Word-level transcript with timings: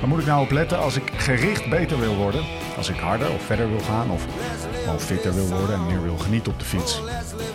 Waar 0.00 0.08
moet 0.08 0.18
ik 0.18 0.26
nou 0.26 0.42
op 0.42 0.50
letten 0.50 0.78
als 0.78 0.96
ik 0.96 1.12
gericht 1.16 1.70
beter 1.70 2.00
wil 2.00 2.14
worden? 2.14 2.44
Als 2.76 2.88
ik 2.88 2.96
harder 2.96 3.32
of 3.32 3.42
verder 3.42 3.68
wil 3.68 3.80
gaan 3.80 4.10
of 4.10 4.26
gewoon 4.84 5.00
fitter 5.00 5.34
wil 5.34 5.48
worden 5.48 5.74
en 5.74 5.86
meer 5.86 6.02
wil 6.02 6.18
genieten 6.18 6.52
op 6.52 6.58
de 6.58 6.64
fiets? 6.64 7.00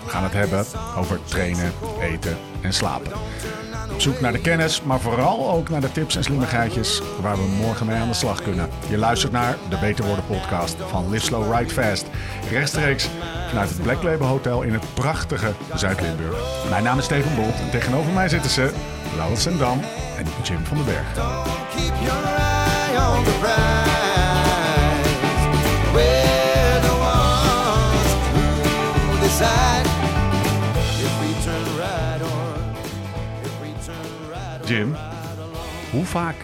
We 0.04 0.10
gaan 0.10 0.24
het 0.24 0.34
hebben 0.34 0.66
over 0.98 1.20
trainen, 1.24 1.74
eten 2.02 2.38
en 2.62 2.74
slapen. 2.74 3.12
Op 3.96 4.02
zoek 4.02 4.20
naar 4.20 4.32
de 4.32 4.42
kennis, 4.42 4.82
maar 4.82 5.00
vooral 5.00 5.52
ook 5.52 5.70
naar 5.70 5.82
de 5.82 5.92
tips 5.92 6.16
en 6.16 6.24
slimmigheidjes 6.24 7.02
waar 7.22 7.36
we 7.36 7.56
morgen 7.62 7.86
mee 7.86 7.96
aan 7.96 8.08
de 8.08 8.14
slag 8.14 8.42
kunnen. 8.42 8.70
Je 8.90 8.98
luistert 8.98 9.32
naar 9.32 9.58
de 9.70 9.78
Beter 9.78 10.06
Worden 10.06 10.26
podcast 10.26 10.76
van 10.88 11.10
Live 11.10 11.26
Slow 11.26 11.56
Ride 11.56 11.74
Fast. 11.74 12.06
Rechtstreeks 12.50 13.10
vanuit 13.50 13.70
het 13.70 13.82
Black 13.82 14.04
Label 14.04 14.28
Hotel 14.28 14.62
in 14.62 14.74
het 14.74 14.94
prachtige 14.94 15.54
Zuid-Limburg. 15.76 16.38
Mijn 16.70 16.84
naam 16.84 16.98
is 16.98 17.06
Steven 17.06 17.36
Bolt 17.36 17.60
en 17.60 17.70
tegenover 17.72 18.12
mij 18.12 18.30
zitten 18.30 18.52
ze 18.52 18.72
Laurens 19.16 19.42
Sendam 19.42 19.80
en 20.18 20.26
Jim 20.44 20.66
van 20.66 20.78
den 20.78 20.86
Berg. 20.86 21.14
Jim, 34.66 34.96
hoe 35.92 36.06
vaak 36.06 36.36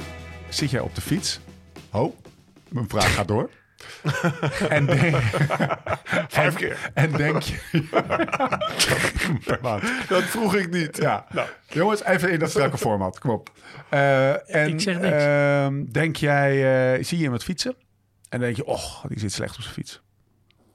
zit 0.50 0.70
jij 0.72 0.80
op 0.80 0.96
de 0.96 1.02
fiets? 1.02 1.40
Oh, 1.92 2.16
mijn 2.70 2.90
vraag 2.90 3.14
gaat 3.14 3.28
door. 3.28 3.50
en 4.70 4.86
denk, 4.86 5.16
Vijf 6.38 6.56
keer. 6.56 6.92
En 6.94 7.12
denk 7.12 7.42
je... 7.42 7.58
Dat 10.08 10.24
vroeg 10.24 10.56
ik 10.56 10.72
niet. 10.72 10.98
Ja. 10.98 11.26
Jongens, 11.70 12.04
even 12.04 12.32
in 12.32 12.40
dat 12.40 12.50
strakke 12.50 12.78
format. 12.78 13.20
Kom 13.20 13.30
op. 13.32 13.52
Eh, 13.90 14.56
en, 14.56 14.70
Ik 14.70 14.82
zeg 14.82 15.00
niks. 15.00 15.16
ehm, 15.24 15.84
denk 15.92 16.16
jij, 16.16 16.52
eh, 16.98 17.04
zie 17.04 17.18
je 17.18 17.24
iemand 17.24 17.44
fietsen? 17.44 17.76
En 18.30 18.40
dan 18.40 18.40
denk 18.40 18.56
je, 18.56 18.66
oh, 18.66 19.06
die 19.08 19.20
zit 19.20 19.32
slecht 19.34 19.56
op 19.56 19.62
zijn 19.62 19.74
fiets. 19.74 20.02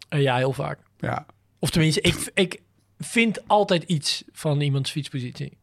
Eh, 0.08 0.22
ja, 0.22 0.36
heel 0.36 0.52
vaak. 0.52 0.78
Ja. 0.98 1.26
Of 1.58 1.70
tenminste, 1.70 2.00
ik, 2.00 2.30
ik 2.34 2.60
vind 2.98 3.48
altijd 3.48 3.82
iets 3.82 4.24
van 4.32 4.60
iemands 4.60 4.90
fietspositie. 4.90 5.58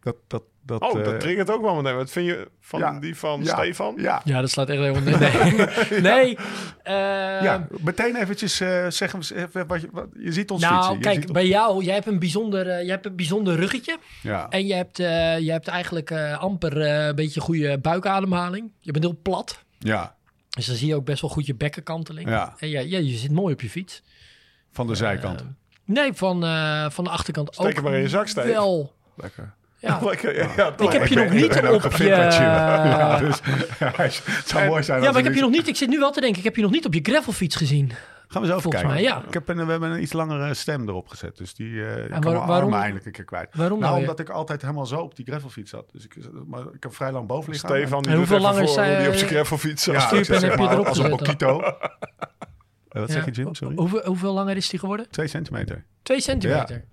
Dat, 0.00 0.16
dat, 0.26 0.42
dat, 0.70 0.82
Oh, 0.92 0.98
eh, 0.98 1.04
dat 1.04 1.20
triggert 1.20 1.50
ook 1.50 1.62
wel 1.62 1.74
meteen. 1.74 1.96
Wat 1.96 2.10
vind 2.10 2.26
je 2.26 2.48
van 2.60 2.80
ja. 2.80 2.98
die 3.00 3.16
van 3.16 3.40
ja, 3.44 3.56
Stefan? 3.56 3.94
Ja. 3.98 4.20
Ja, 4.24 4.40
dat 4.40 4.50
slaat 4.50 4.68
echt 4.68 4.78
helemaal... 4.80 5.02
Nee, 5.20 5.52
nee. 5.90 6.00
nee. 6.00 6.36
eh, 6.82 6.94
Ja, 7.42 7.66
meteen 7.80 8.16
eventjes 8.16 8.60
eh, 8.60 8.86
zeggen 8.88 9.20
we 9.20 9.36
even 9.36 9.66
wat 9.66 9.80
je, 9.80 9.88
wat, 9.92 10.06
je 10.18 10.32
ziet 10.32 10.50
ons 10.50 10.62
nou, 10.62 10.74
fietsen. 10.82 11.00
Kijk, 11.00 11.14
ziet 11.14 11.22
ons- 11.24 11.32
bij 11.32 11.46
jou, 11.46 11.84
jij 11.84 11.94
hebt 11.94 12.06
een 12.06 12.18
bijzonder, 12.18 12.68
eh, 12.68 12.80
jij 12.82 12.90
hebt 12.90 13.06
een 13.06 13.16
bijzonder 13.16 13.56
ruggetje. 13.56 13.98
ja. 14.22 14.46
En 14.48 14.66
je 14.66 14.74
hebt, 14.74 14.98
eh, 14.98 15.38
je 15.38 15.50
hebt 15.50 15.68
eigenlijk 15.68 16.10
eh, 16.10 16.38
amper 16.38 16.80
eh, 16.80 17.06
een 17.06 17.14
beetje 17.14 17.40
goede 17.40 17.78
buikademhaling. 17.78 18.70
Je 18.80 18.92
bent 18.92 19.04
heel 19.04 19.18
plat. 19.22 19.64
ja, 19.78 20.14
Dus 20.50 20.66
dan 20.66 20.76
zie 20.76 20.86
je 20.88 20.94
ook 20.94 21.04
best 21.04 21.20
wel 21.20 21.30
goed 21.30 21.46
je 21.46 21.54
bekkenkanteling. 21.54 22.28
Ja. 22.28 22.54
En 22.58 22.68
ja, 22.68 22.80
ja, 22.80 22.98
je 22.98 23.16
zit 23.16 23.30
mooi 23.32 23.52
op 23.54 23.60
je 23.60 23.70
fiets. 23.70 24.02
van 24.72 24.86
de 24.86 24.94
zijkant. 24.94 25.44
Nee, 25.84 26.12
van, 26.12 26.44
eh, 26.44 26.90
van 26.90 27.04
de 27.04 27.10
achterkant 27.10 27.54
Steek 27.54 27.66
ook 27.66 27.72
hem 27.74 27.82
maar 27.82 27.92
in 27.94 28.00
je 28.00 28.08
zak, 28.08 28.26
Steve. 28.28 28.46
wel. 28.48 28.92
Lekker. 29.16 29.54
Ja. 29.80 30.00
Ik 30.10 30.20
heb 30.92 31.06
je 31.06 31.14
nog 31.14 31.28
ben- 31.28 31.36
niet 31.36 31.56
op 31.56 31.80
gefit 31.80 31.98
je... 31.98 32.06
Ja, 32.40 33.18
dus, 33.18 33.40
ja, 33.78 33.92
het 33.96 34.42
zou 34.48 34.66
mooi 34.66 34.82
zijn 34.82 35.02
Ja, 35.02 35.10
maar 35.10 35.18
ik 35.18 35.24
heb 35.24 35.32
we 35.32 35.38
je 35.38 35.44
nog 35.44 35.50
niet... 35.50 35.68
Ik 35.68 35.76
zit 35.76 35.88
nu 35.88 35.98
wel 35.98 36.10
te 36.12 36.20
denken, 36.20 36.38
ik 36.38 36.44
heb 36.44 36.56
je 36.56 36.62
nog 36.62 36.70
niet 36.70 36.86
op 36.86 36.94
je 36.94 37.00
gravelfiets 37.02 37.56
gezien. 37.56 37.90
Gaan 38.28 38.42
we 38.42 38.48
zo 38.48 38.56
even 38.56 38.62
Volgens 38.70 38.82
kijken. 38.82 39.02
mij, 39.02 39.12
ja. 39.12 39.22
Ik 39.26 39.34
heb 39.34 39.48
een, 39.48 39.64
we 39.64 39.70
hebben 39.70 39.90
een 39.90 40.02
iets 40.02 40.12
langere 40.12 40.54
stem 40.54 40.88
erop 40.88 41.08
gezet. 41.08 41.36
Dus 41.36 41.54
die 41.54 41.84
eh 41.84 42.04
ik 42.04 42.10
kan 42.10 42.10
waar- 42.10 42.20
mijn 42.20 42.34
waarom- 42.34 42.50
armen 42.52 42.78
eindelijk 42.78 43.06
een 43.06 43.12
keer 43.12 43.24
kwijt. 43.24 43.48
Waarom 43.52 43.78
nou, 43.78 43.90
nou 43.90 44.00
omdat 44.04 44.18
ik 44.20 44.28
altijd 44.28 44.60
helemaal 44.62 44.86
zo 44.86 44.96
op 45.00 45.16
die 45.16 45.26
gravelfiets 45.26 45.70
zat. 45.70 45.84
Dus 45.92 46.04
ik, 46.04 46.16
maar 46.46 46.60
ik 46.60 46.82
heb 46.82 46.94
vrij 46.94 47.12
lang 47.12 47.26
boven 47.26 47.50
liggen. 47.52 47.68
Stefan, 47.68 48.02
die 48.02 48.10
En 48.12 48.18
doet 48.18 48.28
hoeveel 48.28 48.36
even 48.48 48.50
langer 48.50 48.66
voor 48.66 48.74
zij- 48.84 48.98
die 48.98 49.08
op 49.08 49.14
zijn 49.14 49.30
gravelfiets 49.30 49.82
zat. 49.82 49.94
Ja, 49.94 50.00
zeg 50.08 50.40
heb 50.40 50.58
je 50.58 50.68
erop 50.68 50.86
Als 50.86 50.98
een. 50.98 51.10
Eh, 52.88 53.00
Wat 53.00 53.10
zeg 53.10 53.24
je, 53.24 53.30
Jim? 53.30 53.54
Sorry? 53.54 53.74
Hoeveel, 53.76 54.04
hoeveel 54.04 54.32
langer 54.32 54.56
is 54.56 54.68
die 54.68 54.78
geworden? 54.78 55.10
Twee 55.10 55.26
centimeter. 55.26 55.84
Twee 56.02 56.20
centimeter. 56.20 56.84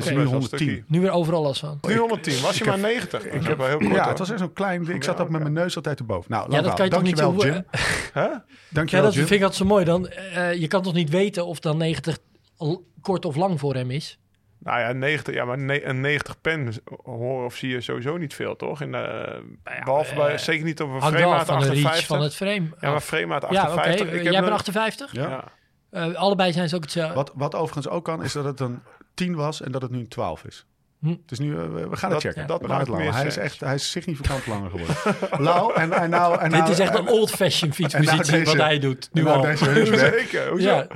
Dus 0.00 0.04
nu 0.10 0.14
best 0.14 0.30
wel 0.30 0.40
110. 0.40 0.58
stukje. 0.68 0.84
Nu 0.86 1.00
weer 1.00 1.10
overal 1.10 1.42
last 1.42 1.60
van. 1.60 1.78
310, 1.80 2.42
was 2.42 2.58
je 2.58 2.64
maar 2.64 2.78
90? 2.78 3.24
Ik 3.24 3.44
heb 3.46 3.58
wel 3.58 3.66
heel 3.66 3.78
kort. 3.78 3.90
Ja, 3.90 3.98
hoor. 4.00 4.08
het 4.08 4.18
was 4.18 4.30
echt 4.30 4.38
zo'n 4.38 4.52
klein... 4.52 4.88
Ik 4.88 5.04
zat 5.04 5.16
Ja, 5.18 5.22
ook 5.24 5.28
met 5.30 5.40
mijn 5.40 5.52
neus 5.52 5.76
altijd 5.76 5.98
erboven. 5.98 6.30
Nou, 6.30 6.52
Ja, 6.52 6.60
dat 6.60 6.74
kan 6.74 6.84
je 6.84 6.90
toch 6.90 7.02
niet 7.02 7.16
dankjewel, 7.16 7.52
zo... 7.52 7.54
Jim. 7.54 7.64
Hè? 8.12 8.22
Ja, 8.22 8.44
Dankjewel, 8.70 9.04
dat 9.04 9.14
Jim. 9.14 9.26
vind 9.26 9.40
ik 9.40 9.46
altijd 9.46 9.60
zo 9.62 9.74
mooi. 9.74 9.84
Dan, 9.84 10.08
eh, 10.08 10.54
je 10.54 10.66
kan 10.68 10.82
toch 10.82 10.94
niet 10.94 11.10
weten 11.10 11.46
of 11.46 11.60
dan 11.60 11.76
90 11.76 12.18
al 12.56 12.84
kort 13.00 13.24
of 13.24 13.36
lang 13.36 13.60
voor 13.60 13.74
hem 13.74 13.90
is? 13.90 14.18
Nou 14.58 14.80
ja, 14.80 14.92
90, 14.92 15.34
ja, 15.34 15.44
maar 15.44 15.58
een 15.58 16.00
90 16.00 16.40
pen 16.40 16.72
horen 17.04 17.44
of 17.44 17.54
zie 17.56 17.68
je 17.68 17.80
sowieso 17.80 18.16
niet 18.16 18.34
veel, 18.34 18.56
toch? 18.56 18.80
In, 18.80 18.92
de 18.92 19.42
behalve 19.62 20.14
bij, 20.14 20.32
eh, 20.32 20.38
zeker 20.38 20.64
niet 20.64 20.80
op 20.80 20.86
een 20.88 20.92
wel 20.92 21.00
frame 21.10 21.16
reach 21.18 21.40
58. 21.40 22.06
van 22.06 22.20
het 22.22 22.34
frame. 22.34 22.66
Ja, 22.80 22.90
maar 22.90 23.00
frame 23.00 23.26
Ja, 23.26 23.36
oké. 23.36 23.46
58. 23.56 24.06
Jij 24.08 24.16
Ik 24.18 24.24
heb 24.24 24.32
bent 24.32 24.46
een- 24.46 24.52
58? 24.52 25.12
Ja. 25.12 25.28
Ja. 25.28 25.44
Eh, 25.90 26.14
allebei 26.14 26.52
zijn 26.52 26.68
ze 26.68 26.76
ook 26.76 26.82
hetzelfde. 26.82 27.14
Wat, 27.14 27.32
wat 27.34 27.54
overigens 27.54 27.88
ook 27.88 28.04
kan, 28.04 28.22
is 28.22 28.32
dat 28.32 28.44
het 28.44 28.60
een 28.60 28.82
10 29.14 29.34
was 29.34 29.60
en 29.62 29.72
dat 29.72 29.82
het 29.82 29.90
nu 29.90 29.98
een 29.98 30.08
12 30.08 30.44
is. 30.44 30.66
Hm. 31.00 31.14
Dus 31.26 31.38
nu, 31.38 31.56
eh, 31.56 31.62
we 31.62 31.88
we 31.88 31.96
gaan 31.96 32.10
Dat- 32.10 32.22
het 32.22 32.32
checken. 32.32 32.48
dat 32.48 32.60
we 32.60 32.68
gaan 32.68 32.78
het 32.78 32.88
langer. 32.88 33.12
Hij 33.14 33.26
is 33.26 33.36
echt, 33.36 33.60
hij 33.60 33.74
is 33.74 33.90
significant 33.90 34.46
langer 34.46 34.70
geworden. 34.70 34.96
Lau, 35.44 35.74
en, 35.74 35.92
en 35.92 36.10
nou... 36.10 36.38
En 36.40 36.50
nou 36.50 36.62
Dit 36.62 36.72
is 36.72 36.78
echt 36.78 36.94
en- 36.94 36.98
een 37.00 37.08
old-fashioned 37.08 37.78
nou 37.78 38.16
deze- 38.16 38.44
wat 38.44 38.56
hij 38.56 38.78
doet. 38.78 39.08
Nu 39.12 39.22
nou 39.22 39.46
al. 39.48 39.56
zeker? 39.96 40.48
Hoezo? 40.48 40.68
Ja, 40.68 40.86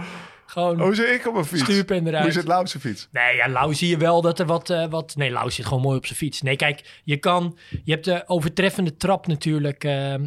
gewoon 0.50 0.80
Hoe 0.80 0.94
zit 0.94 1.08
ik 1.08 1.26
op 1.26 1.34
een 1.34 1.44
fiets? 1.44 1.62
stuurpen 1.62 1.98
Hoe 1.98 2.08
eruit. 2.08 2.32
zit 2.32 2.44
Lau 2.46 2.60
op 2.60 2.68
zijn 2.68 2.82
fiets? 2.82 3.08
Nee, 3.12 3.36
ja, 3.36 3.48
Lau 3.48 3.74
zie 3.74 3.88
je 3.88 3.96
wel 3.96 4.20
dat 4.22 4.38
er 4.38 4.46
wat, 4.46 4.70
eh, 4.70 4.86
wat... 4.90 5.16
Nee, 5.16 5.30
Lau 5.30 5.50
zit 5.50 5.66
gewoon 5.66 5.82
mooi 5.82 5.96
op 5.96 6.06
zijn 6.06 6.18
fiets. 6.18 6.42
Nee, 6.42 6.56
kijk, 6.56 7.00
je 7.04 7.16
kan... 7.16 7.58
Je 7.84 7.92
hebt 7.92 8.04
de 8.04 8.22
overtreffende 8.26 8.96
trap 8.96 9.26
natuurlijk... 9.26 9.84
eh, 9.84 10.14
eh, 10.14 10.20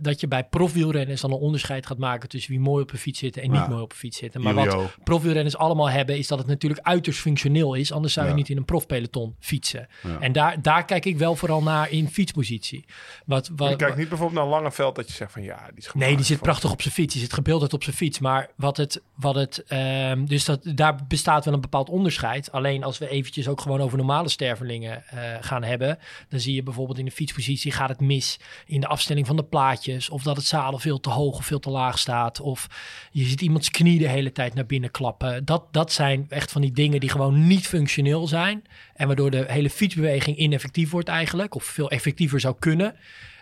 dat 0.00 0.20
je 0.20 0.28
bij 0.28 0.44
profwielrenners 0.44 1.20
dan 1.20 1.30
een 1.32 1.38
onderscheid 1.38 1.86
gaat 1.86 1.98
maken... 1.98 2.28
tussen 2.28 2.50
wie 2.50 2.60
mooi 2.60 2.82
op 2.82 2.92
een 2.92 2.98
fiets 2.98 3.18
zitten 3.18 3.42
en 3.42 3.52
Ja. 3.52 3.60
niet 3.60 3.68
mooi 3.68 3.82
op 3.82 3.90
een 3.90 3.98
fiets 3.98 4.18
zitten. 4.18 4.42
Maar 4.42 4.54
Julio. 4.54 4.76
wat 4.76 4.96
profwielrenners 5.04 5.56
allemaal 5.56 5.90
hebben... 5.90 6.18
is 6.18 6.26
dat 6.26 6.38
het 6.38 6.46
natuurlijk 6.46 6.86
uiterst 6.86 7.20
functioneel 7.20 7.74
is. 7.74 7.92
Anders 7.92 8.12
zou 8.12 8.28
je 8.28 8.34
niet 8.34 8.48
in 8.48 8.56
een 8.56 8.64
profpeloton 8.64 9.36
fietsen. 9.40 9.88
Ja. 10.02 10.20
En 10.20 10.32
daar, 10.32 10.62
daar 10.62 10.84
kijk 10.84 11.04
ik 11.04 11.18
wel 11.18 11.36
vooral 11.36 11.62
naar 11.62 11.90
in 11.90 12.08
fietspositie. 12.08 12.84
Wat, 13.26 13.50
wat, 13.56 13.70
Je 13.70 13.76
kijkt 13.76 13.96
niet 13.96 14.08
bijvoorbeeld 14.08 14.38
naar 14.38 14.48
een 14.48 14.58
lange 14.60 14.72
veld 14.72 14.94
dat 14.94 15.08
je 15.08 15.14
zegt 15.14 15.32
van 15.32 15.42
ja, 15.42 15.66
die 15.74 15.84
is 15.84 15.90
Nee, 15.94 16.16
die 16.16 16.24
zit 16.24 16.40
prachtig 16.40 16.72
op 16.72 16.82
zijn 16.82 16.94
fiets. 16.94 17.12
Die 17.12 17.22
zit 17.22 17.32
gebeelderd 17.32 17.72
op 17.72 17.82
zijn 17.82 17.96
fiets. 17.96 18.18
Maar 18.18 18.50
wat 18.56 18.76
het, 18.76 19.02
wat 19.18 19.34
het 19.34 19.64
ehm, 19.66 20.24
dus 20.24 20.44
dat, 20.44 20.60
daar 20.74 21.06
bestaat 21.08 21.44
wel 21.44 21.54
een 21.54 21.60
bepaald 21.60 21.90
onderscheid. 21.90 22.52
Alleen 22.52 22.84
als 22.84 22.98
we 22.98 23.08
eventjes 23.08 23.48
ook 23.48 23.60
gewoon 23.60 23.80
over 23.80 23.98
normale 23.98 24.28
stervelingen 24.28 25.06
eh, 25.06 25.18
gaan 25.40 25.62
hebben, 25.62 25.98
dan 26.28 26.40
zie 26.40 26.54
je 26.54 26.62
bijvoorbeeld 26.62 26.98
in 26.98 27.04
de 27.04 27.10
fietspositie 27.10 27.72
gaat 27.72 27.88
het 27.88 28.00
mis 28.00 28.40
in 28.66 28.80
de 28.80 28.86
afstelling 28.86 29.26
van 29.26 29.36
de 29.36 29.44
plaatjes, 29.44 30.08
of 30.08 30.22
dat 30.22 30.36
het 30.36 30.46
zadel 30.46 30.78
veel 30.78 31.00
te 31.00 31.10
hoog 31.10 31.38
of 31.38 31.46
veel 31.46 31.58
te 31.58 31.70
laag 31.70 31.98
staat, 31.98 32.40
of 32.40 32.66
je 33.10 33.24
ziet 33.24 33.40
iemands 33.40 33.70
knie 33.70 33.98
de 33.98 34.08
hele 34.08 34.32
tijd 34.32 34.54
naar 34.54 34.66
binnen 34.66 34.90
klappen. 34.90 35.44
Dat, 35.44 35.72
dat 35.72 35.92
zijn 35.92 36.26
echt 36.28 36.52
van 36.52 36.60
die 36.60 36.72
dingen 36.72 37.00
die 37.00 37.10
gewoon 37.10 37.46
niet 37.46 37.66
functioneel 37.66 38.26
zijn 38.26 38.62
en 38.94 39.06
waardoor 39.06 39.30
de 39.30 39.44
hele 39.48 39.70
fietsbeweging 39.70 40.36
ineffectief 40.36 40.90
wordt 40.90 41.08
eigenlijk, 41.08 41.54
of 41.54 41.64
veel 41.64 41.90
effectiever 41.90 42.40
zou 42.40 42.56
kunnen. 42.58 42.94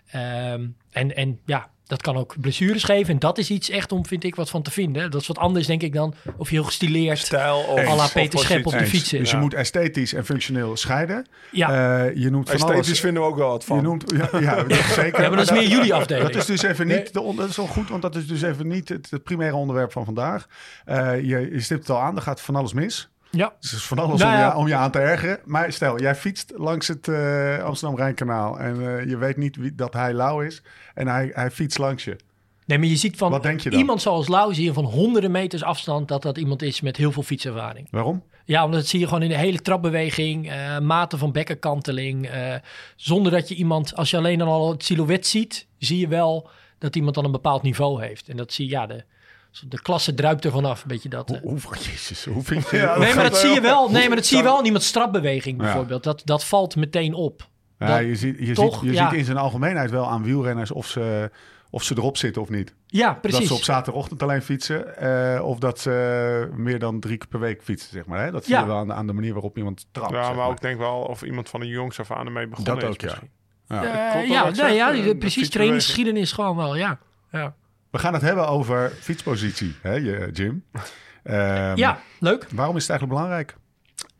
Ehm, 0.06 0.66
en, 0.90 1.16
en 1.16 1.40
ja, 1.44 1.70
dat 1.86 2.02
kan 2.02 2.16
ook 2.16 2.34
blessures 2.40 2.84
geven. 2.84 3.12
En 3.12 3.18
dat 3.18 3.38
is 3.38 3.50
iets 3.50 3.70
echt 3.70 3.92
om, 3.92 4.06
vind 4.06 4.24
ik, 4.24 4.34
wat 4.34 4.50
van 4.50 4.62
te 4.62 4.70
vinden. 4.70 5.10
Dat 5.10 5.20
is 5.20 5.26
wat 5.26 5.38
anders, 5.38 5.66
denk 5.66 5.82
ik, 5.82 5.92
dan 5.92 6.14
of 6.36 6.48
je 6.48 6.54
heel 6.54 6.64
gestileerd... 6.64 7.18
stijl 7.18 7.56
of, 7.56 7.86
à 7.86 7.94
la 7.94 8.08
Peter 8.08 8.38
Schep 8.38 8.66
op 8.66 8.72
de 8.72 8.86
fiets. 8.86 9.08
Dus 9.08 9.30
je 9.30 9.36
moet 9.36 9.54
esthetisch 9.54 10.14
en 10.14 10.24
functioneel 10.24 10.76
scheiden. 10.76 11.26
Ja. 11.52 12.04
Eh, 12.04 12.16
je 12.16 12.30
noemt 12.30 12.46
van 12.50 12.54
Esthetisch 12.54 12.86
alles... 12.86 13.00
vinden 13.00 13.22
we 13.22 13.28
ook 13.28 13.36
wel 13.36 13.48
wat 13.48 13.64
van. 13.64 13.76
Je 13.76 13.82
noemt, 13.82 14.12
ja, 14.16 14.40
ja, 14.40 14.64
zeker. 15.02 15.22
Ja, 15.22 15.28
maar 15.28 15.36
dat 15.36 15.50
is 15.50 15.58
meer 15.58 15.68
jullie 15.68 15.94
afdeling. 15.94 16.26
Dat 16.30 16.36
is 16.36 16.46
dus 16.46 16.62
even 16.62 16.86
niet, 16.86 17.12
de 17.12 17.20
on- 17.20 17.36
dat 17.36 17.48
is 17.48 17.56
wel 17.56 17.66
goed, 17.66 17.88
want 17.88 18.02
dat 18.02 18.16
is 18.16 18.26
dus 18.26 18.42
even 18.42 18.66
niet 18.66 18.88
het, 18.88 19.10
het 19.10 19.22
primaire 19.22 19.56
onderwerp 19.56 19.92
van 19.92 20.04
vandaag. 20.04 20.46
Eh, 20.84 21.20
je, 21.20 21.48
je 21.52 21.60
stipt 21.60 21.80
het 21.80 21.90
al 21.90 22.02
aan, 22.02 22.16
er 22.16 22.22
gaat 22.22 22.40
van 22.40 22.56
alles 22.56 22.72
mis. 22.72 23.08
Ja. 23.30 23.52
Dus 23.60 23.72
is 23.72 23.86
van 23.86 23.98
alles 23.98 24.20
Nou 24.20 24.32
om, 24.32 24.38
ja. 24.38 24.46
je, 24.46 24.56
om 24.56 24.68
je 24.68 24.74
aan 24.74 24.90
te 24.90 24.98
ergeren. 24.98 25.38
Maar 25.44 25.72
stel, 25.72 26.00
jij 26.00 26.14
fietst 26.14 26.52
langs 26.56 26.88
het 26.88 27.08
eh, 27.08 27.62
Amsterdam-Rijnkanaal 27.62 28.58
en 28.58 28.98
eh, 28.98 29.08
je 29.08 29.16
weet 29.16 29.36
niet 29.36 29.56
wie, 29.56 29.74
dat 29.74 29.92
hij 29.92 30.12
lauw 30.12 30.40
is 30.40 30.62
en 30.94 31.08
hij, 31.08 31.30
hij 31.34 31.50
fietst 31.50 31.78
langs 31.78 32.04
je. 32.04 32.16
Nee, 32.66 32.78
maar 32.78 32.88
je 32.88 32.96
ziet 32.96 33.16
van 33.16 33.30
Wat 33.30 33.42
denk 33.42 33.60
je 33.60 33.70
dan? 33.70 33.78
iemand 33.78 34.02
zoals 34.02 34.28
Lau 34.28 34.54
zie 34.54 34.64
je 34.64 34.72
van 34.72 34.84
honderden 34.84 35.30
meters 35.30 35.62
afstand 35.62 36.08
dat 36.08 36.22
dat 36.22 36.38
iemand 36.38 36.62
is 36.62 36.80
met 36.80 36.96
heel 36.96 37.12
veel 37.12 37.22
fietservaring. 37.22 37.88
Waarom? 37.90 38.22
Ja, 38.44 38.64
omdat 38.64 38.80
dat 38.80 38.88
zie 38.88 39.00
je 39.00 39.06
gewoon 39.06 39.22
in 39.22 39.28
de 39.28 39.36
hele 39.36 39.62
trapbeweging, 39.62 40.50
eh 40.50 40.78
mate 40.78 41.18
van 41.18 41.32
bekkenkanteling. 41.32 42.30
zonder 42.96 43.32
dat 43.32 43.48
je 43.48 43.54
iemand, 43.54 43.96
als 43.96 44.10
je 44.10 44.16
alleen 44.16 44.38
dan 44.38 44.48
al 44.48 44.70
het 44.70 44.84
silhouet 44.84 45.26
ziet, 45.26 45.66
zie 45.78 45.98
je 45.98 46.08
wel 46.08 46.50
dat 46.78 46.96
iemand 46.96 47.14
dan 47.14 47.24
een 47.24 47.32
bepaald 47.32 47.62
niveau 47.62 48.02
heeft. 48.02 48.28
En 48.28 48.36
dat 48.36 48.52
zie 48.52 48.64
je, 48.64 48.70
ja, 48.70 48.86
de, 48.86 49.04
de 49.68 49.82
klasse 49.82 50.14
druipt 50.14 50.44
er 50.44 50.50
vanaf, 50.50 50.82
een 50.82 50.88
beetje 50.88 51.08
dat. 51.08 51.28
Hoe, 51.28 51.40
hoe, 51.42 51.60
jezus, 51.78 52.24
hoe 52.24 52.42
vind 52.42 52.70
je... 52.70 52.76
Ja, 52.86 52.98
Nee, 52.98 53.14
maar 53.14 53.24
dat 53.30 53.38
zie 53.38 53.50
je 53.50 53.60
wel. 53.60 53.90
Nee, 53.90 54.06
maar 54.06 54.16
dat 54.16 54.26
zie 54.26 54.36
je 54.36 54.42
wel 54.42 54.58
in 54.58 54.64
iemands 54.64 54.86
strapbeweging 54.86 55.56
Ja. 55.58 55.62
bijvoorbeeld. 55.64 56.02
Dat, 56.02 56.22
dat 56.24 56.44
valt 56.44 56.76
meteen 56.76 57.14
op. 57.14 57.48
Ja, 57.78 57.86
Dat- 57.86 58.06
je 58.06 58.16
ziet, 58.16 58.36
je, 58.38 58.52
toch, 58.54 58.74
ziet, 58.74 58.82
je 58.82 58.92
ja. 58.92 59.08
ziet 59.10 59.18
in 59.18 59.24
zijn 59.24 59.36
algemeenheid 59.36 59.90
wel 59.90 60.08
aan 60.10 60.22
wielrenners 60.22 60.70
of 60.70 60.86
ze, 60.86 61.30
of 61.70 61.82
ze 61.82 61.94
erop 61.96 62.16
zitten 62.16 62.42
of 62.42 62.48
niet. 62.48 62.74
Ja, 62.86 63.08
Dat 63.12 63.20
precies. 63.20 63.48
ze 63.48 63.54
op 63.54 63.62
zaterdagochtend 63.62 64.22
alleen 64.22 64.42
fietsen 64.42 64.96
eh, 65.34 65.44
of 65.44 65.58
dat 65.58 65.80
ze 65.80 66.48
meer 66.54 66.78
dan 66.78 67.00
drie 67.00 67.16
keer 67.16 67.28
per 67.28 67.40
week 67.40 67.62
fietsen, 67.62 67.90
zeg 67.92 68.06
maar. 68.06 68.24
Hè? 68.24 68.30
Dat 68.30 68.44
zie 68.44 68.54
Ja. 68.54 68.60
je 68.60 68.66
wel 68.66 68.76
aan, 68.76 68.92
aan 68.92 69.06
de 69.06 69.12
manier 69.12 69.32
waarop 69.32 69.56
iemand 69.58 69.86
trapt. 69.92 70.12
Ja, 70.12 70.24
zeg 70.26 70.34
maar 70.34 70.46
ook 70.48 70.60
denk 70.60 70.78
wel 70.78 70.96
of 70.98 71.22
iemand 71.22 71.48
van 71.48 71.60
de 71.60 71.66
jongs 71.66 72.00
af 72.00 72.10
aan 72.10 72.26
ermee 72.26 72.46
begonnen 72.48 72.74
Dat 72.74 72.82
is 72.82 72.88
ook, 72.88 73.00
ja. 73.00 73.06
misschien. 73.06 73.30
Ja. 73.68 74.10
Klopt 74.12 74.28
ja, 74.28 74.44
dat 74.44 74.56
nee, 74.56 74.74
ja, 74.74 74.92
Eh, 74.92 75.18
precies. 75.18 75.50
Trainingsgeschiedenis 75.50 76.32
gewoon 76.32 76.56
wel, 76.56 76.76
ja. 76.76 76.98
Ja, 77.30 77.54
We 77.96 78.02
gaan 78.02 78.12
het 78.12 78.22
hebben 78.22 78.48
over 78.48 78.92
fietspositie, 79.00 79.74
hè, 79.82 79.94
Jim. 80.32 80.64
Ehm, 81.22 81.76
ja 81.76 81.98
leuk. 82.18 82.46
Waarom 82.50 82.76
is 82.76 82.82
het 82.82 82.90
eigenlijk 82.90 83.20
belangrijk? 83.20 83.56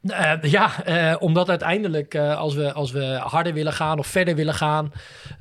Eh, 0.03 0.51
ja, 0.51 0.85
eh, 0.85 1.17
omdat 1.19 1.49
uiteindelijk 1.49 2.15
eh, 2.15 2.37
als, 2.37 2.55
we, 2.55 2.73
als 2.73 2.91
we 2.91 3.05
harder 3.05 3.53
willen 3.53 3.73
gaan 3.73 3.99
of 3.99 4.07
verder 4.07 4.35
willen 4.35 4.55
gaan, 4.55 4.93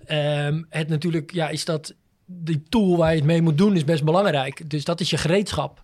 ehm, 0.05 0.63
het 0.69 0.87
natuurlijk, 0.87 1.31
ja, 1.31 1.49
is 1.49 1.65
dat 1.65 1.93
die 2.25 2.63
tool 2.69 2.97
waar 2.97 3.09
je 3.09 3.15
het 3.15 3.25
mee 3.25 3.41
moet 3.41 3.57
doen 3.57 3.75
is 3.75 3.83
best 3.83 4.03
belangrijk. 4.03 4.69
Dus 4.69 4.83
dat 4.83 4.99
is 4.99 5.09
je 5.09 5.17
gereedschap. 5.17 5.83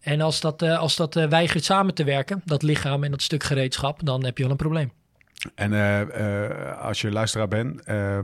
En 0.00 0.20
als 0.20 0.40
dat, 0.40 0.62
als 0.62 0.96
dat 0.96 1.14
weigert 1.14 1.64
samen 1.64 1.94
te 1.94 2.04
werken, 2.04 2.42
dat 2.44 2.62
lichaam 2.62 3.04
en 3.04 3.10
dat 3.10 3.22
stuk 3.22 3.42
gereedschap, 3.42 4.00
dan 4.04 4.24
heb 4.24 4.36
je 4.36 4.42
wel 4.42 4.52
een 4.52 4.58
probleem. 4.58 4.92
En 5.54 5.72
eh, 5.72 6.00
eh, 6.00 6.80
als 6.82 7.00
je 7.00 7.10
luisteraar 7.10 7.48
bent, 7.48 7.82
eh, 7.84 8.18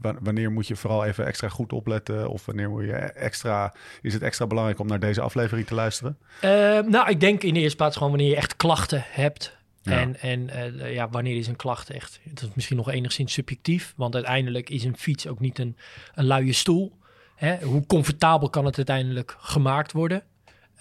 wa- 0.00 0.16
wanneer 0.20 0.50
moet 0.52 0.66
je 0.66 0.76
vooral 0.76 1.04
even 1.04 1.26
extra 1.26 1.48
goed 1.48 1.72
opletten? 1.72 2.28
Of 2.28 2.46
wanneer 2.46 2.70
moet 2.70 2.84
je 2.84 2.92
extra, 2.96 3.74
is 4.02 4.12
het 4.12 4.22
extra 4.22 4.46
belangrijk 4.46 4.78
om 4.78 4.86
naar 4.86 5.00
deze 5.00 5.20
aflevering 5.20 5.66
te 5.66 5.74
luisteren? 5.74 6.18
Nou, 6.90 7.08
ik 7.08 7.20
denk 7.20 7.42
in 7.42 7.54
de 7.54 7.60
eerste 7.60 7.76
plaats 7.76 7.96
gewoon 7.96 8.10
wanneer 8.12 8.30
je 8.30 8.36
echt 8.36 8.56
klachten 8.56 9.02
hebt. 9.06 9.58
Ja. 9.82 10.00
En, 10.00 10.16
en 10.20 10.50
ja, 10.92 11.08
wanneer 11.08 11.36
is 11.36 11.46
een 11.46 11.56
klacht 11.56 11.90
echt? 11.90 12.20
Dat 12.24 12.42
is 12.48 12.54
misschien 12.54 12.76
nog 12.76 12.90
enigszins 12.90 13.32
subjectief. 13.32 13.92
Want 13.96 14.14
uiteindelijk 14.14 14.70
is 14.70 14.84
een 14.84 14.96
fiets 14.96 15.26
ook 15.26 15.40
niet 15.40 15.58
een, 15.58 15.76
een 16.14 16.24
luie 16.26 16.52
stoel. 16.52 16.98
Hè? 17.36 17.58
Hoe 17.62 17.86
comfortabel 17.86 18.50
kan 18.50 18.64
het 18.64 18.76
uiteindelijk 18.76 19.36
gemaakt 19.38 19.92
worden? 19.92 20.22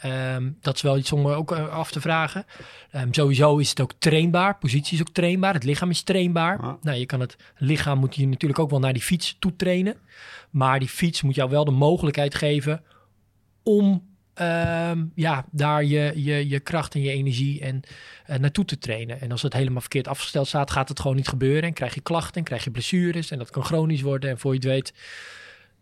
Ehm, 0.01 0.49
dat 0.61 0.75
is 0.75 0.81
wel 0.81 0.97
iets 0.97 1.11
om 1.11 1.27
ook 1.27 1.51
eh, 1.51 1.69
af 1.69 1.91
te 1.91 2.01
vragen. 2.01 2.45
Ehm, 2.91 3.07
sowieso 3.11 3.57
is 3.57 3.69
het 3.69 3.79
ook 3.79 3.93
trainbaar. 3.97 4.57
Positie 4.57 4.93
is 4.93 5.01
ook 5.01 5.13
trainbaar. 5.13 5.53
Het 5.53 5.63
lichaam 5.63 5.89
is 5.89 6.01
trainbaar. 6.01 6.61
Ja. 6.61 6.77
Nou, 6.81 6.97
je 6.97 7.05
kan 7.05 7.19
het 7.19 7.35
lichaam 7.57 7.99
moet 7.99 8.15
je 8.15 8.27
natuurlijk 8.27 8.59
ook 8.59 8.69
wel 8.69 8.79
naar 8.79 8.93
die 8.93 9.01
fiets 9.01 9.35
toe 9.39 9.55
trainen. 9.55 9.95
Maar 10.49 10.79
die 10.79 10.87
fiets 10.87 11.21
moet 11.21 11.35
jou 11.35 11.49
wel 11.49 11.65
de 11.65 11.71
mogelijkheid 11.71 12.35
geven 12.35 12.83
om 13.63 14.07
ehm, 14.33 15.05
ja, 15.15 15.45
daar 15.51 15.83
je, 15.83 16.11
je, 16.15 16.49
je 16.49 16.59
kracht 16.59 16.95
en 16.95 17.01
je 17.01 17.11
energie 17.11 17.61
en, 17.61 17.81
eh, 18.25 18.37
naartoe 18.37 18.65
te 18.65 18.77
trainen. 18.77 19.21
En 19.21 19.31
als 19.31 19.41
het 19.41 19.53
helemaal 19.53 19.81
verkeerd 19.81 20.07
afgesteld 20.07 20.47
staat, 20.47 20.71
gaat 20.71 20.89
het 20.89 20.99
gewoon 20.99 21.15
niet 21.15 21.27
gebeuren. 21.27 21.63
En 21.63 21.73
krijg 21.73 21.93
je 21.93 22.01
klachten, 22.01 22.35
en 22.35 22.43
krijg 22.43 22.63
je 22.63 22.71
blessures 22.71 23.31
en 23.31 23.37
dat 23.37 23.49
kan 23.49 23.63
chronisch 23.63 24.01
worden. 24.01 24.29
En 24.29 24.39
voor 24.39 24.51
je 24.51 24.59
het 24.59 24.67
weet, 24.67 24.93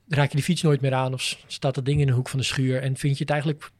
raak 0.07 0.29
je 0.29 0.35
die 0.35 0.45
fiets 0.45 0.61
nooit 0.61 0.81
meer 0.81 0.93
aan 0.93 1.13
of 1.13 1.37
staat 1.47 1.75
dat 1.75 1.85
ding 1.85 1.99
in 1.99 2.07
de 2.07 2.13
hoek 2.13 2.29
van 2.29 2.39
de 2.39 2.45
schuur 2.45 2.81
en 2.81 2.97
vind 2.97 3.17
je 3.17 3.23
het 3.23 3.31
eigenlijk 3.31 3.71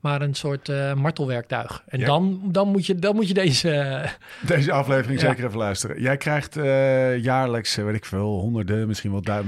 maar 0.00 0.22
een 0.22 0.34
soort 0.34 0.68
eh, 0.68 0.94
martelwerktuig. 0.94 1.82
En 1.86 1.98
Ja. 1.98 2.06
dan, 2.06 2.40
dan, 2.44 2.68
moet 2.68 2.86
je, 2.86 2.94
dan 2.94 3.14
moet 3.14 3.28
je 3.28 3.34
deze... 3.34 3.70
eh, 3.70 4.10
Deze 4.46 4.72
aflevering 4.72 5.20
Ja. 5.20 5.28
zeker 5.28 5.44
even 5.44 5.58
luisteren. 5.58 6.00
Jij 6.02 6.16
krijgt 6.16 6.56
eh, 6.56 7.18
jaarlijks, 7.18 7.74
weet 7.74 7.94
ik 7.94 8.04
veel, 8.04 8.40
honderden, 8.40 8.86
misschien 8.86 9.10
wel 9.10 9.22
eh, 9.22 9.44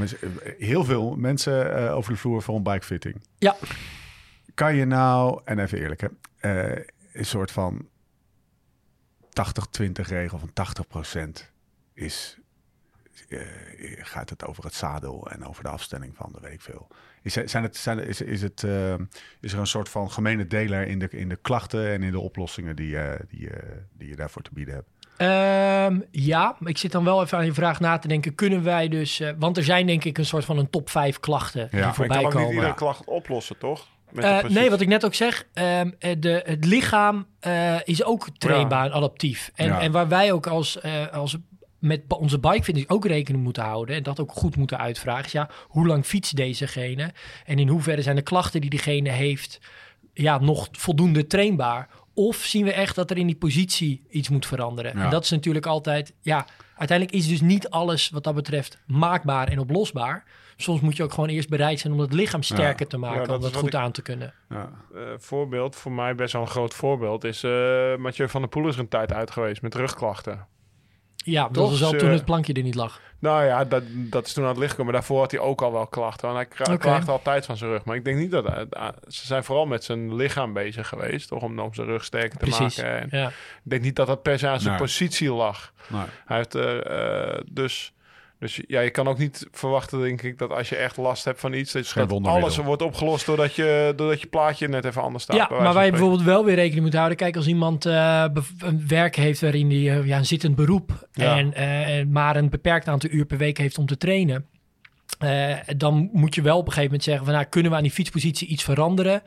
heel 0.58 0.85
veel 0.85 1.17
mensen 1.17 1.91
over 1.93 2.12
de 2.12 2.19
vloer 2.19 2.43
voor 2.43 2.56
een 2.56 2.62
bikefitting. 2.62 3.23
ja, 3.38 3.56
Kan 4.55 4.75
je 4.75 4.85
nou, 4.85 5.41
en 5.44 5.58
even 5.58 5.79
eerlijk 5.79 6.00
hè, 6.38 6.76
een 7.12 7.25
soort 7.25 7.50
van 7.50 7.88
80-20 9.25 9.91
regel 9.93 10.38
van 10.38 10.50
80% 11.43 11.44
is, 11.94 12.38
gaat 13.99 14.31
het 14.31 14.44
over 14.47 14.64
het 14.64 14.75
zadel 14.75 15.31
en 15.31 15.44
over 15.44 15.62
de 15.62 15.69
afstelling 15.69 16.17
van 16.17 16.31
de 16.32 16.41
weet 16.41 16.52
ik 16.52 16.61
veel. 16.61 16.88
Is, 17.22 17.37
er- 17.37 17.49
zijn 17.49 17.62
het, 17.62 17.76
zijn, 17.76 18.06
is, 18.06 18.20
is, 18.20 18.43
het, 18.43 18.64
eh, 18.64 18.94
is 19.40 19.52
er 19.52 19.58
een 19.58 19.67
soort 19.67 19.88
van 19.88 20.11
gemene 20.11 20.46
deler 20.46 20.87
in 20.87 20.99
de, 20.99 21.08
in 21.11 21.28
de 21.28 21.38
klachten 21.43 21.88
en 21.90 22.02
in 22.02 22.11
de 22.12 22.20
oplossingen 22.20 22.76
die, 22.76 22.99
eh, 22.99 23.20
die, 23.28 23.50
eh, 23.50 23.76
die 23.99 24.08
je 24.08 24.17
daarvoor 24.17 24.43
te 24.43 24.50
bieden 24.52 24.75
hebt? 24.75 24.88
Ehm, 25.17 26.00
ja, 26.11 26.56
ik 26.64 26.78
zit 26.78 26.93
dan 26.93 27.05
wel 27.05 27.22
even 27.22 27.38
aan 27.38 27.44
je 27.44 27.52
vraag 27.55 27.81
na 27.81 27.99
te 27.99 28.08
denken. 28.08 28.34
Kunnen 28.34 28.62
wij 28.62 28.88
dus... 28.88 29.20
eh, 29.20 29.31
want 29.38 29.56
er 29.56 29.64
zijn 29.64 29.87
denk 29.87 30.05
ik 30.05 30.19
een 30.19 30.25
soort 30.25 30.44
van 30.44 30.58
een 30.58 30.70
top 30.70 30.90
5 30.90 31.20
klachten 31.20 31.69
die 31.70 31.82
voorbij 31.82 32.17
kan 32.17 32.26
ook 32.26 32.32
niet 32.32 32.32
komen. 32.43 32.55
iedere 32.55 32.75
klacht 32.75 33.05
oplossen, 33.05 33.58
toch? 33.58 33.87
Nee, 34.49 34.70
wat 34.70 34.81
ik 34.81 34.88
net 34.88 35.05
ook 35.05 35.14
zeg, 35.14 35.46
ehm, 35.52 35.90
eh, 35.99 36.16
de, 36.19 36.43
het 36.44 36.64
lichaam 36.64 37.26
is 37.84 38.05
ook 38.05 38.28
trainbaar 38.38 38.84
en 38.84 38.93
adaptief. 38.93 39.50
En, 39.55 39.66
Ja. 39.66 39.81
en 39.81 39.93
waar 39.93 40.08
wij 40.08 40.32
ook 40.32 40.46
als, 40.46 40.78
als 41.12 41.37
met 41.81 42.03
onze 42.09 42.38
bikefitness 42.38 42.88
ook 42.88 43.06
rekening 43.06 43.44
moeten 43.44 43.62
houden 43.62 43.97
en 43.97 44.03
dat 44.03 44.21
ook 44.21 44.32
goed 44.32 44.56
moeten 44.56 44.79
uitvragen, 44.79 45.25
is 45.25 45.32
ja, 45.32 45.49
hoe 45.69 45.87
lang 45.87 46.05
fietst 46.05 46.37
dezegene 46.37 47.12
en 47.44 47.59
in 47.59 47.69
hoeverre 47.69 48.03
zijn 48.03 48.17
de 48.17 48.23
klachten 48.23 48.61
die 48.61 48.71
diegene 48.71 49.11
heeft 49.11 49.61
ja, 50.12 50.38
nog 50.38 50.69
voldoende 50.73 51.27
trainbaar? 51.27 51.88
Of 52.15 52.37
zien 52.37 52.65
we 52.65 52.73
echt 52.73 52.94
dat 52.94 53.11
er 53.11 53.19
in 53.19 53.27
die 53.27 53.37
positie 53.37 54.03
iets 54.11 54.29
moet 54.29 54.47
veranderen? 54.47 54.97
Ja. 54.97 55.05
En 55.05 55.11
dat 55.11 55.25
is 55.25 55.31
natuurlijk 55.31 55.67
altijd, 55.67 56.15
ja, 56.21 56.47
uiteindelijk 56.77 57.19
is 57.19 57.29
dus 57.29 57.41
niet 57.41 57.69
alles 57.71 58.11
wat 58.11 58.25
dat 58.25 58.35
betreft 58.35 58.79
maakbaar 58.87 59.49
en 59.49 59.59
oplosbaar. 59.59 60.25
Soms 60.56 60.81
moet 60.81 60.97
je 60.97 61.03
ook 61.03 61.12
gewoon 61.12 61.29
eerst 61.29 61.49
bereid 61.49 61.81
zijn 61.81 61.93
om 61.93 61.99
het 61.99 62.12
lichaam 62.12 62.43
sterker 62.43 62.87
te 62.87 62.97
maken, 62.97 63.21
Ja, 63.21 63.26
dat 63.26 63.37
om 63.37 63.43
dat 63.43 63.56
goed 63.56 63.75
ik- 63.75 63.81
aan 63.81 63.93
te 63.93 64.03
kunnen. 64.03 64.35
Ja. 64.49 64.71
Eh, 64.94 65.00
voorbeeld, 65.19 65.76
voor 65.76 65.93
mij 65.93 66.15
best 66.15 66.33
wel 66.33 66.43
een 66.43 66.49
groot 66.49 66.75
voorbeeld, 66.75 67.25
is 67.25 67.43
eh 67.43 67.97
Mathieu 67.97 68.29
van 68.29 68.41
der 68.41 68.50
Poel 68.50 68.69
is 68.69 68.75
er 68.75 68.81
een 68.81 68.88
tijd 68.88 69.12
uit 69.12 69.31
geweest 69.31 69.62
met 69.62 69.75
rugklachten. 69.75 70.47
Ja, 71.25 71.43
dat 71.43 71.52
Toch? 71.55 71.70
was 71.70 71.81
wel 71.81 71.90
Ze- 71.90 71.96
toen 71.96 72.11
het 72.11 72.25
plankje 72.25 72.52
er 72.52 72.62
niet 72.62 72.75
lag. 72.75 73.00
Nou 73.19 73.44
ja, 73.44 73.64
dat, 73.64 73.82
dat 73.87 74.26
is 74.26 74.32
toen 74.32 74.43
aan 74.44 74.50
het 74.50 74.58
licht 74.58 74.70
gekomen. 74.70 74.93
Daarvoor 74.93 75.19
had 75.20 75.31
hij 75.31 75.40
ook 75.40 75.62
al 75.62 75.72
wel 75.72 75.87
klachten. 75.87 76.32
Want 76.32 76.46
hij 76.58 76.76
klaagde 76.76 77.11
altijd 77.11 77.46
van 77.46 77.56
zijn 77.56 77.70
rug. 77.70 77.84
Maar 77.84 77.96
ik 77.96 78.05
denk 78.05 78.17
niet 78.19 78.31
dat... 78.31 78.44
hij- 78.46 78.67
ze 79.08 79.26
zijn 79.26 79.44
vooral 79.44 79.67
met 79.67 79.84
zijn 79.84 80.14
lichaam 80.14 80.52
bezig 80.52 80.88
geweest. 80.88 81.28
Toch? 81.28 81.43
Om, 81.43 81.59
om 81.59 81.75
zijn 81.75 81.87
rug 81.87 82.04
sterker 82.04 82.38
te 82.38 82.45
Precies. 82.45 82.76
maken. 82.76 83.00
En 83.00 83.18
Ja. 83.18 83.28
ik 83.28 83.35
denk 83.62 83.83
niet 83.83 83.97
dat 83.97 84.06
dat 84.06 84.23
per 84.23 84.38
se 84.38 84.49
aan 84.49 84.61
zijn 84.61 84.71
Nee. 84.75 84.83
positie 84.83 85.33
lag. 85.33 85.73
Nee. 85.88 86.02
Hij 86.26 86.37
heeft 86.37 86.54
eh, 86.54 87.40
dus... 87.50 87.92
Dus 88.40 88.61
ja, 88.66 88.80
je 88.80 88.90
kan 88.90 89.09
ook 89.09 89.18
niet 89.18 89.47
verwachten, 89.50 90.00
denk 90.00 90.23
ik, 90.23 90.38
dat 90.38 90.50
als 90.50 90.68
je 90.68 90.76
echt 90.76 90.97
last 90.97 91.25
hebt 91.25 91.40
van 91.40 91.52
iets, 91.52 91.73
dat, 91.73 91.94
dat 91.94 92.26
alles 92.26 92.56
wordt 92.56 92.82
opgelost 92.82 93.26
doordat 93.26 93.54
je, 93.54 93.92
doordat 93.97 94.20
je 94.20 94.26
plaatje 94.26 94.68
net 94.68 94.85
even 94.85 95.02
anders 95.02 95.25
staat. 95.25 95.37
ja, 95.37 95.47
maar 95.50 95.59
waar 95.59 95.66
je 95.66 95.73
spreken. 95.73 95.90
bijvoorbeeld 95.90 96.23
wel 96.23 96.44
weer 96.44 96.54
rekening 96.54 96.85
moet 96.85 96.94
houden. 96.94 97.16
Kijk, 97.16 97.37
als 97.37 97.47
iemand 97.47 97.87
eh, 97.87 98.25
een 98.59 98.88
werk 98.88 99.16
heeft 99.16 99.40
waarin 99.40 99.70
hij 99.70 99.99
eh, 99.99 100.06
ja, 100.06 100.18
een 100.18 100.26
zittend 100.26 100.54
beroep... 100.54 101.09
Ja. 101.12 101.38
En, 101.38 101.54
eh, 101.54 101.99
en 101.99 102.11
maar 102.11 102.37
een 102.37 102.50
beperkt 102.50 102.88
aantal 102.88 103.11
uur 103.11 103.26
per 103.26 103.38
week 103.38 103.59
heeft 103.59 103.78
om 103.78 103.87
te 103.87 103.97
trainen... 103.97 104.47
eh, 105.18 105.56
dan 105.76 106.11
moet 106.12 106.35
je 106.35 106.42
wel 106.42 106.56
op 106.56 106.66
een 106.66 106.73
gegeven 106.73 106.85
moment 106.85 107.04
zeggen... 107.04 107.25
Van, 107.25 107.35
nou, 107.35 107.47
kunnen 107.47 107.70
we 107.70 107.76
aan 107.76 107.82
die 107.82 107.92
fietspositie 107.92 108.49
iets 108.49 108.64
veranderen... 108.64 109.23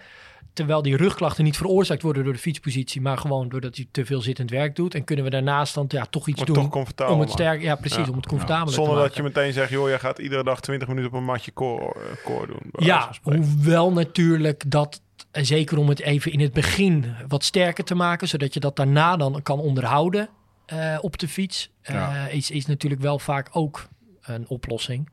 Terwijl 0.53 0.81
die 0.81 0.97
rugklachten 0.97 1.43
niet 1.43 1.57
veroorzaakt 1.57 2.01
worden 2.01 2.23
door 2.23 2.33
de 2.33 2.39
fietspositie... 2.39 3.01
maar 3.01 3.17
gewoon 3.17 3.49
doordat 3.49 3.75
hij 3.75 3.87
te 3.91 4.05
veel 4.05 4.21
zittend 4.21 4.49
werk 4.49 4.75
doet. 4.75 4.95
En 4.95 5.03
kunnen 5.03 5.25
we 5.25 5.31
daarnaast 5.31 5.73
dan 5.73 5.85
ja, 5.87 6.05
toch 6.05 6.27
iets 6.27 6.43
doen 6.43 6.69
toch 6.69 7.09
om 7.09 7.19
het 7.19 7.31
sterk... 7.31 7.61
Ja, 7.61 7.75
precies, 7.75 8.05
Ja. 8.05 8.09
om 8.09 8.15
het 8.15 8.27
comfortabeler 8.27 8.73
Zonder 8.73 8.95
te 8.95 9.01
dat 9.01 9.15
je 9.15 9.23
meteen 9.23 9.53
zegt, 9.53 9.69
joh, 9.69 9.87
jij 9.87 9.99
gaat 9.99 10.19
iedere 10.19 10.43
dag 10.43 10.61
20 10.61 10.87
minuten 10.87 11.11
op 11.11 11.17
een 11.17 11.23
matje 11.25 11.53
core, 11.53 11.93
eh, 11.95 12.25
core 12.25 12.47
doen. 12.47 12.85
Ja, 12.85 13.11
hoewel 13.21 13.91
natuurlijk 13.91 14.71
dat, 14.71 15.01
en 15.31 15.45
zeker 15.45 15.77
om 15.77 15.89
het 15.89 16.01
even 16.01 16.31
in 16.31 16.39
het 16.39 16.53
begin 16.53 17.15
wat 17.27 17.43
sterker 17.43 17.83
te 17.83 17.95
maken, 17.95 18.27
zodat 18.27 18.53
je 18.53 18.59
dat 18.59 18.75
daarna 18.75 19.17
dan 19.17 19.41
kan 19.41 19.59
onderhouden 19.59 20.29
eh, 20.65 20.97
op 21.01 21.17
de 21.17 21.27
fiets, 21.27 21.69
eh, 21.81 21.95
Ja. 21.95 22.27
is, 22.27 22.51
is 22.51 22.65
natuurlijk 22.65 23.01
wel 23.01 23.19
vaak 23.19 23.49
ook 23.51 23.87
een 24.21 24.47
oplossing. 24.47 25.09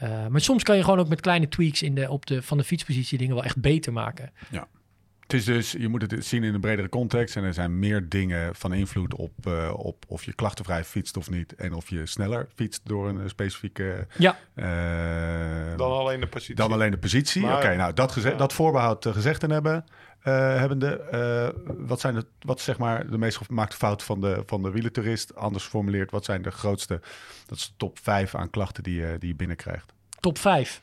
Eh, 0.00 0.26
maar 0.26 0.40
soms 0.40 0.62
kan 0.62 0.76
je 0.76 0.84
gewoon 0.84 0.98
ook 0.98 1.08
met 1.08 1.20
kleine 1.20 1.48
tweaks 1.48 1.82
in 1.82 1.94
de, 1.94 2.10
op 2.10 2.26
de, 2.26 2.42
van 2.42 2.58
de 2.58 2.64
fietspositie 2.64 3.18
dingen 3.18 3.34
wel 3.34 3.44
echt 3.44 3.60
beter 3.60 3.92
maken. 3.92 4.32
Het 5.20 5.38
is 5.38 5.44
dus, 5.44 5.72
je 5.72 5.88
moet 5.88 6.10
het 6.10 6.24
zien 6.26 6.44
in 6.44 6.54
een 6.54 6.60
bredere 6.60 6.88
context. 6.88 7.36
En 7.36 7.44
er 7.44 7.54
zijn 7.54 7.78
meer 7.78 8.08
dingen 8.08 8.54
van 8.54 8.72
invloed 8.72 9.14
op, 9.14 9.32
eh, 9.46 9.72
op 9.76 10.04
of 10.08 10.24
je 10.24 10.32
klachtenvrij 10.34 10.84
fietst 10.84 11.16
of 11.16 11.30
niet. 11.30 11.54
En 11.54 11.72
of 11.72 11.88
je 11.90 12.06
sneller 12.06 12.48
fietst 12.54 12.80
door 12.84 13.08
een 13.08 13.20
eh, 13.20 13.28
specifieke... 13.28 14.06
Ja, 14.18 14.36
Dan 15.76 15.90
alleen 15.92 16.20
de 16.20 16.26
positie. 16.26 16.54
dan 16.54 16.72
alleen 16.72 16.90
de 16.90 16.98
positie. 16.98 17.44
Oké, 17.56 17.76
nou 17.76 17.92
dat, 17.92 18.12
geze- 18.12 18.30
Ja. 18.30 18.36
dat 18.36 18.52
voorbehoud 18.52 19.06
eh, 19.06 19.12
gezegd 19.12 19.40
te 19.40 19.46
hebben. 19.46 19.84
Eh 20.22 20.32
hebbende, 20.58 21.00
eh, 21.00 21.48
wat 21.78 22.00
zijn 22.00 22.14
de, 22.14 22.26
wat 22.40 22.58
is 22.58 22.64
zeg 22.64 22.78
maar 22.78 23.10
de 23.10 23.18
meest 23.18 23.36
gemaakte 23.36 23.76
fout 23.76 24.02
van 24.02 24.20
de, 24.20 24.42
van 24.46 24.62
de 24.62 24.70
wielentourist? 24.70 25.36
Anders 25.36 25.64
geformuleerd, 25.64 26.10
wat 26.10 26.24
zijn 26.24 26.42
de 26.42 26.50
grootste, 26.50 27.00
dat 27.46 27.58
is 27.58 27.66
de 27.66 27.72
top 27.76 27.98
5 28.02 28.34
aan 28.34 28.50
klachten 28.50 28.82
die 28.82 28.94
je, 29.00 29.16
die 29.18 29.28
je 29.28 29.34
binnenkrijgt? 29.34 29.92
top 30.20 30.38
5. 30.38 30.82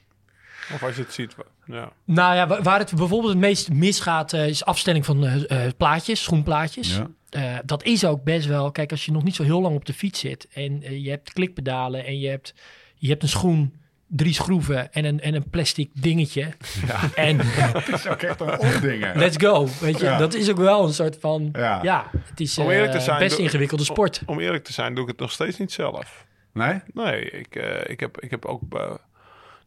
Of 0.74 0.84
als 0.84 0.96
je 0.96 1.02
het 1.02 1.14
ziet. 1.14 1.36
Ja. 1.66 1.92
Nou 2.04 2.36
ja, 2.36 2.48
wa- 2.48 2.62
waar 2.62 2.80
het 2.80 2.90
bijvoorbeeld 2.96 3.32
het 3.34 3.42
meest 3.42 3.70
misgaat, 3.72 4.34
eh, 4.34 4.48
is 4.48 4.66
afstelling 4.66 5.06
van 5.06 5.26
eh, 5.26 5.66
eh, 5.66 5.72
plaatjes, 5.78 6.24
schoenplaatjes. 6.24 6.96
Ja. 6.96 7.08
Eh, 7.30 7.58
dat 7.66 7.84
is 7.84 8.06
ook 8.06 8.24
best 8.24 8.48
wel, 8.48 8.72
kijk, 8.72 8.92
als 8.92 9.06
je 9.06 9.12
nog 9.12 9.24
niet 9.24 9.36
zo 9.36 9.44
heel 9.44 9.62
lang 9.62 9.76
op 9.76 9.86
de 9.86 9.94
fiets 9.94 10.20
zit 10.20 10.48
en 10.54 10.84
eh, 10.84 11.04
je 11.04 11.10
hebt 11.10 11.34
klikpedalen 11.34 12.06
en 12.06 12.20
je 12.20 12.28
hebt, 12.30 12.54
je 12.96 13.10
hebt 13.10 13.24
een 13.24 13.30
schoen, 13.30 13.74
drie 14.08 14.34
schroeven 14.34 14.94
en 14.94 15.06
een, 15.06 15.20
en 15.20 15.34
een 15.34 15.50
plastic 15.50 15.90
dingetje. 15.94 16.54
En 17.16 17.40
Het 17.78 17.88
is 17.88 18.08
ook 18.08 18.22
echt 18.22 18.40
een 18.40 18.60
onding. 18.60 19.04
hè. 19.04 19.14
let's 19.14 19.38
go. 19.38 19.68
Weet 19.80 20.00
je, 20.00 20.06
Ja. 20.06 20.18
dat 20.18 20.34
is 20.34 20.50
ook 20.50 20.58
wel 20.58 20.86
een 20.86 20.94
soort 20.94 21.18
van, 21.20 21.50
Ja. 21.54 21.80
ja, 21.84 22.10
het 22.26 22.40
is 22.40 22.58
Om 22.58 22.70
eerlijk 22.70 22.92
te 22.92 22.98
eh, 22.98 23.04
zijn, 23.04 23.20
best 23.20 23.36
doe- 23.36 23.46
ingewikkelde 23.46 23.84
sport. 23.84 24.22
Om 24.26 24.40
eerlijk 24.40 24.64
te 24.64 24.74
zijn 24.74 24.94
doe 24.94 25.04
ik 25.04 25.10
het 25.10 25.20
nog 25.20 25.32
steeds 25.32 25.58
niet 25.58 25.72
zelf. 25.72 26.26
Nee? 26.54 26.80
Nee, 26.94 27.30
ik, 27.30 27.56
eh, 27.56 27.90
ik, 27.90 28.00
heb, 28.00 28.22
ik 28.22 28.32
heb 28.32 28.46
ook 28.46 28.62
eh, 28.70 28.80
nou 28.80 28.98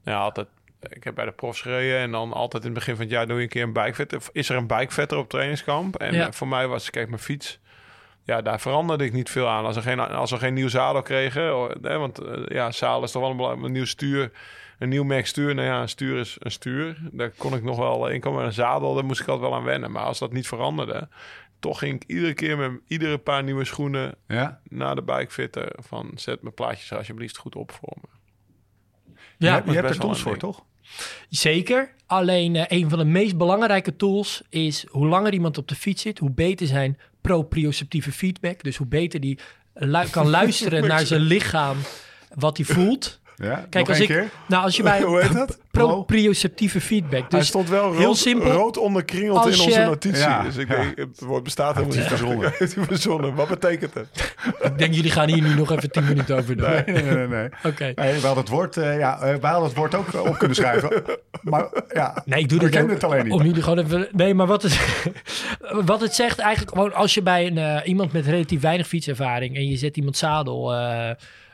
ja, 0.04 0.16
altijd... 0.18 0.46
Ik 0.88 1.04
heb 1.04 1.14
bij 1.14 1.24
de 1.24 1.32
profs 1.32 1.60
gereden 1.60 1.98
en 1.98 2.10
dan 2.10 2.32
altijd 2.32 2.62
in 2.64 2.68
het 2.70 2.78
begin 2.78 2.94
van 2.94 3.02
het 3.04 3.12
jaar 3.12 3.26
doe 3.26 3.36
je 3.36 3.42
een 3.42 3.48
keer 3.48 3.62
een 3.62 3.72
bikevetter. 3.72 4.22
Is 4.32 4.48
er 4.48 4.56
een 4.56 4.66
bikevetter 4.66 5.18
op 5.18 5.28
trainingskamp? 5.28 5.96
En 5.96 6.14
Ja. 6.14 6.32
voor 6.32 6.48
mij 6.48 6.66
was, 6.68 6.90
kijk, 6.90 7.08
mijn 7.08 7.20
fiets... 7.20 7.58
Ja, 8.24 8.42
daar 8.42 8.60
veranderde 8.60 9.04
ik 9.04 9.12
niet 9.12 9.30
veel 9.30 9.48
aan. 9.48 9.64
Als, 9.64 9.76
er 9.76 9.82
geen, 9.82 10.00
als 10.00 10.30
we 10.30 10.38
geen 10.38 10.54
nieuw 10.54 10.68
zadel 10.68 11.02
kregen... 11.02 11.56
oh, 11.56 11.70
nee, 11.80 11.96
want 11.96 12.18
eh, 12.18 12.46
ja, 12.46 12.70
zadel 12.70 13.02
is 13.02 13.10
toch 13.10 13.22
wel 13.22 13.30
een 13.30 13.36
belangrijk... 13.36 13.66
Een 13.66 13.72
nieuw 13.72 13.84
stuur, 13.84 14.32
een 14.78 14.88
nieuw 14.88 15.04
merk 15.04 15.26
stuur. 15.26 15.54
Nou 15.54 15.66
ja, 15.66 15.80
een 15.80 15.88
stuur 15.88 16.18
is 16.18 16.36
een 16.38 16.50
stuur. 16.50 16.98
Daar 17.12 17.30
kon 17.30 17.54
ik 17.54 17.62
nog 17.62 17.76
wel 17.76 18.08
in 18.08 18.20
komen. 18.20 18.44
Een 18.44 18.52
zadel, 18.52 18.94
daar 18.94 19.04
moest 19.04 19.20
ik 19.20 19.28
altijd 19.28 19.48
wel 19.48 19.58
aan 19.58 19.64
wennen. 19.64 19.90
Maar 19.90 20.04
als 20.04 20.18
dat 20.18 20.32
niet 20.32 20.48
veranderde... 20.48 21.08
Toch 21.60 21.78
ging 21.78 21.94
ik 21.94 22.04
iedere 22.10 22.34
keer 22.34 22.56
met 22.56 22.70
iedere 22.86 23.18
paar 23.18 23.42
nieuwe 23.42 23.64
schoenen 23.64 24.14
Ja? 24.28 24.60
naar 24.68 24.94
de 24.94 25.02
bikefitter 25.02 25.72
van 25.78 26.12
zet 26.14 26.42
mijn 26.42 26.54
plaatjes 26.54 26.92
alsjeblieft 26.92 27.36
goed 27.36 27.56
op 27.56 27.72
voor 27.72 27.96
me. 28.00 28.08
je 29.38 29.46
Ja, 29.46 29.54
hebt, 29.54 29.66
je 29.66 29.74
hebt 29.74 29.90
er 29.90 29.98
tools 29.98 30.20
voor, 30.20 30.36
toch? 30.36 30.64
Zeker. 31.28 31.94
Alleen 32.06 32.56
eh, 32.56 32.78
een 32.78 32.88
van 32.90 32.98
de 32.98 33.04
meest 33.04 33.36
belangrijke 33.36 33.96
tools 33.96 34.42
is 34.48 34.86
hoe 34.88 35.06
langer 35.06 35.32
iemand 35.32 35.58
op 35.58 35.68
de 35.68 35.74
fiets 35.74 36.02
zit, 36.02 36.18
hoe 36.18 36.30
beter 36.30 36.66
zijn 36.66 36.98
proprioceptieve 37.20 38.12
feedback. 38.12 38.62
Dus 38.62 38.76
hoe 38.76 38.86
beter 38.86 39.20
die 39.20 39.38
lu- 39.74 40.08
kan 40.10 40.28
luisteren 40.28 40.88
naar 40.88 41.06
zijn 41.06 41.20
lichaam, 41.20 41.76
wat 42.34 42.56
hij 42.56 42.66
voelt. 42.66 43.19
Ja? 43.40 43.54
Kijk, 43.70 43.74
Nog 43.74 43.88
als 43.88 43.98
één 43.98 44.08
ik. 44.08 44.14
keer? 44.14 44.28
Nou, 44.46 44.64
als 44.64 44.76
je 44.76 44.82
bij 44.82 45.00
Hoe 45.10 45.20
heet 45.20 45.32
dat? 45.32 45.58
proprioceptieve 45.70 46.80
feedback. 46.80 47.30
Hij 47.30 47.38
Dus 47.38 47.48
stond 47.48 47.68
wel 47.68 47.92
heel 47.92 48.02
rood, 48.04 48.16
simpel. 48.16 48.50
rood 48.50 48.76
onderkringeld 48.76 49.36
Als 49.44 49.58
in 49.58 49.64
onze 49.64 49.78
je- 49.80 49.84
notitie. 49.86 50.18
Ja, 50.22 50.42
dus 50.42 50.56
ik 50.56 50.68
ja. 50.68 50.76
denk, 50.76 50.98
het 50.98 51.20
woord 51.20 51.42
bestaat 51.42 51.74
helemaal 51.74 51.96
niet. 51.96 52.06
verzonnen. 52.06 52.52
Verzonnen. 52.90 53.34
Wat 53.34 53.48
betekent 53.48 53.94
het? 53.94 54.34
ik 54.72 54.78
denk, 54.78 54.94
jullie 54.94 55.10
gaan 55.10 55.28
hier 55.28 55.42
nu 55.42 55.54
nog 55.54 55.70
even 55.72 55.90
10 55.90 56.04
minuten 56.04 56.36
over 56.36 56.56
doen. 56.56 56.70
Nee, 56.70 56.82
nee, 57.02 57.02
nee. 57.14 57.26
nee. 57.28 57.48
Oké. 57.64 57.92
Nee, 57.94 58.14
we 58.20 58.26
hadden 58.26 58.44
het 58.44 58.48
woord, 58.48 58.76
eh, 58.76 58.98
ja, 58.98 59.20
eh, 59.20 59.34
we 59.34 59.46
hadden 59.46 59.64
het 59.68 59.76
woord 59.76 59.94
ook 59.94 60.14
op 60.26 60.38
kunnen 60.38 60.56
schrijven. 60.56 61.02
Maar 61.42 61.68
ja, 61.94 62.22
Nee, 62.24 62.40
ik 62.40 62.48
doe 62.48 62.58
we 62.58 62.64
dit 62.64 62.72
kennen 62.74 62.94
ook 62.96 63.00
het 63.02 63.10
alleen 63.10 63.24
niet. 63.24 63.32
Om 63.32 63.42
jullie 63.42 63.62
gewoon 63.62 63.78
even. 63.78 64.08
Nee, 64.12 64.34
maar 64.34 64.46
wat 64.46 64.62
het, 64.62 64.78
wat 65.84 66.00
het 66.00 66.14
zegt 66.14 66.38
eigenlijk 66.38 66.72
gewoon 66.76 66.94
als 66.94 67.14
je 67.14 67.22
bij 67.22 67.46
een, 67.46 67.58
eh, 67.58 67.88
iemand 67.88 68.12
met 68.12 68.26
relatief 68.26 68.60
weinig 68.60 68.86
fietservaring 68.86 69.56
en 69.56 69.68
je 69.68 69.76
zet 69.76 69.96
iemand 69.96 70.16
zadel 70.16 70.74
eh, 70.74 71.10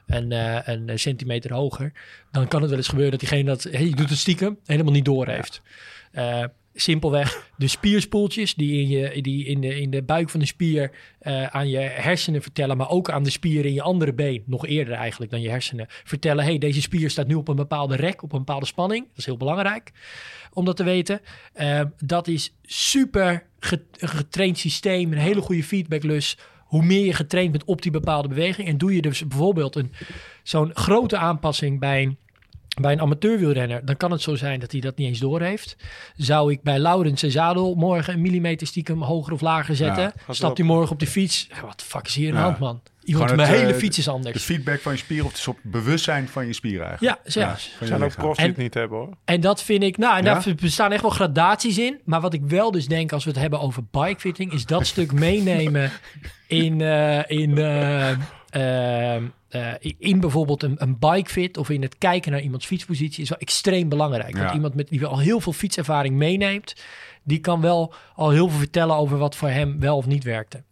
een, 0.07 0.33
eh, 0.33 0.59
een 0.65 0.99
centimeter 0.99 1.53
hoger, 1.53 1.93
dan 2.31 2.49
kan 2.49 2.61
het 2.61 2.71
wel 2.71 2.79
eens 2.79 2.89
gebeuren 2.89 3.19
dat 3.19 3.21
diegene 3.21 3.45
dat, 3.45 3.63
hey, 3.63 3.85
je 3.85 3.95
doet 3.95 4.11
het 4.11 4.19
stiekem, 4.19 4.59
helemaal 4.65 4.93
niet 4.93 5.05
door 5.05 5.27
heeft. 5.27 5.63
Eh, 6.13 6.45
simpelweg 6.75 7.51
de 7.57 7.69
spierspoeltjes 7.69 8.55
die 8.55 8.81
in, 8.81 8.89
je, 8.89 9.23
die 9.23 9.45
in, 9.45 9.61
de, 9.61 9.81
in 9.81 9.91
de 9.91 10.03
buik 10.03 10.31
van 10.31 10.41
de 10.41 10.47
spier 10.47 10.91
eh, 11.19 11.47
aan 11.47 11.69
je 11.69 11.79
hersenen 11.79 12.43
vertellen, 12.43 12.77
maar 12.77 12.91
ook 12.91 13.11
aan 13.11 13.23
de 13.23 13.31
spieren 13.31 13.65
in 13.65 13.75
je 13.75 13.83
andere 13.83 14.15
been, 14.15 14.43
nog 14.47 14.67
eerder 14.67 14.95
eigenlijk 14.95 15.31
dan 15.31 15.41
je 15.41 15.49
hersenen, 15.49 15.87
vertellen, 15.89 16.45
hey, 16.45 16.59
deze 16.59 16.81
spier 16.81 17.11
staat 17.11 17.27
nu 17.27 17.35
op 17.35 17.49
een 17.49 17.57
bepaalde 17.57 17.97
rek, 17.97 18.23
op 18.23 18.33
een 18.33 18.39
bepaalde 18.39 18.67
spanning. 18.67 19.07
Dat 19.09 19.19
is 19.19 19.27
heel 19.27 19.37
belangrijk 19.37 19.93
om 20.53 20.65
dat 20.65 20.77
te 20.77 20.85
weten. 20.85 21.21
Eh, 21.53 21.81
dat 22.05 22.29
is 22.29 22.55
super 22.63 23.47
getraind 23.99 24.59
systeem, 24.59 25.13
een 25.13 25.19
hele 25.19 25.41
goede 25.41 25.65
feedbacklus. 25.65 26.39
Hoe 26.67 26.85
meer 26.85 27.05
je 27.05 27.13
getraind 27.13 27.53
bent 27.53 27.65
op 27.65 27.83
die 27.83 27.91
bepaalde 27.91 28.29
beweging. 28.29 28.69
En 28.69 28.79
doe 28.79 28.95
je 28.95 29.03
dus 29.03 29.27
bijvoorbeeld 29.27 29.77
een, 29.77 29.93
zo'n 30.43 30.71
grote 30.75 31.17
aanpassing 31.17 31.81
bij 31.81 32.03
een, 32.03 32.19
bij 32.81 32.93
een 32.93 33.01
amateurwielrenner, 33.01 33.85
dan 33.85 33.97
kan 33.97 34.11
het 34.11 34.21
zo 34.23 34.35
zijn 34.35 34.61
dat 34.61 34.73
hij 34.73 34.81
dat 34.81 34.97
niet 34.97 35.09
eens 35.09 35.19
doorheeft. 35.19 35.77
Zou 36.17 36.53
ik 36.53 36.63
bij 36.63 36.79
Laurens 36.79 37.21
zijn 37.21 37.33
zadel 37.33 37.75
morgen 37.75 38.15
een 38.15 38.21
millimeter 38.21 38.67
stiekem 38.67 39.03
hoger 39.03 39.33
of 39.33 39.41
lager 39.41 39.77
zetten, 39.77 40.13
Ja, 40.27 40.33
stapt 40.33 40.59
hij 40.59 40.67
morgen 40.67 40.93
op 40.93 40.99
de 41.01 41.07
fiets. 41.07 41.47
Ja, 41.51 41.61
Wat 41.67 41.79
de 41.79 41.85
fuck 41.85 42.07
is 42.07 42.15
hier 42.15 42.29
aan 42.29 42.33
de 42.35 42.39
Ja. 42.41 42.45
hand, 42.45 42.59
man? 42.59 42.81
Iemand, 43.05 43.37
mijn 43.37 43.49
hele 43.49 43.73
eh, 43.73 43.79
fiets 43.79 43.99
is 43.99 44.05
De 44.05 44.11
anders. 44.11 44.43
feedback 44.45 44.81
van 44.81 44.93
je 44.93 44.99
spieren 44.99 45.25
of 45.27 45.31
het 45.31 45.41
is 45.41 45.49
op 45.49 45.59
bewustzijn 45.63 46.29
van 46.29 46.47
je 46.47 46.53
spieren 46.53 46.87
eigenlijk. 46.87 47.19
Ja, 47.25 47.41
ja. 47.41 47.49
je 47.59 47.71
Er 47.81 47.87
zijn 47.87 48.03
ook 48.03 48.15
profs 48.17 48.39
die 48.39 48.47
het 48.47 48.57
niet 48.57 48.75
hebben 48.75 48.99
hoor. 48.99 49.17
En 49.25 49.41
dat 49.41 49.63
vind 49.63 49.83
ik, 49.83 49.97
nou, 49.99 50.19
en 50.19 50.25
Ja? 50.25 50.35
daar 50.35 50.55
bestaan 50.55 50.93
echt 50.93 51.03
wel 51.03 51.11
gradaties 51.11 51.79
in. 51.79 52.01
Maar 52.05 52.21
wat 52.21 52.35
ik 52.35 52.43
wel 52.45 52.71
dus 52.71 52.87
denk 52.87 53.13
als 53.13 53.25
we 53.25 53.31
het 53.31 53.39
hebben 53.39 53.61
over 53.61 53.83
bikefitting, 53.91 54.53
is 54.53 54.67
dat 54.67 54.87
stuk 54.87 55.13
meenemen 55.13 55.91
in, 56.47 56.81
eh, 56.81 57.23
in, 57.27 57.59
eh, 57.59 59.17
eh, 59.81 59.93
in 59.99 60.21
bijvoorbeeld 60.21 60.63
een, 60.63 60.83
een 60.83 60.99
bikefit 60.99 61.57
of 61.57 61.71
in 61.71 61.83
het 61.83 61.99
kijken 61.99 62.33
naar 62.33 62.41
iemands 62.41 62.67
fietspositie 62.67 63.23
is 63.23 63.29
wel 63.29 63.39
extreem 63.39 63.89
belangrijk. 63.89 64.35
Ja. 64.35 64.41
Want 64.41 64.55
iemand 64.55 64.75
met, 64.75 64.89
die 64.89 65.07
al 65.07 65.19
heel 65.19 65.41
veel 65.41 65.53
fietservaring 65.53 66.15
meeneemt, 66.15 66.85
die 67.23 67.41
kan 67.41 67.61
wel 67.61 67.95
al 68.15 68.31
heel 68.31 68.49
veel 68.49 68.59
vertellen 68.59 68.97
over 68.97 69.19
wat 69.19 69.37
voor 69.37 69.49
hem 69.49 69.81
wel 69.81 69.97
of 69.97 70.07
niet 70.07 70.25
werkte. 70.25 70.63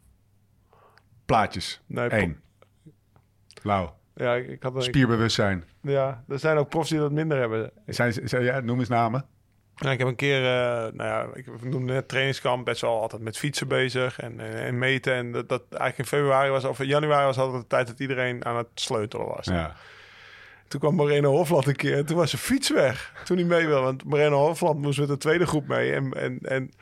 Plaatjes. 1.25 1.81
Nee, 1.87 2.13
Eén. 2.13 2.41
Lau. 3.63 3.89
Ja, 4.15 4.35
ik, 4.35 4.49
ik 4.49 4.63
had 4.63 4.75
een, 4.75 4.83
Spierbewustzijn. 4.83 5.65
ja, 5.81 6.25
er 6.29 6.39
zijn 6.39 6.57
ook 6.57 6.69
profs 6.69 6.89
die 6.91 6.99
dat 6.99 7.13
minder 7.13 7.39
hebben. 7.39 7.71
Zijn, 7.87 8.13
zijn, 8.13 8.43
ja, 8.43 8.61
noem 8.61 8.79
eens 8.79 8.89
namen. 8.89 9.27
Ja, 9.77 9.91
ik 9.91 9.99
heb 9.99 10.09
een 10.09 10.17
keer, 10.17 10.39
eh, 10.39 10.93
nou 10.93 11.09
ja, 11.09 11.27
ik 11.35 11.47
noemde 11.63 11.93
net 11.93 12.09
trainingskamp, 12.09 12.65
best 12.65 12.81
wel 12.81 13.01
altijd 13.01 13.23
met 13.23 13.39
fietsen 13.39 13.69
bezig 13.69 14.21
en, 14.21 14.41
en, 14.41 14.55
en 14.55 14.79
meten. 14.79 15.15
En 15.15 15.33
dat, 15.33 15.49
dat 15.49 15.63
eigenlijk 15.69 15.99
in 15.99 16.19
februari 16.19 16.51
was, 16.51 16.65
of 16.65 16.81
in 16.81 16.87
januari 16.87 17.25
was 17.25 17.39
altijd 17.39 17.63
de 17.63 17.69
tijd 17.69 17.87
dat 17.87 18.01
iedereen 18.01 18.45
aan 18.45 18.57
het 18.57 18.69
sleutelen 18.75 19.27
was. 19.27 19.47
Ja. 19.47 19.75
Toen 20.69 20.81
kwam 20.81 20.95
Moreno 20.95 21.31
Hofland 21.31 21.67
een 21.67 21.77
keer 21.77 21.97
en 21.97 22.07
toen 22.07 22.17
was 22.17 22.31
zijn 22.31 22.43
fiets 22.43 22.71
weg. 22.71 23.13
Toen 23.25 23.37
hij 23.37 23.47
mee 23.47 23.67
wilde, 23.67 23.83
want 23.83 24.05
Moreno 24.05 24.47
Hofland 24.47 24.81
moest 24.81 24.99
met 24.99 25.09
de 25.09 25.17
tweede 25.17 25.47
groep 25.47 25.67
mee. 25.67 25.93
En, 25.93 26.13
en, 26.13 26.39
en 26.43 26.73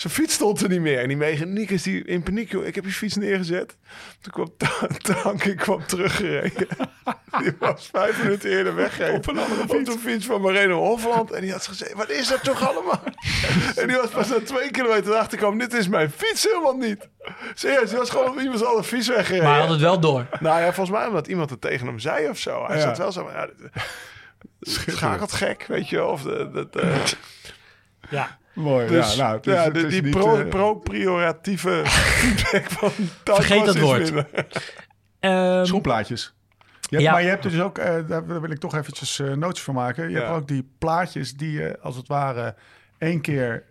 zijn 0.00 0.12
fiets 0.12 0.34
stond 0.34 0.60
er 0.60 0.68
niet 0.68 0.80
meer. 0.80 0.98
En 0.98 1.08
die 1.08 1.16
mechaniek 1.16 1.70
is 1.70 1.82
die 1.82 2.04
in 2.04 2.22
paniek, 2.22 2.50
joh, 2.50 2.66
ik 2.66 2.74
heb 2.74 2.84
je 2.84 2.90
fiets 2.90 3.16
neergezet. 3.16 3.76
Toen 4.20 4.32
kwam 4.32 4.52
Ta- 4.56 4.86
Tank, 5.22 5.44
ik 5.44 5.56
kwam 5.56 5.86
teruggereden. 5.86 6.66
die 7.42 7.52
was 7.58 7.88
vijf 7.92 8.22
minuten 8.22 8.50
eerder 8.50 8.74
weggereden. 8.74 9.16
Op 9.16 9.28
een 9.28 9.38
andere 9.38 9.60
fiets. 9.60 9.74
Op 9.74 9.84
de 9.84 9.98
fiets 10.10 10.26
van 10.26 10.40
Moreno 10.40 10.78
Hofland. 10.78 11.30
En 11.30 11.40
die 11.40 11.52
had 11.52 11.66
gezegd, 11.66 11.92
wat 11.92 12.10
is 12.10 12.28
dat 12.28 12.44
toch 12.44 12.68
allemaal? 12.68 13.02
en 13.76 13.86
die 13.86 13.96
was 13.96 14.10
pas 14.10 14.28
na 14.28 14.40
twee 14.40 14.70
kilometer 14.70 15.14
achterkwam, 15.14 15.58
dit 15.58 15.72
is 15.72 15.88
mijn 15.88 16.10
fiets 16.10 16.42
helemaal 16.44 16.76
niet. 16.76 17.08
Serieus, 17.54 17.88
die 17.88 17.98
was 17.98 18.10
gewoon 18.10 18.28
op 18.28 18.38
iemands 18.40 18.64
andere 18.64 18.84
fiets 18.84 19.08
weggereden. 19.08 19.44
Maar 19.44 19.52
hij 19.52 19.62
had 19.62 19.70
het 19.70 19.80
wel 19.80 20.00
door. 20.00 20.26
Nou 20.40 20.60
ja, 20.60 20.72
volgens 20.72 20.96
mij 20.98 21.06
omdat 21.06 21.26
iemand 21.26 21.50
het 21.50 21.60
tegen 21.60 21.86
hem 21.86 21.98
zei 21.98 22.28
of 22.28 22.38
zo. 22.38 22.64
Hij 22.66 22.76
Ja. 22.76 22.82
zat 22.82 22.98
wel 22.98 23.12
zo 23.12 23.22
van, 23.24 23.32
ja, 23.32 23.46
dit- 23.46 23.70
schakelt 24.60 25.32
gek, 25.32 25.64
weet 25.68 25.88
je 25.88 25.96
wel. 25.96 26.08
Of 26.08 26.22
de, 26.22 26.50
dat, 26.52 26.76
eh, 26.76 26.96
Ja. 28.10 28.38
Mooi. 28.60 28.86
dus, 28.86 29.14
ja, 29.14 29.22
nou, 29.22 29.36
het 29.36 29.46
is- 29.46 29.52
ja, 29.54 29.62
het 29.64 29.74
de- 29.74 29.80
is 29.80 29.92
die 29.92 30.02
niet, 30.02 30.10
pro, 30.16 30.36
eh, 30.38 30.48
pro-prioratieve 30.48 31.82
feedback 32.20 32.70
van 32.70 32.90
Vergeet 33.24 33.64
dat 33.64 33.78
woord. 33.78 34.12
Ehm, 35.20 35.64
Schoenplaatjes. 35.64 36.34
Je 36.80 36.96
hebt, 36.96 37.02
Ja. 37.02 37.12
Maar 37.12 37.22
je 37.22 37.28
hebt 37.28 37.42
dus 37.42 37.60
ook, 37.60 37.78
eh, 37.78 37.94
daar 38.08 38.26
wil 38.40 38.50
ik 38.50 38.58
toch 38.58 38.74
eventjes 38.76 39.18
eh 39.18 39.32
nootjes 39.32 39.64
van 39.64 39.74
maken. 39.74 40.04
Je 40.04 40.10
Ja. 40.10 40.18
hebt 40.24 40.30
ook 40.36 40.48
die 40.48 40.68
plaatjes 40.78 41.34
die 41.36 41.52
je 41.52 41.78
als 41.82 41.96
het 41.96 42.08
ware 42.08 42.54
één 42.98 43.20
keer, 43.20 43.64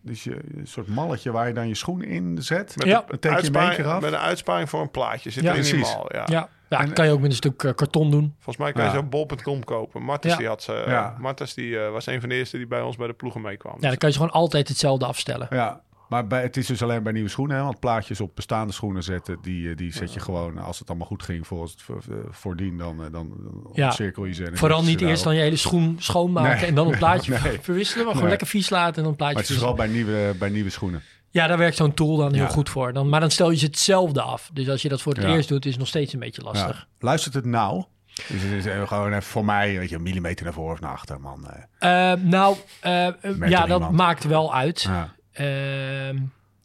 dus 0.00 0.24
je, 0.24 0.36
een 0.56 0.66
soort 0.66 0.88
malletje 0.88 1.32
waar 1.32 1.46
je 1.48 1.54
dan 1.54 1.68
je 1.68 1.74
schoen 1.74 2.02
in 2.02 2.42
zet. 2.42 2.76
Met 2.76 2.86
Ja. 2.86 3.04
een 3.08 3.18
één 3.20 3.34
uitsparing- 3.34 3.74
keer 3.74 3.86
af. 3.86 4.00
Met 4.00 4.12
een 4.12 4.18
uitsparing 4.18 4.68
voor 4.68 4.80
een 4.80 4.90
plaatje. 4.90 5.30
Zit 5.30 5.42
Ja, 5.42 5.50
er 5.50 5.56
in 5.56 5.62
die 5.62 5.70
precies. 5.72 5.94
mal, 5.94 6.10
ja. 6.26 6.48
Ja, 6.72 6.80
En- 6.80 6.92
kan 6.92 7.06
je 7.06 7.12
ook 7.12 7.20
met 7.20 7.30
een 7.30 7.36
stuk 7.36 7.62
eh, 7.62 7.74
karton 7.74 8.10
doen. 8.10 8.34
Volgens 8.34 8.56
mij 8.56 8.72
kan 8.72 8.82
je 8.84 8.88
Ja. 8.90 8.94
zo 8.94 9.02
bol.com 9.02 9.64
kopen. 9.64 10.02
Martens, 10.02 10.32
Ja. 10.32 10.38
die 10.38 10.48
had 10.48 10.62
ze, 10.62 10.82
Ja. 10.86 11.16
Martens 11.18 11.54
die, 11.54 11.78
eh, 11.78 11.90
was 11.90 12.06
een 12.06 12.20
van 12.20 12.28
de 12.28 12.34
eerste 12.34 12.56
die 12.56 12.66
bij 12.66 12.80
ons 12.82 12.96
bij 12.96 13.06
de 13.06 13.12
ploegen 13.12 13.40
meekwam. 13.40 13.74
Ja, 13.80 13.88
dan 13.88 13.96
kan 13.96 14.08
je 14.08 14.14
ze 14.14 14.20
gewoon 14.20 14.34
altijd 14.36 14.68
hetzelfde 14.68 15.06
afstellen. 15.06 15.46
Ja, 15.50 15.80
maar 16.08 16.26
bij, 16.26 16.42
het 16.42 16.56
is 16.56 16.66
dus 16.66 16.82
alleen 16.82 17.02
bij 17.02 17.12
nieuwe 17.12 17.28
schoenen. 17.28 17.56
Hè? 17.56 17.62
Want 17.62 17.80
plaatjes 17.80 18.20
op 18.20 18.30
bestaande 18.36 18.72
schoenen 18.72 19.02
zetten, 19.02 19.38
die, 19.42 19.70
eh, 19.70 19.76
die 19.76 19.92
zet 19.92 20.12
je 20.14 20.20
gewoon, 20.20 20.58
als 20.58 20.78
het 20.78 20.88
allemaal 20.88 21.06
goed 21.06 21.22
ging 21.22 21.46
volgens 21.46 21.72
het 21.72 21.82
vo- 21.82 21.98
eh, 22.10 22.16
voordien, 22.30 22.78
dan, 22.78 23.04
eh, 23.04 23.12
dan, 23.12 23.12
dan 23.12 23.70
Ja. 23.72 23.84
ontcirkel 23.84 24.24
je 24.24 24.32
ze. 24.32 24.50
Vooral 24.52 24.80
je 24.80 24.86
niet 24.86 25.00
eerst 25.00 25.24
dan 25.24 25.34
je 25.34 25.40
hele 25.40 25.56
schoen 25.56 25.96
schoonmaken 25.98 26.56
Nee. 26.60 26.66
en 26.68 26.74
dan 26.74 26.92
een 26.92 26.98
plaatje 26.98 27.32
Nee. 27.44 27.58
verwisselen. 27.60 28.04
Maar 28.04 28.14
gewoon 28.14 28.20
Nee. 28.28 28.38
lekker 28.38 28.46
vies 28.46 28.70
laten 28.70 28.94
en 28.96 29.02
dan 29.02 29.10
een 29.10 29.16
plaatje 29.16 29.34
Maar 29.34 29.42
het 29.42 29.52
is 29.52 29.58
vooral 29.58 29.76
bij 29.76 29.86
nieuwe, 29.86 30.34
bij 30.38 30.48
nieuwe 30.48 30.70
schoenen. 30.70 31.02
Ja, 31.32 31.46
daar 31.46 31.58
werkt 31.58 31.76
zo'n 31.76 31.94
tool 31.94 32.16
dan 32.16 32.32
heel 32.34 32.42
Ja. 32.42 32.48
goed 32.48 32.68
voor. 32.68 32.92
Dan, 32.92 33.08
maar 33.08 33.20
dan 33.20 33.30
stel 33.30 33.50
je 33.50 33.56
ze 33.56 33.64
hetzelfde 33.66 34.22
af. 34.22 34.50
Dus 34.52 34.68
als 34.68 34.82
je 34.82 34.88
dat 34.88 35.02
voor 35.02 35.12
het 35.14 35.22
Ja. 35.22 35.34
eerst 35.34 35.48
doet, 35.48 35.64
is 35.64 35.70
het 35.70 35.78
nog 35.80 35.88
steeds 35.88 36.12
een 36.12 36.18
beetje 36.18 36.42
lastig. 36.42 36.76
Ja. 36.76 36.86
Luistert 37.06 37.34
het 37.34 37.44
nou? 37.44 37.84
Dus 38.14 38.42
het 38.42 38.52
is 38.52 38.66
eh, 38.66 38.86
gewoon 38.88 39.08
even 39.08 39.22
voor 39.22 39.44
mij, 39.44 39.78
weet 39.78 39.88
je, 39.88 39.94
een 39.96 40.02
millimeter 40.02 40.44
naar 40.44 40.54
voren 40.54 40.72
of 40.72 40.80
naar 40.80 40.90
achter, 40.92 41.20
man. 41.20 41.46
eh. 41.78 42.12
Eh, 42.12 42.20
nou, 42.20 42.56
eh, 42.80 43.06
eh, 43.06 43.14
ja, 43.48 43.66
dat 43.66 43.90
maakt 43.90 44.24
wel 44.24 44.54
uit. 44.54 44.88
Ehm, 45.32 46.16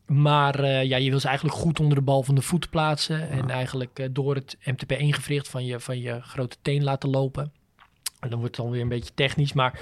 maar 0.06 0.60
eh, 0.60 0.84
ja, 0.84 0.98
je 0.98 1.10
wil 1.10 1.20
ze 1.20 1.28
eigenlijk 1.28 1.58
goed 1.58 1.80
onder 1.80 1.96
de 1.98 2.04
bal 2.04 2.24
van 2.24 2.36
de 2.36 2.42
voet 2.42 2.70
plaatsen. 2.70 3.30
En 3.30 3.50
eigenlijk 3.50 4.00
eh, 4.00 4.08
door 4.12 4.36
het 4.36 4.58
MTP-ingewricht 4.64 5.48
van 5.50 5.66
je, 5.66 5.80
van 5.80 6.00
je 6.02 6.22
grote 6.22 6.56
teen 6.62 6.84
laten 6.84 7.10
lopen. 7.10 7.52
En 8.20 8.30
dan 8.30 8.40
wordt 8.40 8.56
het 8.56 8.66
dan 8.66 8.74
weer 8.74 8.82
een 8.82 8.88
beetje 8.90 9.14
technisch. 9.16 9.54
Maar 9.54 9.80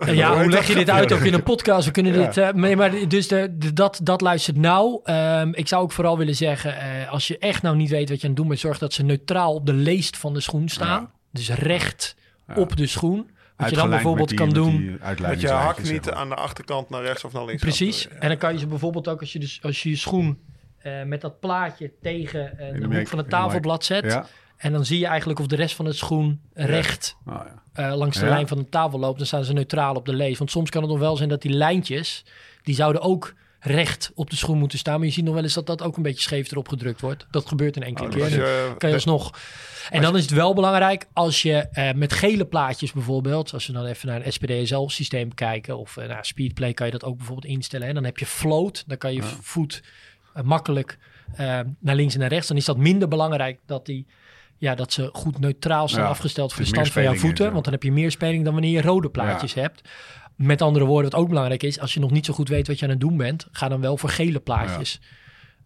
Eh, 0.00 0.14
ja, 0.14 0.36
hoe 0.42 0.50
leg 0.50 0.66
je 0.66 0.74
dit 0.74 0.90
uit 0.90 1.12
ook 1.12 1.20
in 1.20 1.34
een 1.34 1.42
podcast? 1.42 1.86
We 1.86 1.92
kunnen 1.92 2.12
Ja. 2.12 2.26
dit. 2.26 2.36
eh, 2.36 2.52
nee, 2.52 2.76
maar 2.76 3.08
dus 3.08 3.28
de, 3.28 3.54
de- 3.58 3.72
dat, 3.72 4.00
dat 4.02 4.20
luistert 4.20 4.56
nauw. 4.56 5.00
Ehm, 5.04 5.48
ik 5.52 5.68
zou 5.68 5.82
ook 5.82 5.92
vooral 5.92 6.18
willen 6.18 6.34
zeggen: 6.34 6.76
eh, 6.80 7.10
als 7.12 7.26
je 7.28 7.38
echt 7.38 7.62
nou 7.62 7.76
niet 7.76 7.90
weet 7.90 8.08
wat 8.08 8.16
je 8.20 8.22
aan 8.22 8.28
het 8.28 8.38
doen 8.38 8.48
bent, 8.48 8.60
zorg 8.60 8.78
dat 8.78 8.92
ze 8.92 9.02
neutraal 9.02 9.54
op 9.54 9.66
de 9.66 9.72
leest 9.72 10.16
van 10.16 10.34
de 10.34 10.40
schoen 10.40 10.68
staan. 10.68 11.00
Ja. 11.00 11.10
Dus 11.32 11.50
recht 11.50 12.16
Ja. 12.48 12.54
op 12.54 12.76
de 12.76 12.86
schoen. 12.86 13.30
Wat 13.56 13.70
je 13.70 13.76
dan 13.76 13.90
bijvoorbeeld 13.90 14.34
kan 14.34 14.50
doen. 14.50 15.00
Dat 15.20 15.40
je 15.40 15.48
hak 15.48 15.76
zeg 15.80 15.92
niet 15.92 16.04
maar. 16.04 16.14
aan 16.14 16.28
de 16.28 16.34
achterkant 16.34 16.90
naar 16.90 17.02
rechts 17.02 17.24
of 17.24 17.32
naar 17.32 17.44
links 17.44 17.62
Precies. 17.62 18.08
En 18.18 18.28
dan 18.28 18.38
kan 18.38 18.52
je 18.52 18.58
ze 18.58 18.66
bijvoorbeeld 18.66 19.08
ook 19.08 19.20
als 19.20 19.32
je, 19.32 19.38
dus, 19.38 19.58
als 19.62 19.82
je 19.82 19.88
je 19.90 19.96
schoen 19.96 20.38
eh, 20.78 21.02
met 21.02 21.20
dat 21.20 21.40
plaatje 21.40 21.92
tegen 22.02 22.58
eh, 22.58 22.80
de 22.88 22.96
hoek 22.96 23.06
van 23.08 23.18
het 23.18 23.30
tafelblad 23.30 23.84
zet. 23.84 24.20
En 24.56 24.72
dan 24.72 24.84
zie 24.84 24.98
je 24.98 25.06
eigenlijk 25.06 25.38
of 25.40 25.46
de 25.46 25.56
rest 25.56 25.74
van 25.74 25.84
het 25.84 25.96
schoen 25.96 26.40
recht 26.52 27.16
Oh, 27.26 27.34
ja. 27.34 27.88
eh, 27.90 27.96
langs 27.96 28.18
de 28.18 28.24
Ja. 28.24 28.30
lijn 28.30 28.48
van 28.48 28.58
de 28.58 28.68
tafel 28.68 28.98
loopt. 28.98 29.18
Dan 29.18 29.26
staan 29.26 29.44
ze 29.44 29.52
neutraal 29.52 29.94
op 29.94 30.06
de 30.06 30.14
lees. 30.14 30.38
Want 30.38 30.50
soms 30.50 30.70
kan 30.70 30.82
het 30.82 30.90
nog 30.90 31.00
wel 31.00 31.16
zijn 31.16 31.28
dat 31.28 31.42
die 31.42 31.52
lijntjes, 31.52 32.24
die 32.62 32.74
zouden 32.74 33.02
ook 33.02 33.34
recht 33.60 34.12
op 34.14 34.30
de 34.30 34.36
schoen 34.36 34.58
moeten 34.58 34.78
staan. 34.78 34.96
Maar 34.98 35.06
je 35.06 35.12
ziet 35.12 35.24
nog 35.24 35.34
wel 35.34 35.42
eens 35.42 35.54
dat 35.54 35.66
dat 35.66 35.82
ook 35.82 35.96
een 35.96 36.02
beetje 36.02 36.20
scheef 36.22 36.50
erop 36.50 36.68
gedrukt 36.68 37.00
wordt. 37.00 37.26
Dat 37.30 37.48
gebeurt 37.48 37.76
een 37.76 37.82
enkele 37.82 38.08
Oh, 38.08 38.14
keer. 38.14 38.22
Dan 38.22 38.38
je, 38.38 38.74
kan 38.78 38.88
je 38.88 38.94
alsnog. 38.94 39.38
En 39.90 40.02
dan 40.02 40.16
is 40.16 40.22
het 40.22 40.30
wel 40.30 40.54
belangrijk 40.54 41.06
als 41.12 41.42
je 41.42 41.54
eh, 41.54 41.92
met 41.92 42.12
gele 42.12 42.44
plaatjes 42.46 42.92
bijvoorbeeld, 42.92 43.52
als 43.52 43.66
we 43.66 43.72
dan 43.72 43.84
even 43.86 44.08
naar 44.08 44.26
een 44.26 44.32
SPDSL-systeem 44.32 45.34
kijken 45.34 45.78
of 45.78 45.96
uh, 45.96 46.06
naar 46.08 46.24
Speedplay, 46.24 46.72
kan 46.74 46.86
je 46.86 46.92
dat 46.92 47.04
ook 47.04 47.16
bijvoorbeeld 47.16 47.46
instellen. 47.52 47.88
En 47.88 47.94
dan 47.94 48.04
heb 48.04 48.18
je 48.18 48.26
float, 48.26 48.84
dan 48.86 48.98
kan 48.98 49.14
je 49.14 49.22
voet 49.22 49.82
eh, 50.34 50.42
makkelijk 50.42 50.98
eh, 51.34 51.60
naar 51.78 51.94
links 51.94 52.14
en 52.14 52.20
naar 52.20 52.28
rechts. 52.28 52.48
Dan 52.48 52.56
is 52.56 52.64
dat 52.64 52.76
minder 52.76 53.08
belangrijk 53.08 53.60
dat 53.66 53.86
die. 53.86 54.06
Ja, 54.64 54.74
dat 54.74 54.92
ze 54.92 55.10
goed 55.12 55.38
neutraal 55.38 55.88
staan 55.88 56.02
Ja, 56.02 56.08
afgesteld 56.08 56.52
voor 56.52 56.60
dus 56.60 56.68
de 56.70 56.74
stand 56.74 56.92
van 56.92 57.02
jouw 57.02 57.14
voeten. 57.14 57.52
Want 57.52 57.64
dan 57.64 57.72
heb 57.72 57.82
je 57.82 57.92
meer 57.92 58.10
speling 58.10 58.44
dan 58.44 58.52
wanneer 58.52 58.70
je 58.72 58.82
rode 58.82 59.10
plaatjes 59.10 59.54
hebt. 59.54 59.88
Met 60.36 60.62
andere 60.62 60.84
woorden, 60.84 61.10
wat 61.10 61.20
ook 61.20 61.28
belangrijk 61.28 61.62
is, 61.62 61.80
als 61.80 61.94
je 61.94 62.00
nog 62.00 62.10
niet 62.10 62.26
zo 62.26 62.32
goed 62.34 62.48
weet 62.48 62.66
wat 62.66 62.78
je 62.78 62.84
aan 62.84 62.90
het 62.90 63.00
doen 63.00 63.16
bent, 63.16 63.48
ga 63.52 63.68
dan 63.68 63.80
wel 63.80 63.96
voor 63.96 64.08
gele 64.08 64.40
plaatjes. 64.40 65.00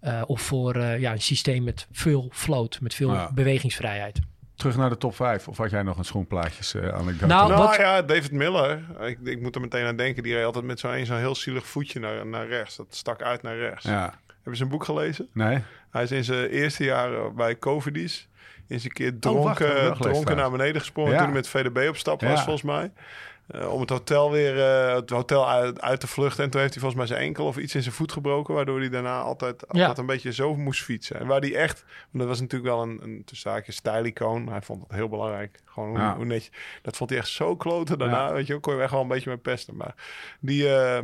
Eh, 0.00 0.22
of 0.26 0.40
voor 0.40 0.74
eh, 0.74 1.00
ja, 1.00 1.12
een 1.12 1.20
systeem 1.20 1.64
met 1.64 1.86
veel 1.92 2.28
float, 2.32 2.80
met 2.80 2.94
veel 2.94 3.12
Ja. 3.12 3.30
bewegingsvrijheid. 3.34 4.20
Terug 4.56 4.76
naar 4.76 4.88
de 4.90 4.96
top 4.96 5.14
5. 5.14 5.48
Of 5.48 5.56
had 5.56 5.70
jij 5.70 5.82
nog 5.82 5.98
een 5.98 6.04
schoenplaatjes 6.04 6.74
eh 6.74 6.88
anekdote? 6.88 7.26
Nou, 7.26 7.48
nou 7.50 7.62
wat- 7.62 7.76
ja, 7.76 8.02
David 8.02 8.32
Miller. 8.32 8.80
Ik, 9.00 9.18
ik 9.24 9.40
moet 9.40 9.54
er 9.54 9.60
meteen 9.60 9.86
aan 9.86 9.96
denken. 9.96 10.22
Die 10.22 10.34
reed 10.34 10.44
altijd 10.44 10.64
met 10.64 10.80
zo'n 10.80 10.92
een 10.92 11.06
zo'n 11.06 11.16
heel 11.16 11.34
zielig 11.34 11.66
voetje 11.66 12.00
naar, 12.00 12.26
naar 12.26 12.48
rechts. 12.48 12.76
Dat 12.76 12.86
stak 12.90 13.22
uit 13.22 13.42
naar 13.42 13.56
rechts. 13.56 13.84
ja. 13.84 14.14
Heb 14.42 14.52
je 14.52 14.54
zijn 14.54 14.68
boek 14.68 14.84
gelezen? 14.84 15.28
Nee? 15.32 15.58
Hij 15.90 16.02
is 16.02 16.10
in 16.10 16.24
zijn 16.24 16.48
eerste 16.48 16.84
jaar 16.84 17.34
bij 17.34 17.58
Covidis. 17.58 18.28
Is 18.68 18.84
een 18.84 18.92
keer 18.92 19.14
Oh, 19.26 19.42
wacht, 19.44 19.56
dronken, 19.56 19.94
dronken 19.98 20.36
naar 20.36 20.50
beneden 20.50 20.80
gesprongen. 20.80 21.12
Ja. 21.12 21.16
Toen 21.18 21.26
hij 21.26 21.34
met 21.36 21.48
VDB 21.48 21.88
op 21.88 21.96
stap 21.96 22.20
was, 22.20 22.30
Ja. 22.30 22.36
volgens 22.42 22.62
mij. 22.62 22.92
Eh, 23.48 23.72
om 23.72 23.80
het 23.80 23.90
hotel 23.90 24.30
weer 24.30 24.58
eh, 24.60 24.94
het 24.94 25.10
hotel 25.10 25.48
uit, 25.48 25.80
uit 25.80 26.00
te 26.00 26.06
vluchten. 26.06 26.44
En 26.44 26.50
toen 26.50 26.60
heeft 26.60 26.72
hij 26.74 26.82
volgens 26.82 27.00
mij 27.08 27.16
zijn 27.16 27.26
enkel 27.28 27.46
of 27.46 27.56
iets 27.56 27.74
in 27.74 27.82
zijn 27.82 27.94
voet 27.94 28.12
gebroken. 28.12 28.54
Waardoor 28.54 28.78
hij 28.80 28.88
daarna 28.88 29.20
altijd, 29.20 29.64
Ja. 29.70 29.80
altijd 29.80 29.98
een 29.98 30.06
beetje 30.06 30.32
zo 30.32 30.56
moest 30.56 30.82
fietsen. 30.82 31.20
En 31.20 31.26
waar 31.26 31.40
hij 31.40 31.54
echt... 31.54 31.84
Want 31.88 32.18
dat 32.18 32.26
was 32.26 32.40
natuurlijk 32.40 32.70
wel 32.70 32.82
een, 32.82 33.00
een 33.02 33.24
haakjes 33.42 33.76
stijlicoon. 33.76 34.44
Maar 34.44 34.52
hij 34.54 34.62
vond 34.62 34.82
het 34.82 34.92
heel 34.92 35.08
belangrijk. 35.08 35.60
Gewoon 35.64 35.88
hoe, 36.00 36.14
hoe 36.14 36.24
netjes... 36.24 36.50
Dat 36.82 36.96
vond 36.96 37.10
hij 37.10 37.18
echt 37.18 37.28
zo 37.28 37.56
kloten 37.56 37.98
daarna. 37.98 38.32
Weet 38.32 38.46
je, 38.46 38.54
ook, 38.54 38.62
kon 38.62 38.74
je 38.76 38.82
echt 38.82 38.90
wel 38.92 39.00
een 39.00 39.08
beetje 39.08 39.30
mee 39.30 39.38
pesten. 39.38 39.76
Maar 39.76 39.94
die... 40.40 40.68
eh, 40.74 40.98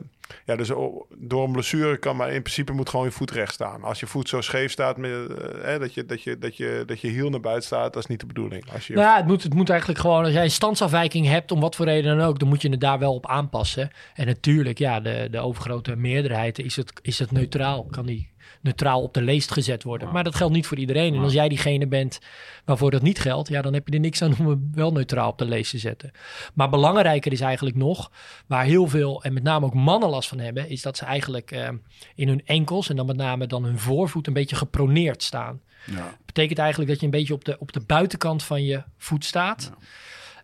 ja, 0.45 0.57
dus 0.57 0.73
o- 0.73 1.07
door 1.17 1.45
een 1.45 1.53
blessure 1.53 1.97
kan 1.97 2.17
maar 2.17 2.33
in 2.33 2.43
principe 2.43 2.73
moet 2.73 2.89
gewoon 2.89 3.05
je 3.05 3.13
voet 3.13 3.31
recht 3.31 3.55
staan. 3.55 3.83
Als 3.83 4.01
je 4.01 4.07
voet 4.07 4.29
zo 4.29 4.41
scheef 4.41 4.73
staat, 4.73 4.97
met, 4.97 5.11
eh, 5.11 5.79
dat, 5.79 5.95
je, 5.95 6.05
dat, 6.07 6.23
je, 6.23 6.39
dat, 6.39 6.57
je, 6.57 6.83
dat 6.87 7.01
je 7.01 7.09
hiel 7.09 7.31
naar 7.31 7.41
buiten 7.41 7.65
staat, 7.67 7.93
dat 7.93 8.03
is 8.03 8.09
niet 8.09 8.21
de 8.21 8.27
bedoeling. 8.27 8.73
Als 8.73 8.87
je, 8.87 8.95
Nou, 8.95 9.07
ja, 9.07 9.17
het 9.17 9.27
moet, 9.27 9.43
het 9.43 9.55
moet 9.55 9.71
eigenlijk 9.71 10.01
gewoon, 10.01 10.25
als 10.25 10.33
jij 10.33 10.45
een 10.45 10.51
standsafwijking 10.51 11.27
hebt, 11.27 11.53
om 11.53 11.61
wat 11.61 11.77
voor 11.77 11.87
reden 11.87 12.19
dan 12.19 12.27
ook, 12.27 12.39
dan 12.39 12.49
moet 12.49 12.63
je 12.63 12.71
het 12.71 12.81
daar 12.81 12.99
wel 12.99 13.15
op 13.15 13.27
aanpassen. 13.27 13.91
En 14.15 14.27
natuurlijk, 14.27 14.79
ja, 14.79 15.01
de, 15.01 15.29
de 15.31 15.39
overgrote 15.39 15.97
meerderheid 15.97 16.59
is 16.59 16.77
het, 16.77 16.93
is 17.03 17.19
het 17.19 17.31
neutraal. 17.33 17.85
Kan 17.91 18.07
die 18.07 18.33
neutraal 18.61 19.03
op 19.03 19.15
de 19.15 19.23
leest 19.23 19.51
gezet 19.51 19.83
worden. 19.83 20.13
Maar 20.13 20.25
dat 20.25 20.35
geldt 20.35 20.55
niet 20.55 20.67
voor 20.67 20.79
iedereen. 20.79 21.15
En 21.15 21.23
als 21.23 21.33
jij 21.33 21.49
diegene 21.49 21.87
bent 21.87 22.19
waarvoor 22.65 22.91
dat 22.91 23.03
niet 23.03 23.19
geldt, 23.19 23.49
ja, 23.49 23.63
dan 23.63 23.75
heb 23.75 23.89
je 23.89 23.95
er 23.95 24.01
niks 24.01 24.23
aan 24.23 24.35
om 24.39 24.49
hem 24.49 24.71
wel 24.75 24.93
neutraal 24.93 25.31
op 25.31 25.39
de 25.39 25.45
leest 25.45 25.71
te 25.71 25.79
zetten. 25.79 26.11
Maar 26.55 26.71
belangrijker 26.71 27.33
is 27.33 27.41
eigenlijk 27.41 27.77
nog, 27.77 28.11
waar 28.47 28.65
heel 28.65 28.87
veel, 28.89 29.23
en 29.23 29.33
met 29.33 29.43
name 29.43 29.67
ook 29.67 29.75
mannen 29.75 30.09
last 30.09 30.29
van 30.29 30.39
hebben, 30.39 30.69
is 30.69 30.83
dat 30.83 30.97
ze 30.97 31.05
eigenlijk 31.05 31.51
eh, 31.51 31.69
in 32.15 32.29
hun 32.29 32.43
enkels, 32.45 32.89
en 32.89 32.97
dan 32.97 33.07
met 33.07 33.17
name 33.17 33.47
dan 33.47 33.65
hun 33.65 33.79
voorvoet, 33.79 34.27
een 34.27 34.33
beetje 34.33 34.57
geproneerd 34.57 35.23
staan 35.23 35.61
Ja. 35.87 36.17
betekent 36.27 36.59
eigenlijk 36.59 36.91
dat 36.91 37.01
je 37.01 37.07
een 37.07 37.13
beetje 37.13 37.35
op 37.35 37.45
de, 37.45 37.57
op 37.59 37.73
de 37.73 37.81
buitenkant 37.81 38.43
van 38.43 38.65
je 38.65 38.83
voet 38.99 39.25
staat. 39.25 39.73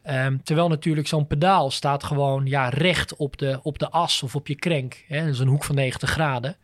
Ehm, 0.02 0.36
terwijl 0.44 0.68
natuurlijk 0.68 1.06
zo'n 1.08 1.26
pedaal 1.26 1.70
staat 1.70 2.04
gewoon 2.04 2.46
ja, 2.46 2.68
recht 2.68 3.16
op 3.16 3.38
de, 3.38 3.60
op 3.62 3.78
de 3.78 3.90
as 3.90 4.22
of 4.22 4.34
op 4.34 4.46
je 4.46 4.54
krenk. 4.54 5.04
Hè? 5.08 5.20
Dat 5.24 5.34
is 5.34 5.38
een 5.38 5.48
hoek 5.48 5.64
van 5.64 5.74
90 5.74 6.10
graden. 6.10 6.56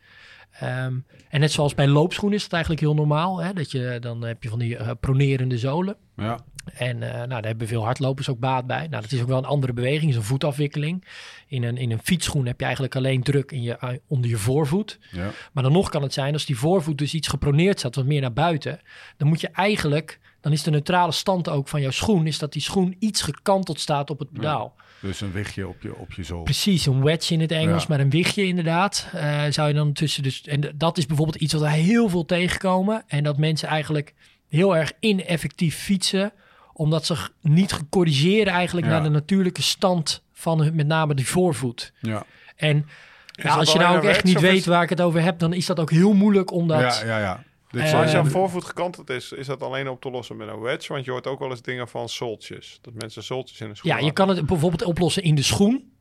Ehm, 0.59 0.95
en 1.29 1.39
net 1.39 1.51
zoals 1.51 1.75
bij 1.75 1.87
loopschoenen 1.87 2.37
is 2.37 2.43
dat 2.43 2.53
eigenlijk 2.53 2.81
heel 2.81 2.93
normaal. 2.93 3.37
Hè? 3.37 3.53
Dat 3.53 3.71
je, 3.71 3.97
dan 3.99 4.21
heb 4.21 4.43
je 4.43 4.49
van 4.49 4.59
die 4.59 4.77
eh, 4.77 4.91
pronerende 4.99 5.57
zolen. 5.57 5.95
Ja. 6.15 6.39
En 6.73 7.03
eh, 7.03 7.13
nou, 7.13 7.27
daar 7.27 7.45
hebben 7.45 7.67
veel 7.67 7.83
hardlopers 7.83 8.29
ook 8.29 8.39
baat 8.39 8.67
bij. 8.67 8.87
Nou, 8.87 9.01
dat 9.01 9.11
is 9.11 9.21
ook 9.21 9.27
wel 9.27 9.37
een 9.37 9.45
andere 9.45 9.73
beweging, 9.73 10.11
is 10.11 10.15
een 10.15 10.23
voetafwikkeling. 10.23 11.05
In 11.47 11.63
een, 11.63 11.77
in 11.77 11.91
een 11.91 12.01
fietsschoen 12.03 12.45
heb 12.45 12.59
je 12.59 12.65
eigenlijk 12.65 12.95
alleen 12.95 13.23
druk 13.23 13.51
in 13.51 13.61
je, 13.61 13.77
eh, 13.77 13.89
onder 14.07 14.29
je 14.29 14.37
voorvoet. 14.37 14.99
Ja. 15.11 15.31
Maar 15.53 15.63
dan 15.63 15.71
nog 15.71 15.89
kan 15.89 16.01
het 16.01 16.13
zijn, 16.13 16.33
als 16.33 16.45
die 16.45 16.57
voorvoet 16.57 16.97
dus 16.97 17.13
iets 17.13 17.27
geproneerd 17.27 17.79
staat, 17.79 17.95
wat 17.95 18.05
meer 18.05 18.21
naar 18.21 18.33
buiten, 18.33 18.79
dan 19.17 19.27
moet 19.27 19.41
je 19.41 19.49
eigenlijk, 19.49 20.19
dan 20.41 20.51
is 20.51 20.63
de 20.63 20.71
neutrale 20.71 21.11
stand 21.11 21.49
ook 21.49 21.67
van 21.67 21.81
jouw 21.81 21.91
schoen, 21.91 22.27
is 22.27 22.39
dat 22.39 22.53
die 22.53 22.61
schoen 22.61 22.95
iets 22.99 23.21
gekanteld 23.21 23.79
staat 23.79 24.09
op 24.09 24.19
het 24.19 24.31
pedaal. 24.31 24.75
Dus 24.99 25.21
een 25.21 25.31
wichtje 25.31 25.67
op 25.67 25.81
je, 25.81 25.95
op 25.95 26.13
je 26.13 26.23
zool. 26.23 26.43
Precies, 26.43 26.85
een 26.85 27.03
wedge 27.03 27.33
in 27.33 27.39
het 27.41 27.51
Engels, 27.51 27.81
Ja. 27.81 27.87
maar 27.89 27.99
een 27.99 28.09
wichtje 28.09 28.43
inderdaad. 28.45 29.07
eh, 29.13 29.43
zou 29.49 29.67
je 29.67 29.73
dan 29.73 29.93
tussen 29.93 30.23
dus, 30.23 30.41
en 30.41 30.71
dat 30.75 30.97
is 30.97 31.05
bijvoorbeeld 31.05 31.37
iets 31.41 31.53
wat 31.53 31.61
we 31.61 31.69
heel 31.69 32.09
veel 32.09 32.25
tegenkomen. 32.25 33.03
En 33.07 33.23
dat 33.23 33.37
mensen 33.37 33.67
eigenlijk 33.67 34.13
heel 34.49 34.75
erg 34.77 34.91
ineffectief 34.99 35.75
fietsen, 35.77 36.31
omdat 36.73 37.05
ze 37.05 37.15
niet 37.41 37.71
gecorrigeerd 37.71 38.47
eigenlijk 38.47 38.87
Ja. 38.87 38.93
naar 38.93 39.03
de 39.03 39.09
natuurlijke 39.09 39.61
stand 39.61 40.23
van 40.33 40.61
hun, 40.61 40.75
met 40.75 40.87
name 40.87 41.13
die 41.13 41.27
voorvoet. 41.27 41.93
Ja. 42.01 42.23
En 42.55 42.85
ja, 43.31 43.43
dat 43.43 43.53
als 43.57 43.71
je 43.71 43.79
nou 43.79 43.97
ook 43.97 44.03
echt 44.03 44.23
niet 44.23 44.39
weet 44.39 44.57
is- 44.59 44.65
waar 44.65 44.83
ik 44.83 44.89
het 44.89 45.01
over 45.01 45.21
heb, 45.21 45.39
dan 45.39 45.53
is 45.53 45.65
dat 45.65 45.79
ook 45.79 45.91
heel 45.91 46.13
moeilijk 46.13 46.51
omdat... 46.51 46.79
ja, 46.79 47.05
ja, 47.05 47.19
ja. 47.19 47.43
Dit 47.71 47.87
zijn- 47.87 48.01
als 48.03 48.11
jouw 48.11 48.23
de- 48.23 48.29
voorvoet 48.29 48.63
gekanteld 48.65 49.09
is, 49.09 49.31
is 49.31 49.47
dat 49.47 49.61
alleen 49.63 49.89
op 49.89 50.01
te 50.01 50.09
lossen 50.09 50.37
met 50.37 50.47
een 50.47 50.59
wedge. 50.59 50.93
Want 50.93 51.05
je 51.05 51.11
hoort 51.11 51.27
ook 51.27 51.39
wel 51.39 51.49
eens 51.49 51.61
dingen 51.61 51.87
van 51.87 52.09
soltjes. 52.09 52.79
Dat 52.81 52.93
mensen 52.93 53.23
soltjes 53.23 53.59
in 53.61 53.69
een 53.69 53.75
schoen 53.75 53.91
Ja, 53.91 53.97
je 53.97 54.11
kan 54.11 54.29
het 54.29 54.45
bijvoorbeeld 54.45 54.83
oplossen 54.83 55.23
in 55.23 55.35
de 55.35 55.41
schoen. 55.41 55.91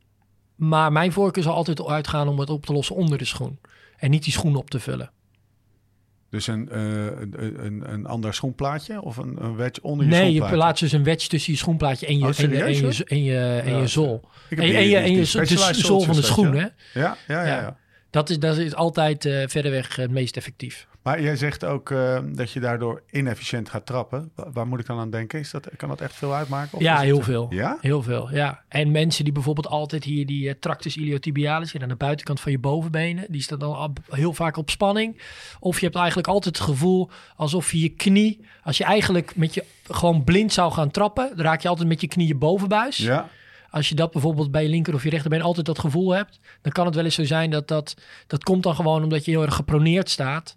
Maar 0.57 0.92
mijn 0.92 1.12
voorkeur 1.12 1.42
zal 1.42 1.55
altijd 1.55 1.87
uitgaan 1.87 2.29
om 2.29 2.38
het 2.38 2.50
op 2.50 2.66
te 2.66 2.72
lossen 2.72 2.96
onder 2.96 3.18
de 3.18 3.24
schoen. 3.24 3.59
En 3.96 4.11
niet 4.11 4.24
die 4.24 4.33
schoen 4.33 4.57
op 4.57 4.70
te 4.70 4.81
vullen. 4.81 5.11
Dus 6.31 6.46
een, 6.46 6.68
eh, 6.68 6.81
een, 7.05 7.64
een, 7.66 7.92
een 7.92 8.07
ander 8.07 8.35
schoenplaatje 8.35 9.02
of 9.02 9.16
een, 9.16 9.44
een 9.44 9.57
wedge 9.57 9.83
onder 9.83 10.05
je 10.07 10.11
Nee, 10.12 10.20
je 10.20 10.26
schoenplaatje? 10.26 10.57
plaatst 10.57 10.83
dus 10.83 10.92
een 10.92 11.05
wedge 11.05 11.29
tussen 11.29 11.52
je 11.52 11.59
schoenplaatje 11.59 12.07
en 12.07 12.18
je, 12.18 12.24
Oh, 12.24 12.38
en 12.38 12.50
je, 12.50 12.62
en 12.62 12.74
je, 12.74 13.05
en 13.05 13.22
je, 13.24 13.38
en 13.64 13.72
je 13.74 13.81
Ja. 13.81 13.87
zool. 13.87 14.29
En, 14.50 14.59
en 14.59 14.66
je, 14.66 14.96
en 14.96 15.12
je, 15.12 15.20
de 15.20 15.74
zool 15.74 16.00
van 16.00 16.14
de 16.14 16.22
schoen, 16.22 16.55
je. 16.55 16.61
hè? 16.61 17.00
Ja, 17.00 17.16
ja, 17.29 17.42
ja. 17.42 17.44
Ja. 17.46 17.61
ja. 17.61 17.76
Dat 18.11 18.31
is, 18.31 18.38
dat 18.38 18.57
is 18.57 18.74
altijd 18.74 19.24
eh, 19.24 19.42
verreweg 19.46 19.96
het 19.96 20.11
meest 20.11 20.37
effectief. 20.37 20.87
Maar 21.06 21.22
jij 21.22 21.36
zegt 21.36 21.64
ook 21.64 21.90
eh, 21.90 22.18
dat 22.24 22.50
je 22.50 22.60
daardoor 22.60 23.02
inefficiënt 23.10 23.68
gaat 23.70 23.86
trappen. 23.86 24.30
Wa- 24.34 24.50
Waar, 24.52 24.66
moet 24.66 24.80
ik 24.80 24.86
dan 24.86 24.98
aan 24.98 25.10
denken? 25.10 25.38
Is 25.38 25.50
dat, 25.50 25.68
kan 25.76 25.88
dat 25.88 26.00
echt 26.00 26.14
veel 26.14 26.34
uitmaken? 26.34 26.76
Of 26.78 26.82
ja, 26.82 26.98
heel 27.00 27.20
veel. 27.20 27.46
Ja? 27.50 27.78
Heel 27.80 28.02
veel, 28.02 28.34
ja. 28.34 28.62
En 28.68 28.90
mensen 28.90 29.24
die 29.24 29.32
bijvoorbeeld 29.32 29.66
altijd 29.68 30.04
hier 30.04 30.26
die 30.26 30.48
eh, 30.48 30.54
tractus 30.60 30.96
iliotibialis, 30.96 31.76
aan 31.76 31.88
de 31.88 31.94
buitenkant 31.96 32.40
van 32.40 32.52
je 32.52 32.58
bovenbenen, 32.58 33.24
die 33.28 33.42
staat 33.42 33.60
dan 33.60 33.78
op- 33.78 33.98
heel 34.10 34.32
vaak 34.32 34.56
op 34.56 34.70
spanning. 34.70 35.22
Of 35.60 35.78
je 35.78 35.84
hebt 35.84 35.96
eigenlijk 35.96 36.28
altijd 36.28 36.56
het 36.58 36.64
gevoel 36.64 37.10
alsof 37.36 37.72
je 37.72 37.80
je 37.80 37.88
knie, 37.88 38.40
als 38.62 38.76
je 38.78 38.84
eigenlijk 38.84 39.36
met 39.36 39.54
je 39.54 39.64
gewoon 39.84 40.24
blind 40.24 40.52
zou 40.52 40.72
gaan 40.72 40.90
trappen, 40.90 41.28
dan 41.36 41.44
raak 41.44 41.60
je 41.60 41.68
altijd 41.68 41.88
met 41.88 42.00
je 42.00 42.08
knie 42.08 42.26
je 42.26 42.34
bovenbuis. 42.36 42.96
Ja. 42.96 43.28
Als 43.70 43.88
je 43.88 43.94
dat 43.94 44.12
bijvoorbeeld 44.12 44.50
bij 44.50 44.62
je 44.62 44.68
linker 44.68 44.94
of 44.94 45.02
je 45.02 45.10
rechterbeen 45.10 45.42
altijd 45.42 45.66
dat 45.66 45.78
gevoel 45.78 46.10
hebt, 46.10 46.40
dan 46.62 46.72
kan 46.72 46.86
het 46.86 46.94
wel 46.94 47.04
eens 47.04 47.14
zo 47.14 47.24
zijn 47.24 47.50
dat 47.50 47.68
dat, 47.68 47.94
dat 48.26 48.42
komt 48.44 48.62
dan 48.62 48.74
gewoon 48.74 49.02
omdat 49.02 49.24
je 49.24 49.30
heel 49.30 49.42
erg 49.42 49.54
geproneerd 49.54 50.10
staat. 50.10 50.56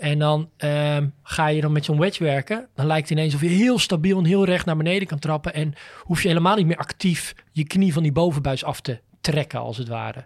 En 0.00 0.18
dan 0.18 0.50
ehm, 0.56 1.06
ga 1.22 1.46
je 1.46 1.60
dan 1.60 1.72
met 1.72 1.84
zo'n 1.84 1.98
wedge 1.98 2.24
werken. 2.24 2.68
Dan 2.74 2.86
lijkt 2.86 3.08
het 3.08 3.18
ineens 3.18 3.34
of 3.34 3.40
je 3.40 3.48
heel 3.48 3.78
stabiel 3.78 4.18
en 4.18 4.24
heel 4.24 4.44
recht 4.44 4.66
naar 4.66 4.76
beneden 4.76 5.08
kan 5.08 5.18
trappen. 5.18 5.54
En 5.54 5.74
hoef 5.98 6.22
je 6.22 6.28
helemaal 6.28 6.56
niet 6.56 6.66
meer 6.66 6.76
actief 6.76 7.34
je 7.52 7.64
knie 7.66 7.92
van 7.92 8.02
die 8.02 8.12
bovenbuis 8.12 8.64
af 8.64 8.80
te 8.80 9.00
trekken, 9.20 9.60
als 9.60 9.76
het 9.76 9.88
ware. 9.88 10.24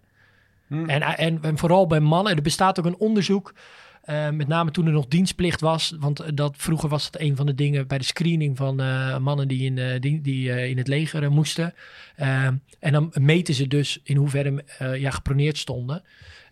Hm. 0.66 0.88
En, 0.88 1.02
en, 1.02 1.38
en 1.42 1.58
vooral 1.58 1.86
bij 1.86 2.00
mannen, 2.00 2.36
er 2.36 2.42
bestaat 2.42 2.78
ook 2.78 2.84
een 2.86 2.98
onderzoek. 2.98 3.54
eh, 4.04 4.30
met 4.30 4.48
name 4.48 4.70
toen 4.70 4.86
er 4.86 4.92
nog 4.92 5.06
dienstplicht 5.06 5.60
was. 5.60 5.94
Want 5.98 6.20
eh, 6.20 6.28
dat, 6.34 6.54
vroeger 6.56 6.88
was 6.88 7.10
dat 7.10 7.20
een 7.20 7.36
van 7.36 7.46
de 7.46 7.54
dingen 7.54 7.86
bij 7.86 7.98
de 7.98 8.04
screening 8.04 8.56
van 8.56 8.80
eh, 8.80 9.18
mannen 9.18 9.48
die 9.48 9.64
in, 9.64 9.78
eh, 9.78 10.00
die, 10.00 10.20
die 10.20 10.52
eh, 10.52 10.68
in 10.68 10.78
het 10.78 10.88
leger 10.88 11.22
eh, 11.22 11.28
moesten. 11.28 11.74
Eh, 12.16 12.46
en 12.80 12.92
dan 12.92 13.12
meten 13.20 13.54
ze 13.54 13.68
dus 13.68 14.00
in 14.02 14.16
hoeverre 14.16 14.64
eh, 14.78 14.96
ja, 14.96 15.10
geproneerd 15.10 15.58
stonden. 15.58 16.02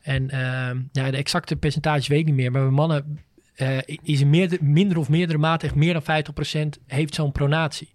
En 0.03 0.31
eh, 0.31 0.81
ja, 0.93 1.11
de 1.11 1.17
exacte 1.17 1.57
percentage 1.57 2.09
weet 2.09 2.19
ik 2.19 2.27
niet 2.27 2.35
meer. 2.35 2.51
Maar 2.51 2.63
bij 2.63 2.71
mannen 2.71 3.19
eh, 3.55 3.79
is 4.03 4.21
in 4.21 4.59
minder 4.61 4.99
of 4.99 5.09
meerdere 5.09 5.39
mate 5.39 5.71
meer 5.75 5.93
dan 5.93 6.25
50% 6.79 6.83
heeft 6.87 7.15
zo'n 7.15 7.33
pronatie. 7.33 7.93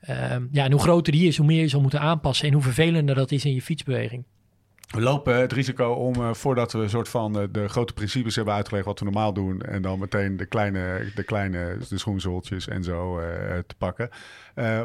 Ehm, 0.00 0.46
ja, 0.50 0.64
en 0.64 0.72
hoe 0.72 0.80
groter 0.80 1.12
die 1.12 1.26
is, 1.26 1.36
hoe 1.36 1.46
meer 1.46 1.60
je 1.60 1.68
zal 1.68 1.80
moeten 1.80 2.00
aanpassen 2.00 2.46
en 2.46 2.52
hoe 2.52 2.62
vervelender 2.62 3.14
dat 3.14 3.30
is 3.30 3.44
in 3.44 3.54
je 3.54 3.62
fietsbeweging. 3.62 4.24
We 4.92 5.00
lopen 5.00 5.36
het 5.36 5.52
risico 5.52 5.92
om, 5.92 6.14
eh, 6.14 6.32
voordat 6.34 6.72
we 6.72 6.78
een 6.78 6.88
soort 6.90 7.08
van 7.08 7.38
eh, 7.38 7.44
de 7.50 7.68
grote 7.68 7.92
principes 7.92 8.36
hebben 8.36 8.54
uitgelegd 8.54 8.86
wat 8.86 8.98
we 8.98 9.04
normaal 9.04 9.32
doen, 9.32 9.60
en 9.60 9.82
dan 9.82 9.98
meteen 9.98 10.36
de 10.36 10.46
kleine, 10.46 11.10
de 11.14 11.22
kleine 11.22 11.76
de 11.88 11.98
schoenzooltjes 11.98 12.68
en 12.68 12.84
zo 12.84 13.18
eh, 13.18 13.26
te 13.66 13.74
pakken. 13.78 14.08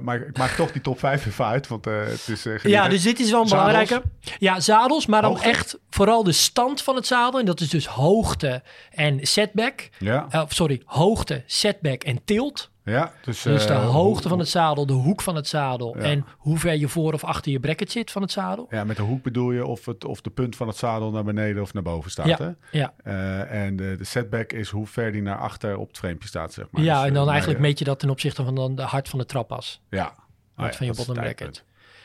Maar 0.02 0.22
ik 0.28 0.38
maak 0.38 0.50
toch 0.50 0.72
die 0.72 0.82
top 0.82 1.00
5 1.00 1.26
even 1.26 1.46
uit, 1.46 1.68
want 1.68 1.86
het 1.86 2.28
is 2.28 2.46
Ja, 2.64 2.88
dus 2.88 3.04
dit 3.04 3.20
is 3.20 3.32
wel 3.32 3.42
een 3.42 3.48
Zadels? 3.48 3.68
belangrijke. 3.72 4.08
Ja, 4.40 4.60
zadels, 4.60 5.06
maar 5.06 5.22
dan 5.22 5.32
Hoogte? 5.32 5.48
echt 5.48 5.78
vooral 5.90 6.24
de 6.24 6.32
stand 6.32 6.82
van 6.82 6.96
het 6.96 7.08
zadel. 7.08 7.40
En 7.40 7.46
dat 7.46 7.60
is 7.62 7.70
dus 7.70 7.88
hoogte 7.88 8.64
en 8.92 9.20
setback. 9.22 9.90
Ja, 10.00 10.46
sorry, 10.48 10.82
hoogte, 10.86 11.44
setback 11.46 12.04
en 12.04 12.20
tilt. 12.26 12.70
Ja, 12.92 13.12
dus, 13.22 13.42
Dus 13.42 13.68
de 13.68 13.74
eh, 13.74 13.90
hoogte 13.90 14.30
van 14.30 14.40
het 14.40 14.48
zadel, 14.50 14.86
de 14.86 14.94
hoek 14.94 15.22
van 15.22 15.36
het 15.36 15.48
zadel 15.48 15.98
Ja. 15.98 16.04
en 16.04 16.26
hoe 16.38 16.58
ver 16.58 16.76
je 16.76 16.88
voor 16.88 17.14
of 17.14 17.24
achter 17.24 17.52
je 17.52 17.60
bracket 17.60 17.92
zit 17.92 18.12
van 18.12 18.22
het 18.22 18.32
zadel. 18.32 18.68
Ja, 18.70 18.84
met 18.84 18.96
de 18.96 19.02
hoek 19.02 19.24
bedoel 19.24 19.52
je 19.52 19.66
of, 19.66 19.86
het, 19.86 20.06
of 20.06 20.22
de 20.22 20.30
punt 20.30 20.56
van 20.56 20.68
het 20.68 20.78
zadel 20.78 21.12
naar 21.12 21.24
beneden 21.24 21.62
of 21.62 21.74
naar 21.74 21.84
boven 21.84 22.12
staat. 22.12 22.28
Ja, 22.28 22.38
Hè? 22.38 22.80
ja. 22.80 22.94
Eh, 23.04 23.66
en 23.66 23.76
de, 23.76 23.96
de 23.98 24.04
setback 24.04 24.52
is 24.54 24.70
hoe 24.70 24.88
ver 24.88 25.12
die 25.12 25.22
naar 25.22 25.38
achter 25.38 25.78
op 25.78 25.88
het 25.88 25.98
framepje 25.98 26.28
staat, 26.28 26.54
zeg 26.54 26.66
maar. 26.72 26.84
ja, 26.84 26.94
Dus, 26.94 27.02
en 27.04 27.08
eh, 27.08 27.14
dan 27.14 27.24
maar, 27.24 27.32
eigenlijk 27.34 27.62
meet 27.62 27.80
je 27.80 27.86
dat 27.86 28.00
ten 28.00 28.10
opzichte 28.10 28.44
van 28.44 28.56
dan 28.56 28.76
de 28.76 28.82
hart 28.82 29.10
van 29.10 29.20
de 29.20 29.26
trappas. 29.26 29.82
Ja. 29.90 30.02
Hart 30.04 30.16
Ah, 30.56 30.66
ja, 30.66 30.78
van 30.78 30.86
je 30.86 30.92
is 30.92 30.98
bottom 30.98 31.16
bracket. 31.16 31.64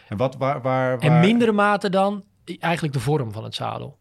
En 0.08 0.16
wat, 0.16 0.36
waar, 0.36 0.62
waar, 0.62 0.98
En 0.98 1.10
waar- 1.10 1.20
mindere 1.20 1.52
mate 1.52 1.90
dan 1.90 2.24
eigenlijk 2.58 2.94
de 2.94 3.00
vorm 3.00 3.32
van 3.32 3.44
het 3.44 3.54
zadel. 3.54 3.98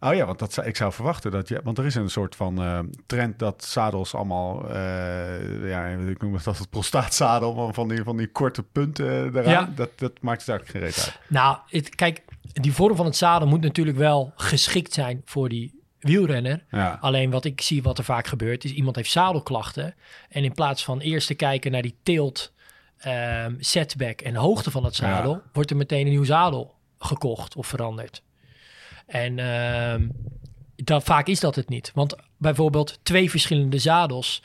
Oh 0.00 0.14
ja, 0.14 0.26
want 0.26 0.38
dat, 0.38 0.52
zou- 0.52 0.66
ik 0.66 0.76
zou 0.76 0.92
verwachten 0.92 1.30
dat 1.30 1.48
je... 1.48 1.60
Want 1.64 1.78
er 1.78 1.86
is 1.86 1.94
een 1.94 2.10
soort 2.10 2.36
van 2.36 2.62
eh, 2.62 2.78
trend 3.06 3.38
dat 3.38 3.64
zadels 3.64 4.14
allemaal... 4.14 4.68
eh, 4.70 5.68
ja, 5.68 5.86
ik 5.86 6.22
noem 6.22 6.34
het 6.34 6.44
dat 6.44 6.58
het 6.58 6.70
prostaatzadel, 6.70 7.54
maar 7.54 7.74
van 7.74 7.88
die, 7.88 8.02
van 8.02 8.16
die 8.16 8.28
korte 8.28 8.62
punten 8.62 9.06
eh, 9.34 9.40
eraan. 9.40 9.50
Ja. 9.52 9.72
Dat, 9.74 9.90
dat 9.98 10.12
maakt 10.20 10.40
het 10.40 10.48
eigenlijk 10.48 10.70
geen 10.70 10.80
reet 10.80 11.04
uit. 11.04 11.20
Nou, 11.28 11.56
het, 11.66 11.94
kijk, 11.94 12.22
die 12.52 12.72
vorm 12.72 12.96
van 12.96 13.04
het 13.06 13.16
zadel 13.16 13.48
moet 13.48 13.60
natuurlijk 13.60 13.96
wel 13.96 14.32
geschikt 14.36 14.92
zijn 14.92 15.22
voor 15.24 15.48
die 15.48 15.80
wielrenner. 15.98 16.64
Ja. 16.70 16.98
Alleen 17.00 17.30
wat 17.30 17.44
ik 17.44 17.60
zie 17.60 17.82
wat 17.82 17.98
er 17.98 18.04
vaak 18.04 18.26
gebeurt, 18.26 18.64
is 18.64 18.72
iemand 18.72 18.96
heeft 18.96 19.10
zadelklachten. 19.10 19.94
En 20.28 20.44
in 20.44 20.52
plaats 20.54 20.84
van 20.84 21.00
eerst 21.00 21.26
te 21.26 21.34
kijken 21.34 21.72
naar 21.72 21.82
die 21.82 21.96
tilt, 22.02 22.52
ehm, 22.98 23.54
setback 23.58 24.20
en 24.20 24.34
hoogte 24.34 24.70
van 24.70 24.84
het 24.84 24.94
zadel, 24.94 25.32
Ja. 25.32 25.42
wordt 25.52 25.70
er 25.70 25.76
meteen 25.76 26.04
een 26.06 26.12
nieuw 26.12 26.24
zadel 26.24 26.74
gekocht 26.98 27.56
of 27.56 27.66
veranderd. 27.66 28.22
En 29.10 29.38
ehm, 29.38 30.08
dat, 30.76 31.04
vaak 31.04 31.26
is 31.26 31.40
dat 31.40 31.56
het 31.56 31.68
niet. 31.68 31.90
Want 31.94 32.16
bijvoorbeeld 32.36 32.98
twee 33.02 33.30
verschillende 33.30 33.78
zadels, 33.78 34.42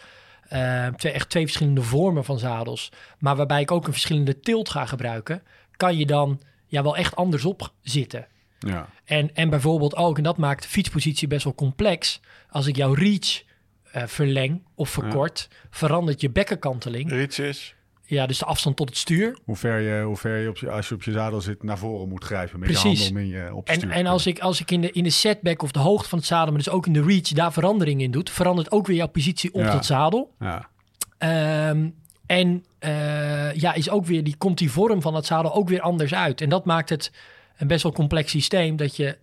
ehm, 0.50 0.94
twee, 0.94 1.12
echt 1.12 1.30
twee 1.30 1.46
verschillende 1.46 1.82
vormen 1.82 2.26
van 2.26 2.40
zadels, 2.40 2.92
maar 3.20 3.36
waarbij 3.36 3.62
ik 3.62 3.72
ook 3.72 3.86
een 3.86 3.92
verschillende 3.92 4.40
tilt 4.40 4.70
ga 4.70 4.86
gebruiken, 4.86 5.44
kan 5.72 5.98
je 5.98 6.06
dan 6.06 6.42
ja, 6.66 6.84
wel 6.84 6.98
echt 6.98 7.16
andersop 7.16 7.72
zitten. 7.82 8.28
Ja. 8.60 8.90
En, 9.04 9.36
en 9.36 9.50
bijvoorbeeld 9.50 9.96
ook, 9.96 10.18
en 10.18 10.24
dat 10.24 10.38
maakt 10.38 10.64
de 10.64 10.70
fietspositie 10.70 11.28
best 11.28 11.44
wel 11.44 11.56
complex. 11.56 12.22
Als 12.50 12.68
ik 12.68 12.76
jouw 12.76 12.94
reach 12.94 13.44
eh, 13.92 14.04
verleng 14.06 14.64
of 14.76 14.90
verkort, 14.90 15.50
verandert 15.70 16.22
je 16.22 16.30
bekkenkanteling. 16.30 17.10
Rietjes. 17.10 17.75
Ja, 18.08 18.26
dus 18.26 18.38
de 18.38 18.46
afstand 18.46 18.76
tot 18.76 18.90
het 18.90 18.98
stuur. 18.98 19.38
Hoe 19.46 19.56
ver 19.56 19.80
je, 19.80 20.04
hoe 20.04 20.18
ver 20.18 20.38
je, 20.38 20.50
op 20.50 20.58
je 20.58 20.72
als 20.72 20.88
je 20.90 20.96
op 20.96 21.04
je 21.04 21.12
zadel 21.12 21.42
zit 21.42 21.64
naar 21.64 21.78
voren 21.78 22.10
moet 22.10 22.24
grijpen. 22.24 22.60
Met 22.60 22.70
je 22.70 22.74
Precies. 22.80 23.00
handen 23.00 23.24
om 23.24 23.30
in 23.30 23.40
je, 23.42 23.54
op 23.56 23.68
je 23.68 23.74
En, 23.74 23.80
stuur 23.80 23.92
te 23.92 23.96
en 23.98 24.06
als 24.06 24.28
ik, 24.28 24.40
als 24.40 24.60
ik 24.62 24.72
in, 24.72 24.82
de, 24.82 24.92
in 24.92 25.04
de 25.04 25.10
setback 25.10 25.62
of 25.62 25.72
de 25.72 25.80
hoogte 25.80 26.10
van 26.10 26.18
het 26.18 26.28
zadel, 26.28 26.48
maar 26.48 26.64
dus 26.64 26.70
ook 26.70 26.86
in 26.86 26.94
de 26.94 27.04
reach, 27.04 27.22
daar 27.28 27.54
verandering 27.54 28.02
in 28.02 28.12
doet, 28.12 28.30
verandert 28.30 28.72
ook 28.72 28.88
weer 28.88 28.96
jouw 28.96 29.08
positie 29.08 29.54
op 29.54 29.62
Ja. 29.62 29.72
dat 29.72 29.86
zadel. 29.86 30.36
Ja. 30.40 30.70
Ehm, 31.18 31.90
en 32.26 32.66
eh, 32.80 33.54
ja, 33.54 33.74
is 33.74 33.90
ook 33.90 34.06
weer, 34.06 34.24
die, 34.24 34.36
komt 34.38 34.58
die 34.58 34.72
vorm 34.72 35.02
van 35.02 35.16
het 35.16 35.26
zadel 35.26 35.54
ook 35.54 35.70
weer 35.70 35.82
anders 35.82 36.14
uit. 36.14 36.42
En 36.42 36.50
dat 36.50 36.66
maakt 36.66 36.90
het 36.90 37.12
een 37.58 37.68
best 37.68 37.84
wel 37.84 37.92
complex 37.92 38.32
systeem. 38.32 38.76
Dat 38.76 38.96
je, 38.96 39.18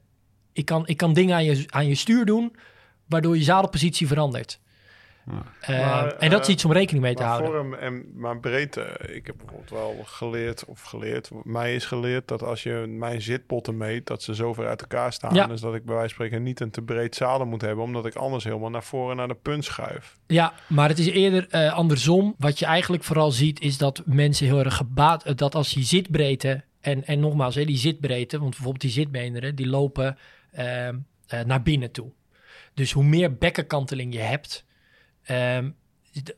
ik 0.52 0.64
kan, 0.64 0.86
ik 0.86 0.96
kan 0.96 1.12
dingen 1.12 1.34
aan 1.34 1.44
je, 1.44 1.64
aan 1.66 1.86
je 1.88 1.94
stuur 1.94 2.24
doen, 2.24 2.56
waardoor 3.08 3.36
je 3.36 3.42
zadelpositie 3.42 4.06
verandert. 4.06 4.60
Eh, 5.60 5.78
Maar, 5.78 6.16
en 6.16 6.30
dat 6.30 6.40
is 6.40 6.46
eh, 6.46 6.52
iets 6.52 6.64
om 6.64 6.72
rekening 6.72 7.04
mee 7.04 7.14
te 7.14 7.22
Maar 7.22 7.30
houden. 7.30 7.52
vorm 7.52 7.74
en 7.74 8.04
maar 8.14 8.38
breedte. 8.38 8.98
Ik 9.08 9.26
heb 9.26 9.36
bijvoorbeeld 9.36 9.70
wel 9.70 9.96
geleerd, 10.04 10.64
of 10.64 10.82
geleerd, 10.82 11.30
mij 11.42 11.74
is 11.74 11.84
geleerd 11.84 12.28
dat 12.28 12.42
als 12.42 12.62
je 12.62 12.84
mijn 12.88 13.22
zitpotten 13.22 13.76
meet, 13.76 14.06
dat 14.06 14.22
ze 14.22 14.34
zo 14.34 14.52
ver 14.52 14.66
uit 14.66 14.80
elkaar 14.80 15.12
staan. 15.12 15.34
Ja. 15.34 15.46
Dus 15.46 15.60
dat 15.60 15.74
ik 15.74 15.84
bij 15.84 15.94
wijze 15.94 16.14
van 16.14 16.24
spreken 16.24 16.44
niet 16.44 16.60
een 16.60 16.70
te 16.70 16.82
breed 16.82 17.14
zadel 17.14 17.46
moet 17.46 17.60
hebben, 17.60 17.84
omdat 17.84 18.06
ik 18.06 18.14
anders 18.14 18.44
helemaal 18.44 18.70
naar 18.70 18.82
voren 18.82 19.16
naar 19.16 19.28
de 19.28 19.36
punt 19.42 19.64
schuif. 19.64 20.18
Ja, 20.26 20.52
maar 20.66 20.88
het 20.88 20.98
is 20.98 21.06
eerder 21.06 21.46
eh, 21.50 21.72
andersom. 21.72 22.34
Wat 22.38 22.58
je 22.58 22.66
eigenlijk 22.66 23.04
vooral 23.04 23.30
ziet, 23.30 23.60
is 23.60 23.78
dat 23.78 24.02
mensen 24.04 24.46
heel 24.46 24.58
erg 24.58 24.76
gebaat... 24.76 25.38
dat 25.38 25.54
als 25.54 25.70
je 25.70 25.82
zitbreedte... 25.82 26.64
En, 26.80 27.04
en 27.04 27.20
nogmaals, 27.20 27.54
hè, 27.54 27.64
die 27.64 27.76
zitbreedte... 27.76 28.38
want 28.38 28.50
bijvoorbeeld 28.50 28.80
die 28.82 28.90
zitbeenderen... 28.90 29.54
die 29.54 29.66
lopen 29.66 30.18
ehm, 30.52 30.96
eh, 31.26 31.40
naar 31.40 31.62
binnen 31.62 31.90
toe. 31.90 32.12
Dus 32.74 32.92
hoe 32.92 33.04
meer 33.04 33.36
bekkenkanteling 33.36 34.14
je 34.14 34.20
hebt... 34.20 34.64
ehm, 35.24 35.70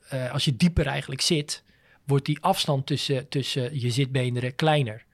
eh, 0.09 0.33
als 0.33 0.45
je 0.45 0.57
dieper 0.57 0.87
eigenlijk 0.87 1.21
zit... 1.21 1.63
wordt 2.05 2.27
die 2.27 2.39
afstand 2.41 2.87
tussen, 2.87 3.29
tussen 3.29 3.81
je 3.81 3.91
zitbeenderen 3.91 4.55
kleiner. 4.55 5.05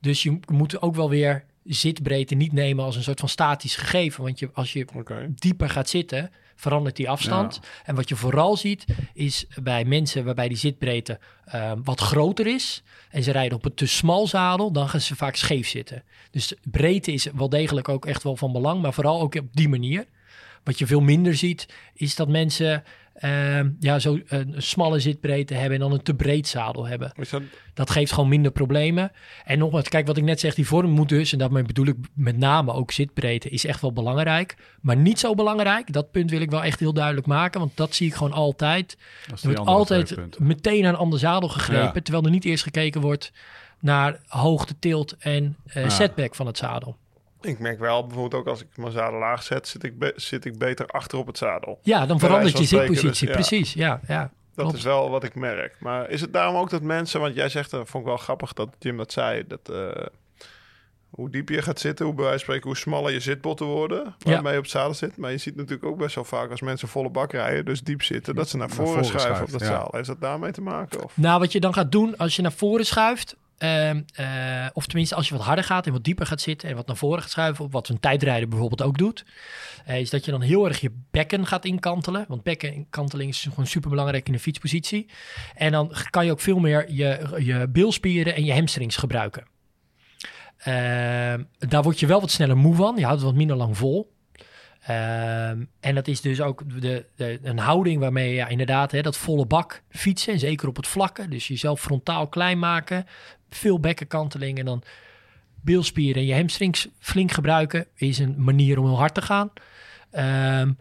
Dus 0.00 0.22
je 0.22 0.38
moet 0.46 0.82
ook 0.82 0.94
wel 0.94 1.08
weer 1.08 1.44
zitbreedte 1.64 2.34
niet 2.34 2.52
nemen 2.52 2.84
als 2.84 2.96
een 2.96 3.02
soort 3.02 3.20
van 3.20 3.28
statisch 3.28 3.76
gegeven. 3.76 4.22
Want 4.22 4.38
je, 4.38 4.50
als 4.52 4.72
je 4.72 4.86
dieper 5.34 5.70
gaat 5.70 5.88
zitten, 5.88 6.30
verandert 6.56 6.96
die 6.96 7.10
afstand. 7.10 7.60
En 7.84 7.94
wat 7.94 8.08
je 8.08 8.16
vooral 8.16 8.56
ziet, 8.56 8.84
is 9.14 9.46
bij 9.62 9.84
mensen 9.84 10.24
waarbij 10.24 10.48
die 10.48 10.56
zitbreedte 10.56 11.18
ehm, 11.44 11.78
wat 11.82 12.00
groter 12.00 12.46
is. 12.46 12.82
En 13.10 13.22
ze 13.22 13.32
rijden 13.32 13.58
op 13.58 13.64
een 13.64 13.74
te 13.74 13.86
smal 13.86 14.26
zadel, 14.26 14.72
dan 14.72 14.88
gaan 14.88 15.00
ze 15.00 15.16
vaak 15.16 15.36
scheef 15.36 15.68
zitten. 15.68 16.02
Dus 16.30 16.54
breedte 16.62 17.12
is 17.12 17.28
wel 17.34 17.48
degelijk 17.48 17.88
ook 17.88 18.06
echt 18.06 18.22
wel 18.22 18.36
van 18.36 18.52
belang, 18.52 18.82
maar 18.82 18.92
vooral 18.92 19.20
ook 19.20 19.34
op 19.34 19.48
die 19.52 19.68
manier. 19.68 20.06
Wat 20.64 20.78
je 20.78 20.86
veel 20.86 21.00
minder 21.00 21.36
ziet, 21.36 21.68
is 21.94 22.14
dat 22.14 22.28
mensen 22.28 22.84
ehm, 23.14 23.70
ja, 23.80 23.98
zo 23.98 24.18
een 24.26 24.54
smalle 24.56 24.98
zitbreedte 24.98 25.54
hebben 25.54 25.72
en 25.72 25.80
dan 25.80 25.92
een 25.92 26.02
te 26.02 26.14
breed 26.14 26.48
zadel 26.48 26.86
hebben. 26.86 27.12
Dat, 27.30 27.42
Dat 27.74 27.90
geeft 27.90 28.12
gewoon 28.12 28.28
minder 28.28 28.50
problemen. 28.52 29.12
En 29.44 29.58
nogmaals, 29.58 29.88
kijk 29.88 30.06
wat 30.06 30.16
ik 30.16 30.24
net 30.24 30.40
zeg, 30.40 30.54
die 30.54 30.66
vorm 30.66 30.90
moet 30.90 31.08
dus, 31.08 31.32
en 31.32 31.38
daarmee 31.38 31.62
bedoel 31.62 31.86
ik 31.86 31.96
met 32.14 32.36
name 32.36 32.72
ook 32.72 32.90
zitbreedte, 32.90 33.48
is 33.48 33.66
echt 33.66 33.80
wel 33.80 33.92
belangrijk. 33.92 34.56
Maar 34.80 34.96
niet 34.96 35.18
zo 35.18 35.34
belangrijk, 35.34 35.92
dat 35.92 36.10
punt 36.10 36.30
wil 36.30 36.40
ik 36.40 36.50
wel 36.50 36.62
echt 36.64 36.80
heel 36.80 36.92
duidelijk 36.92 37.26
maken, 37.26 37.60
want 37.60 37.76
dat 37.76 37.94
zie 37.94 38.06
ik 38.06 38.14
gewoon 38.14 38.32
altijd. 38.32 38.96
Er 39.30 39.38
wordt 39.42 39.58
altijd 39.60 40.16
meteen 40.38 40.82
naar 40.82 40.92
een 40.92 40.98
ander 40.98 41.18
zadel 41.18 41.48
gegrepen, 41.48 41.92
Ja. 41.94 42.00
terwijl 42.00 42.24
er 42.24 42.30
niet 42.30 42.44
eerst 42.44 42.62
gekeken 42.62 43.00
wordt 43.00 43.32
naar 43.80 44.20
hoogte, 44.26 44.78
tilt 44.78 45.16
en 45.18 45.56
eh, 45.66 45.82
Ja. 45.82 45.88
setback 45.88 46.34
van 46.34 46.46
het 46.46 46.56
zadel. 46.58 46.96
Ik 47.44 47.58
merk 47.58 47.78
wel, 47.78 48.06
bijvoorbeeld 48.06 48.42
ook 48.42 48.48
als 48.48 48.60
ik 48.60 48.66
mijn 48.76 48.92
zadel 48.92 49.18
laag 49.18 49.42
zet, 49.42 49.68
zit 49.68 49.84
ik, 49.84 50.12
zit 50.16 50.44
ik 50.44 50.58
beter 50.58 50.86
achter 50.86 51.18
op 51.18 51.26
het 51.26 51.38
zadel. 51.38 51.78
Ja, 51.82 52.06
dan 52.06 52.18
verandert 52.18 52.58
je 52.58 52.64
zitpositie. 52.64 53.08
dus, 53.08 53.20
ja. 53.20 53.32
Precies, 53.32 53.72
ja. 53.72 54.00
ja 54.08 54.20
Dat 54.20 54.64
klopt. 54.64 54.76
is 54.76 54.82
wel 54.84 55.10
wat 55.10 55.24
ik 55.24 55.34
merk. 55.34 55.76
Maar 55.80 56.10
is 56.10 56.20
het 56.20 56.32
daarom 56.32 56.56
ook 56.56 56.70
dat 56.70 56.82
mensen, 56.82 57.20
want 57.20 57.34
jij 57.34 57.48
zegt, 57.48 57.70
dat 57.70 57.88
vond 57.88 58.04
ik 58.04 58.08
wel 58.08 58.18
grappig 58.18 58.52
dat 58.52 58.68
Jim 58.78 58.96
dat 58.96 59.12
zei, 59.12 59.46
dat 59.46 59.68
eh, 59.68 60.06
hoe 61.14 61.30
dieper 61.30 61.54
je 61.54 61.62
gaat 61.62 61.80
zitten, 61.80 62.06
hoe 62.06 62.14
bij 62.14 62.24
wijze 62.24 62.44
van 62.44 62.54
spreken, 62.54 62.68
hoe 62.68 62.78
smaller 62.78 63.12
je 63.12 63.20
zitbotten 63.20 63.66
worden, 63.66 64.14
waarmee 64.18 64.52
je 64.52 64.58
op 64.58 64.64
het 64.64 64.72
zadel 64.72 64.94
zit. 64.94 65.16
Maar 65.16 65.30
je 65.30 65.38
ziet 65.38 65.56
natuurlijk 65.56 65.84
ook 65.84 65.98
best 65.98 66.14
wel 66.14 66.24
vaak 66.24 66.50
als 66.50 66.60
mensen 66.60 66.88
volle 66.88 67.10
bak 67.10 67.32
rijden, 67.32 67.64
dus 67.64 67.82
diep 67.82 68.02
zitten, 68.02 68.34
dat 68.34 68.48
ze 68.48 68.56
naar 68.56 68.70
voren, 68.70 69.04
voren 69.04 69.20
schuiven 69.20 69.44
op 69.44 69.50
dat 69.50 69.60
ja. 69.60 69.66
zadel. 69.66 69.88
Heeft 69.90 70.06
dat 70.06 70.20
daarmee 70.20 70.52
te 70.52 70.60
maken? 70.60 71.04
Of? 71.04 71.16
Nou, 71.16 71.40
wat 71.40 71.52
je 71.52 71.60
dan 71.60 71.74
gaat 71.74 71.92
doen 71.92 72.16
als 72.16 72.36
je 72.36 72.42
naar 72.42 72.52
voren 72.52 72.86
schuift, 72.86 73.36
ehm, 73.58 74.02
eh, 74.14 74.66
of 74.72 74.86
tenminste 74.86 75.14
als 75.14 75.28
je 75.28 75.36
wat 75.36 75.44
harder 75.44 75.64
gaat 75.64 75.86
en 75.86 75.92
wat 75.92 76.04
dieper 76.04 76.26
gaat 76.26 76.40
zitten 76.40 76.68
en 76.68 76.76
wat 76.76 76.86
naar 76.86 76.96
voren 76.96 77.22
gaat 77.22 77.30
schuiven, 77.30 77.70
wat 77.70 77.88
een 77.88 78.00
tijdrijder 78.00 78.48
bijvoorbeeld 78.48 78.82
ook 78.82 78.98
doet, 78.98 79.24
eh, 79.84 80.00
is 80.00 80.10
dat 80.10 80.24
je 80.24 80.30
dan 80.30 80.40
heel 80.40 80.68
erg 80.68 80.80
je 80.80 80.92
bekken 81.10 81.46
gaat 81.46 81.64
inkantelen. 81.64 82.24
Want 82.28 82.42
bekkenkanteling 82.42 83.30
is 83.30 83.46
gewoon 83.48 83.66
super 83.66 83.90
belangrijk 83.90 84.26
in 84.26 84.32
de 84.32 84.38
fietspositie. 84.38 85.06
En 85.54 85.72
dan 85.72 85.92
kan 86.10 86.24
je 86.24 86.30
ook 86.30 86.40
veel 86.40 86.58
meer 86.58 86.92
je, 86.92 87.36
je 87.38 87.68
bilspieren 87.68 88.34
en 88.34 88.44
je 88.44 88.52
hamstrings 88.52 88.96
gebruiken. 88.96 89.44
Ehm, 90.56 91.42
daar 91.58 91.82
word 91.82 92.00
je 92.00 92.06
wel 92.06 92.20
wat 92.20 92.30
sneller 92.30 92.56
moe 92.56 92.74
van. 92.74 92.96
Je 92.96 93.04
houdt 93.04 93.20
het 93.20 93.28
wat 93.28 93.38
minder 93.38 93.56
lang 93.56 93.76
vol. 93.76 94.12
Ehm, 94.86 95.64
en 95.80 95.94
dat 95.94 96.08
is 96.08 96.20
dus 96.20 96.40
ook 96.40 96.80
de, 96.80 97.06
de, 97.16 97.38
een 97.42 97.58
houding 97.58 98.00
waarmee 98.00 98.28
je 98.28 98.34
ja, 98.34 98.48
inderdaad 98.48 98.92
hè, 98.92 99.02
dat 99.02 99.16
volle 99.16 99.46
bak 99.46 99.82
fietsen. 99.88 100.32
En 100.32 100.38
zeker 100.38 100.68
op 100.68 100.76
het 100.76 100.86
vlakke. 100.86 101.28
Dus 101.28 101.48
jezelf 101.48 101.80
frontaal 101.80 102.28
klein 102.28 102.58
maken. 102.58 103.06
Veel 103.54 103.80
bekkenkanteling 103.80 104.58
en 104.58 104.64
dan 104.64 104.82
bilspieren 105.60 106.22
en 106.22 106.28
je 106.28 106.34
hamstrings 106.34 106.88
flink 106.98 107.32
gebruiken. 107.32 107.86
Is 107.94 108.18
een 108.18 108.34
manier 108.38 108.78
om 108.78 108.86
heel 108.86 108.98
hard 108.98 109.14
te 109.14 109.22
gaan. 109.22 109.52
Ehm, 110.10 110.72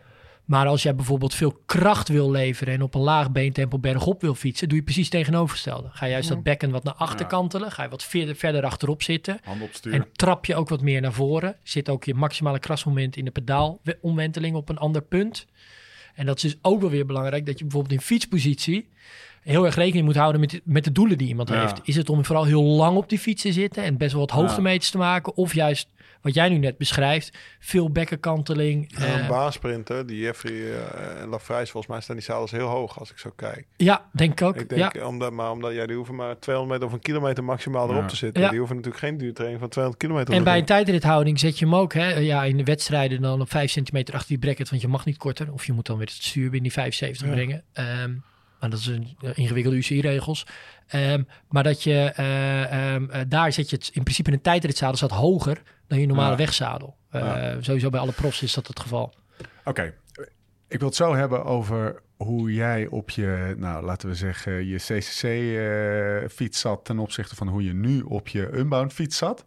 maar 0.46 0.68
als 0.68 0.84
jij 0.84 0.96
bijvoorbeeld 0.96 1.34
veel 1.34 1.62
kracht 1.66 2.08
wil 2.08 2.32
leveren 2.32 2.74
en 2.74 2.82
op 2.82 2.96
een 2.96 3.02
laag 3.02 3.32
beentempo 3.32 3.80
bergop 3.80 4.22
wil 4.22 4.36
fietsen, 4.36 4.68
doe 4.68 4.78
je 4.78 4.84
precies 4.84 5.04
het 5.04 5.12
tegenovergestelde. 5.12 5.90
Ga 5.92 6.08
juist 6.08 6.30
dat 6.30 6.44
bekken 6.44 6.72
wat 6.72 6.84
naar 6.84 6.94
achter 6.94 7.26
kantelen, 7.26 7.72
ga 7.72 7.84
je 7.84 7.90
wat 7.90 8.04
verder, 8.04 8.36
verder 8.36 8.64
achterop 8.64 9.04
zitten. 9.04 9.40
En 9.92 10.08
trap 10.12 10.46
je 10.46 10.56
ook 10.56 10.70
wat 10.70 10.82
meer 10.82 11.02
naar 11.02 11.14
voren. 11.14 11.56
Zit 11.64 11.90
ook 11.90 12.04
je 12.04 12.14
maximale 12.14 12.60
krasmoment 12.60 13.16
in 13.16 13.26
de 13.26 13.32
pedaalomwenteling 13.32 14.56
op 14.56 14.70
een 14.70 14.78
ander 14.78 15.02
punt. 15.02 15.46
En 16.16 16.26
dat 16.26 16.36
is 16.36 16.42
dus 16.42 16.58
ook 16.62 16.82
wel 16.82 16.90
weer 16.90 17.06
belangrijk 17.06 17.46
dat 17.46 17.58
je 17.58 17.64
bijvoorbeeld 17.64 17.94
in 17.94 18.06
fietspositie 18.06 18.88
heel 19.44 19.66
erg 19.66 19.76
rekening 19.76 20.06
moet 20.06 20.16
houden 20.16 20.42
met, 20.42 20.50
de- 20.50 20.62
met 20.64 20.84
de 20.84 20.92
doelen 20.92 21.18
die 21.18 21.28
iemand 21.28 21.50
Ja. 21.50 21.60
heeft. 21.62 21.80
Is 21.84 21.96
het 21.96 22.10
om 22.10 22.26
vooral 22.26 22.46
heel 22.46 22.64
lang 22.64 22.98
op 22.98 23.10
die 23.10 23.20
fiets 23.20 23.42
te 23.42 23.52
zitten 23.52 23.84
en 23.84 23.98
best 23.98 24.12
wel 24.12 24.22
wat 24.22 24.32
hoogtemeters 24.32 24.90
te 24.90 24.98
maken? 24.98 25.36
Of 25.36 25.54
juist, 25.54 25.88
wat 26.22 26.34
jij 26.34 26.50
nu 26.50 26.58
net 26.58 26.78
beschrijft, 26.78 27.38
veel 27.60 27.90
bekkenkanteling. 27.92 28.92
Ja, 29.00 29.20
een 29.20 29.28
baansprinter, 29.28 30.08
die 30.08 30.20
Jeffrey 30.20 30.72
eh, 30.72 31.22
en 31.22 31.28
Lafrijs, 31.30 31.70
volgens 31.70 31.92
mij 31.94 32.02
staan 32.02 32.16
die 32.16 32.26
zadels 32.26 32.52
heel 32.52 32.68
hoog 32.68 33.00
als 33.00 33.12
ik 33.12 33.18
zo 33.18 33.30
kijk. 33.36 33.66
ja, 33.78 34.10
denk 34.14 34.32
ik 34.32 34.48
ook. 34.48 34.56
Ik 34.56 34.70
denk, 34.70 34.94
ja. 34.96 35.08
omdat, 35.08 35.32
maar 35.32 35.52
omdat 35.52 35.74
jij 35.74 35.86
die 35.88 35.96
hoeven 35.96 36.16
maar 36.16 36.40
200 36.40 36.74
meter 36.80 36.94
of 36.96 37.00
een 37.00 37.06
kilometer 37.14 37.44
maximaal 37.44 37.90
erop 37.90 38.08
te 38.08 38.16
zitten. 38.16 38.42
Ja. 38.44 38.50
Die 38.50 38.58
hoeven 38.58 38.76
natuurlijk 38.76 39.04
geen 39.04 39.18
duurtraining 39.18 39.60
van 39.62 39.70
200 39.70 40.04
kilometer 40.04 40.34
En 40.34 40.40
te 40.40 40.46
bij 40.46 40.58
een 40.58 40.66
tijdrithouding 40.66 41.40
zet 41.40 41.60
je 41.60 41.66
hem 41.66 41.76
ook 41.76 41.94
hè, 41.94 42.14
ja, 42.14 42.44
in 42.44 42.58
de 42.58 42.64
wedstrijden 42.64 43.22
dan 43.22 43.42
op 43.42 43.50
5 43.50 43.72
centimeter 43.72 44.14
achter 44.14 44.30
die 44.30 44.40
bracket, 44.40 44.70
want 44.70 44.82
je 44.82 44.88
mag 44.88 45.06
niet 45.06 45.18
korter. 45.18 45.52
Of 45.54 45.66
je 45.66 45.74
moet 45.74 45.86
dan 45.86 45.98
weer 45.98 46.06
het 46.08 46.16
stuur 46.16 46.44
binnen 46.44 46.62
die 46.62 46.72
75 46.72 47.28
Ja. 47.28 47.34
brengen. 47.34 47.64
Ehm, 47.74 48.14
maar 48.64 48.72
dat 48.72 48.80
is 48.82 48.88
een 48.88 49.18
ingewikkelde 49.34 49.78
UCI-regels. 49.78 50.46
Ehm, 50.88 51.24
maar 51.50 51.64
dat 51.64 51.84
je 51.84 52.12
eh, 52.16 52.94
ehm, 52.94 53.10
eh, 53.10 53.22
daar 53.28 53.52
zet 53.54 53.70
je 53.70 53.76
het 53.76 53.90
in 53.94 54.04
principe 54.04 54.30
in 54.30 54.36
een 54.36 54.42
tijdritzadel 54.42 54.96
staat 54.96 55.12
hoger 55.12 55.62
dan 55.88 56.00
je 56.00 56.06
normale 56.06 56.32
Ja. 56.32 56.38
wegzadel. 56.38 56.98
Eh, 57.10 57.22
Ja. 57.22 57.62
Sowieso 57.62 57.90
bij 57.90 58.00
alle 58.00 58.12
profs 58.12 58.42
is 58.42 58.54
dat 58.54 58.68
het 58.68 58.80
geval. 58.80 59.14
Oké, 59.66 59.94
ik 60.68 60.80
wil 60.80 60.88
het 60.88 60.98
zo 60.98 61.16
hebben 61.16 61.46
over 61.46 62.02
hoe 62.18 62.54
jij 62.54 62.88
op 62.88 63.10
je, 63.10 63.56
nou 63.58 63.86
laten 63.86 64.10
we 64.10 64.16
zeggen, 64.16 64.66
je 64.68 64.78
CCC-fiets 64.78 66.60
zat 66.60 66.86
ten 66.86 67.00
opzichte 67.00 67.36
van 67.36 67.48
hoe 67.48 67.64
je 67.64 67.74
nu 67.74 68.02
op 68.02 68.28
je 68.28 68.58
Unbound 68.58 68.94
fiets 68.94 69.18
zat. 69.18 69.46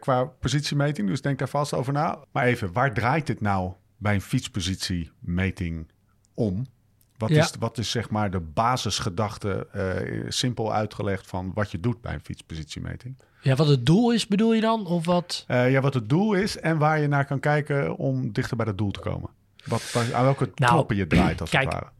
Qua 0.00 0.24
positiemeting, 0.24 1.08
dus 1.08 1.20
denk 1.22 1.38
daar 1.38 1.48
vast 1.48 1.74
over 1.74 1.92
na. 1.92 2.18
Maar 2.32 2.44
even, 2.44 2.72
waar 2.72 2.94
draait 2.94 3.26
dit 3.26 3.40
nou 3.40 3.72
bij 3.96 4.14
een 4.14 4.20
fietspositiemeting 4.20 5.88
om? 6.34 6.66
Wat, 7.18 7.28
Ja. 7.30 7.42
is, 7.42 7.52
wat 7.58 7.78
is 7.78 7.90
zeg 7.90 8.10
maar 8.10 8.30
de 8.30 8.40
basisgedachte, 8.40 9.66
eh, 9.72 10.24
simpel 10.28 10.72
uitgelegd, 10.72 11.26
van 11.26 11.50
wat 11.54 11.70
je 11.70 11.80
doet 11.80 12.00
bij 12.00 12.14
een 12.14 12.20
fietspositiemeting? 12.24 13.16
Ja, 13.40 13.54
wat 13.54 13.68
het 13.68 13.86
doel 13.86 14.12
is 14.12 14.26
bedoel 14.26 14.52
je 14.54 14.60
dan? 14.60 14.86
Of 14.86 15.04
wat? 15.06 15.44
Eh, 15.46 15.70
ja, 15.70 15.80
wat 15.80 15.94
het 15.94 16.08
doel 16.08 16.32
is 16.34 16.60
en 16.60 16.78
waar 16.78 17.00
je 17.00 17.08
naar 17.08 17.24
kan 17.24 17.40
kijken 17.40 17.96
om 17.96 18.32
dichter 18.32 18.56
bij 18.56 18.66
het 18.66 18.78
doel 18.78 18.90
te 18.90 19.00
komen. 19.00 19.30
Wat, 19.64 19.94
aan 20.14 20.24
welke 20.24 20.50
Nou, 20.54 20.72
knoppen 20.72 20.96
je 20.96 21.06
draait 21.06 21.40
als 21.40 21.50
kijk, 21.50 21.64
het 21.64 21.72
ware. 21.72 21.90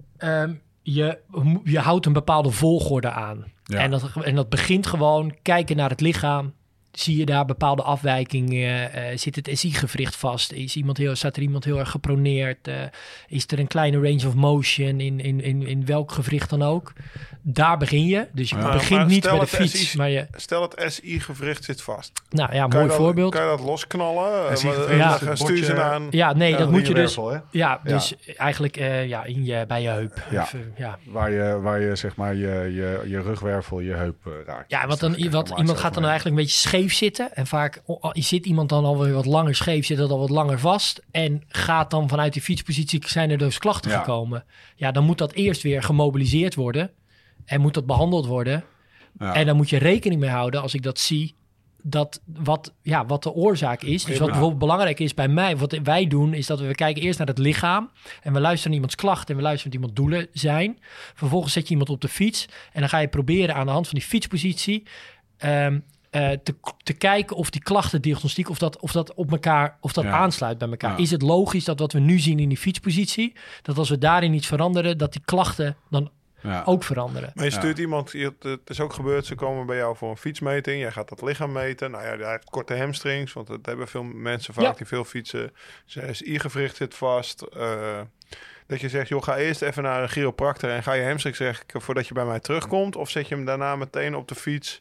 Ehm, 0.47 0.55
je, 0.83 1.19
je 1.65 1.79
houdt 1.79 2.07
een 2.07 2.13
bepaalde 2.13 2.51
volgorde 2.51 3.11
aan. 3.11 3.45
Ja. 3.65 3.79
En, 3.79 3.91
dat, 3.91 4.11
en 4.23 4.35
dat 4.35 4.49
begint 4.49 4.87
gewoon 4.87 5.35
kijken 5.43 5.77
naar 5.77 5.91
het 5.91 6.01
lichaam. 6.01 6.53
Zie 6.97 7.17
je 7.17 7.25
daar 7.27 7.45
bepaalde 7.45 7.83
afwijkingen? 7.83 8.93
Eh, 8.93 9.17
zit 9.19 9.37
het 9.37 9.49
SI-gewricht 9.53 10.17
vast? 10.17 10.53
Is 10.53 10.77
iemand 10.77 10.97
heel, 10.97 11.15
staat 11.15 11.37
er 11.37 11.43
iemand 11.43 11.65
heel 11.65 11.79
erg 11.79 11.91
geproneerd? 11.91 12.69
Eh, 12.69 12.75
is 13.29 13.45
er 13.47 13.59
een 13.59 13.67
kleine 13.67 13.97
range 14.01 14.27
of 14.27 14.35
motion 14.35 15.01
in, 15.01 15.21
in, 15.21 15.41
in, 15.41 15.67
in 15.67 15.87
welk 15.87 16.13
gewricht 16.13 16.51
dan 16.51 16.63
ook? 16.63 16.93
Daar 17.43 17.79
begin 17.79 18.07
je. 18.07 18.27
Dus 18.33 18.51
je 18.51 18.57
Ja. 18.57 18.73
begint 18.73 19.01
Maar 19.01 19.09
niet 19.09 19.23
bij 19.23 19.39
de 19.39 19.47
fiets. 19.47 19.91
SI 19.91 19.97
maar 19.97 20.11
je, 20.11 20.27
Stel 20.35 20.63
het 20.63 20.85
SI-gewricht 20.93 21.65
zit 21.65 21.83
vast. 21.83 22.13
nou 22.31 22.55
ja, 22.55 22.67
mooi 22.67 22.87
dat, 22.87 22.97
voorbeeld. 22.97 23.33
Kan 23.35 23.43
je 23.43 23.49
dat 23.49 23.61
losknallen? 23.61 24.51
Eh, 24.51 24.97
Ja. 24.97 25.19
eh, 25.21 25.31
stuur 25.35 25.65
ze 25.65 25.83
aan. 25.83 26.07
ja, 26.11 26.33
nee, 26.33 26.57
dat 26.57 26.71
moet 26.71 26.87
je 26.87 26.95
dus. 26.95 27.19
Ja, 27.51 27.81
dus 27.85 28.15
eigenlijk 28.37 28.77
eh, 28.77 29.07
ja, 29.09 29.25
in 29.25 29.45
je, 29.45 29.65
bij 29.69 29.83
je 29.83 29.89
heup. 29.89 30.23
Ja. 30.31 30.43
Even, 30.43 30.73
ja. 30.77 30.99
Waar 31.05 31.31
je, 31.31 31.61
waar 31.61 31.81
je 31.81 31.97
zeg 31.97 32.17
maar 32.17 32.35
je, 32.35 32.71
je, 32.75 33.03
je 33.09 33.21
rugwervel, 33.23 33.81
je 33.81 33.93
heup 33.93 34.27
eh, 34.27 34.33
raakt. 34.47 34.71
Ja, 34.71 34.87
wat 34.87 35.01
dan, 35.01 35.31
wat, 35.31 35.53
iemand 35.57 35.79
gaat 35.79 35.95
dan 35.95 36.05
eigenlijk 36.05 36.37
een 36.37 36.43
beetje 36.43 36.59
scheef 36.59 36.86
zitten. 36.93 37.35
En 37.35 37.47
vaak 37.47 37.83
o- 37.87 38.11
zit 38.13 38.47
iemand 38.47 38.69
dan 38.69 38.85
alweer 38.85 39.13
wat 39.13 39.27
langer 39.27 39.55
scheef, 39.55 39.87
zit 39.87 39.97
dat 39.97 40.11
al 40.11 40.19
wat 40.19 40.31
langer 40.31 40.59
vast. 40.59 41.03
En 41.11 41.43
gaat 41.49 41.91
dan 41.91 42.09
vanuit 42.09 42.33
die 42.33 42.43
fietspositie, 42.43 43.09
zijn 43.09 43.31
er 43.31 43.39
dus 43.39 43.59
klachten 43.59 43.91
Ja. 43.91 43.99
gekomen. 43.99 44.45
Ja, 44.77 44.91
dan 44.93 45.05
moet 45.05 45.19
dat 45.19 45.33
eerst 45.33 45.63
weer 45.63 45.83
gemobiliseerd 45.83 46.55
worden. 46.55 46.91
En 47.45 47.61
moet 47.61 47.75
dat 47.75 47.87
behandeld 47.87 48.27
worden. 48.27 48.65
Ja. 49.19 49.35
En 49.35 49.47
dan 49.47 49.57
moet 49.57 49.71
je 49.71 49.77
rekening 49.79 50.21
mee 50.21 50.31
houden, 50.31 50.63
als 50.63 50.75
ik 50.75 50.83
dat 50.83 50.99
zie, 50.99 51.35
dat 51.83 52.21
wat, 52.25 52.75
ja, 52.83 53.07
wat 53.07 53.23
de 53.23 53.33
oorzaak 53.33 53.83
is. 53.83 54.05
Dus 54.05 54.19
wat 54.19 54.29
bijvoorbeeld 54.31 54.59
belangrijk 54.61 55.01
is 55.01 55.15
bij 55.15 55.29
mij, 55.29 55.57
wat 55.57 55.79
wij 55.83 56.07
doen, 56.07 56.35
is 56.35 56.47
dat 56.47 56.61
we 56.61 56.75
kijken 56.75 57.03
eerst 57.03 57.19
naar 57.19 57.27
het 57.27 57.39
lichaam. 57.39 57.91
En 58.23 58.33
we 58.33 58.41
luisteren 58.41 58.65
naar 58.65 58.75
iemands 58.75 58.95
klachten 58.95 59.29
en 59.29 59.37
we 59.37 59.43
luisteren 59.43 59.73
wat 59.73 59.81
iemand 59.81 59.97
doelen 59.99 60.29
zijn. 60.33 60.79
Vervolgens 61.15 61.53
zet 61.53 61.65
je 61.65 61.71
iemand 61.71 61.91
op 61.91 62.01
de 62.01 62.09
fiets. 62.09 62.47
En 62.73 62.81
dan 62.81 62.89
ga 62.89 62.99
je 62.99 63.09
proberen 63.09 63.55
aan 63.55 63.67
de 63.67 63.73
hand 63.73 63.89
van 63.89 63.99
die 63.99 64.09
fietspositie 64.09 64.83
ehm, 65.37 65.79
eh, 66.11 66.31
te, 66.31 66.55
te 66.83 66.93
kijken 66.93 67.37
of 67.37 67.51
die 67.51 67.63
klachtendiagnostiek, 67.63 68.49
of 68.51 68.59
dat, 68.59 68.79
of 68.81 68.93
dat 68.93 69.15
op 69.15 69.31
elkaar, 69.31 69.77
of 69.81 69.93
dat 69.93 70.05
Ja. 70.05 70.11
aansluit 70.11 70.59
bij 70.59 70.69
elkaar. 70.69 70.91
Ja. 70.91 70.97
Is 70.97 71.11
het 71.11 71.23
logisch 71.23 71.65
dat 71.65 71.79
wat 71.79 71.93
we 71.93 71.99
nu 71.99 72.19
zien 72.19 72.39
in 72.39 72.49
die 72.49 72.59
fietspositie, 72.59 73.33
dat 73.63 73.79
als 73.79 73.89
we 73.91 73.99
daarin 73.99 74.35
iets 74.35 74.47
veranderen, 74.47 74.99
dat 74.99 75.13
die 75.13 75.23
klachten 75.25 75.77
dan 75.91 76.11
Ja. 76.43 76.63
ook 76.65 76.83
veranderen? 76.85 77.31
Maar 77.35 77.45
je 77.45 77.51
Ja. 77.51 77.57
stuurt 77.57 77.79
iemand, 77.79 78.13
het 78.41 78.61
is 78.71 78.81
ook 78.81 78.93
gebeurd, 78.93 79.27
ze 79.27 79.35
komen 79.35 79.67
bij 79.67 79.77
jou 79.77 79.97
voor 79.97 80.11
een 80.11 80.17
fietsmeting. 80.17 80.81
Jij 80.81 80.91
gaat 80.93 81.09
dat 81.09 81.23
lichaam 81.23 81.53
meten. 81.53 81.91
Nou 81.91 82.05
ja, 82.05 82.17
hij 82.17 82.31
heeft 82.31 82.51
korte 82.51 82.77
hamstrings, 82.77 83.33
want 83.33 83.47
dat 83.47 83.67
hebben 83.67 83.89
veel 83.89 84.03
mensen 84.03 84.55
vaak 84.55 84.65
Ja. 84.65 84.73
die 84.73 84.87
veel 84.87 85.05
fietsen. 85.05 85.53
Zijn 85.85 86.17
SI-gewricht 86.17 86.77
zit 86.77 86.95
vast. 86.95 87.43
eh, 87.43 88.01
dat 88.67 88.81
je 88.81 88.89
zegt, 88.89 89.09
joh, 89.09 89.23
ga 89.23 89.37
eerst 89.37 89.63
even 89.63 89.83
naar 89.83 90.03
een 90.03 90.09
chiropractor 90.09 90.71
en 90.71 90.83
ga 90.83 90.93
je 90.93 91.05
hamstrings 91.05 91.39
rekken 91.39 91.81
voordat 91.83 92.07
je 92.09 92.15
bij 92.15 92.25
mij 92.25 92.41
terugkomt. 92.41 92.97
Of 92.97 93.11
zet 93.11 93.29
je 93.29 93.35
hem 93.35 93.45
daarna 93.45 93.77
meteen 93.77 94.15
op 94.17 94.29
de 94.29 94.35
fiets 94.35 94.81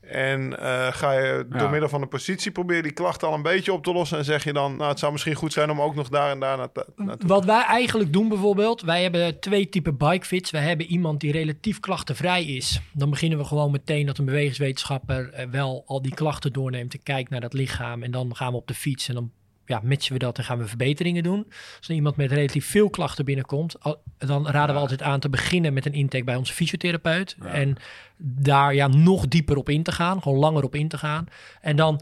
en 0.00 0.58
eh, 0.58 0.92
ga 0.92 1.12
je 1.12 1.46
Ja. 1.50 1.58
door 1.58 1.70
middel 1.70 1.88
van 1.88 2.00
de 2.00 2.06
positie 2.06 2.50
proberen 2.50 2.82
die 2.82 2.92
klachten 2.92 3.28
al 3.28 3.34
een 3.34 3.42
beetje 3.42 3.72
op 3.72 3.84
te 3.84 3.92
lossen. 3.92 4.18
En 4.18 4.24
zeg 4.24 4.44
je 4.44 4.52
dan, 4.52 4.76
nou, 4.76 4.88
het 4.90 4.98
zou 4.98 5.12
misschien 5.12 5.34
goed 5.34 5.52
zijn 5.52 5.70
om 5.70 5.80
ook 5.80 5.94
nog 5.94 6.08
daar 6.08 6.30
en 6.30 6.40
daar 6.40 6.56
naartoe 6.56 6.84
naartoe 6.96 7.28
Wat 7.28 7.44
wij 7.44 7.62
eigenlijk 7.64 8.12
doen 8.12 8.28
bijvoorbeeld, 8.28 8.80
wij 8.80 9.02
hebben 9.02 9.40
twee 9.40 9.68
typen 9.68 9.96
bikefits. 9.96 10.50
Wij 10.50 10.62
hebben 10.62 10.86
iemand 10.86 11.20
die 11.20 11.32
relatief 11.32 11.80
klachtenvrij 11.80 12.44
is. 12.44 12.80
Dan 12.92 13.10
beginnen 13.10 13.38
we 13.38 13.44
gewoon 13.44 13.70
meteen 13.70 14.06
dat 14.06 14.18
een 14.18 14.24
bewegingswetenschapper 14.24 15.32
eh, 15.32 15.46
wel 15.50 15.82
al 15.86 16.02
die 16.02 16.14
klachten 16.14 16.52
doorneemt 16.52 16.92
en 16.94 17.02
kijkt 17.02 17.30
naar 17.30 17.40
dat 17.40 17.52
lichaam. 17.52 18.02
En 18.02 18.10
dan 18.10 18.36
gaan 18.36 18.50
we 18.52 18.58
op 18.58 18.66
de 18.68 18.74
fiets 18.74 19.08
en 19.08 19.14
dan 19.14 19.30
ja, 19.70 19.80
matchen 19.84 20.12
we 20.12 20.18
dat 20.18 20.38
en 20.38 20.44
gaan 20.44 20.58
we 20.58 20.66
verbeteringen 20.66 21.22
doen. 21.22 21.46
Als 21.78 21.88
er 21.88 21.94
iemand 21.94 22.16
met 22.16 22.32
relatief 22.32 22.66
veel 22.66 22.90
klachten 22.90 23.24
binnenkomt, 23.24 23.80
al- 23.82 24.02
dan 24.18 24.46
raden 24.48 24.74
we 24.74 24.80
altijd 24.80 25.02
aan 25.02 25.20
te 25.20 25.28
beginnen 25.28 25.72
met 25.72 25.86
een 25.86 25.92
intake 25.92 26.24
bij 26.24 26.36
onze 26.36 26.52
fysiotherapeut. 26.52 27.36
En 27.52 27.76
daar 28.16 28.74
ja, 28.74 28.86
nog 28.86 29.28
dieper 29.28 29.56
op 29.56 29.68
in 29.68 29.82
te 29.82 29.92
gaan, 29.92 30.22
gewoon 30.22 30.38
langer 30.38 30.64
op 30.64 30.74
in 30.74 30.88
te 30.88 30.98
gaan. 30.98 31.26
En 31.60 31.76
dan 31.76 32.00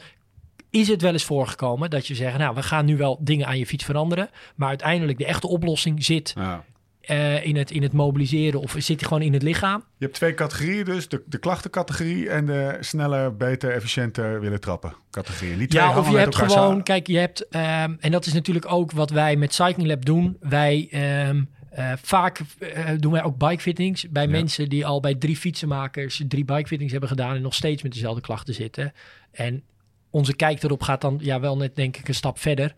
is 0.70 0.88
het 0.88 1.02
wel 1.02 1.12
eens 1.12 1.24
voorgekomen 1.24 1.90
dat 1.90 2.06
je 2.06 2.14
zegt, 2.14 2.38
nou, 2.38 2.54
we 2.54 2.62
gaan 2.62 2.84
nu 2.84 2.96
wel 2.96 3.18
dingen 3.20 3.46
aan 3.46 3.58
je 3.58 3.66
fiets 3.66 3.84
veranderen, 3.84 4.30
maar 4.54 4.68
uiteindelijk 4.68 5.18
de 5.18 5.26
echte 5.26 5.48
oplossing 5.48 6.04
zit 6.04 6.32
Ja. 6.36 6.64
Eh, 7.08 7.44
in, 7.44 7.56
het, 7.56 7.70
in 7.70 7.82
het 7.82 7.92
mobiliseren 7.92 8.60
of 8.60 8.74
zit 8.78 9.02
gewoon 9.04 9.22
in 9.22 9.32
het 9.32 9.42
lichaam. 9.42 9.84
Je 9.96 10.04
hebt 10.04 10.16
twee 10.16 10.34
categorieën 10.34 10.84
dus. 10.84 11.08
De, 11.08 11.22
de 11.26 11.38
klachtencategorie 11.38 12.28
en 12.28 12.46
de 12.46 12.76
sneller, 12.80 13.36
beter, 13.36 13.70
efficiënter 13.70 14.40
willen 14.40 14.60
trappen. 14.60 14.94
Die 15.10 15.22
twee 15.32 15.56
Ja, 15.68 15.98
of 15.98 16.10
je 16.10 16.16
hebt 16.16 16.34
gewoon, 16.34 16.82
kijk, 16.82 17.06
je 17.06 17.18
hebt, 17.18 17.48
ehm, 17.48 17.94
en 18.00 18.10
dat 18.10 18.26
is 18.26 18.32
natuurlijk 18.32 18.72
ook 18.72 18.92
wat 18.92 19.10
wij 19.10 19.36
met 19.36 19.54
Cycling 19.54 19.88
Lab 19.88 20.04
doen. 20.04 20.36
Wij 20.40 20.88
ehm, 20.90 21.42
eh, 21.70 21.92
vaak 22.02 22.40
eh, 22.58 22.84
doen 22.98 23.12
wij 23.12 23.22
ook 23.22 23.38
bikefittings 23.38 24.08
bij 24.10 24.24
Ja. 24.24 24.30
mensen 24.30 24.68
die 24.68 24.86
al 24.86 25.00
bij 25.00 25.14
drie 25.14 25.36
fietsenmakers 25.36 26.22
drie 26.28 26.44
bikefittings 26.44 26.90
hebben 26.92 27.10
gedaan 27.10 27.34
en 27.36 27.42
nog 27.42 27.54
steeds 27.54 27.82
met 27.82 27.92
dezelfde 27.92 28.20
klachten 28.20 28.54
zitten. 28.54 28.92
En 29.30 29.62
onze 30.10 30.36
kijk 30.36 30.62
erop 30.62 30.82
gaat 30.82 31.00
dan 31.00 31.18
ja 31.22 31.40
wel 31.40 31.56
net 31.56 31.76
denk 31.76 31.96
ik 31.96 32.08
een 32.08 32.14
stap 32.14 32.38
verder. 32.38 32.74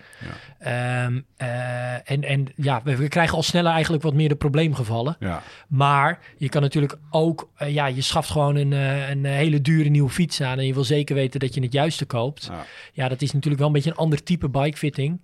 Ehm, 0.58 1.20
eh, 1.36 2.10
en, 2.10 2.22
en 2.22 2.46
ja, 2.56 2.80
we, 2.84 2.96
we 2.96 3.08
krijgen 3.08 3.36
al 3.36 3.42
sneller 3.42 3.72
eigenlijk 3.72 4.02
wat 4.02 4.14
meer 4.14 4.28
de 4.28 4.36
probleemgevallen. 4.36 5.16
Ja, 5.18 5.42
Maar 5.68 6.18
je 6.36 6.48
kan 6.48 6.62
natuurlijk 6.62 6.98
ook, 7.10 7.50
eh, 7.56 7.72
ja, 7.72 7.86
je 7.86 8.00
schaft 8.00 8.30
gewoon 8.30 8.56
een, 8.56 8.72
eh, 8.72 9.08
een 9.08 9.24
hele 9.24 9.60
dure 9.60 9.88
nieuwe 9.88 10.10
fiets 10.10 10.40
aan 10.40 10.58
en 10.58 10.66
je 10.66 10.74
wil 10.74 10.84
zeker 10.84 11.14
weten 11.14 11.40
dat 11.40 11.54
je 11.54 11.62
het 11.62 11.72
juiste 11.72 12.04
koopt. 12.04 12.48
ja. 12.50 12.64
Ja, 12.92 13.08
dat 13.08 13.22
is 13.22 13.32
natuurlijk 13.32 13.58
wel 13.58 13.66
een 13.66 13.74
beetje 13.74 13.90
een 13.90 13.96
ander 13.96 14.22
type 14.22 14.48
bikefitting. 14.48 15.20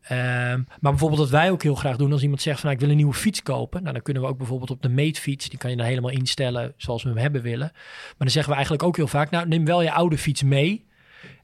Ehm, 0.00 0.62
maar 0.80 0.90
bijvoorbeeld 0.90 1.20
wat 1.20 1.30
wij 1.30 1.50
ook 1.50 1.62
heel 1.62 1.74
graag 1.74 1.96
doen 1.96 2.12
als 2.12 2.22
iemand 2.22 2.42
zegt 2.42 2.60
van 2.60 2.64
nou, 2.64 2.74
ik 2.74 2.86
wil 2.86 2.90
een 2.90 3.00
nieuwe 3.02 3.18
fiets 3.18 3.42
kopen. 3.42 3.80
Nou, 3.80 3.94
dan 3.94 4.02
kunnen 4.02 4.22
we 4.22 4.28
ook 4.28 4.38
bijvoorbeeld 4.38 4.70
op 4.70 4.82
de 4.82 4.88
meetfiets, 4.88 5.48
die 5.48 5.58
kan 5.58 5.70
je 5.70 5.76
dan 5.76 5.86
helemaal 5.86 6.10
instellen 6.10 6.72
zoals 6.76 7.02
we 7.02 7.08
hem 7.08 7.18
hebben 7.18 7.42
willen. 7.42 7.70
Maar 7.72 8.14
dan 8.18 8.30
zeggen 8.30 8.48
we 8.48 8.54
eigenlijk 8.54 8.86
ook 8.86 8.96
heel 8.96 9.06
vaak, 9.06 9.30
nou 9.30 9.48
neem 9.48 9.64
wel 9.64 9.82
je 9.82 9.92
oude 9.92 10.18
fiets 10.18 10.42
mee. 10.42 10.84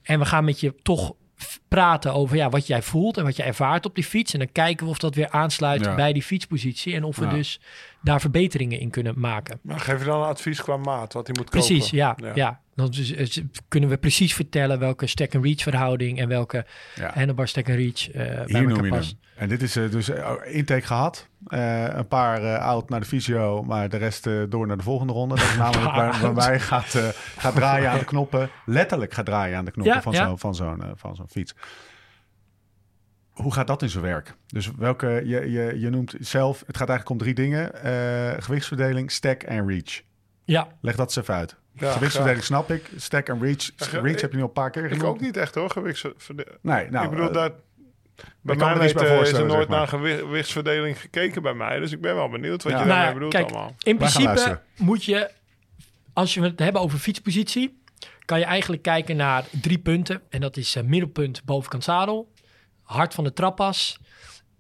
En 0.03 0.19
we 0.19 0.25
gaan 0.25 0.45
met 0.45 0.61
je 0.61 0.75
toch 0.83 1.13
praten 1.69 2.13
over 2.15 2.37
ja, 2.37 2.49
wat 2.49 2.67
jij 2.67 2.83
voelt 2.83 3.17
en 3.17 3.25
wat 3.25 3.37
je 3.37 3.43
ervaart 3.43 3.87
op 3.87 3.95
die 3.95 4.05
fiets. 4.05 4.33
En 4.33 4.39
dan 4.39 4.53
kijken 4.53 4.85
we 4.87 4.91
of 4.93 4.99
dat 4.99 5.15
weer 5.15 5.31
aansluit 5.31 5.85
Ja. 5.85 5.95
bij 5.95 6.13
die 6.13 6.23
fietspositie. 6.23 6.95
En 6.95 7.05
of 7.05 7.17
we 7.17 7.25
Ja. 7.25 7.31
dus 7.31 7.61
daar 8.07 8.21
verbeteringen 8.21 8.81
in 8.81 8.91
kunnen 8.91 9.15
maken. 9.21 9.59
Maar 9.63 9.81
geef 9.81 9.99
je 9.99 10.05
dan 10.05 10.21
een 10.21 10.27
advies 10.29 10.63
qua 10.63 10.77
maat, 10.77 11.13
wat 11.13 11.27
hij 11.27 11.37
moet 11.39 11.51
Precies, 11.51 11.83
kopen? 11.83 11.97
ja. 11.97 12.17
ja. 12.35 12.61
Dan 12.75 12.91
dus, 12.91 13.13
eh, 13.15 13.45
kunnen 13.69 13.89
we 13.89 13.97
precies 13.97 14.35
vertellen 14.35 14.79
welke 14.79 15.07
stack-and-reach 15.07 15.63
verhouding 15.63 16.19
en 16.19 16.29
welke 16.29 16.67
ja. 16.95 17.11
handlebar 17.15 17.49
stack-and-reach 17.49 18.11
eh 18.11 18.13
bij 18.13 18.45
Hier 18.47 18.57
elkaar 18.57 18.63
noem 18.63 18.85
je 18.85 18.91
past. 18.91 19.09
hem. 19.11 19.19
En 19.43 19.49
dit 19.49 19.63
is 19.63 19.77
eh, 19.77 19.91
dus 19.91 20.09
eh, 20.09 20.31
intake 20.45 20.87
gehad. 20.87 21.29
Eh, 21.47 21.85
een 21.89 22.09
paar 22.09 22.43
eh, 22.43 22.59
oud 22.67 22.89
naar 22.89 23.01
de 23.01 23.07
fysio, 23.07 23.63
maar 23.63 23.89
de 23.89 23.97
rest 23.97 24.27
eh, 24.27 24.43
door 24.49 24.67
naar 24.67 24.77
de 24.77 24.83
volgende 24.83 25.13
ronde. 25.13 25.35
Dat 25.35 25.45
is 25.45 25.57
namelijk 25.65 25.95
waar, 25.95 26.21
waarbij 26.21 26.61
gaat, 26.61 26.95
eh, 26.95 27.09
gaat 27.39 27.55
draaien 27.55 27.91
aan 27.91 27.99
de 27.99 28.05
knoppen. 28.05 28.51
Letterlijk 28.67 29.13
gaat 29.15 29.27
draaien 29.27 29.59
aan 29.59 29.65
de 29.65 29.71
knoppen 29.71 29.95
Ja, 29.95 30.03
van 30.03 30.13
ja. 30.13 30.27
zo'n 30.27 30.39
van 30.39 30.55
zo'n 30.55 30.83
eh, 30.83 30.89
van 30.95 31.17
zo'n 31.17 31.29
fiets. 31.29 31.55
Hoe 33.43 33.53
gaat 33.53 33.67
dat 33.67 33.83
in 33.83 33.89
zijn 33.91 34.05
werk? 34.05 34.35
Dus 34.47 34.71
welke, 34.77 35.07
je, 35.25 35.51
je, 35.51 35.81
je 35.81 35.91
noemt 35.91 36.15
zelf, 36.21 36.63
het 36.67 36.77
gaat 36.77 36.89
eigenlijk 36.89 37.11
om 37.11 37.27
drie 37.27 37.35
dingen. 37.35 37.83
eh, 37.83 38.43
gewichtsverdeling, 38.43 39.11
stack 39.11 39.43
en 39.43 39.69
reach. 39.69 40.01
Ja, 40.45 40.69
Leg 40.81 40.97
dat 40.97 41.07
eens 41.07 41.17
even 41.17 41.35
uit. 41.35 41.57
Ja, 41.73 41.93
gewichtsverdeling 41.93 42.45
snap 42.45 42.71
ik. 42.71 42.91
Stack 42.97 43.29
en 43.29 43.41
reach. 43.43 43.71
Reach 43.93 44.21
heb 44.21 44.31
je 44.31 44.37
nu 44.37 44.43
al 44.43 44.49
een 44.49 44.53
paar 44.55 44.71
keer 44.71 44.85
Ik 44.85 44.89
genoemd. 44.93 45.09
ook 45.09 45.21
niet 45.21 45.37
echt 45.37 45.55
hoor, 45.55 45.71
gewichtsverdeling. 45.71 46.57
Nee, 46.61 46.91
nou, 46.91 47.05
ik 47.05 47.11
bedoel, 47.11 47.27
eh, 47.29 47.33
dat, 47.35 47.53
bij 48.41 48.57
mij 48.57 48.69
er 48.75 48.85
iets 48.85 48.93
bij 48.93 49.03
weten 49.09 49.23
is 49.23 49.33
er 49.33 49.47
nooit 49.47 49.59
zeg 49.59 49.69
maar. 49.69 49.79
naar 49.79 49.89
gewi- 49.89 50.17
gewichtsverdeling 50.19 51.01
gekeken 51.01 51.43
bij 51.43 51.55
mij. 51.55 51.79
Dus 51.79 51.93
ik 51.93 52.01
ben 52.01 52.15
wel 52.15 52.29
benieuwd 52.29 52.63
wat 52.63 52.73
Ja. 52.73 52.79
je 52.79 52.85
Nou 52.85 52.89
daarmee 52.89 53.07
ja, 53.09 53.13
bedoelt 53.15 53.33
kijk, 53.33 53.51
allemaal. 53.51 53.75
in 53.83 53.97
principe 53.97 54.61
moet 54.77 55.05
je, 55.05 55.31
als 56.13 56.35
je 56.35 56.43
het 56.43 56.59
hebben 56.59 56.81
over 56.83 56.99
fietspositie, 56.99 57.81
kan 58.25 58.39
je 58.39 58.45
eigenlijk 58.45 58.83
kijken 58.83 59.17
naar 59.17 59.45
drie 59.61 59.79
punten. 59.79 60.21
En 60.29 60.41
dat 60.41 60.57
is 60.57 60.77
eh, 60.77 60.83
middelpunt 60.83 61.45
bovenkant 61.45 61.85
zadel, 61.85 62.33
hart 62.87 63.15
van 63.15 63.25
de 63.25 63.33
trappas 63.33 63.99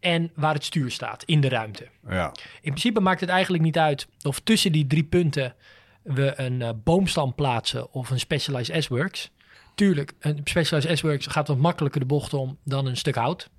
en 0.00 0.30
waar 0.34 0.54
het 0.54 0.64
stuur 0.64 0.90
staat 0.90 1.22
in 1.22 1.40
de 1.40 1.48
ruimte. 1.48 1.88
ja. 2.08 2.32
In 2.54 2.70
principe 2.70 3.00
maakt 3.00 3.20
het 3.20 3.28
eigenlijk 3.28 3.62
niet 3.62 3.78
uit 3.78 4.08
of 4.22 4.40
tussen 4.40 4.72
die 4.72 4.86
drie 4.86 5.04
punten 5.04 5.54
we 6.02 6.32
een 6.36 6.62
eh, 6.62 6.70
boomstam 6.84 7.34
plaatsen 7.34 7.92
of 7.92 8.10
een 8.10 8.20
Specialized 8.20 8.84
S-Works. 8.84 9.30
Tuurlijk, 9.74 10.12
een 10.18 10.40
Specialized 10.44 10.98
S-Works 10.98 11.26
gaat 11.26 11.48
wat 11.48 11.56
makkelijker 11.56 12.00
de 12.00 12.06
bocht 12.06 12.34
om 12.34 12.58
dan 12.64 12.86
een 12.86 12.96
stuk 12.96 13.14
hout. 13.14 13.50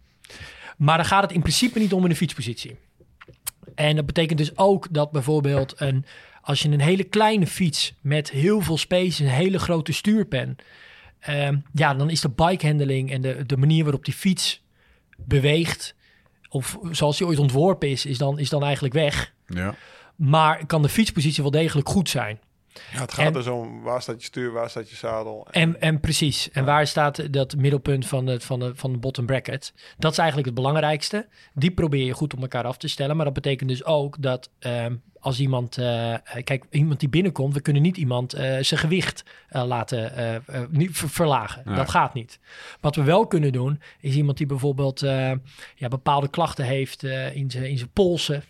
Maar 0.77 0.97
dan 0.97 1.05
gaat 1.05 1.21
het 1.21 1.31
in 1.31 1.41
principe 1.41 1.79
niet 1.79 1.93
om 1.93 2.03
in 2.03 2.09
de 2.09 2.15
fietspositie. 2.15 2.77
En 3.75 3.95
dat 3.95 4.05
betekent 4.05 4.37
dus 4.37 4.57
ook 4.57 4.87
dat 4.91 5.11
bijvoorbeeld 5.11 5.73
een, 5.77 6.05
als 6.41 6.61
je 6.61 6.69
een 6.69 6.81
hele 6.81 7.03
kleine 7.03 7.47
fiets 7.47 7.93
met 8.01 8.29
heel 8.29 8.61
veel 8.61 8.77
space, 8.77 9.23
een 9.23 9.29
hele 9.29 9.59
grote 9.59 9.93
stuurpen, 9.93 10.55
ehm, 11.27 11.57
ja, 11.73 11.93
dan 11.93 12.09
is 12.09 12.21
de 12.21 12.29
bikehandling 12.29 13.11
en 13.11 13.21
de, 13.21 13.45
de 13.45 13.57
manier 13.57 13.83
waarop 13.83 14.05
die 14.05 14.13
fiets 14.13 14.63
beweegt, 15.17 15.95
of 16.49 16.77
zoals 16.91 17.17
die 17.17 17.27
ooit 17.27 17.39
ontworpen 17.39 17.89
is, 17.89 18.05
is 18.05 18.17
dan, 18.17 18.39
is 18.39 18.49
dan 18.49 18.63
eigenlijk 18.63 18.93
weg. 18.93 19.33
ja. 19.47 19.75
Maar 20.15 20.65
kan 20.65 20.81
de 20.81 20.89
fietspositie 20.89 21.41
wel 21.43 21.51
degelijk 21.51 21.89
goed 21.89 22.09
zijn. 22.09 22.39
Ja, 22.93 22.99
het 23.01 23.13
gaat 23.13 23.25
En- 23.25 23.33
dus 23.33 23.47
om 23.47 23.81
waar 23.81 24.01
staat 24.01 24.19
je 24.19 24.25
stuur, 24.25 24.51
waar 24.51 24.69
staat 24.69 24.89
je 24.89 24.95
zadel. 24.95 25.47
En, 25.51 25.81
en 25.81 25.99
precies. 25.99 26.49
En 26.51 26.65
waar 26.65 26.87
staat 26.87 27.33
dat 27.33 27.55
middelpunt 27.55 28.07
van 28.07 28.25
de, 28.25 28.39
van, 28.39 28.59
de, 28.59 28.75
van 28.75 28.91
de 28.91 28.97
bottom 28.97 29.25
bracket? 29.25 29.73
Dat 29.97 30.11
is 30.11 30.17
eigenlijk 30.17 30.47
het 30.47 30.57
belangrijkste. 30.57 31.27
Die 31.53 31.71
probeer 31.71 32.05
je 32.05 32.13
goed 32.13 32.33
op 32.33 32.41
elkaar 32.41 32.63
af 32.63 32.77
te 32.77 32.87
stellen. 32.87 33.15
Maar 33.15 33.25
dat 33.25 33.33
betekent 33.33 33.69
dus 33.69 33.83
ook 33.85 34.21
dat 34.21 34.49
ehm, 34.59 34.95
als 35.27 35.39
iemand... 35.39 35.77
eh, 35.77 36.13
kijk, 36.43 36.65
iemand 36.69 36.99
die 36.99 37.09
binnenkomt... 37.09 37.53
We 37.53 37.61
kunnen 37.61 37.81
niet 37.81 37.97
iemand 37.97 38.33
eh, 38.33 38.57
zijn 38.61 38.79
gewicht 38.79 39.23
laten 39.49 40.11
niet 40.69 40.97
ver- 40.97 41.09
verlagen. 41.09 41.61
Ja. 41.65 41.75
Dat 41.75 41.89
gaat 41.89 42.13
niet. 42.13 42.39
Wat 42.79 42.95
we 42.95 43.03
wel 43.03 43.27
kunnen 43.27 43.51
doen... 43.51 43.81
is 43.99 44.15
iemand 44.15 44.37
die 44.37 44.45
bijvoorbeeld 44.45 44.99
ja, 45.75 45.87
bepaalde 45.89 46.29
klachten 46.29 46.65
heeft... 46.65 47.03
in 47.03 47.51
zijn 47.51 47.69
in 47.69 47.77
zijn 47.77 47.89
polsen 47.93 48.43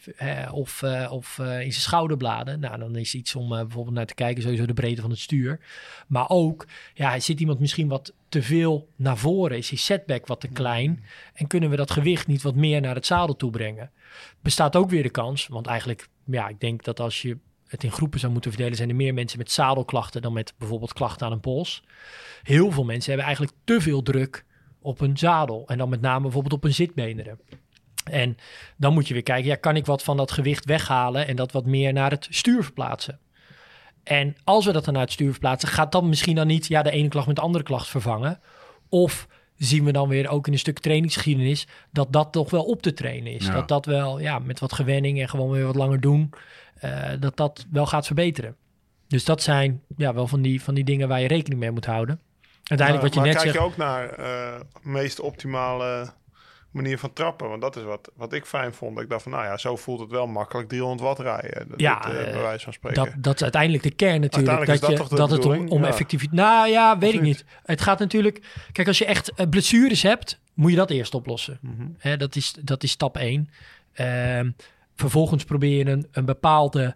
of, 0.52 0.84
of 1.10 1.38
in 1.40 1.46
zijn 1.46 1.74
schouderbladen. 1.74 2.60
Nou, 2.60 2.80
dan 2.80 2.96
is 2.96 3.16
iets 3.16 3.36
om 3.36 3.50
bijvoorbeeld 3.50 3.96
naar 3.96 4.06
te 4.06 4.14
kijken... 4.14 4.44
sowieso 4.44 4.66
de 4.66 4.74
breedte 4.74 5.02
van 5.02 5.10
het 5.10 5.20
stuur. 5.20 5.60
Maar 6.08 6.30
ook, 6.30 6.68
ja, 6.94 7.20
zit 7.20 7.40
iemand 7.40 7.60
misschien 7.60 7.88
wat 7.88 8.14
te 8.30 8.42
veel 8.42 8.90
naar 8.96 9.18
voren? 9.18 9.58
Is 9.58 9.70
die 9.70 9.78
setback 9.78 10.28
wat 10.28 10.40
te 10.40 10.48
klein? 10.48 11.04
En 11.34 11.48
kunnen 11.48 11.70
we 11.70 11.76
dat 11.76 11.92
gewicht 11.92 12.28
niet 12.28 12.42
wat 12.42 12.56
meer 12.56 12.82
naar 12.82 12.96
het 12.96 13.06
zadel 13.06 13.36
toe 13.36 13.52
brengen? 13.52 13.92
Bestaat 14.42 14.76
ook 14.76 14.90
weer 14.90 15.04
de 15.04 15.10
kans, 15.10 15.48
want 15.48 15.68
eigenlijk, 15.68 16.08
ja, 16.28 16.48
ik 16.48 16.60
denk 16.60 16.84
dat 16.84 17.00
als 17.00 17.22
je 17.22 17.38
het 17.68 17.84
in 17.84 17.92
groepen 17.92 18.20
zou 18.20 18.32
moeten 18.32 18.52
verdelen, 18.52 18.78
zijn 18.78 18.90
er 18.90 18.96
meer 18.96 19.14
mensen 19.14 19.38
met 19.38 19.52
zadelklachten 19.52 20.22
dan 20.22 20.34
met 20.34 20.54
bijvoorbeeld 20.58 20.94
klachten 20.94 21.26
aan 21.26 21.32
een 21.32 21.40
pols. 21.40 21.84
Heel 22.44 22.72
veel 22.72 22.84
mensen 22.84 23.08
hebben 23.08 23.26
eigenlijk 23.26 23.58
te 23.64 23.82
veel 23.82 24.02
druk 24.02 24.46
op 24.82 25.02
een 25.02 25.18
zadel 25.18 25.68
en 25.68 25.78
dan 25.78 25.90
met 25.90 26.02
name 26.02 26.22
bijvoorbeeld 26.22 26.54
op 26.54 26.64
een 26.64 26.74
zitbeenderen. 26.74 27.40
En 28.04 28.38
dan 28.78 28.94
moet 28.94 29.08
je 29.08 29.14
weer 29.14 29.24
kijken, 29.24 29.50
ja, 29.50 29.56
kan 29.56 29.76
ik 29.76 29.86
wat 29.86 30.04
van 30.04 30.18
dat 30.18 30.32
gewicht 30.32 30.66
weghalen 30.66 31.28
en 31.28 31.36
dat 31.36 31.52
wat 31.52 31.66
meer 31.66 31.94
naar 31.94 32.12
het 32.12 32.28
stuur 32.30 32.64
verplaatsen? 32.64 33.20
En 34.04 34.36
als 34.44 34.66
we 34.66 34.72
dat 34.72 34.86
dan 34.86 34.94
naar 34.94 35.04
het 35.04 35.12
stuur 35.12 35.32
verplaatsen, 35.32 35.70
gaat 35.70 35.92
dat 35.92 36.04
misschien 36.04 36.36
dan 36.36 36.48
niet 36.48 36.68
ja, 36.68 36.82
de 36.84 36.92
ene 36.92 37.08
klacht 37.08 37.28
met 37.28 37.36
de 37.36 37.42
andere 37.42 37.64
klacht 37.64 37.88
vervangen? 37.88 38.40
Of 38.90 39.28
zien 39.58 39.84
we 39.84 39.92
dan 39.92 40.08
weer 40.10 40.30
ook 40.30 40.48
in 40.48 40.54
een 40.54 40.60
stuk 40.60 40.80
trainingsgeschiedenis 40.80 41.68
dat 41.92 42.14
dat 42.14 42.32
toch 42.32 42.50
wel 42.50 42.64
op 42.64 42.82
te 42.82 42.94
trainen 42.94 43.34
is? 43.34 43.46
Ja. 43.46 43.54
Dat 43.54 43.68
dat 43.68 43.86
wel 43.86 44.20
ja, 44.20 44.40
met 44.40 44.60
wat 44.60 44.74
gewenning 44.74 45.22
en 45.22 45.30
gewoon 45.30 45.50
weer 45.50 45.66
wat 45.66 45.76
langer 45.76 46.00
doen, 46.00 46.34
eh, 46.80 47.10
dat 47.20 47.38
dat 47.38 47.66
wel 47.72 47.86
gaat 47.86 48.06
verbeteren. 48.06 48.56
Dus 49.08 49.26
dat 49.26 49.42
zijn 49.42 49.82
ja, 49.98 50.14
wel 50.14 50.28
van 50.28 50.42
die, 50.42 50.62
van 50.62 50.74
die 50.74 50.84
dingen 50.84 51.08
waar 51.08 51.22
je 51.22 51.28
rekening 51.28 51.60
mee 51.60 51.72
moet 51.72 51.86
houden. 51.86 52.20
Uiteindelijk 52.64 53.08
wat 53.08 53.14
je 53.14 53.20
maar 53.20 53.30
net 53.30 53.42
kijk 53.42 53.56
zegt. 53.56 53.66
je 53.66 53.72
ook 53.72 53.78
naar 53.78 54.10
eh 54.10 54.62
meest 54.82 55.20
optimale 55.20 56.14
manier 56.72 57.00
van 57.00 57.14
trappen? 57.14 57.50
Want 57.50 57.62
dat 57.62 57.76
is 57.76 57.84
wat, 57.84 58.12
wat 58.16 58.34
ik 58.34 58.46
fijn 58.46 58.74
vond. 58.74 59.00
Ik 59.00 59.10
dacht 59.10 59.24
van, 59.24 59.32
nou 59.32 59.44
ja, 59.44 59.58
zo 59.58 59.76
voelt 59.76 60.00
het 60.00 60.10
wel 60.10 60.28
makkelijk 60.28 60.70
300 60.70 61.02
watt 61.02 61.20
rijden. 61.20 61.70
Dat, 61.70 61.80
Ja, 61.80 62.00
dit, 62.00 62.14
eh, 62.14 62.28
eh, 62.28 62.32
bij 62.32 62.42
wijze 62.42 62.64
van 62.64 62.74
spreken. 62.74 63.04
Dat, 63.04 63.14
dat 63.18 63.36
is 63.36 63.42
uiteindelijk 63.42 63.84
de 63.84 63.92
kern 63.92 64.22
natuurlijk. 64.22 64.58
Dat, 64.66 64.76
is 64.76 64.80
je, 64.80 64.88
dat 64.88 64.96
toch 64.96 65.08
de 65.08 65.16
dat 65.16 65.30
het 65.30 65.46
om, 65.46 65.68
om 65.68 65.82
Ja. 65.82 65.88
effectiviteit... 65.88 66.42
Nou 66.42 66.70
ja, 66.70 66.98
weet 66.98 67.14
ik 67.14 67.22
niet? 67.22 67.24
niet. 67.24 67.46
Het 67.64 67.82
gaat 67.82 68.00
natuurlijk... 68.00 68.66
Kijk, 68.72 68.88
als 68.88 68.98
je 68.98 69.06
echt 69.06 69.34
eh, 69.34 69.50
blessures 69.50 70.02
hebt, 70.02 70.40
moet 70.54 70.72
je 70.72 70.78
dat 70.78 70.90
eerst 70.90 71.14
oplossen. 71.14 71.60
Mhm. 71.62 71.88
Hè, 71.98 72.18
dat, 72.18 72.36
is, 72.36 72.56
dat 72.62 72.84
is 72.84 72.92
stap 72.92 73.18
1. 73.18 73.50
vervolgens 74.96 75.44
probeer 75.44 75.78
je 75.78 75.92
een, 75.92 76.08
een 76.12 76.26
bepaalde... 76.26 76.96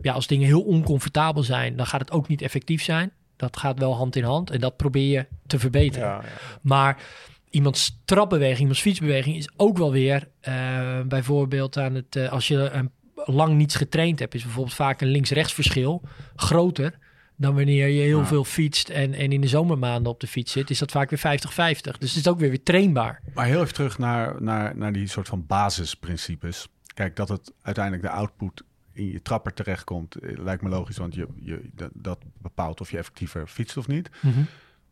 ja, 0.00 0.12
als 0.12 0.26
dingen 0.26 0.46
heel 0.46 0.62
oncomfortabel 0.62 1.42
zijn, 1.42 1.76
dan 1.76 1.86
gaat 1.86 2.00
het 2.00 2.10
ook 2.10 2.28
niet 2.28 2.42
effectief 2.42 2.82
zijn. 2.82 3.12
Dat 3.36 3.56
gaat 3.56 3.78
wel 3.78 3.96
hand 3.96 4.16
in 4.16 4.24
hand. 4.24 4.50
En 4.50 4.60
dat 4.60 4.76
probeer 4.76 5.10
je 5.10 5.26
te 5.46 5.58
verbeteren. 5.58 6.08
ja, 6.08 6.14
ja. 6.14 6.28
Maar 6.62 7.02
iemands 7.50 8.00
trapbeweging, 8.04 8.58
iemands 8.58 8.80
fietsbeweging 8.80 9.36
is 9.36 9.48
ook 9.56 9.78
wel 9.78 9.92
weer 9.92 10.28
eh, 10.40 11.00
bijvoorbeeld 11.00 11.76
aan 11.78 11.94
het 11.94 12.16
eh, 12.16 12.32
als 12.32 12.48
je 12.48 12.70
een 12.70 12.90
lang 13.24 13.56
niets 13.56 13.74
getraind 13.74 14.18
hebt, 14.18 14.34
is 14.34 14.42
bijvoorbeeld 14.42 14.74
vaak 14.74 15.00
een 15.00 15.08
links-rechts 15.08 15.52
verschil 15.52 16.02
groter 16.36 16.98
dan 17.36 17.54
wanneer 17.54 17.88
je 17.88 18.00
heel 18.02 18.18
Ja. 18.18 18.26
veel 18.26 18.44
fietst 18.44 18.88
en, 18.88 19.14
en 19.14 19.32
in 19.32 19.40
de 19.40 19.46
zomermaanden 19.48 20.12
op 20.12 20.20
de 20.20 20.26
fiets 20.26 20.52
zit, 20.52 20.70
is 20.70 20.78
dat 20.78 20.90
vaak 20.90 21.10
weer 21.10 21.18
50-50. 21.18 21.98
Dus 21.98 22.14
het 22.14 22.24
is 22.24 22.28
ook 22.28 22.38
weer 22.38 22.48
weer 22.48 22.62
trainbaar. 22.62 23.20
Maar 23.34 23.46
heel 23.46 23.60
even 23.62 23.74
terug 23.74 23.98
naar, 23.98 24.42
naar, 24.42 24.76
naar 24.76 24.92
die 24.92 25.06
soort 25.08 25.28
van 25.28 25.46
basisprincipes. 25.46 26.68
Kijk, 26.94 27.16
dat 27.16 27.28
het 27.28 27.52
uiteindelijk 27.62 28.04
de 28.04 28.10
output 28.10 28.62
in 28.92 29.06
je 29.12 29.22
trapper 29.22 29.54
terechtkomt, 29.54 30.14
eh, 30.14 30.38
lijkt 30.38 30.62
me 30.62 30.68
logisch, 30.68 30.96
want 30.96 31.14
je, 31.14 31.26
je, 31.40 31.70
dat, 31.74 31.90
dat 31.94 32.18
bepaalt 32.38 32.80
of 32.80 32.90
je 32.90 32.98
effectiever 32.98 33.46
fietst 33.46 33.76
of 33.76 33.86
niet. 33.86 34.10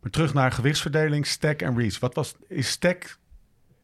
Maar 0.01 0.11
terug 0.11 0.33
naar 0.33 0.51
gewichtsverdeling, 0.51 1.27
stack 1.27 1.61
en 1.61 1.77
reach. 1.77 1.99
Wat 1.99 2.15
was, 2.15 2.35
is 2.47 2.69
stack 2.69 3.17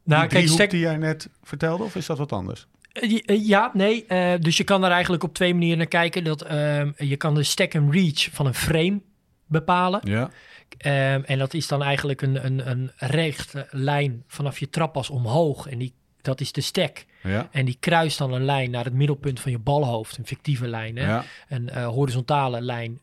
Nou, 0.04 0.22
die 0.22 0.30
kijk, 0.30 0.48
stek, 0.48 0.70
die 0.70 0.80
jij 0.80 0.98
net 0.98 1.30
vertelde, 1.44 1.84
of 1.84 1.96
is 1.96 2.06
dat 2.06 2.18
wat 2.18 2.32
anders? 2.32 2.68
Eh, 2.92 3.20
eh, 3.26 3.48
Ja, 3.48 3.72
nee. 3.74 4.06
eh, 4.06 4.40
dus 4.40 4.58
je 4.58 4.64
kan 4.64 4.84
er 4.84 4.92
eigenlijk 4.92 5.24
op 5.24 5.34
twee 5.34 5.54
manieren 5.54 5.78
naar 5.78 5.88
kijken. 5.88 6.24
Dat, 6.24 6.42
ehm, 6.42 6.92
je 6.98 7.18
kan 7.18 7.36
de 7.36 7.44
stack 7.44 7.76
and 7.76 7.94
reach 7.94 8.30
van 8.32 8.46
een 8.46 8.54
frame 8.54 9.02
bepalen. 9.46 10.02
Ja. 10.04 10.30
Ehm, 10.78 11.22
en 11.26 11.38
dat 11.40 11.54
is 11.54 11.68
dan 11.68 11.84
eigenlijk 11.84 12.22
een, 12.22 12.46
een, 12.46 12.70
een 12.70 12.92
rechte 12.98 13.68
lijn 13.70 14.24
vanaf 14.28 14.60
je 14.60 14.70
trappas 14.70 15.10
omhoog. 15.10 15.68
En 15.68 15.78
die, 15.78 15.94
dat 16.22 16.42
is 16.42 16.52
de 16.52 16.62
stack. 16.62 17.06
Ja. 17.24 17.48
En 17.52 17.66
die 17.66 17.78
kruist 17.80 18.18
dan 18.18 18.34
een 18.34 18.46
lijn 18.46 18.72
naar 18.72 18.84
het 18.84 18.94
middelpunt 18.94 19.40
van 19.40 19.52
je 19.52 19.60
balhoofd. 19.60 20.18
Een 20.18 20.26
fictieve 20.26 20.68
lijn. 20.68 20.96
Hè? 20.96 21.06
Ja. 21.06 21.24
Een 21.48 21.84
horizontale 21.84 22.62
lijn. 22.62 23.00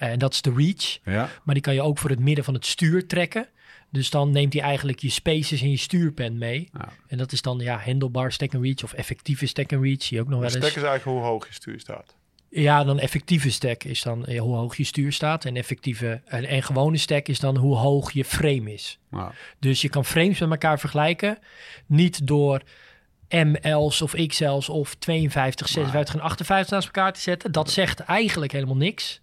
En 0.00 0.18
dat 0.18 0.32
is 0.32 0.42
de 0.42 0.52
reach. 0.56 0.98
Ja. 1.04 1.30
Maar 1.44 1.54
die 1.54 1.62
kan 1.62 1.74
je 1.74 1.82
ook 1.82 1.98
voor 1.98 2.10
het 2.10 2.18
midden 2.18 2.44
van 2.44 2.54
het 2.54 2.66
stuur 2.66 3.06
trekken. 3.06 3.48
Dus 3.90 4.10
dan 4.10 4.30
neemt 4.30 4.52
hij 4.52 4.62
eigenlijk 4.62 4.98
je 4.98 5.10
spaces 5.10 5.62
en 5.62 5.70
je 5.70 5.76
stuurpen 5.76 6.38
mee. 6.38 6.68
Ja. 6.72 6.88
En 7.06 7.18
dat 7.18 7.32
is 7.32 7.42
dan 7.42 7.58
ja, 7.58 7.78
handlebar 7.78 8.32
stack 8.32 8.54
and 8.54 8.64
reach 8.64 8.84
of 8.84 8.92
effectieve 8.92 9.46
stack 9.46 9.72
and 9.72 9.82
reach. 9.82 10.02
Zie 10.02 10.16
je 10.16 10.22
ook 10.22 10.28
nog 10.28 10.40
wel 10.40 10.48
stek 10.48 10.62
eens. 10.62 10.76
is 10.76 10.82
eigenlijk 10.82 11.18
hoe 11.18 11.28
hoog 11.28 11.46
je 11.46 11.54
stuur 11.54 11.80
staat. 11.80 12.14
Ja, 12.48 12.84
dan 12.84 12.98
effectieve 12.98 13.50
stack 13.50 13.84
is 13.84 14.02
dan 14.02 14.26
eh, 14.26 14.40
hoe 14.40 14.56
hoog 14.56 14.76
je 14.76 14.84
stuur 14.84 15.12
staat. 15.12 15.44
En 15.44 15.56
effectieve 15.56 16.20
en, 16.24 16.44
en 16.44 16.62
gewone 16.62 16.96
stack 16.96 17.28
is 17.28 17.40
dan 17.40 17.56
hoe 17.56 17.76
hoog 17.76 18.12
je 18.12 18.24
frame 18.24 18.72
is. 18.72 18.98
Nou, 19.10 19.32
Dus 19.58 19.80
je 19.80 19.88
kan 19.88 20.04
frames 20.04 20.38
met 20.38 20.50
elkaar 20.50 20.78
vergelijken. 20.78 21.38
Niet 21.86 22.26
door 22.26 22.62
ML's 23.28 24.00
of 24.00 24.14
XL's 24.26 24.68
of 24.68 24.94
52, 24.94 25.68
56 25.68 26.14
en 26.14 26.20
58 26.20 26.70
naast 26.70 26.86
elkaar 26.86 27.12
te 27.12 27.20
zetten. 27.20 27.52
Dat 27.52 27.70
zegt 27.70 28.00
eigenlijk 28.00 28.52
helemaal 28.52 28.76
niks. 28.76 29.20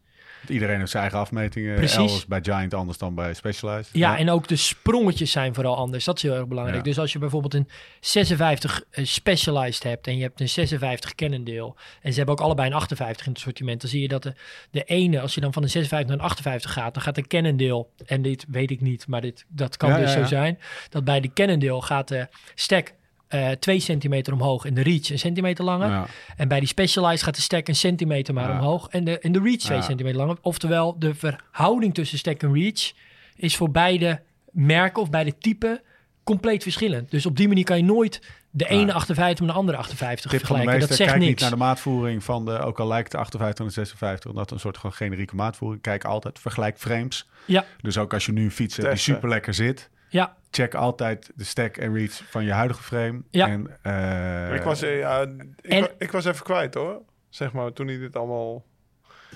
Iedereen 0.48 0.78
heeft 0.78 0.92
zijn 0.92 1.04
eigen 1.04 1.22
afmetingen. 1.22 1.76
Precies. 1.76 2.26
Bij 2.26 2.40
Giant 2.44 2.74
anders 2.74 2.98
dan 2.98 3.16
bij 3.16 3.34
Specialized. 3.34 3.90
Ja, 3.92 4.18
en 4.18 4.30
ook 4.30 4.48
de 4.48 4.56
sprongetjes 4.56 5.32
zijn 5.32 5.54
vooral 5.54 5.76
anders. 5.76 6.06
Dat 6.06 6.16
is 6.16 6.22
heel 6.22 6.36
erg 6.36 6.48
belangrijk. 6.48 6.78
Ja. 6.78 6.84
Dus 6.84 7.00
als 7.00 7.14
je 7.14 7.20
bijvoorbeeld 7.20 7.54
een 7.54 7.68
56 8.00 8.84
eh, 8.90 9.06
Specialized 9.06 9.84
hebt 9.84 10.08
en 10.08 10.18
je 10.18 10.22
hebt 10.22 10.40
een 10.40 10.50
56 10.50 11.16
Cannondale 11.16 11.74
en 12.02 12.12
ze 12.12 12.18
hebben 12.18 12.36
ook 12.36 12.42
allebei 12.42 12.70
een 12.70 12.76
58 12.76 13.26
in 13.26 13.32
het 13.32 13.42
sortiment, 13.42 13.82
dan 13.82 13.90
zie 13.90 14.02
je 14.02 14.08
dat 14.08 14.24
de, 14.24 14.34
de 14.72 14.84
ene, 14.84 15.22
als 15.22 15.36
je 15.36 15.42
dan 15.42 15.54
van 15.54 15.64
een 15.64 15.70
56 15.70 16.10
naar 16.10 16.20
een 16.20 16.32
58 16.32 16.74
gaat, 16.74 16.94
dan 16.94 17.04
gaat 17.04 17.16
de 17.16 17.28
Cannondale, 17.28 17.86
en 18.06 18.22
dit 18.22 18.46
weet 18.48 18.72
ik 18.72 18.82
niet, 18.82 19.08
maar 19.08 19.22
dit, 19.22 19.46
dat 19.48 19.78
kan 19.78 19.90
Ja, 19.90 19.98
dus 19.98 20.12
zo 20.12 20.24
zijn, 20.24 20.60
dat 20.90 21.04
bij 21.04 21.20
de 21.20 21.34
Cannondale 21.34 21.82
gaat 21.82 22.08
de 22.08 22.28
stack 22.56 22.94
eh 23.28 23.50
2 23.52 23.80
centimeter 23.80 24.34
omhoog 24.34 24.66
en 24.66 24.74
de 24.74 24.82
reach 24.82 25.10
een 25.10 25.20
centimeter 25.20 25.64
langer. 25.66 25.90
Ja. 25.90 26.06
En 26.38 26.48
bij 26.48 26.60
die 26.60 26.68
Specialized 26.68 27.24
gaat 27.24 27.36
de 27.36 27.42
stack 27.42 27.68
een 27.68 27.76
centimeter 27.76 28.34
maar 28.34 28.50
Ja. 28.50 28.60
omhoog 28.60 28.88
en 28.90 29.04
de, 29.04 29.20
en 29.20 29.32
de 29.32 29.40
reach 29.42 29.58
2 29.60 29.78
Ja. 29.78 29.84
centimeter 29.84 30.18
langer. 30.20 30.38
Oftewel, 30.42 31.00
de 31.00 31.16
verhouding 31.16 31.94
tussen 31.94 32.18
stack 32.18 32.42
en 32.44 32.54
reach 32.54 32.92
is 33.36 33.56
voor 33.56 33.72
beide 33.72 34.22
merken 34.52 35.02
of 35.02 35.10
beide 35.10 35.38
typen 35.38 35.82
compleet 36.24 36.64
verschillend. 36.64 37.12
Dus 37.12 37.26
op 37.26 37.38
die 37.38 37.48
manier 37.48 37.64
kan 37.64 37.78
je 37.78 37.84
nooit 37.84 38.22
de 38.50 38.64
Ja. 38.64 38.70
ene 38.70 38.94
58 38.94 39.40
met 39.46 39.50
de 39.54 39.60
andere 39.60 39.78
58 39.78 40.32
Tip 40.32 40.40
van 40.40 40.40
de 40.40 40.46
vergelijken. 40.46 40.72
meester, 40.72 40.88
Dat 40.90 40.98
zegt 40.98 41.10
kijk 41.12 41.24
niet 41.32 41.40
naar 41.40 41.50
de 41.50 41.56
maatvoering 41.56 42.24
van 42.24 42.46
de, 42.46 42.60
ook 42.60 42.80
al 42.80 42.88
lijkt 42.88 43.12
de 43.12 43.18
58 43.18 43.60
en 43.60 43.66
de 43.68 43.74
56, 43.74 44.30
omdat 44.30 44.52
een 44.52 44.60
soort 44.60 44.78
van 44.78 44.94
generieke 44.94 45.36
maatvoering. 45.36 45.82
Kijk 45.82 46.06
altijd, 46.06 46.40
vergelijk 46.40 46.78
frames. 46.78 47.28
Ja, 47.46 47.66
Dus 47.82 47.98
ook 47.98 48.14
als 48.14 48.26
je 48.26 48.32
nu 48.32 48.44
een 48.44 48.52
fiets 48.52 48.76
hebt 48.78 48.90
die 48.90 48.98
super 48.98 49.30
lekker 49.30 49.54
zit, 49.54 49.90
ja, 50.10 50.36
check 50.52 50.74
altijd 50.76 51.32
de 51.36 51.44
stack 51.44 51.78
en 51.78 51.94
reach 51.94 52.22
van 52.30 52.44
je 52.46 52.52
huidige 52.52 52.84
frame. 52.84 53.22
Ja. 53.30 53.48
En, 53.48 53.78
eh, 53.82 54.56
ik, 54.56 54.62
was, 54.62 54.82
eh, 54.82 55.00
ja, 55.00 55.22
ik, 55.22 55.58
En- 55.62 55.82
wa- 55.82 55.90
ik 55.98 56.12
was 56.12 56.26
even 56.26 56.44
kwijt 56.44 56.74
hoor. 56.74 57.02
Zeg 57.30 57.52
maar, 57.54 57.74
toen 57.74 57.88
hij 57.88 57.98
dit 57.98 58.16
allemaal... 58.16 58.66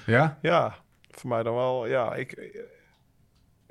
ja? 0.05 0.37
Ja, 0.41 0.75
voor 1.09 1.29
mij 1.29 1.43
dan 1.43 1.55
wel. 1.55 1.87
Ja, 1.87 2.15
ik... 2.15 2.59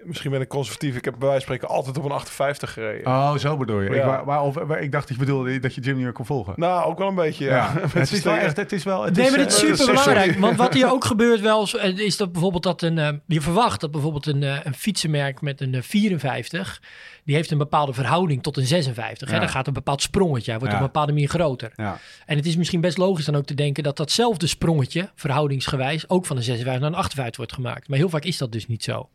Misschien 0.05 0.31
ben 0.31 0.41
ik 0.41 0.49
conservatief. 0.49 0.97
Ik 0.97 1.05
heb 1.05 1.15
bij 1.19 1.29
wijze 1.29 1.47
van 1.47 1.55
spreken 1.57 1.77
altijd 1.77 1.99
op 1.99 2.05
een 2.05 2.11
58 2.11 2.73
gereden. 2.73 3.07
Oh, 3.07 3.37
zo 3.37 3.57
bedoel 3.57 3.81
je. 3.81 3.91
Ik, 3.91 4.03
waar, 4.05 4.25
waar- 4.25 4.43
of, 4.43 4.55
waar- 4.55 4.83
ik 4.83 4.93
dacht 4.93 5.09
dat 5.09 5.17
je 5.17 5.25
bedoelde 5.25 5.59
dat 5.59 5.75
je 5.75 5.81
Jim 5.81 5.95
niet 5.95 6.05
meer 6.05 6.13
kon 6.13 6.27
volgen. 6.27 6.53
Nou, 6.57 6.85
ook 6.85 6.99
wel 6.99 7.09
een 7.09 7.15
beetje, 7.15 7.45
ja. 7.45 7.55
Ja, 7.57 7.73
het 7.99 8.13
is 8.13 8.23
wel 8.23 8.35
echt, 8.37 8.57
het 8.57 8.73
is 8.73 8.85
wel... 8.85 9.03
Het 9.05 9.17
nee, 9.17 9.25
is, 9.25 9.31
maar 9.31 9.39
dit 9.41 9.53
is 9.53 9.63
eh, 9.63 9.69
eh, 9.71 9.75
super 9.77 9.95
sorry. 9.95 10.01
belangrijk. 10.13 10.39
Want 10.39 10.57
wat 10.57 10.75
hier 10.75 10.91
ook 10.91 11.05
gebeurt 11.13 11.41
wel 11.41 11.69
eh, 11.69 11.99
is 11.99 12.17
dat 12.17 12.33
bijvoorbeeld 12.33 12.63
dat 12.63 12.83
een... 12.83 12.99
eh, 12.99 13.09
je 13.27 13.41
verwacht 13.41 13.81
dat 13.81 13.91
bijvoorbeeld 13.91 14.27
een, 14.27 14.43
eh, 14.43 14.57
een 14.63 14.75
fietsenmerk 14.75 15.41
met 15.41 15.61
een 15.61 15.75
eh, 15.75 15.83
54... 15.83 16.83
die 17.25 17.35
heeft 17.35 17.51
een 17.51 17.59
bepaalde 17.59 17.93
verhouding 17.93 18.43
tot 18.43 18.57
een 18.57 18.67
56. 18.67 19.31
Hè? 19.31 19.39
Dan 19.39 19.49
gaat 19.49 19.67
een 19.67 19.73
bepaald 19.73 20.03
sprongetje. 20.03 20.51
Hij 20.51 20.61
wordt 20.61 20.75
Ja. 20.75 20.81
op 20.81 20.87
een 20.87 20.93
bepaalde 20.93 21.13
manier 21.13 21.29
groter. 21.29 21.73
Ja. 21.77 21.99
En 22.27 22.37
het 22.37 22.47
is 22.47 22.57
misschien 22.57 22.81
best 22.81 22.99
logisch 22.99 23.25
dan 23.25 23.37
ook 23.37 23.45
te 23.47 23.55
denken... 23.55 23.83
dat 23.83 23.97
datzelfde 23.97 24.47
sprongetje, 24.47 25.11
verhoudingsgewijs... 25.15 26.09
ook 26.09 26.27
van 26.27 26.37
een 26.37 26.43
56 26.43 26.81
naar 26.83 26.91
een 26.93 26.99
58 26.99 27.37
wordt 27.37 27.53
gemaakt. 27.53 27.89
Maar 27.89 27.99
heel 27.99 28.09
vaak 28.09 28.25
is 28.25 28.39
dat 28.39 28.53
dus 28.53 28.67
niet 28.67 28.85
zo. 28.85 29.09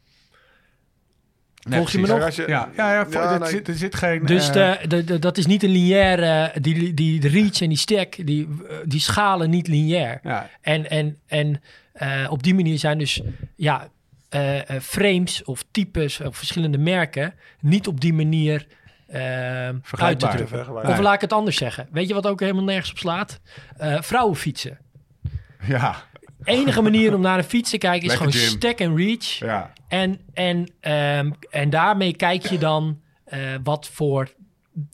Nee, 1.66 1.78
Volg 1.80 1.92
je 1.92 2.00
me 2.00 2.08
nog? 2.08 2.30
Je- 2.30 2.44
Ja, 2.48 2.70
ja, 2.76 2.92
ja, 2.92 3.06
er, 3.32 3.40
nee. 3.40 3.50
zit, 3.50 3.68
er 3.68 3.74
zit 3.76 3.96
geen... 3.96 4.26
Dus 4.26 4.48
eh, 4.48 4.54
de, 4.54 4.88
de, 4.88 5.04
de- 5.04 5.20
dat 5.20 5.38
is 5.38 5.46
niet 5.46 5.64
een 5.64 5.70
lineaire... 5.70 6.52
Die, 6.62 6.94
die, 6.94 7.20
de 7.20 7.28
reach 7.28 7.62
en 7.62 7.70
die 7.70 7.78
stack, 7.78 8.26
die, 8.26 8.48
eh, 8.70 8.76
die 8.86 9.00
schalen 9.00 9.50
niet 9.50 9.68
lineair. 9.68 10.20
ja, 10.24 10.50
En, 10.62 10.90
en, 10.90 11.18
en 11.28 11.62
eh, 11.94 12.28
op 12.30 12.44
die 12.44 12.56
manier 12.56 12.78
zijn 12.80 12.98
dus 12.98 13.22
ja, 13.56 13.88
eh, 14.30 14.70
eh, 14.70 14.82
frames 14.82 15.44
of 15.44 15.64
types 15.72 16.22
of 16.22 16.38
verschillende 16.38 16.78
merken 16.78 17.34
niet 17.60 17.88
op 17.88 18.02
die 18.02 18.14
manier 18.14 18.68
eh, 19.08 19.68
uit 19.92 20.20
te 20.20 20.28
drukken. 20.28 20.76
Of 20.88 21.00
laat 21.00 21.14
ik 21.16 21.22
het 21.22 21.34
anders 21.34 21.58
zeggen. 21.58 21.88
Weet 21.92 22.08
je 22.08 22.14
wat 22.14 22.28
ook 22.28 22.40
helemaal 22.40 22.64
nergens 22.64 22.92
op 22.92 22.98
slaat? 22.98 23.40
Eh 23.78 24.02
vrouwenfietsen. 24.02 24.78
ja, 25.68 25.96
Enige 26.46 26.82
manier 26.82 27.14
om 27.16 27.22
naar 27.22 27.38
een 27.38 27.44
fiets 27.44 27.70
te 27.70 27.78
kijken 27.78 28.02
is 28.02 28.20
Lekker, 28.20 28.32
gewoon 28.32 28.50
stack 28.50 28.80
en 28.80 28.98
reach. 28.98 29.26
ja. 29.26 29.74
En, 29.88 30.20
en, 30.34 30.72
ehm, 30.80 31.32
en 31.50 31.70
daarmee 31.70 32.16
kijk 32.16 32.46
je 32.46 32.58
dan 32.58 33.02
eh, 33.26 33.40
wat 33.64 33.90
voor 33.94 34.34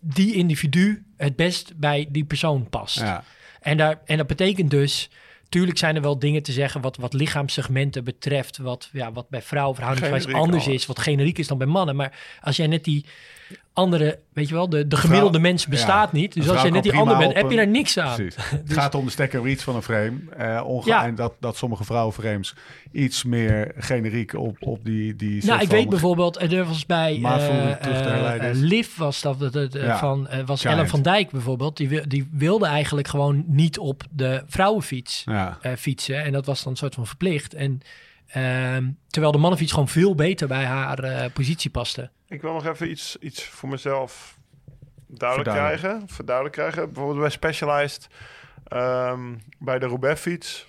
die 0.01 0.33
individu 0.33 1.05
het 1.17 1.35
best 1.35 1.73
bij 1.75 2.07
die 2.09 2.23
persoon 2.23 2.69
past. 2.69 2.99
ja. 2.99 3.23
En, 3.61 3.77
daar, 3.77 4.01
en 4.05 4.17
dat 4.17 4.27
betekent 4.27 4.69
dus, 4.69 5.09
tuurlijk 5.49 5.77
zijn 5.77 5.95
er 5.95 6.01
wel 6.01 6.19
dingen 6.19 6.43
te 6.43 6.51
zeggen 6.51 6.81
wat, 6.81 6.97
wat 6.97 7.13
lichaamssegmenten 7.13 8.03
betreft, 8.03 8.57
wat, 8.57 8.89
ja, 8.91 9.11
wat 9.11 9.29
bij 9.29 9.41
vrouwen 9.41 9.75
verhoudingswijs 9.75 10.33
anders 10.33 10.67
is, 10.67 10.85
wat 10.85 10.99
generiek 10.99 11.37
is 11.37 11.47
dan 11.47 11.57
bij 11.57 11.67
mannen. 11.67 11.95
Maar 11.95 12.19
als 12.41 12.55
jij 12.55 12.67
net 12.67 12.83
die 12.83 13.05
andere, 13.73 14.19
weet 14.33 14.47
je 14.47 14.53
wel, 14.53 14.69
de, 14.69 14.87
de 14.87 14.95
gemiddelde 14.95 15.29
Vrouw- 15.37 15.49
mens 15.49 15.67
bestaat 15.67 16.11
ja. 16.11 16.17
niet. 16.17 16.33
Dus 16.33 16.49
als 16.49 16.61
jij 16.61 16.69
net 16.71 16.83
die 16.83 16.93
ander 16.93 17.17
bent, 17.17 17.33
heb 17.33 17.49
je 17.49 17.55
daar 17.55 17.67
niks 17.67 17.97
aan. 17.97 18.15
Precies. 18.15 18.35
het 18.49 18.73
gaat 18.73 18.95
om 18.95 19.05
de 19.05 19.11
en 19.33 19.43
reach 19.43 19.59
van 19.63 19.75
een 19.75 19.81
frame. 19.81 20.63
Onge- 20.63 20.87
Ja. 20.89 21.11
Dat, 21.11 21.33
dat 21.39 21.57
sommige 21.57 21.83
vrouwenframes 21.83 22.55
iets 22.91 23.23
meer 23.23 23.71
generiek 23.77 24.33
op, 24.33 24.57
op 24.59 24.85
die, 24.85 25.15
die 25.15 25.45
Nou, 25.45 25.61
ik 25.61 25.69
weet 25.69 25.89
bijvoorbeeld, 25.89 26.37
eh, 26.37 26.51
er 26.51 26.65
was 26.65 26.85
bij 26.85 27.21
eh, 27.21 28.49
Liv 28.53 28.95
was 28.97 29.21
dat, 29.21 29.39
Ja. 29.73 29.97
van, 29.97 30.27
was 30.45 30.61
Giant. 30.61 30.77
Ellen 30.77 30.89
van 30.89 31.01
Dijk 31.01 31.31
bijvoorbeeld, 31.31 31.77
die, 31.77 32.07
die 32.07 32.29
wilde 32.31 32.65
eigenlijk 32.65 33.07
gewoon 33.07 33.43
niet 33.47 33.79
op 33.79 34.03
de 34.11 34.43
vrouwenfiets 34.47 35.23
fietsen. 35.77 36.23
En 36.23 36.31
dat 36.31 36.45
was 36.45 36.63
dan 36.63 36.71
een 36.71 36.77
soort 36.77 36.93
van 36.95 37.07
verplicht. 37.07 37.53
En 37.53 37.81
ehm, 38.31 38.89
terwijl 39.07 39.31
de 39.33 39.37
mannenfiets 39.39 39.71
gewoon 39.71 39.87
veel 39.87 40.15
beter 40.15 40.47
bij 40.47 40.63
haar 40.63 40.99
eh, 41.03 41.31
positie 41.33 41.69
paste. 41.71 42.09
Ik 42.27 42.41
wil 42.41 42.53
nog 42.53 42.65
even 42.65 42.89
iets, 42.89 43.17
iets 43.19 43.43
voor 43.43 43.69
mezelf 43.69 44.37
duidelijk 45.07 45.49
Verduidelijk. 45.49 45.81
krijgen. 45.81 46.07
Verduidelijk 46.15 46.55
krijgen. 46.55 46.85
Bijvoorbeeld 46.85 47.19
bij 47.19 47.29
Specialized, 47.29 48.07
ehm, 48.67 49.35
bij 49.59 49.79
de 49.79 49.85
Roubaix-fiets. 49.85 50.67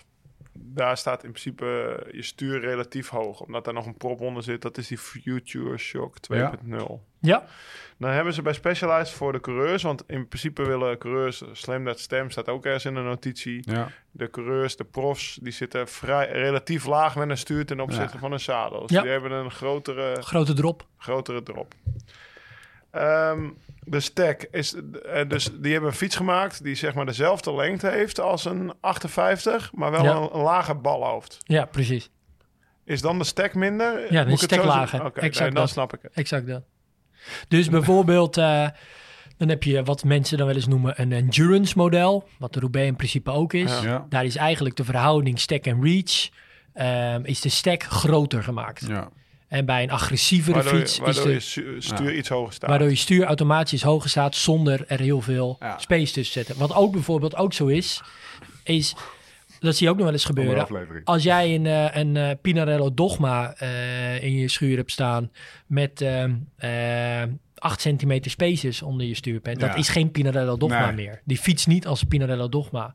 Daar 0.55 0.96
staat 0.96 1.24
in 1.24 1.30
principe 1.30 1.64
je 2.12 2.22
stuur 2.22 2.61
relatief 2.61 3.09
hoog. 3.09 3.40
Omdat 3.40 3.64
daar 3.64 3.74
nog 3.74 3.86
een 3.86 3.96
prop 3.96 4.20
onder 4.20 4.42
zit. 4.42 4.62
Dat 4.62 4.78
is 4.78 4.86
die 4.88 4.98
Future 4.98 5.76
Shock 5.78 6.16
2.0. 6.32 6.38
Ja, 7.20 7.44
Dan 7.96 8.11
hebben 8.11 8.32
ze 8.34 8.42
bij 8.42 8.53
Specialized 8.53 9.14
voor 9.14 9.32
de 9.32 9.40
coureurs... 9.40 9.82
want 9.82 10.05
in 10.07 10.28
principe 10.28 10.62
willen 10.62 10.98
coureurs... 10.98 11.42
Slam 11.53 11.84
That 11.84 11.98
Stem 12.00 12.30
staat 12.30 12.48
ook 12.48 12.64
ergens 12.64 12.84
in 12.84 12.94
de 12.94 13.00
notitie. 13.00 13.62
ja. 13.72 13.88
De 14.11 14.30
coureurs, 14.30 14.76
de 14.76 14.84
profs... 14.84 15.38
die 15.42 15.53
zitten 15.53 15.88
vrij, 15.88 16.30
relatief 16.32 16.86
laag 16.86 17.16
met 17.16 17.30
een 17.30 17.38
stuur... 17.38 17.66
ten 17.66 17.80
opzichte 17.80 18.12
Ja. 18.14 18.18
van 18.20 18.32
een 18.32 18.40
zadel. 18.40 18.80
Dus 18.80 18.90
Ja. 18.90 19.03
die 19.03 19.11
hebben 19.11 19.32
een 19.32 19.50
grotere 19.50 20.22
grote 20.22 20.53
drop. 20.55 20.86
grotere 20.98 21.42
drop. 21.42 21.74
Ehm, 22.93 23.49
de 23.84 24.01
stack 24.01 24.43
is 24.51 24.74
eh, 24.74 25.28
dus 25.28 25.49
die 25.61 25.72
hebben 25.72 25.90
een 25.90 25.97
fiets 25.97 26.16
gemaakt 26.16 26.62
die 26.64 26.74
zeg 26.74 26.95
maar 26.95 27.07
dezelfde 27.07 27.55
lengte 27.55 27.88
heeft 27.88 28.20
als 28.20 28.45
een 28.45 28.72
58, 28.80 29.70
maar 29.74 29.90
wel 29.90 30.05
Ja. 30.05 30.14
een, 30.16 30.28
een 30.34 30.40
lager 30.43 30.80
balhoofd. 30.80 31.38
Ja, 31.43 31.64
precies. 31.64 32.11
Is 32.84 33.01
dan 33.01 33.18
de 33.18 33.24
stack 33.24 33.55
minder? 33.55 34.07
dan 34.11 34.26
Moet 34.28 34.38
is 34.38 34.43
ik 34.45 34.51
het 34.51 34.61
stack 34.61 34.64
lager. 34.64 35.05
Oké, 35.05 35.20
nee, 35.20 35.30
dan 35.30 35.55
dat. 35.55 35.68
snap 35.68 35.95
ik 35.95 35.99
het. 36.03 36.12
Exact 36.14 36.47
dat. 36.47 36.62
Dus 37.49 37.68
bijvoorbeeld, 37.68 38.36
eh, 38.36 38.68
dan 39.36 39.49
heb 39.49 39.62
je 39.62 39.82
wat 39.82 40.05
mensen 40.05 40.38
dan 40.38 40.47
wel 40.47 40.57
eens 40.57 40.66
noemen 40.66 41.01
een 41.01 41.12
endurance 41.12 41.72
model. 41.76 42.28
Wat 42.38 42.53
de 42.53 42.61
Roubaix 42.61 42.88
in 42.88 42.97
principe 42.97 43.30
ook 43.30 43.53
is. 43.53 43.70
Ja. 43.80 43.82
Ja. 43.82 44.07
Daar 44.09 44.24
is 44.24 44.36
eigenlijk 44.36 44.76
de 44.76 44.84
verhouding 44.84 45.38
stack 45.40 45.64
en 45.64 45.82
reach. 45.84 46.28
ehm, 46.72 47.20
is 47.24 47.40
de 47.40 47.49
stack 47.49 47.82
groter 47.82 48.43
gemaakt. 48.43 48.86
ja. 48.86 49.09
En 49.53 49.64
bij 49.64 49.82
een 49.82 49.90
agressievere 49.90 50.55
Waardoor, 50.55 50.74
fiets 50.80 50.96
je, 50.96 51.00
is 51.05 51.07
waardoor 51.07 51.24
de, 51.26 51.32
je 51.32 51.40
stu- 51.40 51.80
stuur 51.80 52.14
iets 52.14 52.28
hoger 52.28 52.53
staat. 52.53 52.70
Waardoor 52.70 52.88
je 52.88 52.96
stuur 52.96 53.24
automatisch 53.24 53.82
hoger 53.82 54.11
staat 54.11 54.34
zonder 54.36 54.84
er 54.86 55.00
heel 55.00 55.20
veel 55.20 55.57
Ja. 55.61 55.78
space 55.78 56.12
tussen 56.12 56.22
te 56.22 56.38
zetten. 56.38 56.59
Wat 56.59 56.74
ook 56.74 56.92
bijvoorbeeld 56.92 57.36
ook 57.36 57.53
zo 57.53 57.66
is, 57.66 58.00
is 58.64 58.94
dat 59.61 59.76
zie 59.76 59.84
je 59.86 59.90
ook 59.92 59.96
nog 59.96 60.05
wel 60.05 60.14
eens 60.14 60.24
gebeuren. 60.24 60.66
Als 61.05 61.22
jij 61.22 61.55
een, 61.55 61.66
eh, 61.66 61.96
een 61.96 62.16
eh, 62.16 62.30
Pinarello 62.42 62.94
Dogma 62.94 63.55
eh, 63.57 64.22
in 64.22 64.32
je 64.36 64.48
schuur 64.48 64.76
hebt 64.76 64.90
staan 64.90 65.30
met 65.66 66.00
ehm, 66.00 66.34
eh, 66.57 67.22
8 67.63 67.81
centimeter 67.81 68.31
spaces 68.31 68.83
onder 68.83 69.07
je 69.07 69.15
stuurpen, 69.15 69.53
Ja. 69.53 69.67
dat 69.67 69.77
is 69.77 69.89
geen 69.89 70.11
Pinarello 70.11 70.57
Dogma 70.57 70.87
Nee. 70.87 70.95
meer. 70.95 71.21
Die 71.25 71.39
fietst 71.39 71.67
niet 71.67 71.87
als 71.87 72.01
een 72.03 72.09
Pinarello 72.09 72.49
Dogma. 72.49 72.95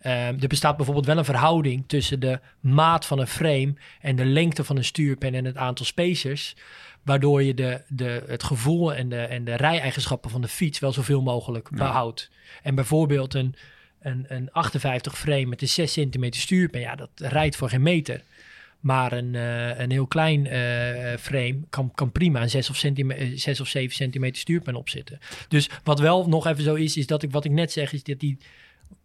Ehm, 0.00 0.36
er 0.40 0.48
bestaat 0.48 0.76
bijvoorbeeld 0.76 1.06
wel 1.06 1.18
een 1.18 1.24
verhouding 1.24 1.84
tussen 1.86 2.20
de 2.20 2.40
maat 2.60 3.06
van 3.06 3.18
een 3.18 3.26
frame 3.26 3.74
en 4.00 4.16
de 4.16 4.24
lengte 4.24 4.64
van 4.64 4.76
een 4.76 4.84
stuurpen 4.84 5.34
en 5.34 5.44
het 5.44 5.56
aantal 5.56 5.86
spacers. 5.86 6.56
Waardoor 7.02 7.42
je 7.42 7.54
de, 7.54 7.82
de, 7.88 8.22
het 8.26 8.42
gevoel 8.42 8.94
en 8.94 9.08
de, 9.08 9.20
en 9.20 9.44
de 9.44 9.54
rij-eigenschappen 9.54 10.30
van 10.30 10.40
de 10.40 10.48
fiets 10.48 10.78
wel 10.78 10.92
zoveel 10.92 11.22
mogelijk 11.22 11.70
behoudt. 11.70 12.30
En 12.62 12.74
bijvoorbeeld 12.74 13.34
een, 13.34 13.54
een, 14.00 14.24
een 14.28 14.52
58 14.52 15.18
frame 15.18 15.46
met 15.46 15.62
een 15.62 15.68
6 15.68 15.92
centimeter 15.92 16.40
stuurpen, 16.40 16.80
ja, 16.80 16.94
dat 16.94 17.10
rijdt 17.14 17.56
voor 17.56 17.68
geen 17.68 17.82
meter. 17.82 18.22
Maar 18.80 19.12
een, 19.12 19.34
eh, 19.34 19.78
een 19.78 19.90
heel 19.90 20.06
klein 20.06 20.46
eh, 20.46 21.18
frame 21.18 21.60
kan, 21.70 21.90
kan 21.94 22.12
prima 22.12 22.42
een 22.42 22.50
6 22.50 22.70
of, 22.70 22.84
eh, 22.84 23.30
6 23.34 23.60
of 23.60 23.68
7 23.68 23.96
centimeter 23.96 24.40
stuurpen 24.40 24.74
opzitten. 24.74 25.18
Dus 25.48 25.70
wat 25.84 25.98
wel 26.00 26.28
nog 26.28 26.46
even 26.46 26.64
zo 26.64 26.74
is, 26.74 26.96
is 26.96 27.06
dat 27.06 27.22
ik 27.22 27.30
wat 27.30 27.44
ik 27.44 27.50
net 27.50 27.72
zeg, 27.72 27.92
is 27.92 28.02
dat 28.02 28.20
die, 28.20 28.38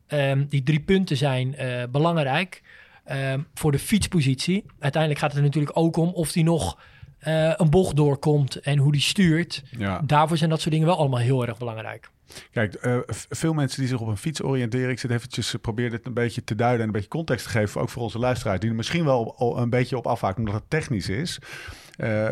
ehm, 0.07 0.45
die 0.49 0.63
drie 0.63 0.80
punten 0.80 1.17
zijn 1.17 1.55
belangrijk 1.91 2.61
ehm, 3.03 3.41
voor 3.53 3.71
de 3.71 3.80
fietspositie. 3.80 4.65
Uiteindelijk 4.80 5.21
gaat 5.21 5.30
het 5.30 5.39
er 5.39 5.45
natuurlijk 5.45 5.78
ook 5.78 5.97
om 5.97 6.09
of 6.09 6.32
die 6.32 6.43
nog 6.43 6.78
eh, 7.24 7.53
een 7.55 7.69
bocht 7.69 7.95
doorkomt 7.95 8.55
en 8.55 8.78
hoe 8.78 8.91
die 8.91 9.01
stuurt. 9.01 9.63
Ja. 9.78 10.01
Daarvoor 10.05 10.38
zijn 10.38 10.49
dat 10.49 10.59
soort 10.59 10.71
dingen 10.71 10.88
wel 10.88 10.97
allemaal 10.97 11.19
heel 11.19 11.47
erg 11.47 11.57
belangrijk. 11.57 12.09
Kijk, 12.51 12.74
eh, 12.74 12.97
veel 13.30 13.53
mensen 13.53 13.80
die 13.80 13.89
zich 13.89 13.99
op 13.99 14.07
een 14.07 14.17
fiets 14.17 14.43
oriënteren, 14.43 14.89
ik 14.89 14.99
zit 14.99 15.11
eventjes, 15.11 15.53
eh, 15.53 15.61
probeer 15.61 15.89
dit 15.89 16.05
een 16.05 16.13
beetje 16.13 16.43
te 16.43 16.55
duiden 16.55 16.80
en 16.80 16.86
een 16.86 16.91
beetje 16.91 17.07
context 17.07 17.45
te 17.45 17.51
geven, 17.51 17.82
ook 17.82 17.89
voor 17.89 18.01
onze 18.01 18.19
luisteraars, 18.19 18.59
die 18.59 18.69
er 18.69 18.76
misschien 18.76 19.05
wel 19.05 19.55
een 19.57 19.69
beetje 19.69 19.97
op 19.97 20.07
afhaken 20.07 20.39
omdat 20.39 20.53
het 20.53 20.69
technisch 20.69 21.09
is. 21.09 21.39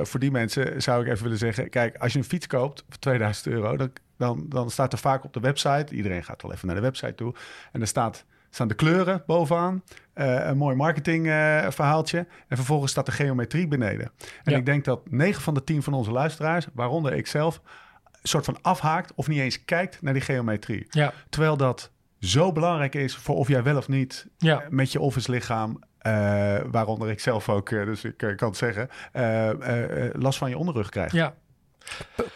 Voor 0.02 0.20
die 0.20 0.32
mensen 0.32 0.82
zou 0.82 1.02
ik 1.04 1.12
even 1.12 1.24
willen 1.24 1.38
zeggen, 1.38 1.70
kijk, 1.70 1.98
als 1.98 2.14
je 2.14 2.20
een 2.20 2.26
fiets 2.26 2.48
koopt 2.48 2.84
voor 2.89 3.00
2000 3.00 3.48
euro, 3.48 3.78
dan, 3.78 3.92
dan, 4.18 4.46
dan 4.50 4.70
staat 4.70 4.94
er 4.94 5.00
vaak 5.00 5.24
op 5.24 5.34
de 5.34 5.39
website, 5.39 5.96
iedereen 5.96 6.24
gaat 6.24 6.42
wel 6.42 6.54
even 6.54 6.68
naar 6.68 6.76
de 6.76 6.82
website 6.82 7.16
toe, 7.16 7.34
en 7.72 7.82
er 7.82 7.88
staat, 7.88 8.26
staan 8.52 8.68
de 8.68 8.74
kleuren 8.74 9.24
bovenaan, 9.26 9.84
eh, 10.14 10.45
een 10.47 10.58
mooi 10.58 10.76
marketingverhaaltje, 10.76 11.72
verhaaltje 11.72 12.18
en 12.47 12.56
vervolgens 12.58 12.91
staat 12.91 13.06
de 13.06 13.12
geometrie 13.12 13.68
beneden. 13.68 14.12
En 14.43 14.52
Ja. 14.52 14.58
ik 14.58 14.66
denk 14.66 14.86
dat 14.86 15.10
9 15.10 15.41
van 15.41 15.54
de 15.54 15.64
10 15.64 15.84
van 15.84 15.93
onze 15.93 16.12
luisteraars, 16.12 16.68
waaronder 16.74 17.14
ik 17.14 17.28
zelf, 17.28 17.62
een 18.12 18.28
soort 18.30 18.45
van 18.45 18.58
afhaakt 18.62 19.12
of 19.16 19.28
niet 19.28 19.39
eens 19.39 19.66
kijkt 19.66 20.02
naar 20.02 20.14
die 20.14 20.22
geometrie. 20.22 20.86
Ja, 20.89 21.14
Terwijl 21.30 21.58
dat 21.58 21.91
zo 22.20 22.52
belangrijk 22.52 22.95
is 22.95 23.16
voor 23.16 23.36
of 23.36 23.47
jij 23.47 23.64
wel 23.64 23.78
of 23.78 23.88
niet 23.88 24.28
ja. 24.38 24.64
met 24.70 24.91
je 24.91 24.99
office 24.99 25.32
lichaam, 25.32 25.80
eh, 25.97 26.12
waaronder 26.72 27.10
ik 27.10 27.20
zelf 27.20 27.49
ook, 27.49 27.70
eh, 27.70 27.86
dus 27.86 28.04
ik 28.04 28.22
eh, 28.22 28.36
kan 28.36 28.47
het 28.47 28.58
zeggen, 28.58 28.89
eh, 29.12 29.49
eh, 29.49 30.06
eh, 30.06 30.14
last 30.14 30.38
van 30.38 30.49
je 30.49 30.58
onderrug 30.58 30.89
krijgt. 30.89 31.14
ja. 31.14 31.34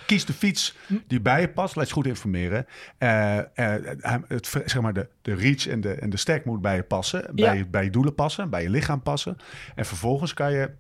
Kies 0.05 0.25
de 0.25 0.33
fiets 0.33 0.75
die 1.07 1.21
bij 1.21 1.41
je 1.41 1.49
past. 1.49 1.75
Laat 1.75 1.87
je 1.87 1.93
goed 1.93 2.07
informeren. 2.07 2.65
Eh, 2.97 3.37
eh, 3.37 4.21
het, 4.27 4.47
zeg 4.47 4.81
maar 4.81 4.93
de, 4.93 5.07
de 5.21 5.35
reach 5.35 5.67
en 5.67 5.81
de, 5.81 5.93
en 5.93 6.09
de 6.09 6.17
stack 6.17 6.45
moet 6.45 6.61
bij 6.61 6.75
je 6.75 6.83
passen. 6.83 7.35
Bij, 7.35 7.57
Ja. 7.57 7.65
bij 7.65 7.83
je 7.83 7.89
doelen 7.89 8.15
passen. 8.15 8.49
Bij 8.49 8.61
je 8.61 8.69
lichaam 8.69 9.01
passen. 9.01 9.37
En 9.75 9.85
vervolgens 9.85 10.33
kan 10.33 10.51
je 10.51 10.71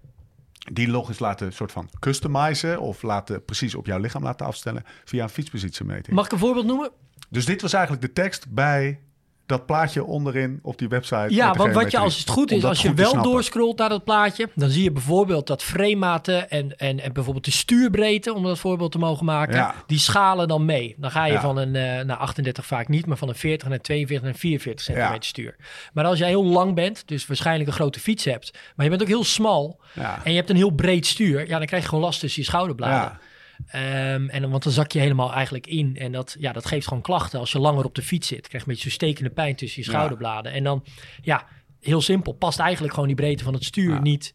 die 0.73 0.87
logis 0.87 1.19
laten 1.19 1.53
soort 1.53 1.71
van 1.71 1.89
customizen. 1.99 2.79
Of 2.79 3.01
laten, 3.01 3.45
precies 3.45 3.75
op 3.75 3.85
jouw 3.85 3.99
lichaam 3.99 4.23
laten 4.23 4.45
afstellen. 4.45 4.83
Via 5.05 5.23
een 5.23 5.29
fietspositiemeting. 5.29 6.15
Mag 6.15 6.25
ik 6.25 6.31
een 6.31 6.37
voorbeeld 6.39 6.65
noemen? 6.65 6.91
Dus 7.29 7.45
dit 7.45 7.61
was 7.61 7.73
eigenlijk 7.73 8.05
de 8.05 8.13
tekst 8.13 8.49
bij 8.49 8.99
dat 9.45 9.65
plaatje 9.65 10.03
onderin 10.03 10.59
op 10.61 10.77
die 10.77 10.87
website. 10.87 11.25
Ja, 11.29 11.53
want 11.53 11.73
wat 11.73 11.91
je 11.91 11.97
als 11.97 12.17
het 12.17 12.29
goed 12.29 12.51
is, 12.51 12.63
als 12.63 12.81
je 12.81 12.93
wel 12.93 13.21
doorscrollt 13.21 13.77
naar 13.77 13.89
dat 13.89 14.03
plaatje, 14.03 14.49
dan 14.55 14.69
zie 14.69 14.83
je 14.83 14.91
bijvoorbeeld 14.91 15.47
dat 15.47 15.63
framematen 15.63 16.49
en, 16.49 16.77
en, 16.77 16.99
en 16.99 17.13
bijvoorbeeld 17.13 17.45
de 17.45 17.51
stuurbreedte, 17.51 18.33
om 18.33 18.43
dat 18.43 18.59
voorbeeld 18.59 18.91
te 18.91 18.97
mogen 18.97 19.25
maken, 19.25 19.55
Ja. 19.55 19.75
die 19.87 19.99
schalen 19.99 20.47
dan 20.47 20.65
mee. 20.65 20.95
Dan 20.97 21.11
ga 21.11 21.25
je 21.25 21.33
Ja. 21.33 21.41
van 21.41 21.57
een, 21.57 21.75
eh 21.75 22.05
naar 22.05 22.17
38 22.17 22.65
vaak 22.65 22.87
niet, 22.87 23.05
maar 23.05 23.17
van 23.17 23.29
een 23.29 23.35
40 23.35 23.67
naar 23.69 23.81
42 23.81 24.27
naar 24.29 24.39
44 24.39 24.85
centimeter 24.85 25.15
Ja. 25.15 25.21
stuur. 25.21 25.55
Maar 25.93 26.05
als 26.05 26.19
jij 26.19 26.27
heel 26.27 26.45
lang 26.45 26.75
bent, 26.75 27.07
dus 27.07 27.27
waarschijnlijk 27.27 27.67
een 27.69 27.75
grote 27.75 27.99
fiets 27.99 28.25
hebt, 28.25 28.51
maar 28.75 28.85
je 28.85 28.89
bent 28.91 29.01
ook 29.01 29.07
heel 29.07 29.23
smal 29.23 29.79
en 30.23 30.31
je 30.31 30.37
hebt 30.37 30.49
een 30.49 30.55
heel 30.55 30.69
breed 30.71 31.05
stuur, 31.05 31.47
ja, 31.47 31.57
dan 31.57 31.67
krijg 31.67 31.81
je 31.83 31.89
gewoon 31.89 32.03
last 32.03 32.19
tussen 32.19 32.41
je 32.41 32.47
schouderbladen. 32.47 33.19
Ehm, 33.67 34.27
en 34.29 34.41
dan, 34.41 34.51
want 34.51 34.63
dan 34.63 34.71
zak 34.73 34.91
je 34.91 34.99
helemaal 34.99 35.33
eigenlijk 35.33 35.67
in. 35.67 35.97
En 35.97 36.11
dat, 36.11 36.35
ja, 36.39 36.51
dat 36.51 36.65
geeft 36.65 36.87
gewoon 36.87 37.03
klachten. 37.03 37.39
Als 37.39 37.51
je 37.51 37.59
langer 37.59 37.85
op 37.85 37.95
de 37.95 38.01
fiets 38.01 38.27
zit, 38.27 38.47
krijg 38.47 38.51
je 38.51 38.59
een 38.59 38.65
beetje 38.75 38.81
zo'n 38.89 38.91
stekende 38.91 39.29
pijn 39.29 39.55
tussen 39.55 39.81
je 39.83 39.87
Ja. 39.89 39.95
schouderbladen. 39.95 40.51
En 40.51 40.63
dan, 40.63 40.83
ja, 41.21 41.45
heel 41.79 42.01
simpel. 42.01 42.33
Past 42.33 42.59
eigenlijk 42.59 42.93
gewoon 42.93 43.07
die 43.09 43.17
breedte 43.17 43.43
van 43.43 43.53
het 43.53 43.63
stuur 43.63 43.93
Ja. 43.93 43.99
niet 44.01 44.33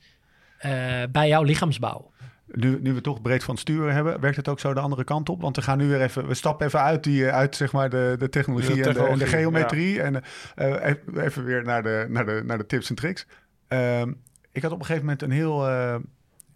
eh, 0.59 1.03
bij 1.13 1.29
jouw 1.29 1.43
lichaamsbouw. 1.43 2.11
Nu, 2.47 2.79
nu 2.81 2.93
we 2.93 3.01
toch 3.01 3.23
breed 3.23 3.45
van 3.45 3.55
het 3.55 3.63
sturen 3.63 3.95
hebben, 3.95 4.21
werkt 4.21 4.37
het 4.37 4.49
ook 4.49 4.61
zo 4.61 4.75
de 4.75 4.81
andere 4.81 5.05
kant 5.05 5.29
op? 5.29 5.41
Want 5.41 5.57
we 5.57 5.63
gaan 5.63 5.79
nu 5.79 5.89
weer 5.89 6.01
even, 6.03 6.27
we 6.27 6.35
stappen 6.35 6.67
even 6.67 6.81
uit, 6.81 7.05
die, 7.05 7.27
eh, 7.27 7.35
uit 7.35 7.57
zeg 7.57 7.73
maar 7.73 7.91
de, 7.91 8.15
de 8.19 8.29
technologie, 8.29 8.69
De 8.83 8.89
en, 8.89 8.95
de, 8.95 9.01
en 9.01 9.19
de 9.19 9.25
technologie, 9.25 9.37
geometrie. 9.37 10.03
En 10.03 10.23
eh, 10.55 10.67
even- 10.91 11.21
even 11.25 11.45
weer 11.45 11.65
naar 11.65 11.83
de, 11.83 12.07
naar 12.09 12.27
de, 12.27 12.43
naar 12.45 12.59
de 12.59 12.67
tips 12.67 12.89
en 12.89 12.95
tricks. 12.97 13.27
Ehm, 13.69 14.13
ik 14.53 14.63
had 14.63 14.73
op 14.73 14.79
een 14.79 14.85
gegeven 14.85 15.05
moment 15.05 15.23
een 15.23 15.31
heel, 15.31 15.69
eh, 15.69 15.97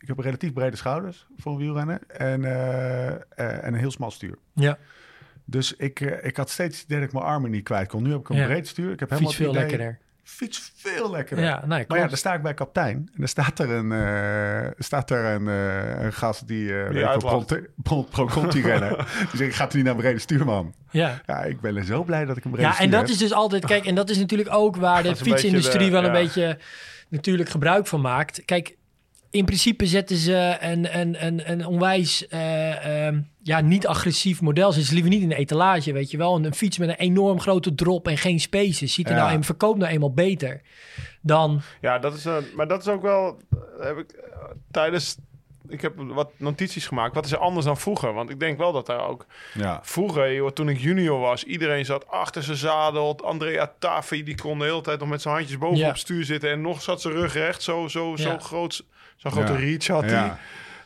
ik 0.05 0.11
heb 0.11 0.19
relatief 0.19 0.53
brede 0.53 0.77
schouders 0.77 1.27
voor 1.37 1.53
een 1.53 1.59
wielrennen 1.59 1.99
en, 2.11 2.45
eh, 2.45 3.07
eh, 3.09 3.17
en 3.37 3.67
een 3.67 3.75
heel 3.75 3.91
smal 3.91 4.11
stuur. 4.11 4.39
Ja, 4.53 4.79
Dus 5.45 5.77
ik, 5.77 6.01
eh, 6.01 6.25
ik 6.27 6.37
had 6.37 6.51
steeds 6.51 6.87
dat 6.87 7.03
ik 7.03 7.13
mijn 7.13 7.25
armen 7.25 7.51
niet 7.51 7.65
kwijt 7.65 7.89
kon. 7.89 8.03
Nu 8.03 8.11
heb 8.11 8.21
ik 8.21 8.29
een 8.29 8.37
Ja. 8.37 8.45
breed 8.47 8.69
stuur. 8.69 8.93
Ik 8.93 9.01
heb 9.01 9.11
helemaal 9.11 9.31
fiets 9.31 9.43
veel 9.43 9.51
idee- 9.53 9.63
lekkerder. 9.63 9.99
Fiets 10.23 10.73
veel 10.77 11.11
lekkerder. 11.11 11.45
Ja, 11.45 11.67
nou, 11.67 11.85
Maar 11.89 11.99
ja, 11.99 12.07
dan 12.07 12.17
sta 12.17 12.35
ik 12.35 12.43
bij 12.43 12.55
kaptein. 12.55 12.97
En 12.97 13.13
dan 13.17 13.29
staat 13.29 13.59
er 13.59 13.71
een, 13.71 13.93
eh, 13.93 14.71
staat 14.79 15.11
er 15.11 15.25
een, 15.25 15.47
een 16.05 16.13
gast 16.13 16.47
die, 16.49 16.69
eh 16.69 16.83
weet 16.83 16.89
ik 16.89 16.93
wel, 16.95 17.09
uitlacht. 17.09 17.47
Pro- 17.47 17.63
Pro 17.83 18.03
Pro 18.03 18.27
Conti 18.27 18.63
rennen. 18.71 18.97
Die 18.97 19.07
zegt, 19.37 19.55
gaat 19.57 19.73
u 19.73 19.77
niet 19.77 19.85
naar 19.87 19.95
een 19.95 20.01
brede 20.01 20.19
stuurman? 20.19 20.75
ja. 20.91 21.21
Ja, 21.27 21.43
ik 21.43 21.61
ben 21.61 21.85
zo 21.85 22.05
blij 22.05 22.25
dat 22.25 22.37
ik 22.37 22.45
een 22.45 22.51
brede 22.51 22.67
Ja, 22.67 22.73
stuur 22.73 22.85
en 22.85 22.91
dat 22.91 23.01
heb. 23.01 23.11
is 23.11 23.19
dus 23.19 23.33
altijd, 23.33 23.65
kijk, 23.65 23.87
en 23.87 23.95
dat 23.95 24.11
is 24.11 24.19
natuurlijk 24.19 24.53
ook 24.53 24.77
waar 24.77 25.03
de 25.09 25.17
fietsindustrie 25.17 25.87
de- 25.87 25.93
wel 25.93 26.05
een 26.05 26.13
ja. 26.15 26.21
beetje 26.23 26.59
natuurlijk 27.09 27.49
gebruik 27.49 27.87
van 27.87 28.01
maakt. 28.01 28.45
Kijk, 28.45 28.77
in 29.35 29.45
principe 29.45 29.87
zetten 29.87 30.17
ze 30.17 30.57
een, 30.61 30.99
een, 30.99 31.27
een, 31.27 31.51
een 31.51 31.67
onwijs 31.67 32.29
eh, 32.29 33.07
ehm, 33.07 33.21
ja, 33.43 33.61
niet 33.61 33.87
agressief 33.87 34.41
model. 34.41 34.73
Ze 34.73 34.93
liever 34.93 35.11
niet 35.11 35.23
in 35.23 35.29
de 35.29 35.35
etalage, 35.35 35.93
weet 35.93 36.11
je 36.11 36.17
wel. 36.17 36.37
Een, 36.37 36.45
een 36.45 36.55
fiets 36.55 36.79
met 36.79 36.89
een 36.89 36.95
enorm 36.95 37.41
grote 37.41 37.75
drop 37.75 38.09
en 38.09 38.19
geen 38.19 38.41
spaces. 38.41 38.95
Ziet 38.95 39.09
er 39.09 39.15
Ja. 39.15 39.19
nou 39.23 39.33
en 39.33 39.45
verkoopt 39.45 39.79
nou 39.79 39.93
eenmaal 39.93 40.13
beter 40.13 40.61
dan... 41.21 41.61
Ja, 41.81 41.99
dat 41.99 42.15
is, 42.15 42.27
eh, 42.27 42.37
maar 42.57 42.69
dat 42.69 42.81
is 42.81 42.89
ook 42.89 43.03
wel. 43.03 43.39
Heb 43.81 43.99
ik 43.99 44.11
eh, 44.13 44.41
tijdens. 44.71 45.17
Ik 45.69 45.81
heb 45.81 45.93
wat 45.97 46.31
notities 46.37 46.87
gemaakt. 46.87 47.15
Wat 47.15 47.25
is 47.25 47.33
er 47.33 47.39
anders 47.39 47.67
dan 47.67 47.77
vroeger? 47.77 48.13
Want 48.13 48.31
ik 48.31 48.41
denk 48.41 48.59
wel 48.59 48.73
dat 48.73 48.87
daar 48.87 49.07
ook. 49.09 49.27
Ja, 49.55 49.81
Vroeger, 49.83 50.35
joh, 50.35 50.51
toen 50.51 50.69
ik 50.69 50.79
junior 50.81 51.19
was, 51.21 51.45
iedereen 51.45 51.85
zat 51.85 52.09
achter 52.09 52.43
zijn 52.43 52.57
zadel. 52.57 53.19
Andrea 53.25 53.73
Tafi, 53.79 54.23
die 54.23 54.35
kon 54.41 54.59
de 54.59 54.65
hele 54.65 54.81
tijd 54.81 54.99
nog 55.01 55.09
met 55.09 55.23
zijn 55.23 55.35
handjes 55.35 55.59
boven 55.59 55.77
Ja. 55.79 55.85
op 55.87 55.91
het 55.93 56.01
stuur 56.01 56.25
zitten. 56.25 56.51
En 56.51 56.61
nog 56.61 56.83
zat 56.83 57.01
zijn 57.01 57.15
rug 57.15 57.33
recht. 57.35 57.63
Zo, 57.63 57.89
zo, 57.89 58.17
zo 58.17 58.39
groot. 58.39 58.85
Zo'n 59.17 59.31
grote 59.33 59.57
reach 59.57 59.87
had 59.87 60.03
hij. 60.05 60.13
ja. 60.13 60.39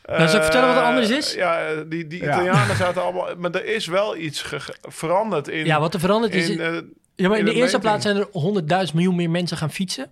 Nou, 0.05 0.27
zal 0.27 0.35
ik 0.37 0.43
vertellen 0.43 0.67
wat 0.67 0.77
er 0.77 0.83
Eh, 0.83 0.87
anders 0.89 1.09
is? 1.09 1.33
Ja, 1.33 1.73
die, 1.87 2.07
die 2.07 2.23
Ja. 2.23 2.33
Italianen 2.33 2.75
zaten 2.75 3.01
allemaal... 3.03 3.27
Maar 3.37 3.51
er 3.51 3.65
is 3.65 3.85
wel 3.87 4.17
iets 4.17 4.45
veranderd 4.81 5.47
in... 5.47 5.65
Ja, 5.65 5.79
wat 5.79 5.93
er 5.93 5.99
veranderd 5.99 6.33
is... 6.33 6.49
in, 6.49 6.59
eh, 6.59 6.73
ja, 7.15 7.27
maar 7.27 7.37
in 7.37 7.39
in 7.39 7.45
de 7.45 7.51
de 7.51 7.57
eerste 7.57 7.77
meting. 7.77 7.81
plaats 7.81 8.03
zijn 8.03 8.17
er 8.17 8.87
100.000 8.87 8.93
miljoen 8.93 9.15
meer 9.15 9.29
mensen 9.29 9.57
gaan 9.57 9.71
fietsen. 9.71 10.11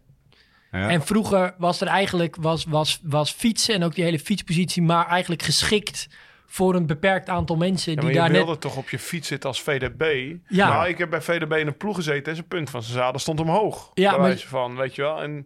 Ja. 0.72 0.90
En 0.90 1.02
vroeger 1.02 1.54
was 1.58 1.82
er 1.82 1.88
eigenlijk 1.88 2.36
was, 2.36 2.66
was, 2.66 3.00
was 3.04 3.32
fietsen 3.32 3.76
en 3.76 3.84
ook 3.84 3.96
die 3.96 4.04
hele 4.04 4.20
fietspositie, 4.20 4.82
maar 4.82 5.08
eigenlijk 5.08 5.42
geschikt 5.42 6.08
voor 6.46 6.76
een 6.76 6.86
beperkt 6.86 7.30
aantal 7.30 7.56
mensen 7.56 7.92
Ja, 7.92 7.96
die 7.98 8.06
maar 8.06 8.14
je 8.14 8.20
daar 8.20 8.32
wilde 8.32 8.52
net. 8.52 8.62
toch 8.62 8.78
op 8.78 8.90
je 8.90 9.00
fiets 9.00 9.28
zitten 9.28 9.50
als 9.50 9.62
VDB? 9.62 10.34
Ja. 10.48 10.70
Nou, 10.70 10.88
ik 10.88 10.98
heb 10.98 11.10
bij 11.10 11.22
VDB 11.22 11.52
in 11.54 11.68
een 11.68 11.78
ploeg 11.78 11.96
gezeten 11.96 12.26
en 12.26 12.36
zijn 12.36 12.48
punt 12.48 12.70
van 12.70 12.84
zijn 12.84 12.98
zadel 12.98 13.20
stond 13.20 13.40
omhoog. 13.40 13.92
Ja, 13.94 14.12
maar- 14.12 14.22
wijze 14.22 14.48
van, 14.48 14.76
weet 14.76 14.96
je 14.96 15.02
wel. 15.02 15.22
En 15.22 15.46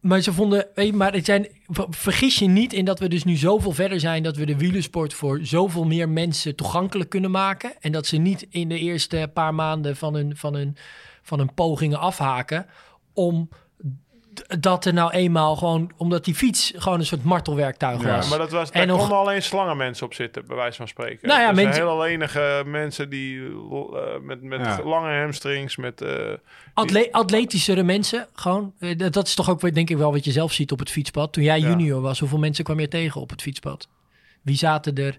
Maar 0.00 0.20
ze 0.20 0.32
vonden, 0.32 0.66
maar 0.92 1.12
het 1.12 1.24
zijn, 1.24 1.48
ver- 1.66 1.86
vergis 1.90 2.38
je 2.38 2.46
niet 2.48 2.72
in 2.72 2.84
dat 2.84 2.98
we 2.98 3.08
dus 3.08 3.24
nu 3.24 3.36
zoveel 3.36 3.72
verder 3.72 4.00
zijn 4.00 4.22
dat 4.22 4.36
we 4.36 4.46
de 4.46 4.56
wielersport 4.56 5.14
voor 5.14 5.38
zoveel 5.42 5.84
meer 5.84 6.08
mensen 6.08 6.56
toegankelijk 6.56 7.10
kunnen 7.10 7.30
maken. 7.30 7.72
En 7.80 7.92
dat 7.92 8.06
ze 8.06 8.16
niet 8.16 8.46
in 8.50 8.68
de 8.68 8.78
eerste 8.78 9.30
paar 9.34 9.54
maanden 9.54 9.96
van 9.96 10.14
hun, 10.14 10.36
van 10.36 10.54
hun, 10.54 10.76
van 11.22 11.38
hun 11.38 11.54
pogingen 11.54 11.98
afhaken 11.98 12.66
om 13.12 13.48
dat 14.60 14.84
er 14.84 14.92
nou 14.92 15.10
eenmaal 15.12 15.56
gewoon, 15.56 15.92
omdat 15.96 16.24
die 16.24 16.34
fiets 16.34 16.72
gewoon 16.76 16.98
een 16.98 17.06
soort 17.06 17.24
martelwerktuig 17.24 18.02
Ja, 18.02 18.16
was. 18.16 18.28
maar 18.28 18.38
dat 18.38 18.50
was, 18.50 18.70
En 18.70 18.78
daar 18.78 18.86
nog- 18.86 18.98
konden 18.98 19.16
alleen 19.18 19.42
slangenmensen 19.42 20.06
op 20.06 20.14
zitten, 20.14 20.46
bij 20.46 20.56
wijze 20.56 20.76
van 20.76 20.88
spreken. 20.88 21.28
Nou 21.28 21.40
ja, 21.40 21.46
Dat 21.46 21.54
zijn 21.56 21.66
mensen- 21.66 21.86
heel 21.86 21.98
lenige 21.98 22.62
mensen 22.66 23.08
die 23.10 23.40
eh, 23.46 24.20
met, 24.22 24.42
met 24.42 24.60
Ja. 24.60 24.80
lange 24.84 25.18
hamstrings, 25.20 25.76
met... 25.76 26.00
eh, 26.00 26.32
Atle 26.74 27.08
atletischere 27.12 27.82
mensen, 27.82 28.26
gewoon. 28.34 28.72
Eh, 28.78 28.98
dat- 28.98 29.12
Dat 29.12 29.26
is 29.26 29.34
toch 29.34 29.50
ook, 29.50 29.74
denk 29.74 29.90
ik 29.90 29.96
wel, 29.96 30.12
wat 30.12 30.24
je 30.24 30.32
zelf 30.32 30.52
ziet 30.52 30.72
op 30.72 30.78
het 30.78 30.90
fietspad. 30.90 31.32
Toen 31.32 31.42
jij 31.44 31.60
Ja. 31.60 31.68
junior 31.68 32.00
was, 32.00 32.18
hoeveel 32.20 32.38
mensen 32.38 32.64
kwam 32.64 32.80
je 32.80 32.88
tegen 32.88 33.20
op 33.20 33.30
het 33.30 33.42
fietspad? 33.42 33.88
Wie 34.42 34.56
zaten 34.56 34.94
er? 34.94 35.18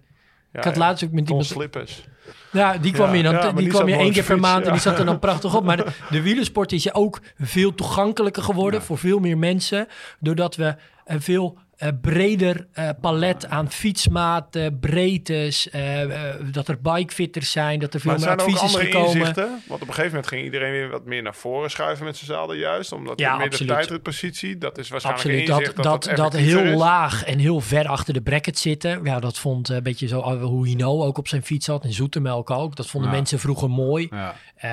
Ik 0.54 0.64
had 0.64 0.76
laatst 0.76 1.04
ook 1.04 1.12
met 1.12 1.28
iemand... 1.28 1.46
Slippers. 1.46 2.04
Ja, 2.52 2.78
die 2.78 2.92
kwam 2.92 3.16
je 3.16 3.24
dan, 3.24 3.42
die 3.42 3.54
die 3.54 3.68
kwam 3.68 3.88
je 3.88 3.96
één 3.96 4.12
keer 4.12 4.24
per 4.24 4.40
maand 4.40 4.66
en 4.66 4.72
die 4.72 4.82
zat 4.82 5.00
er 5.00 5.06
dan 5.06 5.20
prachtig 5.20 5.56
op. 5.56 5.64
Maar 5.64 5.78
de, 5.78 5.86
de 6.10 6.22
wielersport 6.22 6.72
is 6.72 6.94
ook 6.94 7.22
veel 7.40 7.76
toegankelijker 7.76 8.44
geworden 8.44 8.82
voor 8.82 8.98
veel 8.98 9.20
meer 9.20 9.38
mensen. 9.38 9.88
Doordat 10.20 10.56
we 10.56 10.76
een 11.06 11.22
veel 11.22 11.58
eh, 11.58 11.63
breder 12.02 12.68
eh, 12.74 12.90
palet 13.02 13.48
aan 13.48 13.72
fietsmaten, 13.72 14.80
breedtes, 14.80 15.70
eh, 15.70 16.02
eh, 16.30 16.36
dat 16.52 16.68
er 16.68 16.82
bikefitters 16.82 17.52
zijn, 17.52 17.80
dat 17.80 17.94
er 17.94 18.00
veel 18.00 18.12
Maar 18.12 18.20
meer 18.20 18.30
zijn 18.30 18.40
er 18.40 18.46
ook 18.46 18.52
advies 18.52 18.70
is 18.70 18.76
andere 18.76 18.92
gekomen. 18.92 19.18
inzichten? 19.20 19.62
Want 19.68 19.82
op 19.82 19.88
een 19.88 19.94
gegeven 19.94 20.06
moment 20.10 20.28
ging 20.28 20.44
iedereen 20.44 20.72
weer 20.72 20.90
wat 20.90 21.06
meer 21.06 21.22
naar 21.22 21.36
voren 21.36 21.72
schuiven 21.72 22.06
met 22.06 22.18
zijn 22.18 22.32
zadel 22.32 22.54
juist. 22.56 22.92
Omdat 22.92 23.20
Ja, 23.20 23.36
meer 23.36 23.46
absoluut. 23.46 23.68
de 23.70 23.74
tijdritpositie, 23.76 24.58
dat 24.58 24.78
is 24.78 24.90
waarschijnlijk 24.90 25.26
Absoluut, 25.28 25.48
dat, 25.48 25.60
inzicht 25.60 25.84
dat, 25.84 26.04
dat, 26.04 26.16
dat, 26.32 26.34
heel 26.42 26.64
is. 26.64 26.76
laag 26.78 27.24
en 27.24 27.40
heel 27.40 27.60
ver 27.62 27.88
achter 27.88 28.14
de 28.14 28.22
bracket 28.22 28.58
zitten. 28.60 29.00
Ja, 29.04 29.20
dat 29.20 29.38
vond 29.38 29.70
eh, 29.70 29.76
een 29.76 29.84
beetje 29.84 30.08
zo 30.08 30.22
eh, 30.22 30.42
hoe 30.44 30.68
Hino 30.68 31.04
ook 31.04 31.18
op 31.18 31.28
zijn 31.28 31.44
fiets 31.44 31.68
had 31.68 31.84
en 31.84 31.94
Zoetemelk 31.94 32.50
ook. 32.50 32.76
Dat 32.76 32.88
vonden 32.88 33.10
Ja. 33.10 33.16
mensen 33.16 33.40
vroeger 33.40 33.70
mooi. 33.70 34.08
Ja, 34.12 34.36
Ehm, 34.56 34.72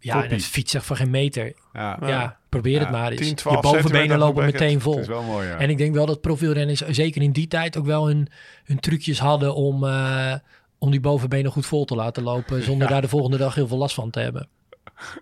ja, 0.00 0.14
en 0.14 0.20
Koppie. 0.20 0.36
het 0.36 0.44
fietsen 0.46 0.82
van 0.82 0.96
geen 0.96 1.10
meter. 1.10 1.52
ja. 1.72 1.98
Ja, 2.06 2.38
probeer 2.48 2.80
het 2.80 2.90
maar 2.90 3.10
eens. 3.10 3.20
10, 3.20 3.28
je 3.28 3.34
12 3.34 3.60
bovenbenen 3.60 4.18
lopen 4.18 4.44
meteen 4.44 4.80
vol. 4.80 4.98
is 4.98 5.06
wel 5.06 5.22
mooi, 5.22 5.48
ja. 5.48 5.58
En 5.58 5.70
ik 5.70 5.78
denk 5.78 5.94
wel 5.94 6.06
dat 6.06 6.20
profielrenners 6.20 6.80
zeker 6.80 7.22
in 7.22 7.32
die 7.32 7.48
tijd 7.48 7.76
ook 7.76 7.86
wel 7.86 8.06
hun, 8.06 8.28
hun 8.64 8.80
trucjes 8.80 9.18
hadden 9.18 9.54
om, 9.54 9.84
eh, 9.84 10.34
om 10.78 10.90
die 10.90 11.00
bovenbenen 11.00 11.50
goed 11.52 11.66
vol 11.66 11.84
te 11.84 11.94
laten 11.94 12.22
lopen. 12.22 12.62
Zonder 12.70 12.88
daar 12.88 13.00
de 13.00 13.08
volgende 13.08 13.36
dag 13.36 13.54
heel 13.54 13.68
veel 13.68 13.78
last 13.78 13.94
van 13.94 14.10
te 14.10 14.20
hebben. 14.20 14.48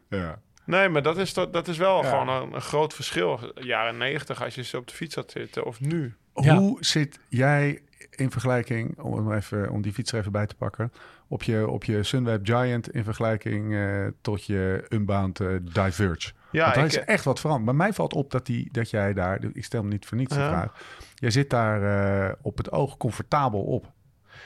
ja. 0.09 0.39
Nee, 0.65 0.89
maar 0.89 1.03
dat 1.03 1.19
is, 1.19 1.35
dat, 1.35 1.53
dat 1.53 1.69
is 1.69 1.77
wel 1.77 2.03
Ja. 2.03 2.09
gewoon 2.09 2.29
een, 2.29 2.55
een 2.55 2.61
groot 2.61 2.95
verschil. 2.95 3.41
Jaren 3.61 3.97
90 3.97 4.45
als 4.45 4.55
je 4.55 4.63
zo 4.63 4.77
op 4.77 4.89
de 4.89 4.95
fiets 4.95 5.15
had 5.15 5.31
zitten 5.31 5.65
of 5.65 5.81
nu. 5.81 6.15
Ja. 6.35 6.57
Hoe 6.57 6.77
zit 6.85 7.19
jij 7.29 7.81
in 8.11 8.31
vergelijking, 8.31 8.99
om, 8.99 9.33
even, 9.33 9.71
om 9.71 9.83
die 9.83 9.93
fiets 9.93 10.13
er 10.13 10.19
even 10.19 10.33
bij 10.33 10.47
te 10.47 10.55
pakken, 10.55 10.93
op 11.29 11.43
je, 11.43 11.69
op 11.69 11.85
je 11.85 12.03
Sunweb 12.03 12.47
Giant 12.47 12.91
in 12.91 13.05
vergelijking 13.05 13.75
eh, 13.75 14.07
tot 14.21 14.45
je 14.45 14.87
Unbound 14.89 15.41
eh, 15.41 15.49
Diverge? 15.63 16.33
Ja, 16.51 16.63
Want 16.63 16.75
daar 16.75 16.85
ik, 16.85 16.91
is 16.91 17.05
echt 17.05 17.25
wat 17.25 17.41
veranderd. 17.41 17.67
Maar 17.67 17.87
mij 17.87 17.93
valt 17.93 18.13
op 18.15 18.31
dat, 18.31 18.47
die, 18.47 18.69
dat 18.73 18.91
jij 18.91 19.13
daar, 19.13 19.39
ik 19.53 19.65
stel 19.65 19.83
me 19.83 19.89
niet 19.89 20.07
voor 20.07 20.17
niets 20.17 20.35
de 20.35 20.41
Ja. 20.41 20.49
vraag, 20.49 20.73
jij 21.15 21.31
zit 21.31 21.51
daar 21.51 21.83
eh, 22.29 22.33
op 22.43 22.57
het 22.57 22.73
oog 22.73 22.97
comfortabel 22.97 23.61
op. 23.63 23.93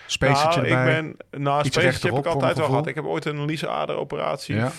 Spacertje 0.06 0.60
nou, 0.60 0.72
erbij. 0.72 0.96
ik 0.98 1.16
ben, 1.30 1.42
nou, 1.42 1.64
Iets 1.64 1.76
spacertje 1.76 2.08
heb 2.08 2.18
ik 2.18 2.26
altijd 2.26 2.56
wel 2.56 2.66
gehad. 2.66 2.86
Ik 2.86 2.94
heb 2.94 3.04
ooit 3.04 3.24
een 3.24 3.44
Lisa-ader 3.44 3.96
operatie, 3.96 4.54
Ja. 4.54 4.72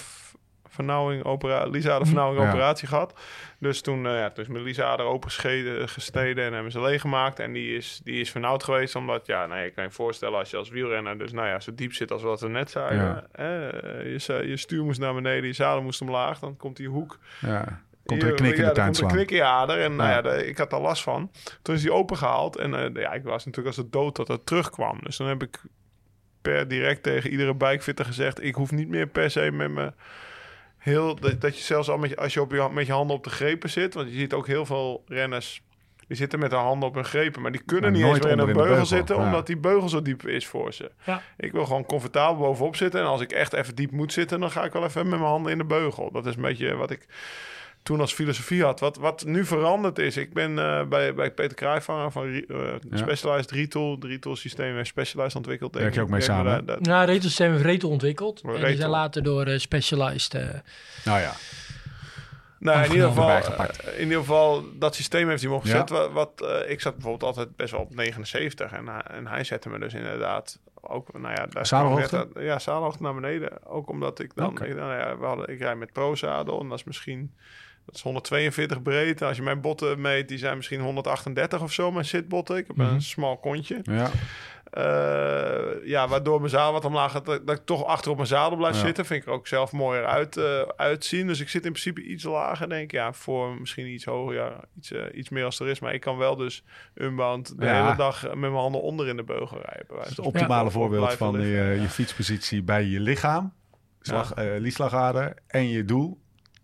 Vernauwing, 0.86 1.24
opera, 1.24 1.66
Lisa-ader 1.66 2.06
vernauwing 2.08 2.42
Ja. 2.44 2.50
operatie 2.50 2.88
gehad. 2.88 3.20
Dus 3.60 3.82
toen, 3.82 4.06
eh, 4.08 4.14
ja, 4.14 4.30
toen 4.30 4.44
is 4.44 4.50
mijn 4.50 4.64
Lisa-ader 4.64 5.06
opengesneden 5.06 5.90
gesneden 5.90 6.46
en 6.46 6.54
hebben 6.54 6.72
ze 6.72 6.82
leeggemaakt. 6.82 7.40
En 7.40 7.54
die 7.54 7.76
is, 7.76 8.02
die 8.04 8.20
is 8.20 8.32
vernauwd 8.32 8.64
geweest, 8.64 8.96
omdat, 8.96 9.26
ja, 9.26 9.46
nou, 9.46 9.62
je 9.62 9.70
kan 9.72 9.84
je 9.84 9.92
voorstellen 9.92 10.38
als 10.40 10.50
je 10.50 10.58
als 10.58 10.70
wielrenner 10.70 11.18
dus, 11.18 11.32
nou 11.32 11.48
ja, 11.48 11.60
zo 11.60 11.72
diep 11.76 11.94
zit 11.94 12.12
als 12.12 12.22
wat 12.24 12.42
we 12.42 12.48
net 12.48 12.72
zeiden. 12.72 12.98
Ja. 13.06 13.28
hè, 13.32 13.70
je, 14.02 14.44
je 14.48 14.58
stuur 14.58 14.84
moest 14.84 15.00
naar 15.00 15.14
beneden, 15.14 15.46
je 15.48 15.54
zadel 15.54 15.82
moest 15.82 16.02
omlaag, 16.02 16.40
dan 16.40 16.58
komt 16.58 16.78
die 16.78 16.88
hoek 16.88 17.20
ja. 17.42 17.82
Komt 18.06 18.24
er 18.24 18.34
knik 18.34 18.58
in 18.58 18.66
de 18.66 18.72
tuin 18.72 18.94
er 18.94 19.00
komt 19.26 19.32
ader. 19.42 19.80
En 19.82 19.96
nou 19.96 20.10
Ja. 20.10 20.22
de- 20.22 20.48
ik 20.48 20.58
had 20.58 20.70
daar 20.70 20.80
last 20.82 21.04
van. 21.04 21.32
Toen 21.62 21.76
is 21.76 21.82
die 21.82 21.94
opengehaald. 21.94 22.58
En 22.58 22.74
eh, 22.96 23.02
ja, 23.02 23.12
ik 23.12 23.24
was 23.24 23.46
natuurlijk 23.46 23.68
als 23.76 23.78
het 23.86 23.92
dood 23.92 24.16
dat 24.16 24.28
het 24.28 24.46
terugkwam. 24.46 25.00
Dus 25.04 25.18
dan 25.18 25.28
heb 25.28 25.44
ik 25.44 25.62
per 26.42 26.68
direct 26.68 27.04
tegen 27.04 27.30
iedere 27.30 27.56
bikefitter 27.56 28.06
gezegd... 28.06 28.44
ik 28.44 28.56
hoef 28.56 28.72
niet 28.72 28.88
meer 28.88 29.08
per 29.08 29.32
se 29.32 29.52
met 29.52 29.72
me 29.72 29.94
heel... 30.82 31.16
Dat, 31.16 31.42
dat 31.42 31.58
je 31.58 31.64
zelfs 31.64 31.90
al 31.90 31.98
met 31.98 32.10
je, 32.10 32.18
als 32.18 32.34
je, 32.34 32.42
op 32.42 32.52
je 32.52 32.70
met 32.72 32.86
je 32.86 32.92
handen 32.92 33.16
op 33.16 33.24
de 33.24 33.30
grepen 33.30 33.70
zit... 33.70 33.94
want 33.94 34.10
je 34.10 34.18
ziet 34.18 34.34
ook 34.34 34.48
heel 34.48 34.66
veel 34.66 35.04
renners... 35.08 35.62
Die 36.08 36.20
zitten 36.20 36.40
met 36.40 36.50
de 36.50 36.56
handen 36.56 36.90
op 36.90 36.96
hun 36.96 37.06
grepen, 37.06 37.42
maar 37.42 37.52
die 37.52 37.62
kunnen 37.66 37.92
Maar 37.92 38.02
niet 38.02 38.10
eens 38.10 38.20
meer 38.20 38.32
in 38.32 38.40
een 38.40 38.54
beugel, 38.54 38.86
zitten, 38.86 39.16
ja. 39.16 39.26
omdat 39.26 39.48
die 39.48 39.58
beugel 39.58 39.90
zo 39.90 40.02
diep 40.02 40.28
is 40.28 40.48
voor 40.48 40.74
ze. 40.74 40.92
Ja. 41.06 41.22
Ik 41.38 41.52
wil 41.52 41.66
gewoon 41.66 41.86
comfortabel 41.86 42.46
bovenop 42.46 42.76
zitten. 42.76 43.00
En 43.00 43.06
als 43.06 43.22
ik 43.22 43.32
echt 43.32 43.54
even 43.54 43.76
diep 43.76 43.92
moet 43.92 44.14
zitten, 44.14 44.40
dan 44.40 44.52
ga 44.52 44.64
ik 44.64 44.74
wel 44.74 44.84
even 44.84 45.10
met 45.10 45.20
mijn 45.20 45.32
handen 45.32 45.52
in 45.52 45.58
de 45.58 45.64
beugel. 45.66 46.12
Dat 46.12 46.26
is 46.26 46.36
een 46.36 46.42
beetje 46.42 46.76
wat 46.76 46.92
ik 46.92 47.08
toen 47.84 48.00
als 48.00 48.14
filosofie 48.14 48.64
had. 48.64 48.80
Wat, 48.80 48.98
wat 48.98 49.26
nu 49.26 49.46
veranderd 49.46 50.00
is. 50.00 50.18
Ik 50.18 50.34
ben 50.34 50.60
eh, 50.60 50.86
bij, 50.88 51.14
bij 51.14 51.32
Peter 51.32 51.56
Kruijvanger 51.56 52.12
van 52.12 52.26
eh, 52.28 52.42
Ja. 52.90 52.98
Specialized 52.98 53.52
Retool. 53.52 54.00
De 54.00 54.08
Retool 54.08 54.36
systeem 54.36 54.76
heeft 54.76 54.88
Specialized 54.88 55.36
ontwikkeld. 55.36 55.76
Werk 55.76 55.94
je 55.94 56.02
ook 56.02 56.10
mee 56.10 56.22
samen? 56.22 56.46
daar- 56.46 56.66
dat- 56.66 56.80
Nou, 57.08 57.22
Systeem 57.22 57.52
heeft 57.52 57.64
Retel 57.64 57.90
ontwikkeld. 57.90 58.44
Maar 58.44 58.56
En 58.56 58.66
die 58.66 58.76
zijn 58.76 58.90
later 58.90 59.24
door 59.24 59.46
eh, 59.46 59.58
Specialized... 59.60 60.34
Nou 61.06 61.20
ja, 61.20 61.34
Nou, 62.60 62.86
in 62.86 62.92
ieder, 62.92 63.08
geval, 63.08 63.38
in 63.96 64.04
ieder 64.04 64.18
geval, 64.20 64.64
dat 64.80 64.96
systeem 64.96 65.30
heeft 65.30 65.42
hij 65.42 65.50
me 65.50 65.56
opgezet. 65.56 65.90
Ja. 65.90 65.96
Wat, 66.10 66.12
wat, 66.40 66.64
ik 66.68 66.82
zat 66.82 66.94
bijvoorbeeld 66.94 67.24
altijd 67.24 67.56
best 67.56 67.72
wel 67.72 67.82
op 67.82 67.96
79. 67.96 68.72
En, 68.72 68.88
hij- 68.88 69.02
en 69.02 69.28
hij 69.28 69.44
zette 69.44 69.70
me 69.70 69.80
dus 69.80 69.94
inderdaad 69.94 70.60
ook... 70.82 71.14
Nou 71.20 71.34
ja, 71.36 71.46
daar 71.46 71.66
Zaalhoogte? 71.66 72.28
net 72.34 72.44
Ja, 72.46 72.60
zaalhoogte 72.60 73.04
naar 73.04 73.14
beneden. 73.14 73.66
Ook 73.66 73.90
omdat 73.90 74.20
ik 74.20 74.36
dan... 74.36 74.52
Ik, 74.64 74.76
nou 74.76 74.94
ja, 75.00 75.18
we 75.18 75.26
hadden, 75.26 75.48
ik 75.50 75.60
rijd 75.60 75.78
met 75.78 75.92
Pro-zadel 75.94 76.60
en 76.62 76.70
dat 76.70 76.78
is 76.78 76.84
misschien... 76.84 77.34
Dat 77.86 77.96
is 77.96 78.02
142 78.02 78.82
breed. 78.82 79.22
Als 79.22 79.38
je 79.38 79.44
mijn 79.44 79.62
botten 79.62 80.02
meet, 80.02 80.28
die 80.28 80.38
zijn 80.38 80.56
misschien 80.58 80.82
138 80.82 81.62
of 81.62 81.72
zo, 81.74 81.92
mijn 81.92 82.06
zitbotten. 82.06 82.58
Ik 82.58 82.68
heb 82.68 82.76
Mhm. 82.76 82.94
een 82.94 83.02
smal 83.02 83.38
kontje. 83.38 83.80
ja. 83.84 84.10
Eh, 84.72 85.88
ja, 85.88 86.08
waardoor 86.08 86.38
mijn 86.40 86.50
zaal 86.52 86.72
wat 86.72 86.86
omlaag 86.86 87.12
gaat, 87.12 87.26
dat, 87.26 87.48
dat 87.48 87.58
ik 87.58 87.66
toch 87.66 87.86
achter 87.86 88.10
op 88.12 88.16
mijn 88.18 88.28
zadel 88.28 88.58
blijf 88.58 88.76
Ja. 88.76 88.82
zitten. 88.82 89.06
Vind 89.06 89.22
ik 89.22 89.28
er 89.28 89.34
ook 89.34 89.48
zelf 89.48 89.72
mooier 89.72 90.06
uit, 90.06 90.38
eh, 90.38 90.62
uitzien. 90.76 91.28
Dus 91.28 91.40
ik 91.40 91.50
zit 91.50 91.66
in 91.66 91.72
principe 91.72 92.02
iets 92.04 92.24
lager, 92.24 92.70
denk 92.70 92.84
ik. 92.84 92.92
Ja, 92.92 93.14
voor 93.14 93.56
misschien 93.60 93.88
iets 93.88 94.06
hoger, 94.06 94.34
ja, 94.36 94.60
iets, 94.78 94.92
eh, 94.92 95.02
iets 95.14 95.30
meer 95.30 95.46
als 95.46 95.60
er 95.60 95.68
is. 95.68 95.80
Maar 95.80 95.94
ik 95.94 96.02
kan 96.02 96.18
wel 96.18 96.36
dus 96.36 96.64
unbound 96.96 97.60
de 97.60 97.66
Ja. 97.66 97.84
hele 97.84 97.96
dag 97.98 98.22
met 98.24 98.38
mijn 98.38 98.54
handen 98.54 98.82
onder 98.82 99.08
in 99.08 99.16
de 99.16 99.24
beugel 99.24 99.62
rijden. 99.62 99.86
Het 99.98 100.04
is 100.10 100.18
het 100.18 100.26
optimale 100.26 100.72
voorbeeld 100.72 101.14
van 101.14 101.42
je, 101.42 101.78
je 101.82 101.88
fietspositie 101.90 102.64
bij 102.64 102.84
je 102.84 103.00
lichaam. 103.00 103.54
Slag, 104.02 104.34
liesslagader 104.58 105.34
en 105.48 105.68
je 105.70 105.86
doel. 105.86 106.20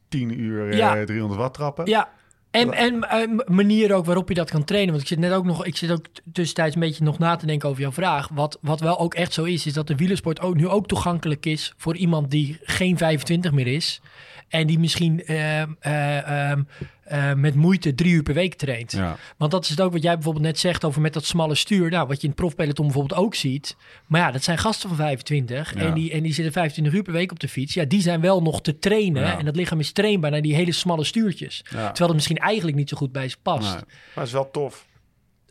10 0.10 0.40
uur 0.40 0.70
eh, 0.70 0.78
Ja. 0.78 1.06
300 1.06 1.40
watt 1.40 1.54
trappen. 1.54 1.86
Ja, 1.86 2.10
en, 2.52 2.74
en 2.74 3.10
eh, 3.10 3.56
manier 3.56 3.94
ook 3.94 4.06
waarop 4.06 4.30
je 4.30 4.36
dat 4.36 4.50
kan 4.50 4.64
trainen. 4.64 4.90
Want 4.90 5.02
ik 5.02 5.08
zit 5.08 5.20
net 5.20 5.32
ook 5.32 5.46
nog, 5.46 5.66
ik 5.66 5.78
zit 5.78 5.92
ook 5.92 6.06
tussentijds 6.32 6.76
een 6.76 6.82
beetje 6.82 7.04
nog 7.04 7.20
na 7.20 7.36
te 7.36 7.46
denken 7.46 7.70
over 7.70 7.82
jouw 7.82 7.92
vraag. 7.92 8.30
Wat, 8.34 8.58
wat 8.62 8.80
wel 8.80 9.00
ook 9.00 9.14
echt 9.14 9.34
zo 9.34 9.44
is, 9.44 9.66
is 9.66 9.74
dat 9.74 9.88
de 9.88 9.96
wielersport 9.96 10.42
ook, 10.42 10.56
nu 10.56 10.68
ook 10.68 10.88
toegankelijk 10.88 11.46
is 11.46 11.74
voor 11.78 11.96
iemand 11.96 12.32
die 12.32 12.58
geen 12.62 12.98
25 12.98 13.52
meer 13.52 13.68
is. 13.68 14.02
En 14.48 14.68
die 14.68 14.80
misschien 14.80 15.26
ehm, 15.26 15.72
eh, 15.80 16.50
ehm, 16.50 16.64
eh, 17.08 17.34
met 17.34 17.56
moeite 17.56 17.96
drie 17.96 18.14
uur 18.14 18.24
per 18.24 18.34
week 18.34 18.54
traint. 18.54 18.92
Ja. 18.92 19.18
Want 19.38 19.52
dat 19.52 19.64
is 19.64 19.70
het 19.70 19.82
ook 19.82 19.92
wat 19.92 20.04
jij 20.04 20.14
bijvoorbeeld 20.14 20.46
net 20.46 20.60
zegt 20.60 20.86
over 20.86 21.02
met 21.02 21.14
dat 21.14 21.26
smalle 21.26 21.56
stuur. 21.56 21.90
Nou, 21.90 22.08
wat 22.08 22.16
je 22.16 22.22
in 22.22 22.30
het 22.30 22.40
profpeloton 22.40 22.86
bijvoorbeeld 22.86 23.20
ook 23.20 23.36
ziet. 23.36 23.76
Maar 24.06 24.22
ja, 24.22 24.32
dat 24.32 24.44
zijn 24.44 24.58
gasten 24.58 24.90
van 24.90 24.98
25. 24.98 25.74
Ja. 25.74 25.80
En, 25.80 25.94
die, 25.94 26.12
en 26.12 26.24
die 26.24 26.34
zitten 26.34 26.54
25 26.54 26.94
uur 26.94 27.04
per 27.04 27.14
week 27.14 27.32
op 27.32 27.40
de 27.40 27.48
fiets. 27.48 27.74
Ja, 27.74 27.86
die 27.86 28.02
zijn 28.02 28.22
wel 28.22 28.42
nog 28.42 28.62
te 28.62 28.80
trainen. 28.80 29.22
Ja. 29.22 29.40
En 29.40 29.46
dat 29.46 29.56
lichaam 29.56 29.80
is 29.80 29.92
trainbaar 29.92 30.32
naar 30.32 30.42
die 30.42 30.56
hele 30.56 30.72
smalle 30.72 31.04
stuurtjes. 31.04 31.64
Ja. 31.64 31.86
Terwijl 31.88 32.08
het 32.08 32.14
misschien 32.14 32.38
eigenlijk 32.38 32.78
niet 32.78 32.90
zo 32.90 32.98
goed 32.98 33.12
bij 33.12 33.30
ze 33.30 33.38
past. 33.42 33.74
Nee. 33.74 33.74
Maar 33.74 33.84
het 34.14 34.26
is 34.26 34.32
wel 34.32 34.52
tof. 34.52 34.86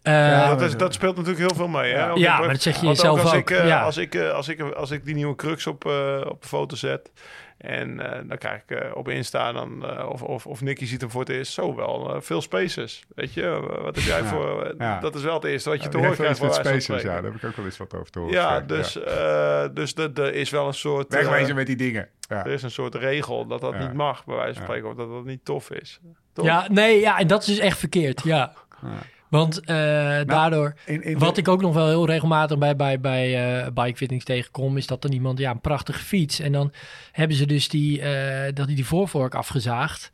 Eh, 0.07 0.13
Ja, 0.15 0.49
dat, 0.55 0.61
is, 0.61 0.77
dat 0.77 0.95
speelt 0.95 1.17
natuurlijk 1.17 1.47
heel 1.47 1.57
veel 1.57 1.69
mee. 1.69 1.93
Hè? 1.93 1.99
Ja. 1.99 2.11
Ook 2.11 2.17
Ja, 2.19 2.35
in- 2.35 2.41
maar 2.41 2.53
dat 2.53 2.63
zeg 2.63 2.75
je 2.81 2.85
want 2.85 2.97
jezelf 2.97 3.21
als 3.23 3.33
ook, 3.35 3.51
Ik, 3.51 3.51
eh, 3.51 3.67
ja. 3.67 3.83
als, 3.83 3.97
ik, 3.97 4.15
eh, 4.15 4.31
als, 4.31 4.49
ik, 4.49 4.61
als 4.61 4.91
ik 4.91 5.05
die 5.05 5.15
nieuwe 5.15 5.35
crux 5.35 5.67
op, 5.67 5.87
eh, 5.87 6.21
op 6.29 6.43
de 6.43 6.49
foto 6.49 6.77
zet... 6.77 7.11
En 7.57 8.01
eh, 8.13 8.21
dan 8.29 8.39
krijg 8.39 8.63
ik 8.67 8.97
op 8.97 9.09
Insta 9.09 9.53
dan, 9.53 9.87
eh, 9.87 10.09
of, 10.09 10.23
of, 10.23 10.47
of 10.47 10.61
Nicky 10.61 10.87
ziet 10.87 11.01
hem 11.01 11.11
voor 11.11 11.21
het 11.21 11.29
eerst, 11.31 11.53
zo 11.53 11.75
wel, 11.75 12.17
veel 12.21 12.41
spaces. 12.43 13.05
Weet 13.15 13.35
je, 13.35 13.61
wat 13.83 13.95
heb 13.95 14.05
jij 14.05 14.19
Ja. 14.19 14.25
voor... 14.25 14.75
Ja. 14.79 15.01
Dat 15.01 15.15
is 15.15 15.23
wel 15.23 15.35
het 15.35 15.45
eerste 15.45 15.69
wat 15.69 15.79
je 15.79 15.85
Ja, 15.85 15.91
te 15.91 15.97
horen 15.97 16.13
krijgt. 16.15 16.41
met 16.43 16.55
spaces, 16.55 16.87
ja, 17.03 17.03
daar 17.03 17.23
heb 17.23 17.35
ik 17.35 17.45
ook 17.45 17.57
wel 17.57 17.65
eens 17.65 17.77
wat 17.77 17.95
over 17.95 18.11
te 18.11 18.19
horen. 18.19 18.35
Ja, 18.35 18.61
dus, 18.61 19.03
eh, 19.03 19.65
dus 19.75 19.95
er 19.95 20.35
is 20.35 20.51
wel 20.51 20.67
een 20.67 20.75
soort... 20.75 21.13
Wegwezen 21.13 21.55
met 21.55 21.67
die 21.67 21.77
dingen. 21.77 22.09
Ja. 22.29 22.45
er 22.45 22.51
is 22.53 22.63
een 22.63 22.71
soort 22.71 22.95
regel 22.95 23.47
dat 23.47 23.61
dat 23.61 23.73
Ja. 23.73 23.79
niet 23.79 23.93
mag, 23.95 24.25
bij 24.25 24.37
wijze 24.37 24.53
van 24.53 24.63
Ja. 24.63 24.69
spreken. 24.69 24.89
Of 24.91 24.95
dat 24.97 25.09
dat 25.11 25.25
niet 25.25 25.45
tof 25.45 25.71
is. 25.71 26.01
Toch? 26.33 26.45
ja, 26.45 26.67
nee, 26.71 27.01
ja, 27.01 27.19
en 27.19 27.27
dat 27.27 27.41
is 27.41 27.47
dus 27.47 27.59
echt 27.59 27.79
verkeerd. 27.79 28.23
Ja. 28.25 28.53
Want 29.31 29.61
eh, 29.61 29.67
daardoor, 30.27 30.75
In, 30.85 31.03
in 31.03 31.19
wat 31.19 31.35
de- 31.35 31.41
ik 31.41 31.49
ook 31.49 31.61
nog 31.61 31.75
wel 31.75 31.89
heel 31.89 32.07
regelmatig 32.07 32.59
bij, 32.59 32.77
bij, 32.77 33.01
bij 33.01 33.61
eh 33.65 33.73
bikefittings 33.73 34.25
tegenkom, 34.25 34.77
is 34.77 34.87
dat 34.87 35.03
dan 35.03 35.13
iemand, 35.13 35.39
ja, 35.39 35.51
een 35.51 35.61
prachtige 35.61 35.99
fiets. 35.99 36.41
En 36.41 36.53
dan 36.53 36.73
hebben 37.13 37.37
ze 37.37 37.47
dus 37.47 37.69
die, 37.69 38.01
eh, 38.01 38.55
dat 38.55 38.67
die, 38.67 38.77
die 38.77 38.87
voorvork 38.87 39.35
afgezaagd. 39.35 40.11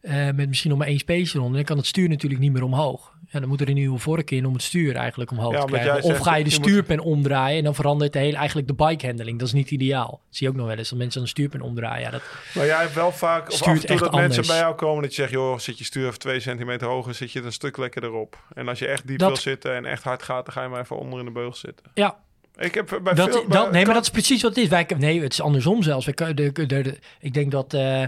Eh, 0.00 0.14
met 0.30 0.48
misschien 0.48 0.70
nog 0.70 0.78
maar 0.78 0.88
één 0.88 0.98
spacer 0.98 1.40
onder. 1.40 1.54
Dan 1.56 1.64
kan 1.64 1.76
het 1.76 1.86
stuur 1.86 2.08
natuurlijk 2.08 2.40
niet 2.40 2.52
meer 2.52 2.62
omhoog. 2.62 3.16
Ja, 3.30 3.40
dan 3.40 3.48
moet 3.48 3.60
er 3.60 3.68
een 3.68 3.74
nieuwe 3.74 3.98
vork 3.98 4.30
in 4.30 4.46
om 4.46 4.52
het 4.52 4.62
stuur 4.62 4.96
eigenlijk 4.96 5.30
omhoog 5.30 5.52
Ja, 5.52 5.60
te 5.64 5.72
krijgen. 5.72 6.02
Of 6.02 6.18
ga 6.18 6.34
je 6.36 6.44
de 6.44 6.50
je 6.50 6.56
moet- 6.58 6.68
stuurpen 6.68 7.00
omdraaien 7.00 7.58
en 7.58 7.64
dan 7.64 7.74
verandert 7.74 8.12
de 8.12 8.18
hele, 8.18 8.36
eigenlijk 8.36 8.68
de 8.68 8.74
bike 8.74 9.06
handling. 9.06 9.38
Dat 9.38 9.48
is 9.48 9.54
niet 9.54 9.70
ideaal. 9.70 10.10
Dat 10.10 10.36
zie 10.36 10.46
je 10.46 10.52
ook 10.52 10.58
nog 10.58 10.66
wel 10.68 10.76
eens, 10.76 10.88
dat 10.88 10.98
mensen 10.98 11.20
een 11.22 11.28
stuurpen 11.28 11.60
omdraaien. 11.60 12.00
Ja, 12.04 12.10
dat, 12.10 12.22
Maar 12.54 12.66
jij 12.66 12.80
hebt 12.80 12.94
wel 12.94 13.12
vaak, 13.12 13.52
of 13.52 13.62
af 13.62 13.66
en 13.80 13.86
toe 13.86 13.98
dat 13.98 14.12
mensen 14.12 14.46
bij 14.46 14.56
jou 14.58 14.74
komen 14.74 15.02
dat 15.02 15.14
je 15.14 15.20
zegt, 15.22 15.32
joh, 15.32 15.58
zit 15.58 15.78
je 15.78 15.84
stuur 15.84 16.06
even 16.06 16.18
twee 16.18 16.40
centimeter 16.40 16.88
hoger, 16.88 17.14
zit 17.14 17.32
je 17.32 17.38
het 17.38 17.46
een 17.46 17.52
stuk 17.52 17.76
lekkerder 17.76 18.12
op. 18.12 18.38
En 18.54 18.68
als 18.68 18.78
je 18.78 18.86
echt 18.86 19.06
diep 19.06 19.18
Dat- 19.18 19.28
wil 19.28 19.36
zitten 19.36 19.74
en 19.74 19.84
echt 19.84 20.02
hard 20.02 20.22
gaat, 20.22 20.44
dan 20.44 20.54
ga 20.54 20.62
je 20.62 20.68
maar 20.68 20.80
even 20.80 20.98
onder 20.98 21.18
in 21.18 21.24
de 21.24 21.30
beugel 21.30 21.54
zitten. 21.54 21.86
ja, 21.94 22.16
Ik 22.58 22.74
heb 22.74 23.00
bij 23.02 23.14
Dat, 23.14 23.30
veel... 23.32 23.48
dat, 23.48 23.62
bij- 23.62 23.70
nee, 23.70 23.84
maar 23.84 23.94
dat 23.94 24.02
is 24.02 24.10
precies 24.10 24.42
wat 24.42 24.54
het 24.54 24.64
is. 24.64 24.68
Wij, 24.70 24.86
nee, 24.98 25.22
het 25.22 25.32
is 25.32 25.40
andersom 25.40 25.82
zelfs. 25.82 26.06
Wij, 26.14 26.34
de, 26.34 26.52
de, 26.52 26.66
de- 26.66 26.98
ik 27.20 27.34
denk 27.34 27.50
dat 27.50 27.74
eh 27.74 28.02
70% 28.04 28.06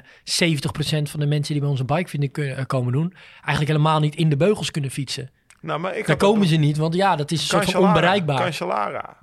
van 1.03 1.21
de 1.21 1.27
mensen 1.27 1.53
die 1.53 1.61
bij 1.61 1.71
ons 1.71 1.81
een 1.81 1.87
bike 1.87 2.09
vinden 2.09 2.31
kunnen, 2.31 2.57
eh, 2.57 2.67
komen 2.67 2.93
doen, 2.93 3.15
eigenlijk 3.35 3.67
helemaal 3.69 4.01
niet 4.01 4.15
in 4.15 4.29
de 4.29 4.37
beugels 4.37 4.71
kunnen 4.71 4.91
fietsen. 4.91 5.31
nou, 5.61 5.81
maar 5.81 5.97
ik 5.97 6.07
Daar 6.07 6.17
komen 6.17 6.47
ze 6.47 6.57
niet, 6.57 6.77
want 6.77 6.95
ja, 6.95 7.17
dat 7.17 7.31
is 7.31 7.41
een 7.41 7.47
soort 7.47 7.71
van 7.71 7.87
onbereikbaar. 7.87 8.39
Cancellara, 8.41 9.17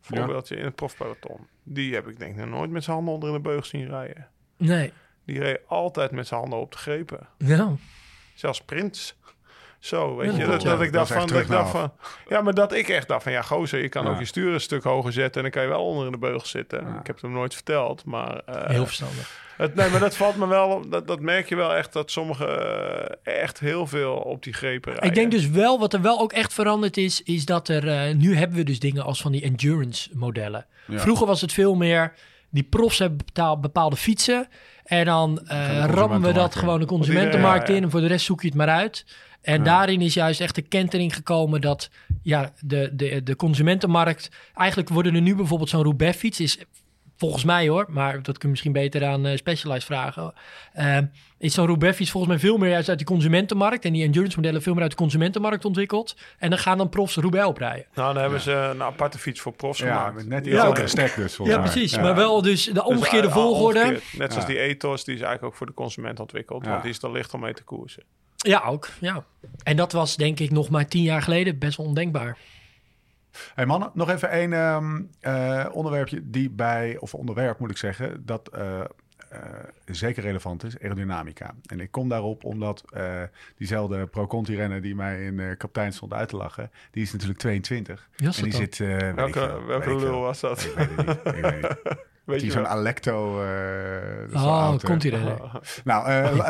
voorbeeldje 0.00 0.56
in 0.56 0.64
het 0.64 0.74
profpeloton. 0.74 1.46
Die 1.62 1.94
heb 1.94 2.08
ik 2.08 2.18
denk 2.18 2.30
ik 2.32 2.36
nog 2.40 2.48
nooit 2.58 2.70
met 2.70 2.84
zijn 2.84 2.96
handen 2.96 3.14
onder 3.14 3.28
in 3.28 3.34
de 3.34 3.40
beugel 3.40 3.64
zien 3.64 3.88
rijden. 3.88 4.28
Nee, 4.56 4.92
Die 5.24 5.38
reed 5.38 5.60
altijd 5.66 6.10
met 6.10 6.26
zijn 6.26 6.40
handen 6.40 6.58
op 6.58 6.72
de 6.72 6.78
grepen. 6.78 7.26
ja. 7.38 7.72
Zelfs 8.34 8.60
Prins. 8.62 9.16
Zo, 9.82 10.16
weet 10.16 10.26
Ja, 10.26 10.32
je, 10.32 10.38
dat 10.38 10.48
klopt, 10.48 10.64
dat 10.64 10.78
ja. 10.78 10.84
ik 10.84 10.92
dacht 10.92 11.08
van, 11.12 11.26
dat 11.26 11.40
ik 11.40 11.48
dacht 11.48 11.70
terug 11.70 11.70
van, 11.70 11.92
ja, 12.28 12.40
maar 12.40 12.54
dat 12.54 12.72
ik 12.72 12.88
echt 12.88 13.08
dacht 13.08 13.22
van, 13.22 13.32
ja, 13.32 13.42
gozer, 13.42 13.82
je 13.82 13.88
kan 13.88 14.04
Ja. 14.04 14.10
ook 14.10 14.18
je 14.18 14.24
stuur 14.24 14.52
een 14.52 14.60
stuk 14.60 14.82
hoger 14.82 15.12
zetten 15.12 15.34
en 15.36 15.42
dan 15.42 15.50
kan 15.50 15.62
je 15.62 15.68
wel 15.68 15.84
onder 15.86 16.06
in 16.06 16.12
de 16.12 16.18
beugel 16.18 16.46
zitten. 16.46 16.78
Ja. 16.80 16.88
Ik 16.98 17.06
heb 17.06 17.14
het 17.14 17.20
hem 17.22 17.32
nooit 17.32 17.54
verteld, 17.54 18.04
maar 18.04 18.40
eh, 18.46 18.66
Heel 18.70 18.84
verstandig. 18.86 19.30
het, 19.56 19.74
nee, 19.74 19.90
maar 19.90 20.00
dat 20.00 20.16
valt 20.16 20.36
me 20.36 20.46
wel, 20.46 20.88
dat, 20.88 21.06
dat 21.06 21.20
merk 21.20 21.48
je 21.48 21.56
wel 21.56 21.74
echt 21.74 21.92
dat 21.92 22.10
sommigen 22.10 22.48
eh, 23.24 23.40
echt 23.42 23.58
heel 23.60 23.86
veel 23.86 24.14
op 24.14 24.42
die 24.42 24.52
grepen 24.52 24.90
rijden. 24.92 25.08
Ik 25.08 25.14
denk 25.14 25.30
dus 25.30 25.48
wel, 25.48 25.78
wat 25.78 25.92
er 25.92 26.00
wel 26.02 26.20
ook 26.20 26.32
echt 26.32 26.52
veranderd 26.54 26.96
is, 26.96 27.22
is 27.22 27.44
dat 27.44 27.68
er, 27.68 27.88
eh, 27.88 28.14
nu 28.14 28.36
hebben 28.36 28.56
we 28.56 28.64
dus 28.64 28.78
dingen 28.78 29.04
als 29.04 29.20
van 29.22 29.32
die 29.32 29.42
endurance 29.42 30.10
modellen. 30.12 30.66
Ja. 30.86 30.98
Vroeger 30.98 31.26
was 31.26 31.40
het 31.40 31.52
veel 31.52 31.74
meer, 31.74 32.12
die 32.50 32.62
profs 32.62 32.98
hebben 32.98 33.18
betaal- 33.24 33.60
bepaalde 33.60 33.96
fietsen 33.96 34.48
en 34.84 35.04
dan 35.04 35.40
rammen 35.86 36.22
we 36.22 36.32
dat 36.32 36.54
gewoon 36.54 36.80
de 36.80 36.86
consumentenmarkt 36.86 37.66
Ja, 37.66 37.72
ja. 37.72 37.78
in 37.78 37.84
en 37.84 37.90
voor 37.90 38.00
de 38.00 38.06
rest 38.06 38.24
zoek 38.24 38.40
je 38.40 38.46
het 38.48 38.56
maar 38.56 38.68
uit. 38.68 39.04
En 39.42 39.58
Ja. 39.58 39.64
daarin 39.64 40.00
is 40.00 40.14
juist 40.14 40.40
echt 40.40 40.54
de 40.54 40.62
kentering 40.62 41.14
gekomen 41.14 41.60
dat 41.60 41.90
ja, 42.22 42.52
de, 42.60 42.90
de, 42.92 43.22
de 43.22 43.36
consumentenmarkt, 43.36 44.30
eigenlijk 44.54 44.88
worden 44.88 45.14
er 45.14 45.20
nu 45.22 45.34
bijvoorbeeld 45.36 45.68
zo'n 45.70 45.82
Roubaix 45.82 46.16
fiets, 46.18 46.40
is 46.40 46.58
volgens 47.16 47.44
mij 47.44 47.68
hoor, 47.68 47.86
maar 47.88 48.12
dat 48.12 48.24
kun 48.24 48.40
je 48.40 48.48
misschien 48.48 48.72
beter 48.72 49.04
aan 49.06 49.26
eh, 49.26 49.36
Specialized 49.36 49.84
vragen. 49.84 50.32
eh, 50.72 50.98
is 51.38 51.54
zo'n 51.54 51.66
Roubaix 51.66 51.96
fiets 51.96 52.10
volgens 52.10 52.32
mij 52.32 52.40
veel 52.42 52.58
meer 52.58 52.70
juist 52.70 52.88
uit 52.88 52.98
die 52.98 53.06
consumentenmarkt 53.06 53.84
en 53.84 53.92
die 53.92 54.04
endurance 54.04 54.36
modellen 54.36 54.62
veel 54.62 54.72
meer 54.72 54.82
uit 54.82 54.90
de 54.90 54.96
consumentenmarkt 54.96 55.64
ontwikkeld. 55.64 56.16
En 56.38 56.50
dan 56.50 56.58
gaan 56.58 56.78
dan 56.78 56.88
profs 56.88 57.16
Roubaix 57.16 57.46
oprijden. 57.46 57.86
Nou, 57.94 58.12
dan 58.12 58.22
hebben 58.22 58.40
ze 58.40 58.52
een 58.52 58.82
aparte 58.82 59.18
fiets 59.18 59.40
voor 59.40 59.52
profs 59.52 59.78
Ja, 59.78 59.86
gemaakt. 59.96 60.14
met 60.14 60.28
net 60.28 60.44
Die 60.44 60.60
andere 60.60 60.82
ook- 60.82 60.88
stek 60.88 61.14
dus. 61.14 61.36
Ja, 61.36 61.44
mij. 61.44 61.58
precies. 61.60 61.92
Ja. 61.94 62.00
Maar 62.02 62.14
wel 62.14 62.42
dus 62.42 62.64
de 62.64 62.72
Dus, 62.72 62.82
omgekeerde 62.82 63.26
ah, 63.28 63.32
volgorde. 63.34 63.78
omgekeerd. 63.80 64.18
Net 64.18 64.32
zoals 64.32 64.46
Ja. 64.48 64.52
die 64.54 64.62
Ethos, 64.62 65.04
die 65.04 65.14
is 65.14 65.20
eigenlijk 65.20 65.52
ook 65.52 65.58
voor 65.58 65.66
de 65.66 65.74
consument 65.74 66.20
ontwikkeld. 66.20 66.64
Ja. 66.64 66.70
Want 66.70 66.82
die 66.82 66.90
is 66.90 67.00
dan 67.00 67.12
licht 67.12 67.34
om 67.34 67.40
mee 67.40 67.54
te 67.54 67.62
koersen. 67.64 68.02
Ja, 68.42 68.62
ook. 68.64 68.88
Ja. 69.00 69.24
En 69.62 69.76
dat 69.76 69.92
was 69.92 70.16
denk 70.16 70.40
ik 70.40 70.50
nog 70.50 70.68
maar 70.70 70.86
tien 70.86 71.02
jaar 71.02 71.22
geleden 71.22 71.58
best 71.58 71.76
wel 71.76 71.86
ondenkbaar. 71.86 72.38
Hey 73.54 73.66
mannen, 73.66 73.90
nog 73.94 74.10
even 74.10 74.30
één 74.30 74.52
ehm, 74.52 75.02
eh, 75.20 75.66
onderwerpje 75.72 76.20
die 76.30 76.50
bij, 76.50 76.96
of 76.98 77.14
onderwerp 77.14 77.58
moet 77.58 77.70
ik 77.70 77.76
zeggen, 77.76 78.22
dat 78.26 78.48
eh, 78.48 78.80
eh, 78.80 79.38
zeker 79.84 80.22
relevant 80.22 80.64
is, 80.64 80.78
aerodynamica. 80.80 81.54
En 81.66 81.80
ik 81.80 81.90
kom 81.90 82.08
daarop 82.08 82.44
omdat 82.44 82.84
eh, 82.92 83.22
diezelfde 83.56 84.06
Pro-Conti-renner 84.06 84.82
die 84.82 84.94
mij 84.94 85.24
in 85.24 85.40
eh 85.40 85.56
kapitein 85.56 85.92
stond 85.92 86.12
uit 86.12 86.28
te 86.28 86.36
lachen, 86.36 86.70
die 86.90 87.02
is 87.02 87.12
natuurlijk 87.12 87.38
22. 87.40 88.08
Wie 88.16 88.26
was 88.26 88.36
en 88.36 88.42
die 88.42 88.52
dan? 88.52 88.60
zit... 88.60 88.80
eh, 88.80 89.12
Welke, 89.14 89.62
welke 89.66 89.96
lul 89.96 90.20
was 90.20 90.40
dat? 90.40 90.60
Ik 90.62 90.74
weet 90.74 90.88
het 90.96 91.06
niet. 91.06 91.34
Ik 91.34 91.42
weet 91.42 91.62
het 91.68 91.84
niet. 91.84 91.96
Weet 92.24 92.38
Die 92.38 92.46
je 92.48 92.52
zo'n. 92.52 92.66
Alecto. 92.68 93.42
eh, 93.42 93.48
zo'n 94.30 94.42
Oh, 94.42 94.60
auto. 94.60 94.88
komt 94.88 95.02
hij 95.02 95.12
er? 95.12 95.20
Nou, 95.84 96.06
eh, 96.06 96.32
Die 96.32 96.42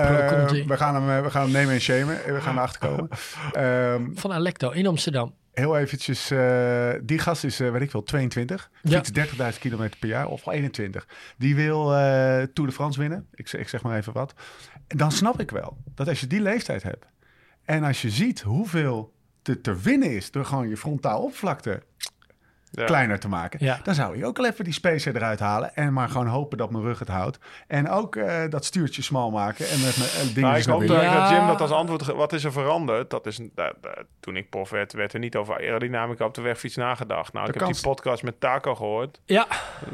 eh, 0.62 0.66
we, 0.68 0.76
gaan 0.76 1.02
hem, 1.02 1.22
we 1.22 1.30
gaan 1.30 1.42
hem 1.42 1.50
nemen 1.52 1.74
en 1.74 1.80
shamen. 1.80 2.18
We 2.34 2.40
gaan 2.40 2.56
erachter 2.56 2.88
komen. 2.88 3.08
Ehm, 3.52 4.10
Van 4.14 4.32
Alecto 4.32 4.70
in 4.70 4.86
Amsterdam. 4.86 5.34
heel 5.52 5.78
eventjes. 5.78 6.30
eh, 6.30 6.90
die 7.02 7.18
gast 7.18 7.44
is, 7.44 7.60
eh, 7.60 7.70
weet 7.70 7.82
ik 7.82 7.92
wel, 7.92 8.02
22. 8.02 8.70
Ja. 8.82 8.90
Fiets 9.02 9.10
30.000 9.12 9.58
kilometer 9.60 9.98
per 9.98 10.08
jaar 10.08 10.26
of 10.26 10.46
21. 10.46 11.06
Die 11.38 11.54
wil 11.54 11.92
eh, 11.94 11.98
Tour 12.42 12.68
de 12.68 12.72
France 12.72 13.00
winnen. 13.00 13.26
Ik, 13.34 13.48
zeg- 13.48 13.60
ik 13.60 13.68
zeg 13.68 13.82
maar 13.82 13.96
even 13.96 14.12
wat. 14.12 14.34
En 14.86 14.96
dan 14.96 15.12
snap 15.12 15.40
ik 15.40 15.50
wel 15.50 15.76
dat 15.94 16.08
als 16.08 16.20
je 16.20 16.26
die 16.26 16.40
leeftijd 16.40 16.82
hebt. 16.82 17.06
En 17.64 17.84
als 17.84 18.02
je 18.02 18.10
ziet 18.10 18.40
hoeveel 18.40 19.12
te, 19.42 19.60
te 19.60 19.76
winnen 19.80 20.10
is 20.10 20.30
door 20.30 20.44
gewoon 20.44 20.68
je 20.68 20.76
frontaal 20.76 21.22
oppervlakte 21.22 21.82
Ja. 22.74 22.84
kleiner 22.84 23.18
te 23.20 23.28
maken. 23.28 23.58
Ja. 23.64 23.80
Dan 23.82 23.94
zou 23.94 24.18
je 24.18 24.26
ook 24.26 24.38
al 24.38 24.46
even 24.46 24.64
die 24.64 24.72
spacer 24.72 25.16
eruit 25.16 25.40
halen. 25.40 25.74
En 25.74 25.92
maar 25.92 26.08
gewoon 26.08 26.26
hopen 26.26 26.58
dat 26.58 26.70
mijn 26.70 26.84
rug 26.84 26.98
het 26.98 27.08
houdt. 27.08 27.38
En 27.66 27.88
ook 27.90 28.16
eh, 28.16 28.40
dat 28.48 28.64
stuurtje 28.64 29.02
smal 29.02 29.30
maken. 29.30 29.68
En 29.68 29.80
met 29.80 29.96
mijn 29.96 30.36
eh, 30.36 30.42
Nou, 30.42 30.56
ik 30.58 30.64
hoop 30.64 30.86
dat 30.86 31.02
Ja. 31.02 31.20
dat 31.20 31.30
Jim 31.30 31.46
dat 31.46 31.60
als 31.60 31.70
antwoord... 31.70 32.06
Wat 32.06 32.32
is 32.32 32.44
er 32.44 32.52
veranderd? 32.52 33.10
Dat 33.10 33.26
is, 33.26 33.40
da- 33.54 33.72
toen 34.20 34.36
ik 34.36 34.50
prof 34.50 34.70
werd, 34.70 34.92
werd 34.92 35.12
er 35.12 35.18
niet 35.18 35.36
over 35.36 35.54
aerodynamica 35.56 36.24
op 36.24 36.34
de 36.34 36.40
wegfiets 36.42 36.76
nagedacht. 36.76 37.32
Nou, 37.32 37.48
ik 37.48 37.54
heb 37.54 37.66
die 37.72 37.80
podcast 37.82 38.22
met 38.22 38.40
Taco 38.40 38.74
gehoord. 38.74 39.20
Ja, 39.24 39.46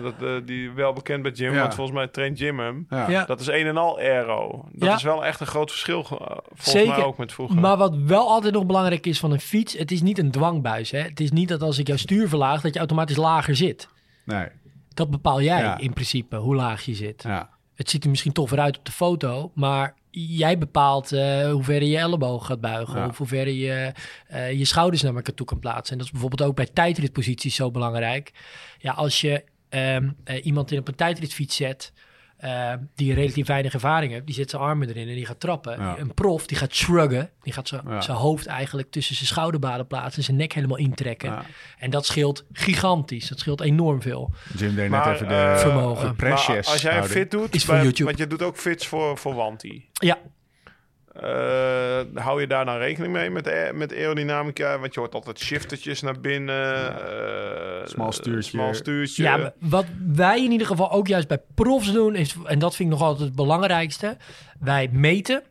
Dat, 0.03 0.15
eh, 0.23 0.29
die 0.45 0.71
wel 0.73 0.93
bekend 0.93 1.23
bij 1.23 1.33
Jim, 1.33 1.53
Ja. 1.55 1.61
want 1.61 1.75
volgens 1.75 1.97
mij 1.97 2.07
traint 2.09 2.39
Jim 2.39 2.59
hem. 2.59 2.87
Ja. 2.91 3.11
ja. 3.11 3.25
Dat 3.25 3.41
is 3.41 3.47
een 3.47 3.67
en 3.67 3.77
al 3.77 3.99
aero. 3.99 4.65
Dat 4.73 4.89
Ja. 4.89 4.95
is 4.95 5.03
wel 5.03 5.25
echt 5.25 5.41
een 5.41 5.47
groot 5.47 5.71
verschil, 5.71 6.05
ge- 6.05 6.17
volgens 6.17 6.71
Zeker. 6.71 6.89
mij 6.97 7.05
ook 7.05 7.19
met 7.19 7.33
vroeger. 7.33 7.61
Maar 7.61 7.77
wat 7.77 7.95
wel 7.97 8.29
altijd 8.29 8.55
nog 8.55 8.67
belangrijk 8.67 9.07
is 9.07 9.19
van 9.21 9.31
een 9.33 9.41
fiets, 9.41 9.79
het 9.79 9.91
is 9.91 10.03
niet 10.03 10.19
een 10.19 10.31
dwangbuis. 10.31 10.91
Hè? 10.91 10.99
Het 11.01 11.21
is 11.21 11.31
niet 11.31 11.49
dat 11.49 11.63
als 11.63 11.79
ik 11.79 11.87
jouw 11.87 11.97
stuur 11.97 12.29
verlaag, 12.29 12.61
dat 12.69 12.75
je 12.75 12.79
automatisch 12.89 13.17
lager 13.17 13.57
zit. 13.57 13.89
Nee. 14.25 14.47
Dat 14.95 15.11
bepaal 15.11 15.43
jij 15.43 15.61
Ja. 15.61 15.79
in 15.79 15.93
principe, 15.93 16.37
hoe 16.37 16.55
laag 16.55 16.83
je 16.85 16.95
zit. 16.95 17.23
Ja. 17.23 17.51
Het 17.75 17.91
ziet 17.91 18.05
er 18.05 18.11
misschien 18.11 18.33
toffer 18.33 18.61
uit 18.61 18.79
op 18.79 18.85
de 18.85 18.93
foto, 18.93 19.51
maar 19.55 19.95
jij 20.11 20.59
bepaalt 20.59 21.13
eh 21.13 21.51
hoe 21.51 21.63
ver 21.65 21.83
je 21.83 21.99
elleboog 21.99 22.47
gaat 22.47 22.61
buigen. 22.61 23.01
Ja. 23.01 23.07
Of 23.07 23.19
hoe 23.19 23.27
ver 23.27 23.49
je 23.49 23.93
eh, 24.27 24.53
je 24.53 24.65
schouders 24.65 25.03
naar 25.03 25.15
elkaar 25.15 25.35
toe 25.35 25.47
kan 25.47 25.59
plaatsen. 25.59 25.93
En 25.93 25.97
dat 25.99 26.07
is 26.07 26.13
bijvoorbeeld 26.13 26.49
ook 26.51 26.57
bij 26.57 26.67
tijdritposities 26.73 27.55
zo 27.55 27.71
belangrijk. 27.71 28.33
Ja, 28.79 28.93
als 28.93 29.21
je 29.21 29.45
ehm, 29.69 30.11
eh, 30.25 30.45
iemand 30.45 30.71
in 30.73 30.79
op 30.79 30.89
een 30.89 30.95
tijdritfiets 30.95 31.57
zet... 31.57 31.93
eh, 32.39 32.73
die 32.95 33.15
relatief 33.15 33.47
weinig 33.47 33.73
ervaring 33.73 34.13
heeft, 34.13 34.27
die 34.27 34.35
zet 34.35 34.51
zijn 34.51 34.63
armen 34.63 34.89
erin 34.89 35.09
en 35.09 35.15
die 35.15 35.27
gaat 35.27 35.41
trappen. 35.41 35.81
Ja. 35.81 35.99
Een 35.99 36.15
prof 36.15 36.47
die 36.47 36.57
gaat 36.57 36.75
shruggen, 36.75 37.31
die 37.43 37.53
gaat 37.53 37.69
zijn 37.69 37.83
Ja. 37.89 38.13
hoofd 38.13 38.47
eigenlijk 38.47 38.91
tussen 38.91 39.15
zijn 39.15 39.29
schouderbaden 39.29 39.87
plaatsen 39.87 40.17
en 40.19 40.23
zijn 40.25 40.37
nek 40.37 40.53
helemaal 40.53 40.77
intrekken. 40.77 41.31
Ja. 41.31 41.43
En 41.79 41.91
dat 41.91 42.07
scheelt 42.07 42.45
gigantisch, 42.53 43.29
dat 43.29 43.39
scheelt 43.39 43.61
enorm 43.61 44.03
veel. 44.03 44.31
Jim 44.57 44.75
deed 44.75 44.91
net 44.91 45.07
even 45.07 45.29
de, 45.29 45.35
eh, 45.35 45.57
Vermogen. 45.59 46.09
de 46.09 46.15
precious 46.15 46.67
als 46.67 46.83
jij 46.83 47.05
fit 47.05 47.31
doet, 47.31 47.55
Is 47.55 47.65
voor 47.65 47.75
bij- 47.75 47.83
YouTube. 47.83 48.05
want 48.05 48.19
je 48.19 48.27
doet 48.27 48.43
ook 48.43 48.57
fits 48.57 48.87
voor, 48.87 49.19
voor 49.19 49.35
Wanti. 49.35 49.89
Ja, 49.93 50.19
Eh, 51.13 52.01
hou 52.15 52.41
je 52.41 52.47
daar 52.47 52.65
dan 52.65 52.77
rekening 52.79 53.13
mee 53.13 53.31
met, 53.31 53.49
aer- 53.49 53.75
met 53.75 53.93
aerodynamica? 53.93 54.79
Want 54.79 54.95
je 54.95 55.01
hoort 55.01 55.15
altijd 55.15 55.39
shiftertjes 55.39 56.03
naar 56.03 56.21
binnen. 56.21 57.01
eh, 57.81 57.87
Smal 57.87 58.13
stuurtje. 58.13 58.51
Smal 58.51 58.75
stuurtje. 58.75 59.23
Ja, 59.23 59.53
wat 59.61 59.87
wij 60.15 60.45
in 60.45 60.51
ieder 60.53 60.67
geval 60.67 60.91
ook 60.93 61.07
juist 61.07 61.29
bij 61.29 61.43
profs 61.55 61.93
doen, 61.93 62.15
is, 62.15 62.37
en 62.45 62.59
dat 62.59 62.77
vind 62.77 62.93
ik 62.93 62.99
nog 62.99 63.07
altijd 63.09 63.27
het 63.29 63.37
belangrijkste. 63.37 64.17
Wij 64.61 64.89
meten, 64.93 65.43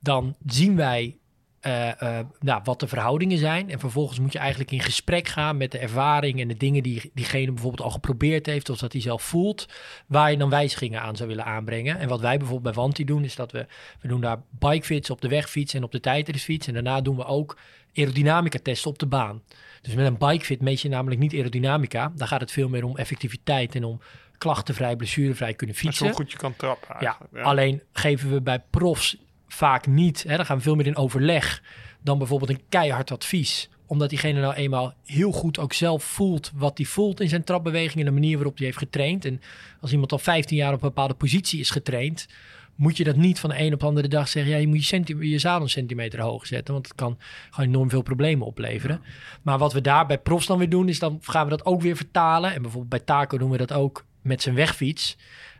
dan 0.00 0.36
zien 0.46 0.76
wij 0.76 1.18
eh, 1.66 2.18
eh, 2.18 2.26
nou, 2.40 2.60
wat 2.64 2.80
de 2.80 2.88
verhoudingen 2.88 3.38
zijn. 3.38 3.70
En 3.70 3.78
vervolgens 3.78 4.18
moet 4.18 4.32
je 4.32 4.38
eigenlijk 4.38 4.70
in 4.70 4.80
gesprek 4.80 5.28
gaan 5.28 5.56
met 5.56 5.72
de 5.72 5.78
ervaring 5.78 6.40
en 6.40 6.48
de 6.48 6.56
dingen 6.56 6.82
die 6.82 7.10
diegene 7.14 7.52
bijvoorbeeld 7.52 7.82
al 7.82 7.90
geprobeerd 7.90 8.46
heeft, 8.46 8.70
of 8.70 8.78
dat 8.78 8.92
hij 8.92 9.00
zelf 9.00 9.22
voelt, 9.22 9.66
waar 10.06 10.30
je 10.30 10.36
dan 10.36 10.50
wijzigingen 10.50 11.00
aan 11.00 11.16
zou 11.16 11.28
willen 11.28 11.44
aanbrengen. 11.44 11.98
En 11.98 12.08
wat 12.08 12.20
wij 12.20 12.38
bijvoorbeeld 12.38 12.74
bij 12.74 12.82
Wanti 12.82 13.04
doen, 13.04 13.24
is 13.24 13.36
dat 13.36 13.52
we, 13.52 13.66
we 14.00 14.08
doen 14.08 14.20
daar 14.20 14.42
bikefits 14.50 15.10
op 15.10 15.20
de 15.20 15.28
wegfiets 15.28 15.74
en 15.74 15.82
op 15.82 15.92
de 15.92 16.00
tijdritfiets. 16.00 16.66
En 16.66 16.74
daarna 16.74 17.00
doen 17.00 17.16
we 17.16 17.24
ook 17.24 17.58
aerodynamica 17.94 18.58
testen 18.62 18.90
op 18.90 18.98
de 18.98 19.06
baan. 19.06 19.42
Dus 19.82 19.94
met 19.94 20.06
een 20.06 20.18
bikefit 20.18 20.60
meet 20.60 20.80
je 20.80 20.88
namelijk 20.88 21.20
niet 21.20 21.34
aerodynamica. 21.34 22.12
Daar 22.16 22.28
gaat 22.28 22.40
het 22.40 22.52
veel 22.52 22.68
meer 22.68 22.84
om 22.84 22.96
effectiviteit 22.96 23.74
en 23.74 23.84
om 23.84 24.00
klachtenvrij, 24.38 24.96
blessurevrij 24.96 25.54
kunnen 25.54 25.76
fietsen. 25.76 26.06
Zo 26.06 26.12
goed 26.12 26.30
je 26.32 26.38
kan 26.38 26.56
trappen 26.56 26.96
Ja, 27.00 27.18
alleen 27.42 27.82
geven 27.92 28.30
we 28.30 28.40
bij 28.40 28.62
profs 28.70 29.16
vaak 29.48 29.86
niet. 29.86 30.24
Hè, 30.28 30.36
dan 30.36 30.46
gaan 30.46 30.56
we 30.56 30.62
veel 30.62 30.74
meer 30.74 30.86
in 30.86 30.96
overleg 30.96 31.62
dan 32.02 32.18
bijvoorbeeld 32.18 32.50
een 32.50 32.62
keihard 32.68 33.10
advies. 33.10 33.68
Omdat 33.86 34.08
diegene 34.08 34.40
nou 34.40 34.54
eenmaal 34.54 34.94
heel 35.04 35.32
goed 35.32 35.58
ook 35.58 35.72
zelf 35.72 36.04
voelt 36.04 36.52
wat 36.54 36.78
hij 36.78 36.86
voelt 36.86 37.20
in 37.20 37.28
zijn 37.28 37.44
trapbeweging 37.44 37.98
en 37.98 38.04
de 38.04 38.10
manier 38.20 38.36
waarop 38.36 38.56
hij 38.56 38.66
heeft 38.66 38.78
getraind. 38.78 39.24
En 39.24 39.40
als 39.80 39.92
iemand 39.92 40.12
al 40.12 40.18
15 40.18 40.56
jaar 40.56 40.72
op 40.72 40.82
een 40.82 40.88
bepaalde 40.88 41.14
positie 41.14 41.60
is 41.60 41.70
getraind, 41.70 42.26
moet 42.74 42.96
je 42.96 43.04
dat 43.04 43.16
niet 43.16 43.40
van 43.40 43.50
de 43.50 43.60
een 43.60 43.72
op 43.72 43.80
de 43.80 43.86
andere 43.86 44.08
dag 44.08 44.28
zeggen. 44.28 44.52
Ja, 44.52 44.58
je 44.58 44.66
moet 44.66 44.86
je, 44.86 45.28
je 45.28 45.38
zadel 45.38 45.62
een 45.62 45.68
centimeter 45.68 46.20
hoog 46.20 46.46
zetten, 46.46 46.74
want 46.74 46.86
het 46.86 46.96
kan 46.96 47.18
gewoon 47.50 47.68
enorm 47.68 47.90
veel 47.90 48.02
problemen 48.02 48.46
opleveren. 48.46 49.00
Maar 49.42 49.58
wat 49.58 49.72
we 49.72 49.80
daar 49.80 50.06
bij 50.06 50.18
profs 50.18 50.46
dan 50.46 50.58
weer 50.58 50.68
doen, 50.68 50.88
is 50.88 50.98
dan 50.98 51.18
gaan 51.22 51.44
we 51.44 51.50
dat 51.50 51.64
ook 51.64 51.82
weer 51.82 51.96
vertalen. 51.96 52.54
En 52.54 52.62
bijvoorbeeld 52.62 52.90
bij 52.90 53.16
Taco 53.16 53.38
doen 53.38 53.50
we 53.50 53.56
dat 53.56 53.72
ook 53.72 54.04
met 54.22 54.42
zijn 54.42 54.54
wegfiets. 54.54 55.16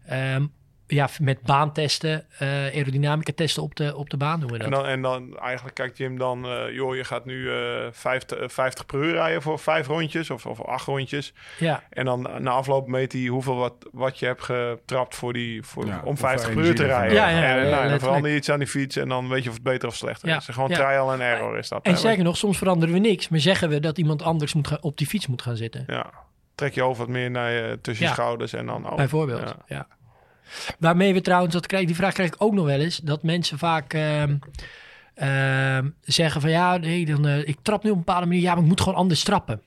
Ehm, 0.07 0.47
ja, 0.87 1.09
met 1.21 1.41
baantesten, 1.41 2.25
eh 2.39 2.49
aerodynamica 2.49 3.33
testen 3.35 3.63
op 3.63 3.77
de, 3.77 3.97
op 3.97 4.11
de 4.11 4.17
baan 4.17 4.41
doen 4.41 4.51
we 4.51 4.57
dat. 4.59 4.67
En 4.67 4.73
dan, 4.73 4.87
en 4.87 5.03
dan 5.03 5.39
eigenlijk 5.39 5.75
kijkt 5.75 5.97
Jim 5.99 6.19
dan, 6.19 6.45
eh, 6.47 6.75
joh, 6.75 6.97
je 6.97 7.05
gaat 7.05 7.25
nu 7.25 7.51
eh 7.53 7.87
50, 7.91 8.39
eh, 8.39 8.49
50 8.49 8.87
per 8.87 8.99
uur 9.03 9.13
rijden 9.13 9.43
voor 9.43 9.59
vijf 9.59 9.87
rondjes 9.87 10.31
of, 10.31 10.47
of 10.47 10.61
acht 10.63 10.87
rondjes. 10.87 11.33
ja, 11.59 11.83
En 11.91 12.05
dan 12.05 12.29
na 12.39 12.51
afloop 12.51 12.89
meet 12.89 13.13
hij 13.13 13.27
hoeveel 13.27 13.57
wat, 13.57 13.75
wat 13.93 14.19
je 14.19 14.27
hebt 14.27 14.43
getrapt 14.43 15.15
voor 15.15 15.33
die, 15.33 15.63
voor, 15.63 15.87
Ja, 15.87 15.97
om 15.99 16.05
hoeveel 16.05 16.29
50 16.29 16.53
per 16.55 16.65
uur 16.65 16.75
te 16.75 16.85
rijden. 16.85 17.15
Ja, 17.17 17.29
ja, 17.29 17.39
ja, 17.39 17.57
en 17.57 17.71
nou, 17.71 17.89
dan 17.89 17.99
verander 17.99 18.31
je 18.31 18.37
iets 18.37 18.51
aan 18.51 18.59
die 18.59 18.69
fiets 18.69 18.97
en 18.97 19.09
dan 19.09 19.29
weet 19.29 19.43
je 19.43 19.49
of 19.49 19.55
het 19.55 19.65
beter 19.65 19.89
of 19.89 19.95
slechter 19.95 20.29
Ja, 20.29 20.37
is. 20.37 20.45
Gewoon 20.51 20.69
ja. 20.69 20.77
trial 20.77 21.11
and 21.13 21.21
error 21.21 21.59
is 21.59 21.69
dat. 21.69 21.85
en 21.85 21.97
zeker 21.97 22.25
nog, 22.25 22.37
soms 22.37 22.59
veranderen 22.59 22.95
we 22.95 23.01
niks, 23.01 23.29
maar 23.29 23.41
zeggen 23.41 23.69
we 23.69 23.81
dat 23.81 23.99
iemand 23.99 24.23
anders 24.23 24.55
moet 24.55 24.67
gaan, 24.69 24.79
op 24.83 24.97
die 24.99 25.07
fiets 25.07 25.27
moet 25.27 25.43
gaan 25.43 25.57
zitten. 25.57 25.85
Ja, 25.87 26.11
trek 26.55 26.75
je 26.75 26.81
hoofd 26.81 26.99
wat 26.99 27.09
meer 27.09 27.31
naar 27.31 27.51
je, 27.51 27.79
tussen 27.83 28.05
Ja. 28.05 28.11
je 28.11 28.17
schouders 28.17 28.53
en 28.53 28.67
dan... 28.67 28.87
Oh, 28.91 28.97
Bijvoorbeeld. 28.97 29.55
ja. 29.67 29.87
Waarmee 30.79 31.15
we 31.15 31.21
trouwens, 31.21 31.55
dat 31.55 31.67
krijg, 31.67 31.87
die 31.87 31.95
vraag 31.95 32.13
krijg 32.13 32.29
ik 32.29 32.43
ook 32.43 32.53
nog 32.53 32.65
wel 32.67 32.81
eens, 32.81 32.97
dat 32.97 33.23
mensen 33.23 33.59
vaak 33.59 33.95
ehm, 33.95 34.37
ehm, 35.15 35.89
zeggen 36.03 36.41
van 36.41 36.51
ja, 36.51 36.77
nee, 36.77 37.07
dan, 37.07 37.27
eh, 37.27 37.49
ik 37.49 37.59
trap 37.63 37.83
nu 37.83 37.91
op 37.91 37.97
een 37.97 38.05
bepaalde 38.05 38.27
manier, 38.27 38.43
ja, 38.43 38.55
maar 38.55 38.63
ik 38.63 38.69
moet 38.69 38.81
gewoon 38.81 38.99
anders 38.99 39.23
trappen. 39.23 39.63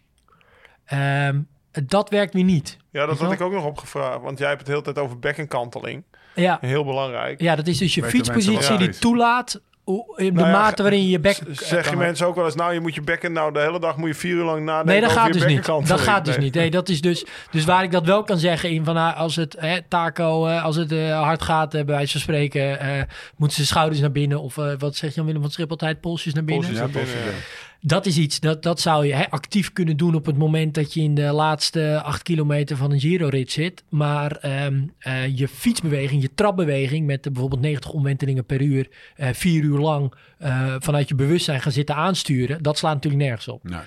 Ehm, 0.86 1.40
dat 1.72 2.10
werkt 2.10 2.34
weer 2.34 2.44
niet. 2.44 2.78
Ja, 2.92 3.06
dat 3.06 3.20
had 3.20 3.32
ik 3.32 3.42
ook 3.42 3.52
nog 3.52 3.66
opgevraagd. 3.66 4.22
Want 4.22 4.38
jij 4.40 4.48
hebt 4.48 4.60
het 4.60 4.68
de 4.68 4.72
hele 4.72 4.84
tijd 4.84 5.06
over 5.06 5.20
bekkenkanteling. 5.20 6.04
Ja, 6.36 6.58
Heel 6.62 6.86
belangrijk. 6.86 7.42
ja, 7.42 7.56
dat 7.56 7.68
is 7.68 7.78
dus 7.78 7.96
je 7.96 8.04
fietspositie 8.04 8.78
die 8.78 8.90
toelaat 8.90 9.62
hoe- 9.90 10.14
in 10.16 10.26
de 10.34 10.40
Nou 10.40 10.48
ja, 10.54 10.60
mate 10.60 10.82
waarin 10.82 11.02
je 11.02 11.10
je 11.10 11.20
bek... 11.20 11.36
Z- 11.52 11.68
Zeggen 11.68 11.98
mensen 11.98 12.28
ook 12.28 12.36
wel 12.36 12.46
eens, 12.46 12.56
nou, 12.56 12.74
je 12.74 12.80
moet 12.80 12.96
je 12.96 13.02
bekken... 13.02 13.32
Nou, 13.32 13.54
de 13.54 13.60
hele 13.60 13.80
dag 13.80 13.98
moet 13.98 14.08
je 14.10 14.16
vier 14.16 14.36
uur 14.36 14.44
lang 14.44 14.66
nadenken 14.66 14.88
Nee, 14.92 15.00
dat 15.02 15.10
over 15.10 15.22
gaat 15.22 15.34
je 15.34 15.40
dus 15.40 15.50
niet. 15.50 15.88
Dat 15.88 16.00
gaat 16.00 16.26
dus 16.26 16.38
niet. 16.38 16.54
Nee, 16.54 16.72
dat 16.72 16.90
is 16.90 17.02
dus, 17.02 17.26
dus 17.52 17.66
waar 17.66 17.84
ik 17.84 17.92
dat 17.92 18.06
wel 18.06 18.24
kan 18.24 18.38
zeggen 18.38 18.70
in 18.70 18.84
van 18.86 18.98
ah, 18.98 19.18
als 19.18 19.36
het 19.36 19.56
hè, 19.60 19.78
taco, 19.88 20.46
eh, 20.48 20.64
als 20.64 20.76
het 20.76 20.92
eh, 20.92 21.22
hard 21.22 21.42
gaat, 21.42 21.74
eh, 21.74 21.84
bij 21.86 21.96
wijze 21.96 22.12
van 22.12 22.22
spreken, 22.22 22.80
eh, 22.80 23.02
moeten 23.38 23.58
ze 23.58 23.66
schouders 23.66 24.00
naar 24.00 24.12
binnen 24.12 24.42
of 24.42 24.56
wat 24.80 24.96
zeg 24.96 25.10
je 25.10 25.16
dan 25.16 25.26
Willem 25.26 25.42
van 25.42 25.52
Schiphol 25.52 25.72
altijd 25.72 26.02
polsjes 26.02 26.34
naar 26.34 26.44
binnen. 26.44 26.66
Polsjes 26.66 26.86
Ja, 26.88 26.94
naar 26.94 27.04
binnen, 27.04 27.26
ja. 27.26 27.38
Dat 27.82 28.06
is 28.06 28.18
iets 28.18 28.40
dat, 28.40 28.64
dat 28.64 28.80
zou 28.80 29.06
je 29.06 29.14
hè, 29.14 29.30
actief 29.30 29.74
kunnen 29.74 29.98
doen 29.98 30.16
op 30.16 30.26
het 30.26 30.38
moment 30.38 30.74
dat 30.74 30.94
je 30.94 31.02
in 31.02 31.16
de 31.16 31.22
laatste 31.32 32.02
acht 32.04 32.22
kilometer 32.24 32.78
van 32.78 32.92
een 32.92 33.00
Giro-rit 33.00 33.52
zit. 33.52 33.84
Maar 33.90 34.32
ehm, 34.32 34.82
eh, 35.00 35.38
je 35.38 35.48
fietsbeweging, 35.48 36.22
je 36.22 36.34
trapbeweging 36.34 37.06
met 37.06 37.22
bijvoorbeeld 37.22 37.62
90 37.62 37.92
omwentelingen 37.92 38.46
per 38.46 38.62
uur, 38.62 38.90
eh, 39.16 39.30
vier 39.34 39.64
uur 39.64 39.78
lang 39.78 40.14
eh, 40.38 40.76
vanuit 40.80 41.08
je 41.10 41.16
bewustzijn 41.16 41.62
gaan 41.62 41.72
zitten 41.72 41.96
aansturen, 41.96 42.64
dat 42.64 42.78
slaat 42.78 42.94
natuurlijk 42.94 43.24
nergens 43.24 43.48
op 43.48 43.64
Nee. 43.64 43.80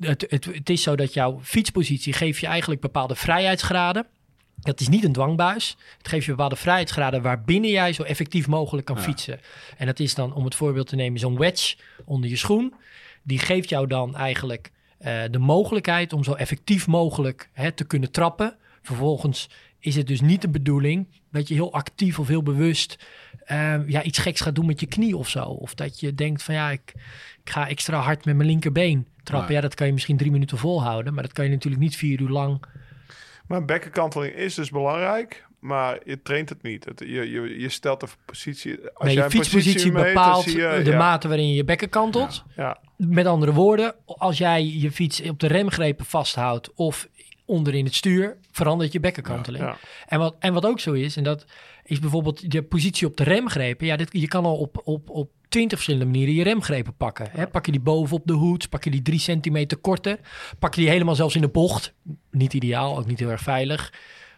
het, 0.00 0.26
het, 0.28 0.44
het 0.44 0.70
is 0.70 0.82
zo 0.82 0.96
dat 0.96 1.14
jouw 1.14 1.40
fietspositie 1.42 2.12
geeft 2.12 2.40
je 2.40 2.46
eigenlijk 2.46 2.80
bepaalde 2.80 3.14
vrijheidsgraden. 3.14 4.06
Dat 4.60 4.80
is 4.80 4.88
niet 4.88 5.04
een 5.04 5.12
dwangbuis. 5.12 5.76
Het 5.98 6.08
geeft 6.08 6.24
je 6.24 6.30
bepaalde 6.30 6.56
vrijheidsgraden 6.56 7.22
waarbinnen 7.22 7.70
jij 7.70 7.92
zo 7.92 8.02
effectief 8.02 8.46
mogelijk 8.46 8.86
kan 8.86 8.96
Ja. 8.96 9.02
fietsen. 9.02 9.40
En 9.76 9.86
dat 9.86 10.00
is 10.00 10.14
dan, 10.14 10.34
om 10.34 10.44
het 10.44 10.54
voorbeeld 10.54 10.86
te 10.86 10.96
nemen, 10.96 11.20
zo'n 11.20 11.38
wedge 11.38 11.76
onder 12.04 12.30
je 12.30 12.36
schoen. 12.36 12.74
Die 13.24 13.38
geeft 13.38 13.68
jou 13.68 13.86
dan 13.86 14.16
eigenlijk 14.16 14.70
eh, 14.98 15.22
de 15.30 15.38
mogelijkheid 15.38 16.12
om 16.12 16.24
zo 16.24 16.32
effectief 16.32 16.86
mogelijk 16.86 17.50
hè, 17.52 17.72
te 17.72 17.84
kunnen 17.84 18.10
trappen. 18.10 18.56
Vervolgens 18.82 19.50
is 19.78 19.96
het 19.96 20.06
dus 20.06 20.20
niet 20.20 20.42
de 20.42 20.48
bedoeling 20.48 21.06
dat 21.30 21.48
je 21.48 21.54
heel 21.54 21.72
actief 21.72 22.18
of 22.18 22.28
heel 22.28 22.42
bewust 22.42 23.04
eh, 23.44 23.88
ja, 23.88 24.02
iets 24.02 24.18
geks 24.18 24.40
gaat 24.40 24.54
doen 24.54 24.66
met 24.66 24.80
je 24.80 24.86
knie 24.86 25.16
of 25.16 25.28
zo. 25.28 25.44
Of 25.44 25.74
dat 25.74 26.00
je 26.00 26.14
denkt 26.14 26.42
van 26.42 26.54
ja, 26.54 26.70
ik, 26.70 26.92
ik 27.44 27.50
ga 27.50 27.68
extra 27.68 27.98
hard 27.98 28.24
met 28.24 28.36
mijn 28.36 28.48
linkerbeen 28.48 29.06
trappen. 29.22 29.48
Nee. 29.48 29.56
Ja, 29.56 29.62
dat 29.62 29.74
kan 29.74 29.86
je 29.86 29.92
misschien 29.92 30.16
drie 30.16 30.30
minuten 30.30 30.58
volhouden. 30.58 31.14
Maar 31.14 31.22
dat 31.22 31.32
kan 31.32 31.44
je 31.44 31.50
natuurlijk 31.50 31.82
niet 31.82 31.96
vier 31.96 32.20
uur 32.20 32.28
lang. 32.28 32.64
Maar 33.46 33.64
bekkenkanteling 33.64 34.34
is 34.34 34.54
dus 34.54 34.70
belangrijk, 34.70 35.46
maar 35.64 35.98
je 36.04 36.22
traint 36.22 36.48
het 36.48 36.62
niet. 36.62 36.84
Het, 36.84 36.98
je, 36.98 37.30
je, 37.30 37.60
je 37.60 37.68
stelt 37.68 38.00
de 38.00 38.06
positie... 38.26 38.72
Als 38.72 39.04
Nee, 39.04 39.04
jij 39.04 39.12
je 39.14 39.22
een 39.22 39.30
fietspositie 39.30 39.92
meet, 39.92 40.04
bepaalt 40.04 40.44
je- 40.44 40.80
de 40.84 40.90
ja, 40.90 40.98
mate 40.98 41.28
waarin 41.28 41.48
je 41.48 41.54
je 41.54 41.64
bekken 41.64 41.88
kantelt. 41.88 42.44
Ja, 42.56 42.78
Met 42.96 43.26
andere 43.26 43.52
woorden, 43.52 43.94
als 44.06 44.38
jij 44.38 44.64
je 44.66 44.92
fiets 44.92 45.20
op 45.22 45.40
de 45.40 45.46
remgrepen 45.46 46.04
vasthoudt 46.04 46.74
of 46.74 47.08
onder 47.44 47.74
in 47.74 47.84
het 47.84 47.94
stuur, 47.94 48.36
verandert 48.50 48.92
je 48.92 49.00
bekkenkanteling. 49.00 49.64
Ja. 49.64 49.76
En, 50.06 50.18
wat, 50.18 50.36
en 50.38 50.52
wat 50.52 50.66
ook 50.66 50.80
zo 50.80 50.92
is, 50.92 51.16
en 51.16 51.24
dat 51.24 51.44
is 51.84 51.98
bijvoorbeeld 51.98 52.50
de 52.50 52.62
positie 52.62 53.06
op 53.06 53.16
de 53.16 53.24
remgrepen. 53.24 53.86
Ja, 53.86 53.96
dit, 53.96 54.08
je 54.12 54.28
kan 54.28 54.44
al 54.44 54.56
op, 54.56 54.80
op, 54.84 55.10
op 55.10 55.30
20 55.48 55.78
verschillende 55.78 56.10
manieren 56.10 56.34
je 56.34 56.42
remgrepen 56.42 56.96
pakken. 56.96 57.26
Hè? 57.30 57.46
Pak 57.46 57.66
je 57.66 57.72
die 57.72 57.80
boven 57.80 58.16
op 58.16 58.26
de 58.26 58.32
hoed, 58.32 58.68
pak 58.68 58.84
je 58.84 58.90
die 58.90 59.02
drie 59.02 59.18
centimeter 59.18 59.76
korter, 59.76 60.18
pak 60.58 60.74
je 60.74 60.80
die 60.80 60.90
helemaal 60.90 61.14
zelfs 61.14 61.34
in 61.34 61.40
de 61.40 61.48
bocht. 61.48 61.94
Niet 62.30 62.52
ideaal, 62.54 62.98
ook 62.98 63.06
niet 63.06 63.18
heel 63.18 63.30
erg 63.30 63.42
veilig. 63.42 63.92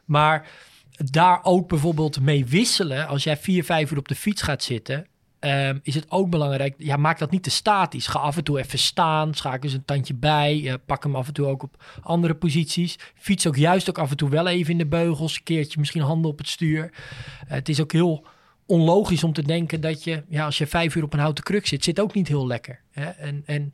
Maar 0.04 0.48
daar 0.96 1.40
ook 1.42 1.68
bijvoorbeeld 1.68 2.20
mee 2.20 2.46
wisselen. 2.46 3.06
Als 3.06 3.24
jij 3.24 3.36
vier, 3.36 3.64
vijf 3.64 3.90
uur 3.90 3.98
op 3.98 4.08
de 4.08 4.14
fiets 4.14 4.42
gaat 4.42 4.62
zitten, 4.62 5.06
ehm, 5.38 5.78
is 5.82 5.94
het 5.94 6.10
ook 6.10 6.30
belangrijk. 6.30 6.74
Ja, 6.78 6.96
maak 6.96 7.18
dat 7.18 7.30
niet 7.30 7.42
te 7.42 7.50
statisch. 7.50 8.06
Ga 8.06 8.18
af 8.18 8.36
en 8.36 8.44
toe 8.44 8.58
even 8.58 8.78
staan, 8.78 9.34
schakel 9.34 9.62
eens 9.62 9.72
een 9.72 9.84
tandje 9.84 10.14
bij. 10.14 10.62
eh, 10.66 10.74
pak 10.86 11.02
hem 11.02 11.16
af 11.16 11.26
en 11.26 11.32
toe 11.34 11.46
ook 11.46 11.62
op 11.62 11.84
andere 12.02 12.34
posities. 12.34 12.98
Fiets 13.14 13.46
ook 13.46 13.56
juist 13.56 13.88
ook 13.88 13.98
af 13.98 14.10
en 14.10 14.16
toe 14.16 14.30
wel 14.30 14.46
even 14.46 14.72
in 14.72 14.78
de 14.78 14.86
beugels. 14.86 15.36
Een 15.36 15.42
keertje 15.42 15.78
misschien 15.78 16.02
handen 16.02 16.30
op 16.30 16.38
het 16.38 16.48
stuur. 16.48 16.84
Eh, 16.84 17.54
het 17.54 17.68
is 17.68 17.80
ook 17.80 17.92
heel 17.92 18.26
onlogisch 18.66 19.24
om 19.24 19.32
te 19.32 19.42
denken 19.42 19.80
dat 19.80 20.04
je, 20.04 20.22
ja, 20.28 20.44
als 20.44 20.58
je 20.58 20.66
vijf 20.66 20.94
uur 20.94 21.02
op 21.02 21.12
een 21.12 21.18
houten 21.18 21.44
kruk 21.44 21.66
zit, 21.66 21.84
zit 21.84 22.00
ook 22.00 22.14
niet 22.14 22.28
heel 22.28 22.46
lekker. 22.46 22.80
Hè? 22.90 23.04
En, 23.04 23.42
en 23.46 23.70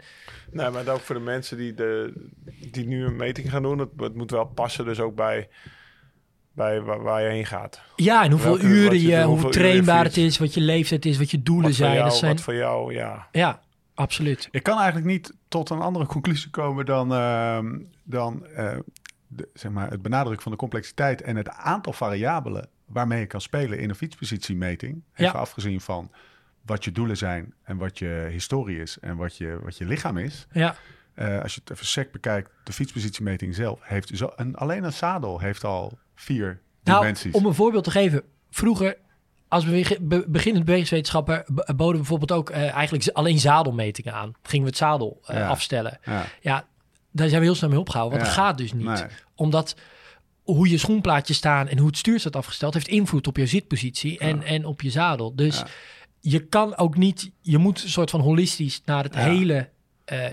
Nee, 0.51 0.71
maar 0.71 0.89
ook 0.89 1.01
voor 1.01 1.15
de 1.15 1.21
mensen 1.21 1.57
die, 1.57 1.75
de, 1.75 2.13
die 2.71 2.87
nu 2.87 3.05
een 3.05 3.17
meting 3.17 3.51
gaan 3.51 3.63
doen, 3.63 3.79
het, 3.79 3.89
het 3.97 4.15
moet 4.15 4.31
wel 4.31 4.45
passen 4.45 4.85
dus 4.85 5.01
ook 5.01 5.15
bij, 5.15 5.49
bij 6.53 6.81
waar, 6.81 7.03
waar 7.03 7.23
je 7.23 7.29
heen 7.29 7.47
gaat. 7.47 7.81
ja, 7.97 8.25
en 8.25 8.31
hoeveel 8.31 8.51
Welke- 8.53 8.67
uren 8.67 9.01
je 9.01 9.07
je, 9.07 9.23
doet, 9.23 9.41
hoe 9.41 9.51
trainbaar 9.51 10.05
het 10.05 10.17
is, 10.17 10.39
wat 10.39 10.55
je 10.55 10.61
leeftijd 10.61 11.05
is, 11.07 11.19
wat 11.19 11.31
je 11.31 11.43
doelen 11.43 11.65
Wat 11.67 11.75
zijn. 11.75 11.93
jou, 11.95 12.05
dat 12.09 12.17
zijn 12.17 12.33
wat 12.33 12.41
voor 12.43 12.55
jou, 12.55 12.95
ja. 12.95 13.29
ja, 13.33 13.61
absoluut. 13.95 14.49
Ik 14.51 14.63
kan 14.63 14.77
eigenlijk 14.77 15.07
niet 15.07 15.33
tot 15.49 15.71
een 15.71 15.81
andere 15.81 16.07
conclusie 16.07 16.51
komen 16.51 16.87
dan, 16.87 17.13
ehm, 17.15 17.79
dan 18.05 18.47
eh, 18.47 18.77
de, 19.27 19.49
zeg 19.55 19.71
maar 19.73 19.91
het 19.91 20.03
benadrukken 20.03 20.43
van 20.43 20.53
de 20.53 20.59
complexiteit 20.59 21.23
en 21.23 21.37
het 21.37 21.49
aantal 21.51 21.93
variabelen 21.93 22.69
waarmee 22.87 23.21
je 23.21 23.27
kan 23.27 23.41
spelen 23.41 23.79
in 23.79 23.89
een 23.89 23.95
fietspositiemeting. 23.95 25.03
Even 25.15 25.33
Ja. 25.33 25.39
afgezien 25.41 25.81
van 25.81 26.11
wat 26.67 26.85
je 26.85 26.93
doelen 26.93 27.17
zijn 27.17 27.55
en 27.63 27.77
wat 27.77 27.99
je 27.99 28.29
historie 28.31 28.81
is 28.81 28.99
en 28.99 29.17
wat 29.17 29.37
je, 29.37 29.59
wat 29.63 29.77
je 29.79 29.85
lichaam 29.85 30.19
is. 30.19 30.47
Ja, 30.53 30.75
Eh, 31.15 31.43
als 31.43 31.55
je 31.55 31.61
het 31.61 31.71
even 31.73 31.87
sec 31.87 32.13
bekijkt, 32.13 32.51
de 32.65 32.73
fietspositiemeting 32.73 33.55
zelf 33.55 33.79
heeft 33.83 34.11
zo, 34.15 34.33
een, 34.37 34.55
alleen 34.57 34.85
een 34.85 34.93
zadel 34.93 35.39
heeft 35.41 35.65
al 35.65 35.99
vier 36.15 36.61
nou, 36.85 37.01
dimensies. 37.01 37.33
om 37.35 37.47
een 37.47 37.55
voorbeeld 37.55 37.85
te 37.85 37.91
geven. 37.91 38.23
Vroeger, 38.51 38.97
als 39.49 39.65
bewege- 39.65 39.99
be- 40.01 40.25
beginnend 40.29 40.65
bewegingswetenschapper, 40.65 41.45
boden 41.47 41.87
we 41.93 41.97
bijvoorbeeld 41.97 42.33
ook 42.33 42.51
eh, 42.51 42.71
eigenlijk 42.75 43.09
alleen 43.09 43.39
zadelmetingen 43.39 44.13
aan. 44.15 44.33
Gingen 44.43 44.65
we 44.65 44.71
het 44.71 44.79
zadel 44.79 45.21
eh, 45.25 45.37
Ja. 45.37 45.49
afstellen. 45.49 45.99
ja, 46.05 46.25
Ja, 46.41 46.67
daar 47.11 47.29
zijn 47.29 47.41
we 47.41 47.47
heel 47.47 47.55
snel 47.55 47.71
mee 47.71 47.79
opgehouden, 47.79 48.19
want 48.19 48.31
Ja. 48.31 48.37
dat 48.37 48.45
gaat 48.47 48.59
dus 48.59 48.73
niet. 48.73 48.87
Nee. 48.87 49.03
Omdat 49.35 49.77
hoe 50.43 50.69
je 50.71 50.79
schoenplaatjes 50.79 51.37
staan 51.37 51.69
en 51.69 51.79
hoe 51.79 51.87
het 51.87 51.97
stuur 51.97 52.21
staat 52.21 52.37
afgesteld, 52.37 52.75
heeft 52.75 52.89
invloed 52.89 53.27
op 53.27 53.37
je 53.37 53.47
zitpositie 53.47 54.19
en, 54.19 54.43
en 54.43 54.65
op 54.67 54.81
je 54.81 54.91
zadel. 54.91 55.35
Dus 55.37 55.63
je 56.21 56.47
kan 56.47 56.77
ook 56.77 56.97
niet, 56.97 57.31
je 57.41 57.59
moet 57.59 57.83
een 57.83 57.89
soort 57.89 58.11
van 58.11 58.21
holistisch 58.21 58.83
naar 58.85 59.05
het 59.05 59.15
hele 59.15 59.69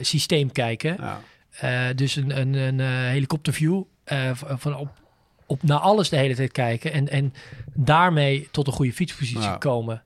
systeem 0.02 0.52
kijken. 0.52 0.96
ja. 1.00 1.20
Eh, 1.50 1.96
dus 1.96 2.16
een, 2.16 2.40
een, 2.40 2.54
een 2.54 2.80
eh, 2.80 2.88
helikopterview 2.88 3.84
eh, 4.04 4.32
van 4.34 4.76
op, 4.76 4.90
op 5.46 5.64
naar 5.64 5.78
alles 5.80 6.10
de 6.10 6.16
hele 6.18 6.36
tijd 6.36 6.52
kijken 6.52 6.92
en, 6.92 7.10
en 7.10 7.34
daarmee 7.74 8.48
tot 8.52 8.68
een 8.68 8.74
goede 8.74 8.94
fietspositie 8.94 9.50
Ja. 9.50 9.58
komen. 9.58 10.04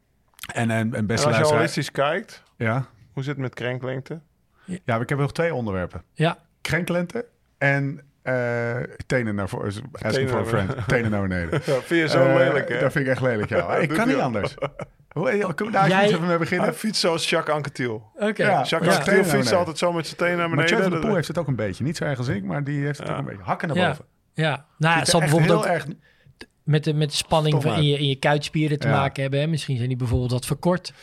En, 0.54 0.72
en, 0.72 0.78
en 0.78 0.94
En 0.94 1.06
beste 1.06 1.12
als 1.14 1.22
je 1.24 1.30
luisteraar... 1.30 1.54
holistisch 1.60 1.92
kijkt, 1.92 2.44
Ja? 2.58 2.86
hoe 3.14 3.24
zit 3.24 3.32
het 3.34 3.42
met 3.42 3.54
krenklengte? 3.54 4.20
ja, 4.86 5.00
ik 5.00 5.10
heb 5.10 5.18
nog 5.18 5.32
twee 5.34 5.54
onderwerpen. 5.54 6.04
Ja, 6.14 6.38
Krenklente 6.62 7.26
en 7.58 8.02
eh, 8.24 8.76
tenen 9.06 9.36
naar 9.36 9.50
voren. 9.50 9.68
Asking 9.68 10.14
Tenen 10.14 10.30
for 10.30 10.38
a 10.38 10.42
naar 10.42 10.66
friend. 10.66 10.88
Tenen 10.88 11.12
naar 11.12 11.22
beneden. 11.28 11.52
Ja, 11.66 11.74
vind 11.74 11.90
je 11.90 12.08
zo 12.08 12.28
Eh, 12.28 12.36
lelijk, 12.36 12.70
hè? 12.70 12.80
Dat 12.80 12.92
vind 12.92 13.06
ik 13.06 13.12
echt 13.12 13.22
lelijk, 13.22 13.50
ja. 13.50 13.66
Maar 13.68 13.82
ik 13.82 13.90
kan 13.90 14.08
niet 14.08 14.18
anders. 14.18 14.54
Hoe, 15.10 15.30
kunnen 15.54 15.56
we 15.66 15.72
daar 15.72 15.90
Jij- 15.90 16.04
even 16.06 16.28
mee 16.28 16.38
beginnen? 16.38 16.66
Hij 16.68 16.76
fietst 16.78 17.02
zoals 17.02 17.30
Jacques 17.30 17.56
Anquetil. 17.56 18.04
oké. 18.16 18.44
Ja, 18.44 18.64
Jacques 18.64 18.94
ja. 18.94 19.00
Anquetil 19.00 19.24
fietst 19.24 19.54
altijd 19.54 19.78
zo 19.78 19.92
met 19.94 20.06
zijn 20.06 20.18
tenen 20.18 20.38
naar 20.38 20.48
Maar 20.50 20.56
beneden. 20.58 20.82
Der 20.82 20.90
Dat- 20.90 21.00
Poel 21.02 21.16
heeft 21.16 21.28
het 21.28 21.38
ook 21.38 21.48
een 21.48 21.56
beetje. 21.56 21.84
Niet 21.84 21.98
zo 21.98 22.04
erg 22.04 22.18
als 22.18 22.28
ik, 22.28 22.44
maar 22.44 22.64
die 22.64 22.86
heeft 22.86 22.98
het 23.00 23.08
Ja. 23.08 23.14
ook 23.14 23.20
een 23.20 23.26
beetje. 23.26 23.44
Hakken 23.44 23.68
naar 23.68 23.88
boven. 23.88 24.06
Ja, 24.34 24.66
nou, 24.78 25.00
het 25.00 25.08
zal 25.08 25.20
bijvoorbeeld 25.20 25.50
heel 25.52 25.60
ook 25.72 25.76
erg... 25.78 25.86
met 26.64 26.84
de, 26.84 26.94
met 26.94 27.10
de 27.10 27.16
spanning 27.16 27.62
van 27.62 27.76
in, 27.76 27.84
je, 27.86 27.98
in 27.98 28.08
je 28.08 28.16
kuitspieren 28.16 28.80
te 28.80 28.88
Ja. 28.88 28.94
maken 28.96 29.22
hebben. 29.22 29.40
Hè? 29.40 29.48
Misschien 29.48 29.76
zijn 29.76 29.88
die 29.88 29.98
bijvoorbeeld 29.98 30.32
wat 30.32 30.46
verkort. 30.46 30.94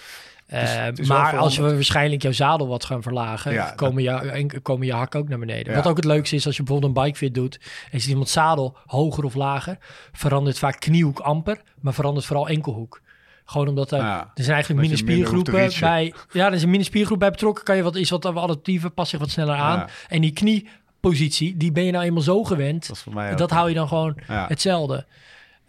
Eh, 0.51 0.87
is 0.95 1.09
maar 1.09 1.37
als 1.37 1.57
we 1.57 1.63
waarschijnlijk 1.75 2.23
jouw 2.23 2.33
zadel 2.33 2.69
wat 2.69 2.85
gaan 2.85 3.03
verlagen, 3.03 3.53
Ja, 3.53 3.71
komen, 3.71 4.03
je, 4.03 4.11
en 4.11 4.63
komen 4.63 4.87
je 4.87 4.93
hakken 4.93 5.21
ook 5.21 5.29
naar 5.29 5.39
beneden. 5.39 5.73
Ja. 5.73 5.79
Wat 5.79 5.87
ook 5.91 5.97
het 5.97 6.05
leukste 6.05 6.37
is 6.37 6.47
als 6.47 6.57
je 6.57 6.63
bijvoorbeeld 6.63 6.97
een 6.97 7.03
bikefit 7.03 7.35
doet 7.35 7.61
ziet 8.01 8.11
iemand 8.11 8.29
zadel 8.29 8.77
hoger 8.87 9.25
of 9.25 9.35
lager, 9.35 9.77
verandert 10.13 10.59
vaak 10.59 10.81
kniehoek 10.81 11.19
amper, 11.19 11.61
maar 11.81 11.95
verandert 11.95 12.27
vooral 12.27 12.49
enkelhoek. 12.49 13.01
Gewoon 13.45 13.69
omdat 13.69 13.91
er, 13.91 13.99
Ja. 13.99 14.21
er 14.35 14.43
zijn 14.45 14.55
eigenlijk 14.55 14.89
minder 14.89 14.99
reachen. 15.55 15.81
bij. 15.81 16.15
Ja, 16.33 16.47
er 16.47 16.53
is 16.53 16.63
een 16.63 16.71
mini-spiergroep 16.71 17.19
bij 17.19 17.31
betrokken. 17.31 17.65
Kan 17.65 17.77
je 17.77 17.83
wat 17.83 17.97
is 17.97 18.11
wat 18.11 18.27
adaptiever, 18.27 18.91
past 18.91 19.11
zich 19.11 19.19
wat 19.19 19.31
sneller 19.31 19.57
aan. 19.57 19.87
En 20.09 20.21
die 20.21 20.33
kniepositie, 20.33 21.57
die 21.57 21.73
ben 21.73 21.85
je 21.85 21.93
nou 21.93 22.05
eenmaal 22.05 22.23
zo 22.23 22.45
gewend. 22.45 22.89
Dat 22.89 22.97
is 22.97 23.03
hou 23.57 23.69
je 23.69 23.75
dan 23.75 23.89
gewoon 23.89 24.17
hetzelfde. 24.27 25.07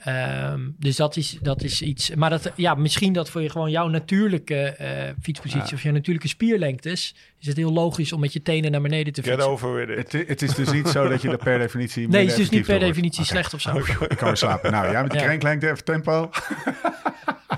Ehm, 0.03 0.59
dus 0.79 0.95
dat 0.95 1.15
is, 1.15 1.37
dat 1.41 1.63
is 1.63 1.81
iets. 1.81 2.15
Maar 2.15 2.29
dat, 2.29 2.51
ja, 2.55 2.75
misschien 2.75 3.13
dat 3.13 3.29
voor 3.29 3.41
je 3.41 3.49
gewoon 3.49 3.71
jouw 3.71 3.87
natuurlijke 3.87 4.55
eh, 4.61 5.09
fietspositie 5.21 5.69
Ja. 5.69 5.75
of 5.75 5.83
jouw 5.83 5.93
natuurlijke 5.93 6.27
spierlengtes. 6.27 7.15
Is 7.39 7.47
het 7.47 7.57
heel 7.57 7.71
logisch 7.73 8.13
om 8.13 8.19
met 8.19 8.33
je 8.33 8.41
tenen 8.41 8.71
naar 8.71 8.81
beneden 8.81 9.13
te 9.13 9.21
Get 9.23 9.31
fietsen. 9.33 9.49
over 9.51 9.73
with 9.73 9.89
it. 9.89 10.11
Het, 10.11 10.27
het 10.27 10.41
is 10.41 10.55
dus 10.55 10.71
niet 10.71 10.87
zo 10.87 11.07
dat 11.09 11.21
je 11.21 11.29
er 11.29 11.37
per 11.37 11.57
definitie. 11.59 12.07
Nee, 12.07 12.21
het 12.21 12.31
is 12.31 12.37
dus 12.37 12.49
niet 12.49 12.65
per 12.65 12.79
definitie 12.79 13.25
slecht 13.25 13.53
of 13.53 13.61
zo. 13.61 13.77
Ik 13.77 14.17
kan 14.17 14.27
weer 14.27 14.37
slapen. 14.37 14.71
Nou, 14.71 14.91
jij 14.91 15.01
met 15.01 15.11
die 15.11 15.19
Ja. 15.19 15.25
krenklengte, 15.25 15.69
even 15.69 15.83
tempo. 15.83 16.29
Ja, 17.51 17.57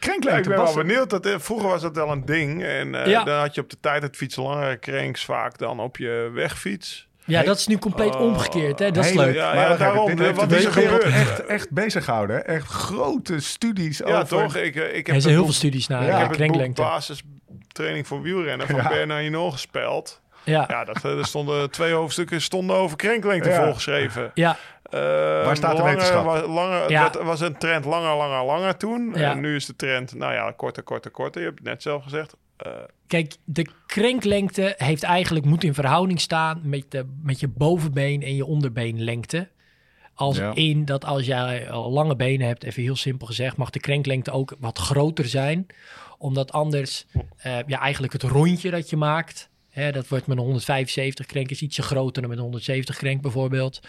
krenklengte, 0.00 0.50
ik 0.50 0.56
ben 0.56 0.64
wel 0.64 0.74
benieuwd. 0.74 1.10
Dat, 1.10 1.26
eh, 1.26 1.34
vroeger 1.38 1.68
was 1.68 1.82
dat 1.82 1.94
wel 1.96 2.10
een 2.10 2.24
ding. 2.24 2.62
En 2.64 2.94
eh, 3.04 3.10
Ja. 3.10 3.24
dan 3.24 3.38
had 3.38 3.54
je 3.54 3.60
op 3.60 3.70
de 3.70 3.76
tijd 3.80 4.02
het 4.02 4.16
fietsen 4.16 4.42
langere 4.42 4.76
krenks 4.76 5.24
vaak 5.24 5.58
dan 5.58 5.80
op 5.80 5.96
je 5.96 6.30
wegfiets. 6.34 7.08
Ja, 7.26 7.42
dat 7.42 7.58
is 7.58 7.66
nu 7.66 7.78
compleet 7.78 8.14
Oh. 8.14 8.20
omgekeerd. 8.20 8.78
Hè? 8.78 8.90
Dat 8.90 9.04
is 9.04 9.10
Hele- 9.10 9.24
leuk. 9.24 9.34
Ja, 9.34 9.54
Maar 9.54 9.70
ja 9.70 9.76
daarom. 9.76 10.06
dit 10.06 10.18
heeft 10.18 10.36
Wat 10.36 10.52
is 10.52 10.64
er 10.64 10.72
wereld 10.74 11.02
gebeurd? 11.02 11.14
Echt, 11.14 11.46
echt 11.46 11.70
bezig 11.70 12.06
hè? 12.28 12.36
Echt 12.38 12.66
grote 12.66 13.40
studies 13.40 13.98
Ja, 13.98 14.04
over... 14.04 14.26
toch? 14.26 14.56
Ik, 14.56 14.76
eh, 14.76 14.96
ik 14.96 15.06
heb 15.06 15.14
Er 15.16 15.22
zijn 15.22 15.34
heel 15.34 15.44
veel 15.44 15.52
studies 15.52 15.86
naar 15.86 16.02
Ja. 16.02 16.08
Ik 16.08 16.38
heb 16.38 16.50
het 16.52 16.74
basistraining 16.74 18.06
voor 18.06 18.22
wielrennen 18.22 18.66
van 18.66 18.76
Ja. 18.76 18.88
Bernard 18.88 19.20
Hinault 19.20 19.52
gespeld. 19.52 20.20
Ja, 20.44 20.64
Ja, 20.68 20.84
dat, 20.84 21.04
eh, 21.04 21.18
er 21.18 21.26
stonden 21.26 21.70
twee 21.70 21.92
hoofdstukken 21.92 22.40
stonden 22.42 22.76
over 22.76 22.96
krenklengte 22.96 23.48
Ja. 23.48 23.64
volgeschreven. 23.64 24.30
ja, 24.34 24.56
Eh, 24.90 25.00
Waar 25.00 25.56
staat 25.56 25.70
de 25.70 25.76
langer, 25.76 25.92
wetenschap? 25.94 26.24
wa- 26.24 26.46
Langer, 26.46 26.80
het 26.80 26.90
Ja. 26.90 27.10
was 27.22 27.40
een 27.40 27.58
trend 27.58 27.84
langer, 27.84 28.16
langer, 28.16 28.44
langer 28.44 28.76
toen. 28.76 29.12
Ja. 29.14 29.30
En 29.30 29.40
nu 29.40 29.56
is 29.56 29.66
de 29.66 29.76
trend, 29.76 30.14
nou 30.14 30.32
ja, 30.32 30.52
korter, 30.56 30.82
korter, 30.82 31.10
korter. 31.10 31.40
Je 31.40 31.46
hebt 31.46 31.58
het 31.58 31.68
net 31.68 31.82
zelf 31.82 32.02
gezegd. 32.02 32.36
Kijk, 33.06 33.36
de 33.44 33.66
krenklengte 33.86 34.74
heeft 34.76 35.02
eigenlijk 35.02 35.44
moet 35.44 35.64
in 35.64 35.74
verhouding 35.74 36.20
staan 36.20 36.60
met, 36.62 36.84
de, 36.88 37.06
met 37.22 37.40
je 37.40 37.48
bovenbeen 37.48 38.22
en 38.22 38.34
je 38.34 38.44
onderbeenlengte. 38.44 39.48
Als 40.14 40.36
Ja. 40.36 40.54
in 40.54 40.84
dat 40.84 41.04
als 41.04 41.26
jij 41.26 41.70
lange 41.70 42.16
benen 42.16 42.46
hebt, 42.46 42.64
even 42.64 42.82
heel 42.82 42.96
simpel 42.96 43.26
gezegd, 43.26 43.56
mag 43.56 43.70
de 43.70 43.80
krenklengte 43.80 44.30
ook 44.30 44.56
wat 44.58 44.78
groter 44.78 45.28
zijn. 45.28 45.66
Omdat 46.18 46.52
anders 46.52 47.06
eh, 47.36 47.58
ja, 47.66 47.80
eigenlijk 47.80 48.12
het 48.12 48.22
rondje 48.22 48.70
dat 48.70 48.90
je 48.90 48.96
maakt, 48.96 49.50
hè, 49.68 49.92
dat 49.92 50.08
wordt 50.08 50.26
met 50.26 50.36
een 50.36 50.42
175 50.42 51.26
krenk 51.26 51.50
is 51.50 51.62
ietsje 51.62 51.82
groter 51.82 52.20
dan 52.22 52.30
met 52.30 52.38
een 52.38 52.44
170 52.44 52.96
krenk 52.96 53.22
bijvoorbeeld. 53.22 53.80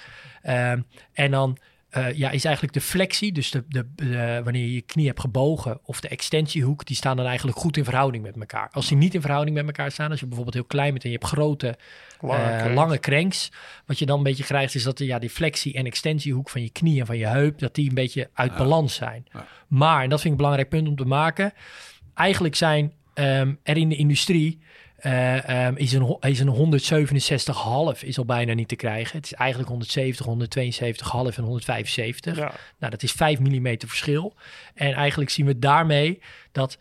Ehm, 0.42 0.82
en 1.14 1.32
dan 1.32 1.58
eh, 1.98 2.18
ja, 2.18 2.30
is 2.30 2.46
eigenlijk 2.46 2.74
de 2.74 2.82
flexie, 2.82 3.32
dus 3.32 3.52
de, 3.52 3.64
de, 3.68 3.88
de- 3.96 4.42
wanneer 4.44 4.62
je 4.62 4.74
je 4.74 4.82
knie 4.82 5.08
hebt 5.08 5.20
gebogen, 5.20 5.80
of 5.84 6.00
de 6.00 6.08
extensiehoek, 6.08 6.86
die 6.86 6.96
staan 6.96 7.18
dan 7.18 7.26
eigenlijk 7.26 7.58
goed 7.58 7.78
in 7.78 7.84
verhouding 7.84 8.24
met 8.24 8.36
elkaar. 8.36 8.70
Als 8.72 8.88
die 8.88 8.98
niet 8.98 9.14
in 9.14 9.22
verhouding 9.22 9.56
met 9.56 9.66
elkaar 9.66 9.92
staan, 9.92 10.10
als 10.12 10.20
je 10.20 10.26
bijvoorbeeld 10.26 10.56
heel 10.56 10.66
klein 10.66 10.92
bent 10.92 11.04
en 11.04 11.10
je 11.10 11.18
hebt 11.18 11.30
grote, 11.30 11.78
Lange 12.22 12.44
eh, 12.44 12.58
cranks. 12.58 12.76
lange 12.76 13.00
cranks, 13.00 13.52
wat 13.86 14.00
je 14.00 14.06
dan 14.06 14.18
een 14.18 14.24
beetje 14.24 14.44
krijgt, 14.44 14.76
is 14.76 14.84
dat 14.84 14.98
de, 14.98 15.06
ja, 15.06 15.20
die 15.20 15.30
flexie 15.30 15.74
en 15.74 15.86
extensiehoek 15.86 16.50
van 16.50 16.62
je 16.62 16.70
knie 16.70 17.00
en 17.00 17.06
van 17.06 17.18
je 17.18 17.28
heup, 17.28 17.60
dat 17.60 17.76
die 17.76 17.90
een 17.90 17.96
beetje 17.96 18.30
uit 18.34 18.56
balans 18.58 18.96
zijn. 18.96 19.26
Ja. 19.34 19.48
Maar, 19.68 20.04
en 20.04 20.10
dat 20.10 20.22
vind 20.22 20.24
ik 20.24 20.32
een 20.32 20.38
belangrijk 20.38 20.70
punt 20.70 20.88
om 20.88 20.96
te 20.96 21.06
maken, 21.06 21.54
eigenlijk 22.14 22.56
zijn 22.56 22.94
ehm, 23.14 23.54
er 23.64 23.78
in 23.78 23.90
de 23.90 23.96
industrie 23.96 24.60
eh, 24.98 25.66
ehm, 25.66 25.76
is 25.76 25.94
een, 25.94 26.18
is 26.20 26.40
een 26.40 26.50
167,5 27.96 28.04
is 28.04 28.18
al 28.18 28.26
bijna 28.26 28.54
niet 28.54 28.68
te 28.68 28.76
krijgen. 28.76 29.18
Het 29.18 29.26
is 29.26 29.34
eigenlijk 29.34 29.70
170, 29.70 30.26
172,5 30.26 31.38
en 31.38 31.44
175. 31.44 32.38
Ja. 32.38 32.52
Nou, 32.80 32.92
dat 32.92 33.04
is 33.04 33.12
5 33.12 33.40
mm 33.40 33.78
verschil. 33.78 34.36
En 34.74 34.94
eigenlijk 34.94 35.30
zien 35.30 35.46
we 35.46 35.60
daarmee 35.60 36.20
dat 36.52 36.78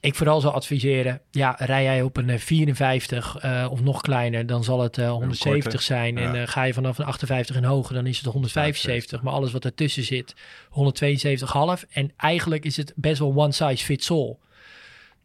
ik 0.00 0.14
vooral 0.14 0.40
zou 0.40 0.54
adviseren, 0.54 1.20
ja, 1.30 1.54
rij 1.58 1.82
jij 1.82 2.02
op 2.02 2.16
een 2.16 2.30
eh, 2.30 2.38
54 2.38 3.36
eh, 3.36 3.66
of 3.70 3.80
nog 3.80 4.00
kleiner, 4.00 4.46
dan 4.46 4.64
zal 4.64 4.80
het 4.80 4.98
eh, 4.98 5.10
170 5.10 5.62
korter. 5.62 5.82
zijn. 5.82 6.18
En 6.18 6.34
eh, 6.34 6.48
ga 6.48 6.62
je 6.62 6.74
vanaf 6.74 6.98
een 6.98 7.04
58 7.04 7.56
en 7.56 7.64
hoger, 7.64 7.94
dan 7.94 8.06
is 8.06 8.16
het 8.16 8.26
175. 8.26 9.22
Maar 9.22 9.32
alles 9.32 9.52
wat 9.52 9.64
ertussen 9.64 10.04
zit, 10.04 10.34
172,5. 10.68 11.88
En 11.90 12.12
eigenlijk 12.16 12.64
is 12.64 12.76
het 12.76 12.92
best 12.96 13.18
wel 13.18 13.34
one 13.36 13.52
size 13.52 13.84
fits 13.84 14.10
all. 14.10 14.36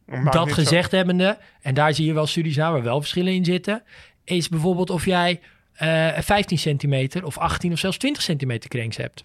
Dat 0.06 0.24
niet 0.24 0.32
zo- 0.54 0.62
gezegd 0.62 0.90
hebbende, 0.90 1.38
en 1.62 1.74
daar 1.74 1.94
zie 1.94 2.06
je 2.06 2.12
wel 2.12 2.26
studies 2.26 2.56
naar 2.56 2.72
waar 2.72 2.82
wel 2.82 3.00
verschillen 3.00 3.32
in 3.32 3.44
zitten, 3.44 3.82
is 4.24 4.48
bijvoorbeeld 4.48 4.90
of 4.90 5.04
jij 5.04 5.40
eh 5.74 6.18
15 6.18 6.58
centimeter 6.58 7.24
of 7.24 7.38
18 7.38 7.72
of 7.72 7.78
zelfs 7.78 7.96
20 7.98 8.22
centimeter 8.22 8.70
cranks 8.70 8.96
hebt. 8.96 9.24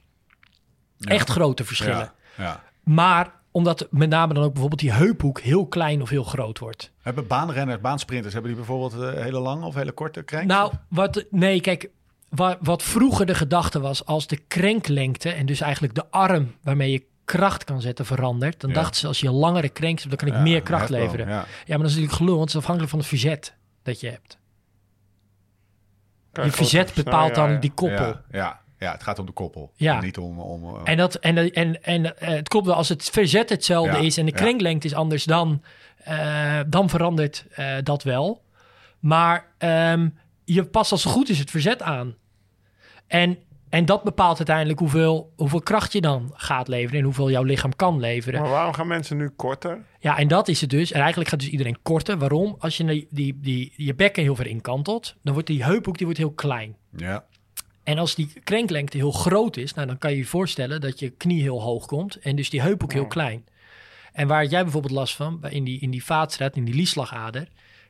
Echt 1.00 1.30
grote 1.30 1.64
verschillen. 1.64 2.12
Ja, 2.38 2.44
ja. 2.44 2.64
Maar 2.84 3.32
omdat 3.52 3.88
met 3.92 4.10
name 4.10 4.34
dan 4.34 4.44
ook 4.44 4.52
bijvoorbeeld 4.52 4.82
die 4.82 4.92
heuphoek 4.92 5.40
heel 5.40 5.68
klein 5.68 6.02
of 6.02 6.10
heel 6.10 6.24
groot 6.24 6.60
wordt. 6.60 6.92
Hebben 7.02 7.28
baanrenners, 7.28 7.82
baansprinters, 7.82 8.34
hebben 8.34 8.52
die 8.52 8.62
bijvoorbeeld 8.66 9.04
eh, 9.16 9.22
hele 9.24 9.40
lange 9.40 9.66
of 9.66 9.76
hele 9.76 9.92
korte 9.92 10.24
cranks? 10.24 10.48
Nou, 10.48 10.74
wat, 10.88 11.26
nee, 11.30 11.62
kijk, 11.62 11.90
wat, 12.30 12.58
wat 12.62 12.84
vroeger 12.84 13.26
de 13.26 13.36
gedachte 13.36 13.80
was, 13.80 14.06
als 14.06 14.28
de 14.28 14.38
krenklengte 14.48 15.30
en 15.30 15.46
dus 15.46 15.62
eigenlijk 15.62 15.96
de 15.96 16.06
arm 16.10 16.56
waarmee 16.64 16.92
je 16.92 17.04
kracht 17.30 17.64
kan 17.64 17.82
zetten 17.82 18.06
verandert, 18.06 18.60
dan 18.62 18.70
Ja. 18.70 18.76
dachten 18.76 19.00
ze 19.00 19.08
als 19.08 19.20
je 19.20 19.28
een 19.28 19.34
langere 19.34 19.70
krenk 19.70 19.98
hebt, 19.98 20.10
dan 20.10 20.18
kan 20.18 20.28
ik 20.28 20.34
Ja, 20.34 20.40
meer 20.40 20.62
kracht 20.62 20.90
leveren. 20.90 21.28
Ja. 21.28 21.34
Ja. 21.34 21.46
maar 21.68 21.78
dat 21.78 21.88
is 21.88 21.94
natuurlijk 21.94 22.18
gelul, 22.18 22.36
want 22.36 22.42
het 22.46 22.50
is 22.50 22.58
afhankelijk 22.60 22.90
van 22.92 23.00
het 23.00 23.08
verzet 23.08 23.56
dat 23.84 24.00
je 24.00 24.10
hebt. 24.10 24.38
Je 26.34 26.52
verzet 26.52 26.94
bepaalt 26.94 27.36
ja, 27.36 27.48
dan 27.48 27.60
die 27.60 27.72
koppel. 27.72 28.06
Ja, 28.06 28.22
ja, 28.32 28.60
ja, 28.78 28.92
het 28.92 29.04
gaat 29.04 29.20
om 29.20 29.26
de 29.26 29.32
koppel. 29.32 29.72
Ja. 29.76 30.02
Niet 30.02 30.18
om... 30.18 30.40
om 30.40 30.86
En, 30.86 30.98
dat, 30.98 31.16
en, 31.16 31.54
en, 31.54 31.84
en 31.84 32.18
eh, 32.18 32.30
het 32.30 32.48
klopt 32.48 32.66
wel, 32.66 32.76
als 32.76 32.90
het 32.90 33.10
verzet 33.10 33.50
hetzelfde 33.50 33.98
Ja, 33.98 34.04
is 34.04 34.18
en 34.18 34.26
de 34.26 34.32
ja. 34.32 34.38
krenklengte 34.38 34.88
is 34.88 34.94
anders, 34.94 35.24
dan, 35.24 35.64
eh, 36.04 36.60
dan 36.68 36.90
verandert 36.90 37.46
eh, 37.52 37.76
dat 37.84 38.04
wel. 38.04 38.42
Maar 39.00 39.46
ehm, 39.58 40.10
je 40.46 40.64
past 40.64 40.92
als 40.92 41.04
het 41.04 41.14
goed 41.14 41.30
is 41.30 41.40
het 41.40 41.52
verzet 41.52 41.82
aan. 41.82 42.16
En, 43.08 43.38
en 43.70 43.86
dat 43.86 44.04
bepaalt 44.04 44.38
uiteindelijk 44.38 44.80
hoeveel, 44.80 45.34
hoeveel 45.36 45.62
kracht 45.62 45.94
je 45.94 46.02
dan 46.02 46.32
gaat 46.34 46.68
leveren 46.68 46.98
en 47.00 47.06
hoeveel 47.06 47.30
jouw 47.32 47.44
lichaam 47.44 47.76
kan 47.76 48.00
leveren. 48.00 48.42
Maar 48.42 48.50
waarom 48.50 48.74
gaan 48.74 48.88
mensen 48.88 49.18
nu 49.18 49.30
korter? 49.30 49.78
Ja, 50.00 50.18
en 50.18 50.28
dat 50.28 50.48
is 50.48 50.62
het 50.62 50.70
dus. 50.70 50.92
En 50.92 51.00
eigenlijk 51.00 51.30
gaat 51.30 51.40
dus 51.40 51.50
iedereen 51.50 51.78
korter. 51.82 52.18
Waarom? 52.18 52.56
Als 52.60 52.78
je 52.78 52.86
die, 52.86 53.08
die, 53.10 53.38
die, 53.42 53.74
je 53.76 53.96
bekken 53.96 54.24
heel 54.24 54.36
ver 54.36 54.48
inkantelt, 54.48 55.16
dan 55.24 55.34
wordt 55.34 55.48
die 55.48 55.64
heuphoek 55.64 55.96
die 55.98 56.06
wordt 56.06 56.22
heel 56.22 56.32
klein. 56.34 56.76
ja. 56.96 57.26
En 57.84 57.98
als 57.98 58.16
die 58.16 58.34
krenklengte 58.44 58.98
heel 58.98 59.12
groot 59.12 59.58
is, 59.58 59.74
nou, 59.74 59.88
dan 59.88 59.98
kan 59.98 60.12
je 60.12 60.18
je 60.18 60.26
voorstellen 60.26 60.82
dat 60.82 61.00
je 61.00 61.10
knie 61.10 61.42
heel 61.42 61.62
hoog 61.62 61.86
komt 61.86 62.16
en 62.16 62.36
dus 62.36 62.50
die 62.50 62.62
heuphoek 62.62 62.94
heel 62.94 63.08
klein. 63.08 63.46
En 64.14 64.28
waar 64.28 64.46
jij 64.46 64.64
bijvoorbeeld 64.64 64.94
last 64.94 65.16
van, 65.16 65.40
bij- 65.40 65.52
in 65.52 65.64
die, 65.64 65.80
in 65.80 65.92
die 65.92 66.04
vaatstraat, 66.04 66.56
in 66.56 66.66
die 66.66 66.74
liesslagader, 66.74 67.48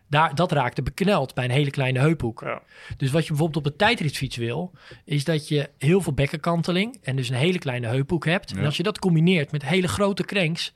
daar, 0.10 0.36
dat 0.36 0.52
raakte 0.52 0.82
bekneld 0.82 1.34
bij 1.34 1.44
een 1.44 1.52
hele 1.52 1.70
kleine 1.70 2.00
heuphoek. 2.00 2.42
Ja. 2.42 2.62
Dus 2.98 3.12
wat 3.12 3.22
je 3.22 3.30
bijvoorbeeld 3.30 3.66
op 3.66 3.72
de 3.72 3.78
tijdritfiets 3.78 4.38
wil, 4.38 4.72
is 5.06 5.24
dat 5.24 5.48
je 5.48 5.70
heel 5.78 6.02
veel 6.02 6.14
bekkenkanteling 6.14 7.00
en 7.02 7.16
dus 7.16 7.30
een 7.30 7.36
hele 7.36 7.60
kleine 7.60 7.88
heuphoek 7.88 8.26
hebt. 8.26 8.52
En 8.52 8.66
als 8.66 8.78
je 8.78 8.84
dat 8.84 9.00
combineert 9.00 9.52
met 9.52 9.66
hele 9.66 9.88
grote 9.88 10.24
cranks, 10.24 10.74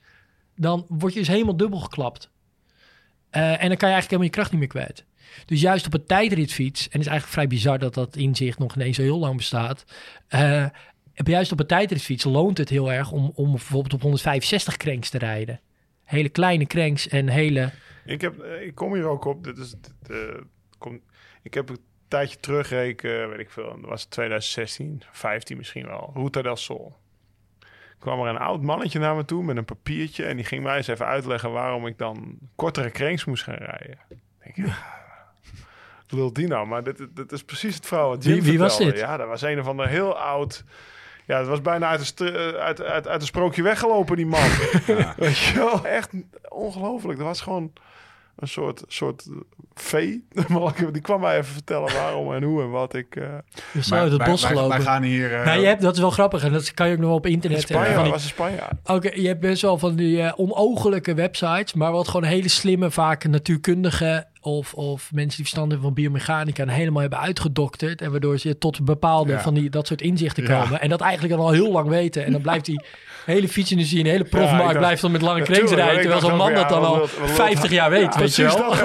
dan 0.56 0.86
word 0.88 1.12
je 1.12 1.18
dus 1.18 1.28
helemaal 1.28 1.56
dubbel 1.56 1.78
geklapt. 1.78 2.30
Eh, 3.30 3.62
en 3.62 3.68
dan 3.68 3.76
kan 3.76 3.88
je 3.88 3.94
eigenlijk 3.94 4.10
helemaal 4.10 4.24
je 4.24 4.30
kracht 4.30 4.50
niet 4.50 4.60
meer 4.60 4.68
kwijt. 4.68 5.04
Dus 5.46 5.60
juist 5.60 5.86
op 5.86 5.94
een 5.94 6.06
tijdritfiets, 6.06 6.80
en 6.80 6.90
het 6.90 7.00
is 7.00 7.06
eigenlijk 7.06 7.32
vrij 7.32 7.46
bizar 7.46 7.78
dat 7.78 7.94
dat 7.94 8.16
inzicht 8.16 8.58
nog 8.58 8.74
ineens 8.74 8.96
zo 8.96 9.02
heel 9.02 9.18
lang 9.18 9.36
bestaat. 9.36 9.84
eh, 10.28 10.66
juist 11.14 11.52
op 11.52 11.60
een 11.60 11.66
tijdritfiets 11.66 12.24
loont 12.24 12.58
het 12.58 12.68
heel 12.68 12.92
erg 12.92 13.10
om, 13.10 13.32
om 13.34 13.50
bijvoorbeeld 13.50 13.94
op 13.94 14.00
165 14.00 14.76
cranks 14.76 15.10
te 15.10 15.18
rijden. 15.18 15.60
Hele 16.04 16.28
kleine 16.28 16.66
cranks 16.66 17.08
en 17.08 17.28
hele... 17.28 17.70
Ik, 18.04 18.20
heb, 18.20 18.38
eh, 18.38 18.62
ik 18.66 18.74
kom 18.74 18.94
hier 18.94 19.04
ook 19.06 19.24
op. 19.24 19.44
Dit 19.44 19.58
is, 19.58 19.70
dit, 19.70 20.10
eh, 20.10 20.40
kom, 20.78 21.00
ik 21.42 21.54
heb 21.54 21.68
een 21.68 21.78
tijdje 22.08 22.40
terugreken, 22.40 23.28
weet 23.28 23.38
ik 23.38 23.50
veel. 23.50 23.80
Dat 23.80 23.90
was 23.90 24.00
het 24.02 24.10
2016, 24.10 25.02
15 25.10 25.56
misschien 25.56 25.86
wel. 25.86 26.10
Ruta 26.14 26.42
del 26.42 26.56
Sol. 26.56 26.96
kwam 27.98 28.20
er 28.20 28.28
een 28.28 28.38
oud 28.38 28.62
mannetje 28.62 28.98
naar 28.98 29.16
me 29.16 29.24
toe 29.24 29.42
met 29.44 29.56
een 29.56 29.64
papiertje. 29.64 30.24
En 30.24 30.36
die 30.36 30.44
ging 30.44 30.62
mij 30.62 30.76
eens 30.76 30.86
even 30.86 31.06
uitleggen 31.06 31.52
waarom 31.52 31.86
ik 31.86 31.98
dan 31.98 32.38
kortere 32.54 32.90
cranks 32.90 33.24
moest 33.24 33.42
gaan 33.42 33.54
rijden. 33.54 33.98
Ik 34.08 34.54
denk, 34.54 34.68
ja, 34.68 34.76
lul 36.08 36.32
die 36.32 36.46
nou? 36.46 36.66
Maar 36.66 36.84
dit, 36.84 37.06
dit 37.16 37.32
is 37.32 37.44
precies 37.44 37.74
het 37.74 37.86
verhaal 37.86 38.08
wat 38.08 38.24
Jim 38.24 38.34
Wie- 38.34 38.42
wie 38.42 38.58
was 38.58 38.70
vertelde. 38.76 38.92
dit? 38.98 39.02
Ja, 39.08 39.16
dat 39.16 39.28
was 39.28 39.42
een 39.42 39.60
of 39.60 39.66
ander 39.66 39.88
heel 39.88 40.18
oud... 40.18 40.64
Ja, 41.26 41.38
het 41.38 41.46
was 41.46 41.60
bijna 41.60 41.88
uit 41.88 42.20
een, 42.20 42.34
eh, 42.34 42.34
uit, 42.52 42.82
uit, 42.82 43.08
uit 43.08 43.20
een 43.20 43.26
sprookje 43.26 43.62
weggelopen, 43.62 44.16
die 44.16 44.26
man. 44.26 44.48
Weet 45.16 45.38
je 45.38 45.52
wel? 45.54 45.86
Echt 45.86 46.10
ongelooflijk. 46.48 47.18
Dat 47.18 47.26
was 47.26 47.40
gewoon 47.40 47.72
een 48.36 48.48
soort, 48.48 48.82
soort 48.88 49.26
vee. 49.74 50.24
Maar 50.48 50.92
Die 50.92 51.02
kwam 51.02 51.20
mij 51.20 51.38
even 51.38 51.52
vertellen 51.52 51.92
waarom 51.92 52.32
en 52.34 52.42
hoe 52.42 52.62
en 52.62 52.70
wat 52.70 52.94
ik... 52.94 53.16
eh 53.16 53.22
We 53.72 53.82
zijn 53.82 54.00
uit 54.00 54.10
het 54.10 54.20
wij, 54.20 54.30
bos 54.30 54.42
wij- 54.42 54.50
gelopen. 54.50 54.76
Wij 54.76 54.86
gaan 54.86 55.02
hier... 55.02 55.34
eh, 55.34 55.44
Nou, 55.46 55.60
je 55.60 55.66
hebt, 55.66 55.82
dat 55.82 55.94
is 55.94 56.00
wel 56.00 56.10
grappig 56.10 56.44
en 56.44 56.52
dat 56.52 56.74
kan 56.74 56.86
je 56.86 56.92
ook 56.92 56.98
nog 56.98 57.08
wel 57.08 57.16
op 57.16 57.26
internet. 57.26 57.58
eh, 57.58 57.64
Spanje, 57.82 58.02
die- 58.02 58.10
was 58.12 58.22
een 58.22 58.28
Spanjaard. 58.28 58.72
Oké, 58.84 59.10
je 59.14 59.26
hebt 59.26 59.40
best 59.40 59.62
wel 59.62 59.78
van 59.78 59.96
die 59.96 60.22
eh, 60.22 60.32
onogelijke 60.36 61.14
websites, 61.14 61.72
maar 61.74 61.92
wat 61.92 62.08
gewoon 62.08 62.26
hele 62.28 62.48
slimme, 62.48 62.90
vaak 62.90 63.24
natuurkundigen 63.28 64.26
of, 64.44 64.74
of 64.74 65.00
mensen 65.12 65.28
die 65.36 65.36
verstand 65.36 65.70
hebben 65.70 65.86
van 65.86 65.94
biomechanica 65.94 66.62
en 66.62 66.68
helemaal 66.68 67.00
hebben 67.00 67.20
uitgedokterd. 67.20 68.00
En 68.00 68.10
waardoor 68.10 68.38
ze 68.38 68.58
tot 68.58 68.84
bepaalde 68.84 69.32
Ja. 69.32 69.40
van 69.40 69.54
die, 69.54 69.70
dat 69.70 69.86
soort 69.86 70.00
inzichten 70.02 70.44
Ja. 70.44 70.60
komen. 70.62 70.80
En 70.80 70.88
dat 70.88 71.00
eigenlijk 71.00 71.34
al 71.40 71.50
heel 71.50 71.72
lang 71.72 71.88
weten. 71.88 72.24
En 72.24 72.32
dan 72.32 72.40
blijft 72.40 72.64
die 72.64 72.84
hele 73.24 73.48
fietsindustrie, 73.48 74.00
een 74.04 74.10
hele 74.10 74.24
profmarkt, 74.24 74.64
dacht- 74.64 74.78
blijft 74.78 75.02
dan 75.02 75.12
met 75.12 75.22
lange 75.22 75.38
Ja, 75.38 75.44
tuurlijk, 75.44 75.70
rijden. 75.74 76.00
Terwijl 76.00 76.20
zo'n 76.20 76.36
man 76.36 76.54
dat 76.54 76.68
dan 76.68 76.80
ja, 76.80 76.86
al 76.86 76.98
wat 76.98 77.10
wil- 77.10 77.20
wat 77.20 77.26
wil- 77.36 77.36
50 77.46 77.70
jaar 77.70 77.90
weet, 77.90 78.16
weet 78.16 78.34
je 78.36 78.42
wel. 78.44 78.56
dat 78.70 78.78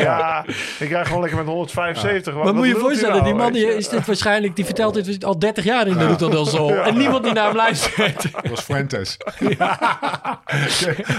ja, 0.00 0.44
ik 0.78 0.88
rijd 0.90 1.06
gewoon 1.06 1.20
lekker 1.20 1.38
met 1.38 1.46
175. 1.46 2.34
Wat, 2.34 2.44
Maar 2.44 2.54
moet 2.54 2.66
je 2.66 2.72
hij 2.72 2.80
voorstellen, 2.80 3.12
nou, 3.14 3.24
die 3.24 3.34
man 3.34 3.52
die 3.52 3.76
is 3.76 3.88
dit 3.88 4.06
waarschijnlijk, 4.06 4.56
die 4.56 4.64
vertelt 4.64 5.04
dit 5.04 5.24
al 5.24 5.38
30 5.38 5.64
jaar 5.64 5.86
in 5.86 5.98
de 5.98 6.16
del 6.30 6.46
Sol. 6.46 6.74
En 6.76 6.96
niemand 6.96 7.24
die 7.24 7.32
naar 7.32 7.46
hem 7.46 7.56
luistert. 7.56 8.22
Dat 8.32 8.48
was 8.48 8.60
Fuentes. 8.60 9.16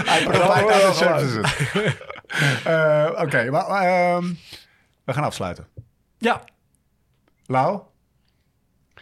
Hij 0.04 0.24
de 0.24 0.90
services. 0.94 1.54
Eh, 2.64 3.10
Oké, 3.20 3.50
maar 3.50 3.66
ehm, 3.66 4.32
we 5.04 5.12
gaan 5.12 5.24
afsluiten. 5.24 5.66
Ja, 6.18 6.44
Lau? 7.46 7.80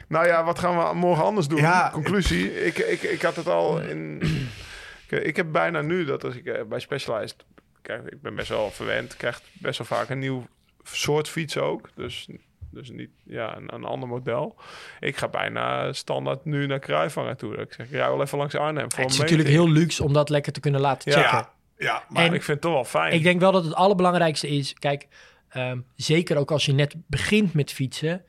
Nou 0.08 0.26
ja, 0.26 0.44
wat 0.44 0.58
gaan 0.58 0.78
we 0.78 0.94
morgen 0.94 1.24
anders 1.24 1.48
doen? 1.48 1.58
Ja, 1.58 1.90
Conclusie. 1.92 2.64
Ik, 2.64 2.78
ik, 2.78 3.02
ik 3.02 3.22
had 3.22 3.36
het 3.36 3.48
al 3.48 3.80
in... 3.80 4.22
Kijk, 5.08 5.22
ik 5.22 5.36
heb 5.36 5.52
bijna 5.52 5.80
nu 5.80 6.04
dat 6.04 6.24
als 6.24 6.34
ik 6.34 6.46
eh, 6.46 6.64
bij 6.64 6.78
Specialized... 6.80 7.44
Kijk, 7.82 8.06
ik 8.06 8.22
ben 8.22 8.34
best 8.34 8.48
wel 8.48 8.70
verwend. 8.70 9.12
Ik 9.12 9.18
krijg 9.18 9.42
best 9.52 9.78
wel 9.78 9.86
vaak 9.86 10.08
een 10.08 10.18
nieuw 10.18 10.46
soort 10.82 11.28
fiets 11.28 11.58
ook. 11.58 11.88
Dus, 11.94 12.28
dus 12.70 12.90
niet 12.90 13.10
ja, 13.24 13.56
een, 13.56 13.74
een 13.74 13.84
ander 13.84 14.08
model. 14.08 14.56
Ik 15.00 15.16
ga 15.16 15.28
bijna 15.28 15.92
standaard 15.92 16.44
nu 16.44 16.66
naar 16.66 16.78
Kruivanger 16.78 17.36
toe. 17.36 17.56
Ik 17.56 17.72
zeg, 17.72 17.86
ik 17.86 17.92
rij 17.92 18.08
wel 18.08 18.22
even 18.22 18.38
langs 18.38 18.54
Arnhem. 18.54 18.92
Voor 18.92 19.02
het 19.02 19.12
is 19.12 19.18
natuurlijk 19.18 19.48
heel 19.48 19.68
luxe 19.68 20.04
om 20.04 20.12
dat 20.12 20.28
lekker 20.28 20.52
te 20.52 20.60
kunnen 20.60 20.80
laten 20.80 21.12
checken. 21.12 21.30
Ja, 21.30 21.52
Maar 21.78 22.24
En- 22.24 22.24
ik 22.24 22.42
vind 22.42 22.46
het 22.46 22.60
toch 22.60 22.72
wel 22.72 22.84
fijn. 22.84 23.12
Ik 23.12 23.22
denk 23.22 23.40
wel 23.40 23.52
dat 23.52 23.64
het 23.64 23.74
allerbelangrijkste 23.74 24.48
is, 24.48 24.74
kijk, 24.74 25.08
ehm, 25.48 25.78
zeker 25.96 26.36
ook 26.36 26.50
als 26.50 26.66
je 26.66 26.72
net 26.72 26.94
begint 27.06 27.52
met 27.54 27.72
fietsen, 27.72 28.24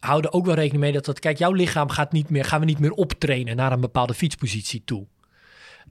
hou 0.00 0.22
er 0.22 0.32
ook 0.32 0.46
wel 0.46 0.54
rekening 0.54 0.82
mee 0.82 0.92
dat 0.92 1.04
dat, 1.04 1.18
kijk, 1.18 1.38
jouw 1.38 1.52
lichaam 1.52 1.88
gaat 1.88 2.12
niet 2.12 2.30
meer, 2.30 2.44
gaan 2.44 2.60
we 2.60 2.66
niet 2.66 2.78
meer 2.78 2.92
optrainen 2.92 3.56
naar 3.56 3.72
een 3.72 3.80
bepaalde 3.80 4.14
fietspositie 4.14 4.82
toe. 4.84 5.06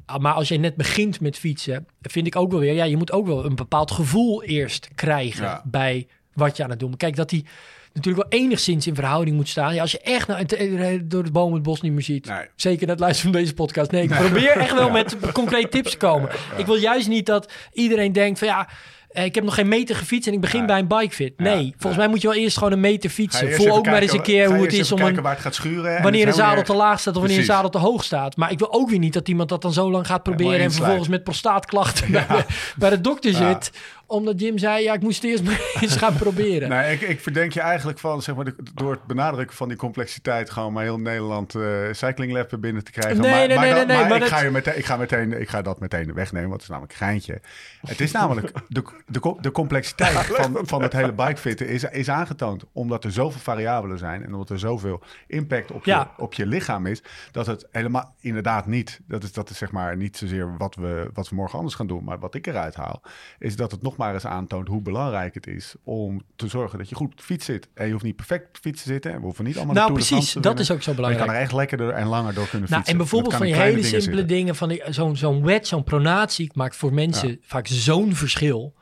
Ah, 0.06 0.20
Maar 0.20 0.34
als 0.34 0.48
je 0.48 0.58
net 0.58 0.76
begint 0.76 1.20
met 1.22 1.38
fietsen, 1.38 1.88
vind 2.02 2.28
ik 2.28 2.36
ook 2.36 2.52
wel 2.52 2.60
weer, 2.60 2.74
ja, 2.74 2.84
je 2.84 2.98
moet 2.98 3.12
ook 3.12 3.26
wel 3.28 3.46
een 3.46 3.56
bepaald 3.56 3.92
gevoel 3.92 4.44
eerst 4.44 4.90
krijgen 4.96 5.44
Ja. 5.46 5.62
bij 5.66 6.08
wat 6.34 6.58
je 6.58 6.64
aan 6.64 6.70
het 6.70 6.80
doen 6.80 6.90
bent. 6.90 7.02
Kijk, 7.02 7.16
dat 7.16 7.30
die 7.30 7.46
natuurlijk 7.94 8.30
wel 8.30 8.42
enigszins 8.42 8.88
in 8.88 8.96
verhouding 8.96 9.36
moet 9.36 9.48
staan. 9.50 9.74
Ja, 9.74 9.82
als 9.82 9.92
je 9.92 10.00
echt 10.00 10.28
nou, 10.28 10.40
het- 10.40 11.10
door 11.10 11.24
het 11.24 11.32
boom 11.32 11.54
het 11.54 11.64
bos 11.64 11.82
niet 11.82 11.92
meer 11.92 12.04
ziet. 12.04 12.26
Nee. 12.28 12.46
Zeker 12.56 12.88
net 12.88 13.00
luisteren 13.00 13.32
van 13.32 13.42
deze 13.42 13.54
podcast. 13.54 13.92
Nee, 13.92 14.04
ik 14.04 14.10
probeer 14.10 14.58
echt 14.58 14.74
wel 14.74 14.90
met 15.00 15.16
concrete 15.32 15.68
tips 15.70 15.92
te 15.92 15.98
komen. 15.98 16.30
Ik 16.58 16.66
wil 16.66 16.76
juist 16.76 17.08
niet 17.08 17.26
dat 17.26 17.52
iedereen 17.74 18.12
denkt 18.14 18.40
van 18.40 18.48
ja, 18.48 18.68
eh, 19.10 19.26
ik 19.26 19.36
heb 19.36 19.44
nog 19.44 19.54
geen 19.54 19.68
meter 19.68 19.96
gefietst 19.96 20.28
en 20.28 20.34
ik 20.34 20.42
begin 20.42 20.66
bij 20.66 20.80
een 20.80 20.88
bikefit. 20.88 21.34
Nee, 21.40 21.66
Ja, 21.66 21.72
volgens 21.78 21.96
mij 21.98 22.08
moet 22.08 22.22
je 22.22 22.28
wel 22.28 22.38
eerst 22.38 22.58
gewoon 22.58 22.74
een 22.74 22.80
meter 22.80 23.10
fietsen. 23.10 23.54
Voel 23.54 23.72
ook 23.72 23.86
maar 23.86 24.02
eens 24.02 24.14
een 24.14 24.22
keer 24.22 24.54
hoe 24.54 24.64
het 24.64 24.74
is 24.74 24.92
om 24.92 25.02
een, 25.02 25.22
waar 25.22 25.32
het 25.34 25.42
gaat 25.42 25.56
schuren. 25.56 25.98
en 25.98 26.04
wanneer 26.04 26.28
een 26.28 26.34
zadel 26.34 26.64
te 26.64 26.74
laag 26.74 27.00
staat 27.00 27.14
of 27.16 27.20
wanneer 27.20 27.40
een 27.40 27.46
zadel 27.46 27.70
te 27.70 27.78
hoog 27.78 28.04
staat. 28.04 28.36
Maar 28.38 28.52
ik 28.52 28.60
wil 28.60 28.74
ook 28.74 28.90
weer 28.90 29.00
niet 29.00 29.14
dat 29.14 29.28
iemand 29.28 29.50
dat 29.50 29.62
dan 29.62 29.74
zo 29.74 29.92
lang 29.92 30.08
gaat 30.08 30.24
proberen 30.24 30.60
en 30.60 30.72
vervolgens 30.72 31.08
met 31.08 31.24
prostaatklachten 31.24 32.12
bij, 32.12 32.26
de, 32.28 32.44
bij 32.78 32.90
de 32.90 33.02
dokter 33.02 33.34
zit. 33.34 33.72
Omdat 34.12 34.40
Jim 34.40 34.58
zei, 34.58 34.84
ja, 34.84 34.94
ik 34.94 35.02
moest 35.02 35.22
het 35.22 35.32
eerst 35.32 35.44
maar 35.44 35.62
eens 35.82 35.96
gaan 35.96 36.16
proberen. 36.16 36.70
Nee, 36.70 36.94
ik, 36.94 37.02
ik 37.02 37.20
verdenk 37.20 37.52
je 37.54 37.60
eigenlijk 37.62 38.00
van, 38.00 38.22
zeg 38.22 38.36
maar, 38.36 38.46
de- 38.46 38.56
door 38.74 38.92
het 38.92 39.04
benadrukken 39.06 39.56
van 39.56 39.68
die 39.68 39.78
complexiteit, 39.78 40.50
gewoon 40.50 40.74
maar 40.74 40.84
heel 40.84 41.00
Nederland 41.00 41.56
Cycling 41.92 42.32
Lab 42.34 42.58
binnen 42.60 42.84
te 42.84 42.92
krijgen. 42.92 43.22
Nee, 43.22 43.30
maar, 43.32 43.48
nee, 43.48 43.56
maar, 43.58 43.66
nee, 43.66 43.74
dat- 43.76 43.88
nee, 43.88 43.98
maar 43.98 44.06
maar 44.08 44.16
ik, 44.16 44.22
dat- 44.22 44.32
ga 44.32 44.42
je 44.44 44.50
meteen, 44.52 44.78
ik, 44.78 44.86
ga 44.86 44.98
meteen, 44.98 45.42
ik 45.42 45.50
ga 45.50 45.62
dat 45.62 45.80
meteen 45.80 46.14
wegnemen, 46.14 46.50
want 46.50 46.62
het 46.62 46.62
is 46.62 46.68
namelijk 46.78 46.92
een 47.00 47.06
geintje. 47.06 47.42
Het 47.82 48.00
is 48.02 48.12
namelijk, 48.12 48.52
de, 48.68 48.84
de, 49.08 49.36
de 49.42 49.52
complexiteit 49.52 50.26
van, 50.26 50.58
van 50.62 50.82
het 50.82 50.94
hele 50.94 51.14
bikefitten 51.14 51.68
is, 51.68 51.84
is 51.84 52.10
aangetoond. 52.10 52.64
Omdat 52.72 53.04
er 53.04 53.12
zoveel 53.12 53.40
variabelen 53.42 53.98
zijn 53.98 54.24
en 54.24 54.32
omdat 54.34 54.50
er 54.50 54.60
zoveel 54.60 55.02
impact 55.28 55.72
op 55.72 55.86
je, 55.86 55.92
Ja. 55.92 56.12
op 56.18 56.34
je 56.34 56.46
lichaam 56.46 56.86
is, 56.86 57.02
dat 57.32 57.46
het 57.46 57.68
helemaal 57.72 58.16
inderdaad 58.20 58.66
niet, 58.66 59.00
dat 59.08 59.24
is, 59.24 59.34
dat 59.34 59.50
is 59.50 59.58
zeg 59.58 59.72
maar 59.72 59.98
niet 59.98 60.18
zozeer 60.18 60.58
wat 60.58 60.76
we, 60.76 61.10
wat 61.14 61.30
we 61.30 61.36
morgen 61.36 61.58
anders 61.58 61.76
gaan 61.76 61.88
doen, 61.88 62.04
maar 62.04 62.20
wat 62.20 62.36
ik 62.36 62.48
eruit 62.48 62.76
haal, 62.76 63.02
is 63.40 63.56
dat 63.56 63.72
het 63.72 63.82
nog 63.82 63.98
maar 64.04 64.14
eens 64.14 64.26
aantoont 64.26 64.68
hoe 64.68 64.82
belangrijk 64.82 65.34
het 65.34 65.48
is 65.48 65.76
om 65.84 66.22
te 66.36 66.48
zorgen 66.48 66.78
dat 66.78 66.90
je 66.90 66.96
goed 66.96 67.12
op 67.12 67.18
de 67.18 67.24
fiets 67.24 67.46
zit. 67.46 67.70
En 67.74 67.86
je 67.86 67.92
hoeft 67.92 68.04
niet 68.04 68.16
perfect 68.16 68.48
op 68.48 68.54
de 68.54 68.60
fiets 68.60 68.82
te 68.84 68.88
zitten. 68.90 69.12
en 69.12 69.18
We 69.20 69.24
hoeven 69.24 69.46
niet 69.46 69.56
allemaal 69.58 69.76
Nou, 69.76 69.88
de 69.88 69.94
Tour 70.00 70.08
precies, 70.20 70.34
dat 70.42 70.60
is 70.60 70.72
ook 70.72 70.82
zo 70.82 70.94
Maar 70.94 71.02
je 71.02 71.06
kan 71.08 71.12
belangrijk. 71.14 71.38
er 71.38 71.44
echt 71.46 71.54
lekkerder 71.54 71.90
en 71.90 72.08
langer 72.08 72.34
door 72.34 72.48
kunnen 72.48 72.70
Nou, 72.70 72.74
fietsen. 72.82 72.92
en 72.92 72.98
bijvoorbeeld 72.98 73.34
van 73.36 73.46
die 73.46 73.56
in 73.56 73.62
hele 73.62 73.84
simpele 73.84 74.02
zitten. 74.02 74.28
dingen, 74.28 74.56
van 74.56 74.80
zo'n 74.90 75.16
zo'n 75.16 75.44
wedge, 75.44 75.66
zo'n 75.66 75.84
pronatie 75.84 76.52
maakt 76.54 76.76
voor 76.76 76.94
mensen 76.94 77.38
vaak 77.42 77.68
zo'n 77.68 78.16
verschil. 78.16 78.74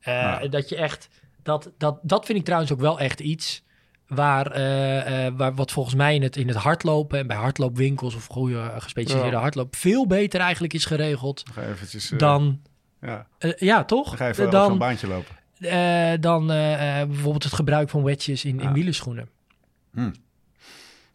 Eh, 0.00 0.12
Ja. 0.14 0.46
Dat 0.48 0.68
je 0.68 0.76
echt, 0.76 1.08
dat, 1.42 1.70
dat, 1.78 1.98
dat 2.02 2.26
vind 2.26 2.38
ik 2.38 2.44
trouwens 2.44 2.72
ook 2.72 2.80
wel 2.80 3.00
echt 3.00 3.20
iets. 3.20 3.66
waar, 4.06 4.50
eh, 4.50 5.26
eh, 5.26 5.32
waar 5.36 5.54
wat 5.54 5.72
volgens 5.72 5.94
mij 5.94 6.14
in 6.14 6.22
het, 6.22 6.36
in 6.36 6.48
het 6.48 6.56
hardlopen 6.56 7.18
en 7.18 7.26
bij 7.26 7.36
hardloopwinkels 7.36 8.14
of 8.14 8.26
goede 8.26 8.72
gespecialiseerde 8.78 9.36
Ja. 9.36 9.42
hardloop 9.42 9.76
veel 9.76 10.06
beter 10.06 10.40
eigenlijk 10.40 10.72
is 10.72 10.84
geregeld 10.84 11.42
eventjes, 11.58 12.12
dan... 12.16 12.60
Ja, 13.00 13.26
eh, 13.38 13.52
ja, 13.56 13.84
toch? 13.84 14.08
dan 14.08 14.16
ga 14.16 14.24
je 14.24 14.30
even 14.30 14.46
over 14.46 14.58
dan, 14.58 14.72
een 14.72 14.78
baantje 14.78 15.06
lopen. 15.06 15.34
eh, 15.58 16.12
dan 16.20 16.50
eh, 16.50 17.00
eh, 17.00 17.06
bijvoorbeeld 17.08 17.44
het 17.44 17.52
gebruik 17.52 17.88
van 17.90 18.02
wedges 18.02 18.44
in, 18.44 18.60
in 18.60 18.66
Ja. 18.68 18.72
wielerschoenen. 18.72 19.28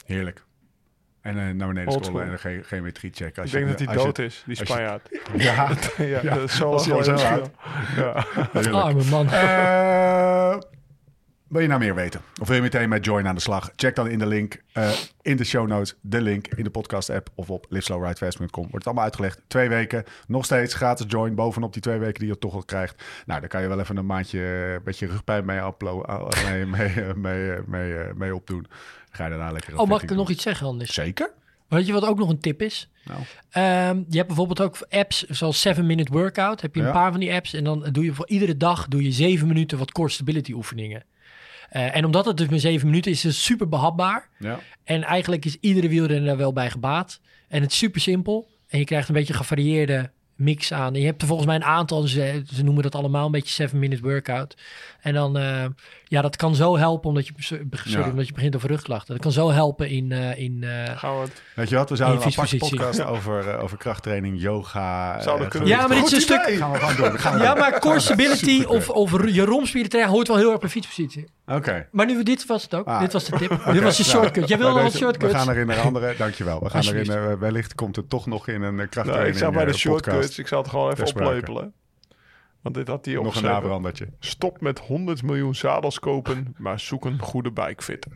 Heerlijk. 0.05 0.43
En 1.21 1.37
eh, 1.39 1.53
naar 1.53 1.67
beneden 1.67 1.93
Old 1.93 2.05
scrollen 2.05 2.31
en 2.31 2.37
school. 2.39 2.51
een 2.51 2.57
ge- 2.61 2.67
geometrie 2.67 3.11
checken. 3.13 3.41
Als 3.41 3.53
Ik 3.53 3.57
denk 3.59 3.65
je- 3.79 3.85
dat 3.85 3.87
hij 3.87 3.97
je- 3.97 4.03
dood 4.03 4.19
is, 4.19 4.43
die 4.45 4.55
Spanjaard. 4.55 5.09
Ja, 5.37 5.69
ja, 5.97 6.05
Ja, 6.23 6.35
dat 6.35 6.43
is 6.49 6.55
zo. 6.55 6.79
Ja. 7.95 8.25
Arme 8.71 9.03
man. 9.03 9.29
Eh, 9.29 10.57
wil 11.53 11.61
je 11.61 11.67
nou 11.67 11.79
meer 11.79 11.95
weten? 11.95 12.21
Of 12.41 12.47
wil 12.47 12.55
je 12.55 12.61
meteen 12.61 12.89
met 12.89 13.05
Join 13.05 13.27
aan 13.27 13.35
de 13.35 13.41
slag? 13.41 13.71
Check 13.75 13.95
dan 13.95 14.07
in 14.09 14.19
de 14.19 14.25
link 14.25 14.61
eh, 14.73 14.91
in 15.21 15.37
de 15.37 15.43
show 15.43 15.67
notes, 15.67 15.95
de 16.01 16.21
link 16.21 16.47
in 16.47 16.63
de 16.63 16.69
podcast 16.69 17.09
app 17.09 17.29
of 17.35 17.49
op 17.49 17.65
liveslowridefast.com. 17.69 18.47
Wordt 18.61 18.73
het 18.73 18.85
allemaal 18.85 19.03
uitgelegd. 19.03 19.39
Twee 19.47 19.69
weken, 19.69 20.03
nog 20.27 20.45
steeds 20.45 20.73
gratis 20.73 21.05
Join, 21.09 21.35
bovenop 21.35 21.73
die 21.73 21.81
twee 21.81 21.97
weken 21.99 22.19
die 22.19 22.27
je 22.29 22.37
toch 22.37 22.53
al 22.53 22.63
krijgt. 22.63 23.03
Nou, 23.25 23.39
daar 23.39 23.49
kan 23.49 23.61
je 23.61 23.67
wel 23.67 23.79
even 23.79 23.97
een 23.97 24.05
maandje 24.05 24.39
een 24.75 24.83
beetje 24.83 25.07
rugpijn 25.07 25.45
mee, 25.45 25.59
uplo- 25.59 26.03
uh, 26.09 26.27
mee, 26.49 26.65
mee, 26.65 26.87
eh, 27.01 27.13
mee, 27.13 27.51
eh, 27.51 27.63
mee, 27.65 28.13
mee 28.15 28.35
opdoen. 28.35 28.67
Ga 29.11 29.23
je 29.23 29.29
daarna 29.29 29.51
lekker... 29.51 29.79
Oh, 29.79 29.87
mag 29.87 30.03
ik 30.03 30.09
er 30.09 30.15
nog 30.15 30.29
iets 30.29 30.43
zeggen 30.43 30.67
anders? 30.67 30.93
Zeker. 30.93 31.31
Weet 31.67 31.85
je 31.87 31.93
wat 31.93 32.05
ook 32.05 32.17
nog 32.17 32.29
een 32.29 32.39
tip 32.39 32.61
is? 32.61 32.89
Nou, 33.03 33.19
Ehm, 33.49 33.97
je 34.09 34.15
hebt 34.15 34.27
bijvoorbeeld 34.27 34.61
ook 34.61 34.77
apps 34.89 35.23
zoals 35.23 35.61
7 35.61 35.85
Minute 35.85 36.11
Workout. 36.11 36.61
Heb 36.61 36.75
je 36.75 36.81
een 36.81 36.87
Ja. 36.87 36.93
paar 36.93 37.11
van 37.11 37.19
die 37.19 37.33
apps 37.33 37.53
en 37.53 37.63
dan 37.63 37.87
doe 37.91 38.03
je 38.03 38.13
voor 38.13 38.27
iedere 38.27 38.57
dag 38.57 38.87
doe 38.87 39.03
je 39.03 39.11
7 39.11 39.47
minuten 39.47 39.77
wat 39.77 39.91
core 39.91 40.09
stability 40.09 40.51
oefeningen. 40.51 41.03
Eh, 41.73 41.95
en 41.95 42.05
omdat 42.05 42.25
het 42.25 42.37
dus 42.37 42.47
maar 42.47 42.59
7 42.59 42.87
minuten 42.87 43.11
is, 43.11 43.17
is 43.17 43.23
het 43.23 43.43
super 43.43 43.69
behapbaar. 43.69 44.29
ja. 44.39 44.59
En 44.83 45.03
eigenlijk 45.03 45.45
is 45.45 45.57
iedere 45.59 45.87
wielrenner 45.87 46.27
daar 46.27 46.37
wel 46.37 46.53
bij 46.53 46.69
gebaat. 46.69 47.19
En 47.47 47.61
het 47.61 47.71
is 47.71 47.77
super 47.77 48.01
simpel. 48.01 48.47
En 48.67 48.79
je 48.79 48.85
krijgt 48.85 49.07
een 49.07 49.13
beetje 49.13 49.33
gevarieerde 49.33 50.11
mix 50.35 50.73
aan. 50.73 50.93
En 50.93 50.99
je 50.99 51.05
hebt 51.05 51.21
er 51.21 51.27
volgens 51.27 51.47
mij 51.47 51.55
een 51.55 51.63
aantal, 51.63 52.01
ze, 52.01 52.43
ze 52.53 52.63
noemen 52.63 52.83
dat 52.83 52.95
allemaal 52.95 53.25
een 53.25 53.31
beetje 53.31 53.53
7 53.53 53.79
minute 53.79 54.01
workout. 54.01 54.57
En 55.03 55.13
dan, 55.13 55.37
eh, 55.37 55.65
ja, 56.03 56.21
dat 56.21 56.35
kan 56.35 56.55
zo 56.55 56.77
helpen 56.77 57.09
omdat 57.09 57.27
je, 57.27 57.33
sorry, 57.37 57.65
Ja. 57.83 58.09
omdat 58.09 58.27
je 58.27 58.33
begint 58.33 58.55
over 58.55 58.69
rugklachten. 58.69 59.13
Dat 59.13 59.23
kan 59.23 59.31
zo 59.31 59.51
helpen 59.51 59.89
in, 59.89 60.11
eh, 60.11 60.37
in 60.37 60.63
eh, 60.63 60.97
Gaan 60.97 61.15
we 61.15 61.21
het... 61.21 61.41
Weet 61.55 61.69
je 61.69 61.75
wat, 61.75 61.89
we 61.89 61.95
zouden 61.95 62.21
In 62.21 62.27
een 62.27 62.33
aparte 62.33 62.57
podcast 62.57 63.03
over, 63.03 63.57
over 63.57 63.77
krachttraining, 63.77 64.41
yoga... 64.41 65.21
Zouden 65.21 65.47
kunnen 65.49 65.69
Ja, 65.69 65.87
maar 65.87 65.95
dit 65.97 66.05
is 66.05 66.11
een 66.11 66.21
stuk-. 66.21 66.55
Gaan 66.57 66.71
we 66.71 66.77
gewoon 66.77 66.95
doen. 66.95 67.11
Dat 67.11 67.19
gaan 67.19 67.33
we 67.37 67.43
Ja, 67.43 67.53
maar 67.53 67.79
core 67.79 67.99
stability 67.99 68.63
of, 68.63 68.89
of 68.89 69.11
je 69.31 69.45
romspieren 69.45 69.89
trainen 69.89 70.13
hoort 70.13 70.27
wel 70.27 70.37
heel 70.37 70.51
erg 70.51 70.59
bij 70.59 70.69
fietspositie. 70.69 71.25
Oké. 71.47 71.87
Maar 71.91 72.05
nu, 72.05 72.23
dit 72.23 72.45
was 72.45 72.63
het 72.63 72.75
ook. 72.75 72.87
Ah, 72.87 72.99
dit 72.99 73.13
was 73.13 73.25
de 73.25 73.37
tip. 73.37 73.49
Dit 73.49 73.83
was 73.83 73.97
de 73.97 74.03
nou, 74.03 74.15
shortcut. 74.15 74.47
Jij 74.47 74.57
wilde 74.57 74.81
wel 74.81 74.91
shortcuts. 74.91 75.31
We 75.33 75.39
gaan 75.39 75.49
er 75.49 75.57
in 75.57 75.69
een 75.69 75.79
andere, 75.79 76.15
dankjewel. 76.17 76.59
We 76.59 76.69
gaan 76.69 76.81
er 76.81 76.87
in, 76.87 76.99
Alsjeblieft. 76.99 77.31
eh, 77.33 77.39
wellicht 77.39 77.75
komt 77.75 77.95
het 77.95 78.09
toch 78.09 78.25
nog 78.25 78.47
in 78.47 78.61
een 78.61 78.63
eh, 78.63 78.71
Nou, 78.71 78.87
krachttraining 78.87 79.35
ik 79.35 79.41
zag 79.41 79.53
bij 79.53 79.65
de 79.65 79.73
shortcuts, 79.73 80.39
ik 80.39 80.47
zal 80.47 80.61
het 80.61 80.69
gewoon 80.69 80.91
even 80.91 81.05
oplepelen. 81.07 81.73
Want 82.63 82.75
dit 82.75 82.87
had 82.87 83.05
hij 83.05 83.13
Nog 83.13 83.35
een 83.35 83.43
nabrandertje. 83.43 84.07
Stop 84.19 84.61
met 84.61 84.79
100 84.79 85.23
miljoen 85.23 85.55
zadels 85.55 85.99
kopen, 85.99 86.55
maar 86.57 86.79
zoek 86.79 87.05
een 87.05 87.19
goede 87.19 87.51
bikefitter. 87.51 88.11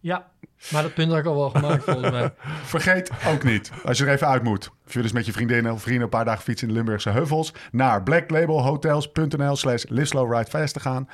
Ja, 0.00 0.26
maar 0.70 0.82
dat 0.82 0.94
punt 0.94 1.10
had 1.10 1.18
ik 1.18 1.26
al 1.26 1.34
wel 1.36 1.50
gemaakt 1.50 1.84
volgens 1.90 2.10
mij. 2.10 2.32
Vergeet 2.64 3.10
ook 3.28 3.42
niet, 3.42 3.72
als 3.84 3.98
je 3.98 4.04
er 4.06 4.12
even 4.12 4.26
uit 4.28 4.42
moet. 4.42 4.70
Of 4.86 4.92
je 4.92 5.02
dus 5.02 5.12
met 5.12 5.26
je 5.26 5.32
vriendinnen 5.32 5.72
of 5.72 5.82
vrienden 5.82 6.02
een 6.02 6.08
paar 6.08 6.24
dagen 6.24 6.42
fietsen 6.42 6.68
in 6.68 6.74
de 6.74 6.80
Limburgse 6.80 7.10
heuvels. 7.10 7.52
Naar 7.72 8.02
blacklabelhotels.nl 8.02 9.56
slash 9.56 9.84
liveslowridefast 9.88 10.74
te 10.74 10.80
gaan. 10.80 11.08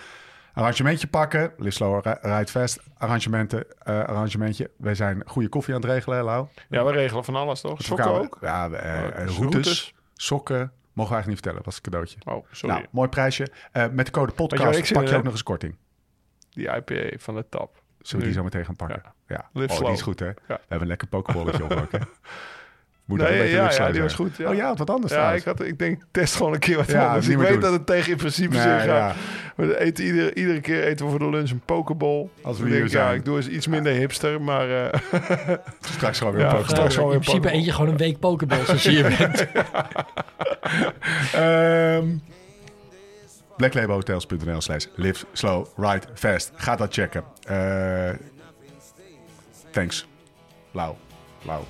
Arrangementje 0.55 1.07
pakken. 1.07 1.53
Live 1.57 1.70
Slow 1.70 2.05
Ri- 2.07 2.18
Ride 2.20 2.51
Fast. 2.51 2.81
Arrangementen, 2.99 3.64
eh, 3.83 3.99
arrangementje. 4.05 4.70
Wij 4.76 4.95
zijn 4.95 5.22
goede 5.26 5.49
koffie 5.49 5.74
aan 5.74 5.81
het 5.81 5.91
regelen, 5.91 6.18
hè, 6.18 6.24
Lau? 6.24 6.47
Ja, 6.68 6.85
we 6.85 6.93
regelen 6.93 7.24
van 7.24 7.35
alles, 7.37 7.61
toch? 7.61 7.83
Sokken 7.83 8.11
ook? 8.11 8.39
Ja, 8.41 8.70
eh, 8.70 9.03
Oh, 9.03 9.07
eh, 9.07 9.14
routes, 9.16 9.37
routes. 9.39 9.95
sokken. 10.14 10.72
Mogen 11.01 11.16
we 11.16 11.22
eigenlijk 11.22 11.26
niet 11.26 11.36
vertellen, 11.36 11.62
was 11.64 11.76
een 11.76 11.82
cadeautje. 11.82 12.18
Oh, 12.24 12.46
sorry. 12.53 12.74
Nou, 12.76 12.86
mooi 12.90 13.09
prijsje. 13.09 13.48
Eh, 13.72 13.88
met 13.88 14.07
de 14.07 14.12
code 14.12 14.30
je 14.30 14.36
podcast 14.36 14.92
pak 14.92 15.03
je 15.03 15.09
ook 15.09 15.09
heb? 15.09 15.22
nog 15.22 15.32
eens 15.32 15.42
korting. 15.42 15.76
Die 16.51 16.68
IPA 16.68 17.16
van 17.18 17.34
de 17.34 17.48
tap. 17.48 17.82
Zullen 17.98 18.24
we 18.24 18.30
die 18.30 18.40
zo 18.40 18.44
meteen 18.44 18.64
gaan 18.64 18.76
pakken? 18.76 19.03
Ja. 19.26 19.51
Oh, 19.53 19.78
die 19.78 19.90
is 19.90 20.03
goed, 20.03 20.18
hè? 20.18 20.26
We 20.26 20.34
hebben 20.46 20.80
een 20.80 20.86
lekker 20.86 21.09
pokebolletje 21.09 21.64
op 21.64 21.72
ook, 21.72 21.92
hè? 21.92 21.98
Moet 23.11 23.18
Nee, 23.18 23.26
ook 23.28 23.32
een 23.34 23.40
beetje 23.40 23.56
ja, 23.56 23.72
ja, 23.86 23.92
die 23.92 24.02
was 24.02 24.14
goed, 24.14 24.36
ja. 24.36 24.48
Oh 24.48 24.54
ja, 24.54 24.74
wat 24.74 24.90
anders 24.90 25.12
Ja, 25.12 25.18
trouwens. 25.18 25.42
ik, 25.44 25.48
had, 25.58 25.66
ik 25.66 25.78
denk, 25.78 26.02
test 26.11 26.34
gewoon 26.36 26.52
een 26.52 26.58
keer 26.58 26.76
wat 26.76 26.90
Ja, 26.90 27.06
anders. 27.06 27.28
Ik 27.28 27.36
weet 27.38 27.50
doen. 27.52 27.61
dat 27.61 27.72
het 27.72 27.86
tegen 27.86 28.11
in 28.11 28.16
principe 28.16 28.54
Nee, 28.54 28.62
zin 28.62 28.70
gaat. 28.78 28.84
ja. 28.84 29.14
We 29.56 29.80
eten 29.80 30.04
iedere, 30.04 30.34
iedere 30.34 30.61
keer 30.61 30.84
eten 30.84 31.04
we 31.04 31.11
voor 31.11 31.20
de 31.20 31.30
lunch 31.30 31.50
een 31.50 31.61
pokeball. 31.64 32.28
Als 32.42 32.58
we 32.58 32.68
hier 32.68 32.80
ja, 32.82 32.88
zijn. 32.88 33.14
ik 33.14 33.24
doe 33.24 33.36
eens 33.36 33.48
iets 33.48 33.66
minder 33.66 33.92
hipster, 33.92 34.40
maar... 34.42 34.70
eh, 34.84 34.98
Straks 35.80 36.18
gewoon 36.18 36.32
weer 36.34 36.42
Ja, 36.42 36.48
een 36.48 36.54
pokeball. 36.56 36.76
straks 36.76 36.94
gewoon 36.94 37.12
in 37.12 37.18
weer 37.18 37.28
principe 37.28 37.56
eet 37.56 37.64
je 37.64 37.72
gewoon 37.72 37.90
een 37.90 37.96
week 37.96 38.18
pokeballs 38.18 38.68
als 38.68 38.82
je 38.82 38.90
hier 38.90 39.14
bent. 39.18 39.46
Ehm 41.34 42.06
blacklabelhotels.nl 43.56 44.61
slash 44.61 44.86
live 44.94 45.24
slow 45.32 45.66
ride 45.76 46.06
fast. 46.14 46.52
Ga 46.56 46.76
dat 46.76 46.92
checken. 46.94 47.24
Eh, 47.42 48.11
thanks. 49.70 50.06
Lau. 50.70 50.94
Lau. 51.42 51.62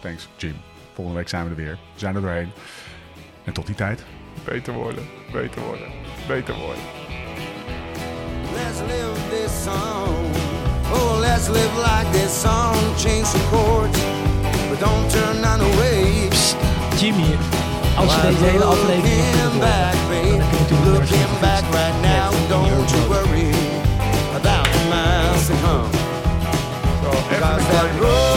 Thanks, 0.00 0.28
Jim. 0.36 0.54
Volgende 0.96 1.18
week 1.18 1.28
zijn 1.28 1.44
we 1.44 1.50
er 1.50 1.56
weer. 1.56 1.78
We 1.94 2.00
zijn 2.00 2.14
er 2.14 2.20
doorheen. 2.20 2.52
En 3.44 3.52
tot 3.52 3.66
die 3.66 3.74
tijd. 3.74 4.04
beter 4.44 4.72
worden, 4.72 5.08
beter 5.32 5.62
worden, 5.62 5.88
beter 6.26 6.54
worden. 6.54 6.82
Let's 8.54 8.80
live 8.80 9.18
this 9.30 9.52
song. 9.62 10.14
Oh, 10.92 11.18
let's 11.20 11.48
live 11.48 11.74
like 11.76 12.08
this 12.18 12.40
song. 12.40 12.76
Change 13.04 13.24
some 13.24 13.44
chords, 13.50 13.98
but 14.68 14.78
don't 14.80 15.10
turn 15.10 15.40
none 15.40 15.62
away. 15.70 16.28
Jimmy, 16.98 17.32
als 17.96 18.14
je 18.14 18.20
deze 18.20 18.44
hele 18.44 18.64
aflevering 18.64 19.30
kunt 19.40 19.60
back, 19.60 19.94
horen, 19.94 20.22
babe. 20.22 20.38
dan 20.38 20.48
kun 20.48 20.58
je 20.58 20.62
natuurlijk 20.62 20.88
Looking 20.92 21.08
weer 21.08 21.40
back 21.40 21.64
right 21.78 21.98
now. 22.12 22.28
Don't 22.48 22.90
you 22.90 23.02
worry 23.08 23.50
about 24.38 24.66
the 24.74 24.82
miles 24.92 25.46
to 25.46 25.54
come. 25.64 25.90
Zo, 27.02 27.10
echt 27.30 27.40
Cause 27.40 27.66
that 27.72 28.00
road 28.00 28.35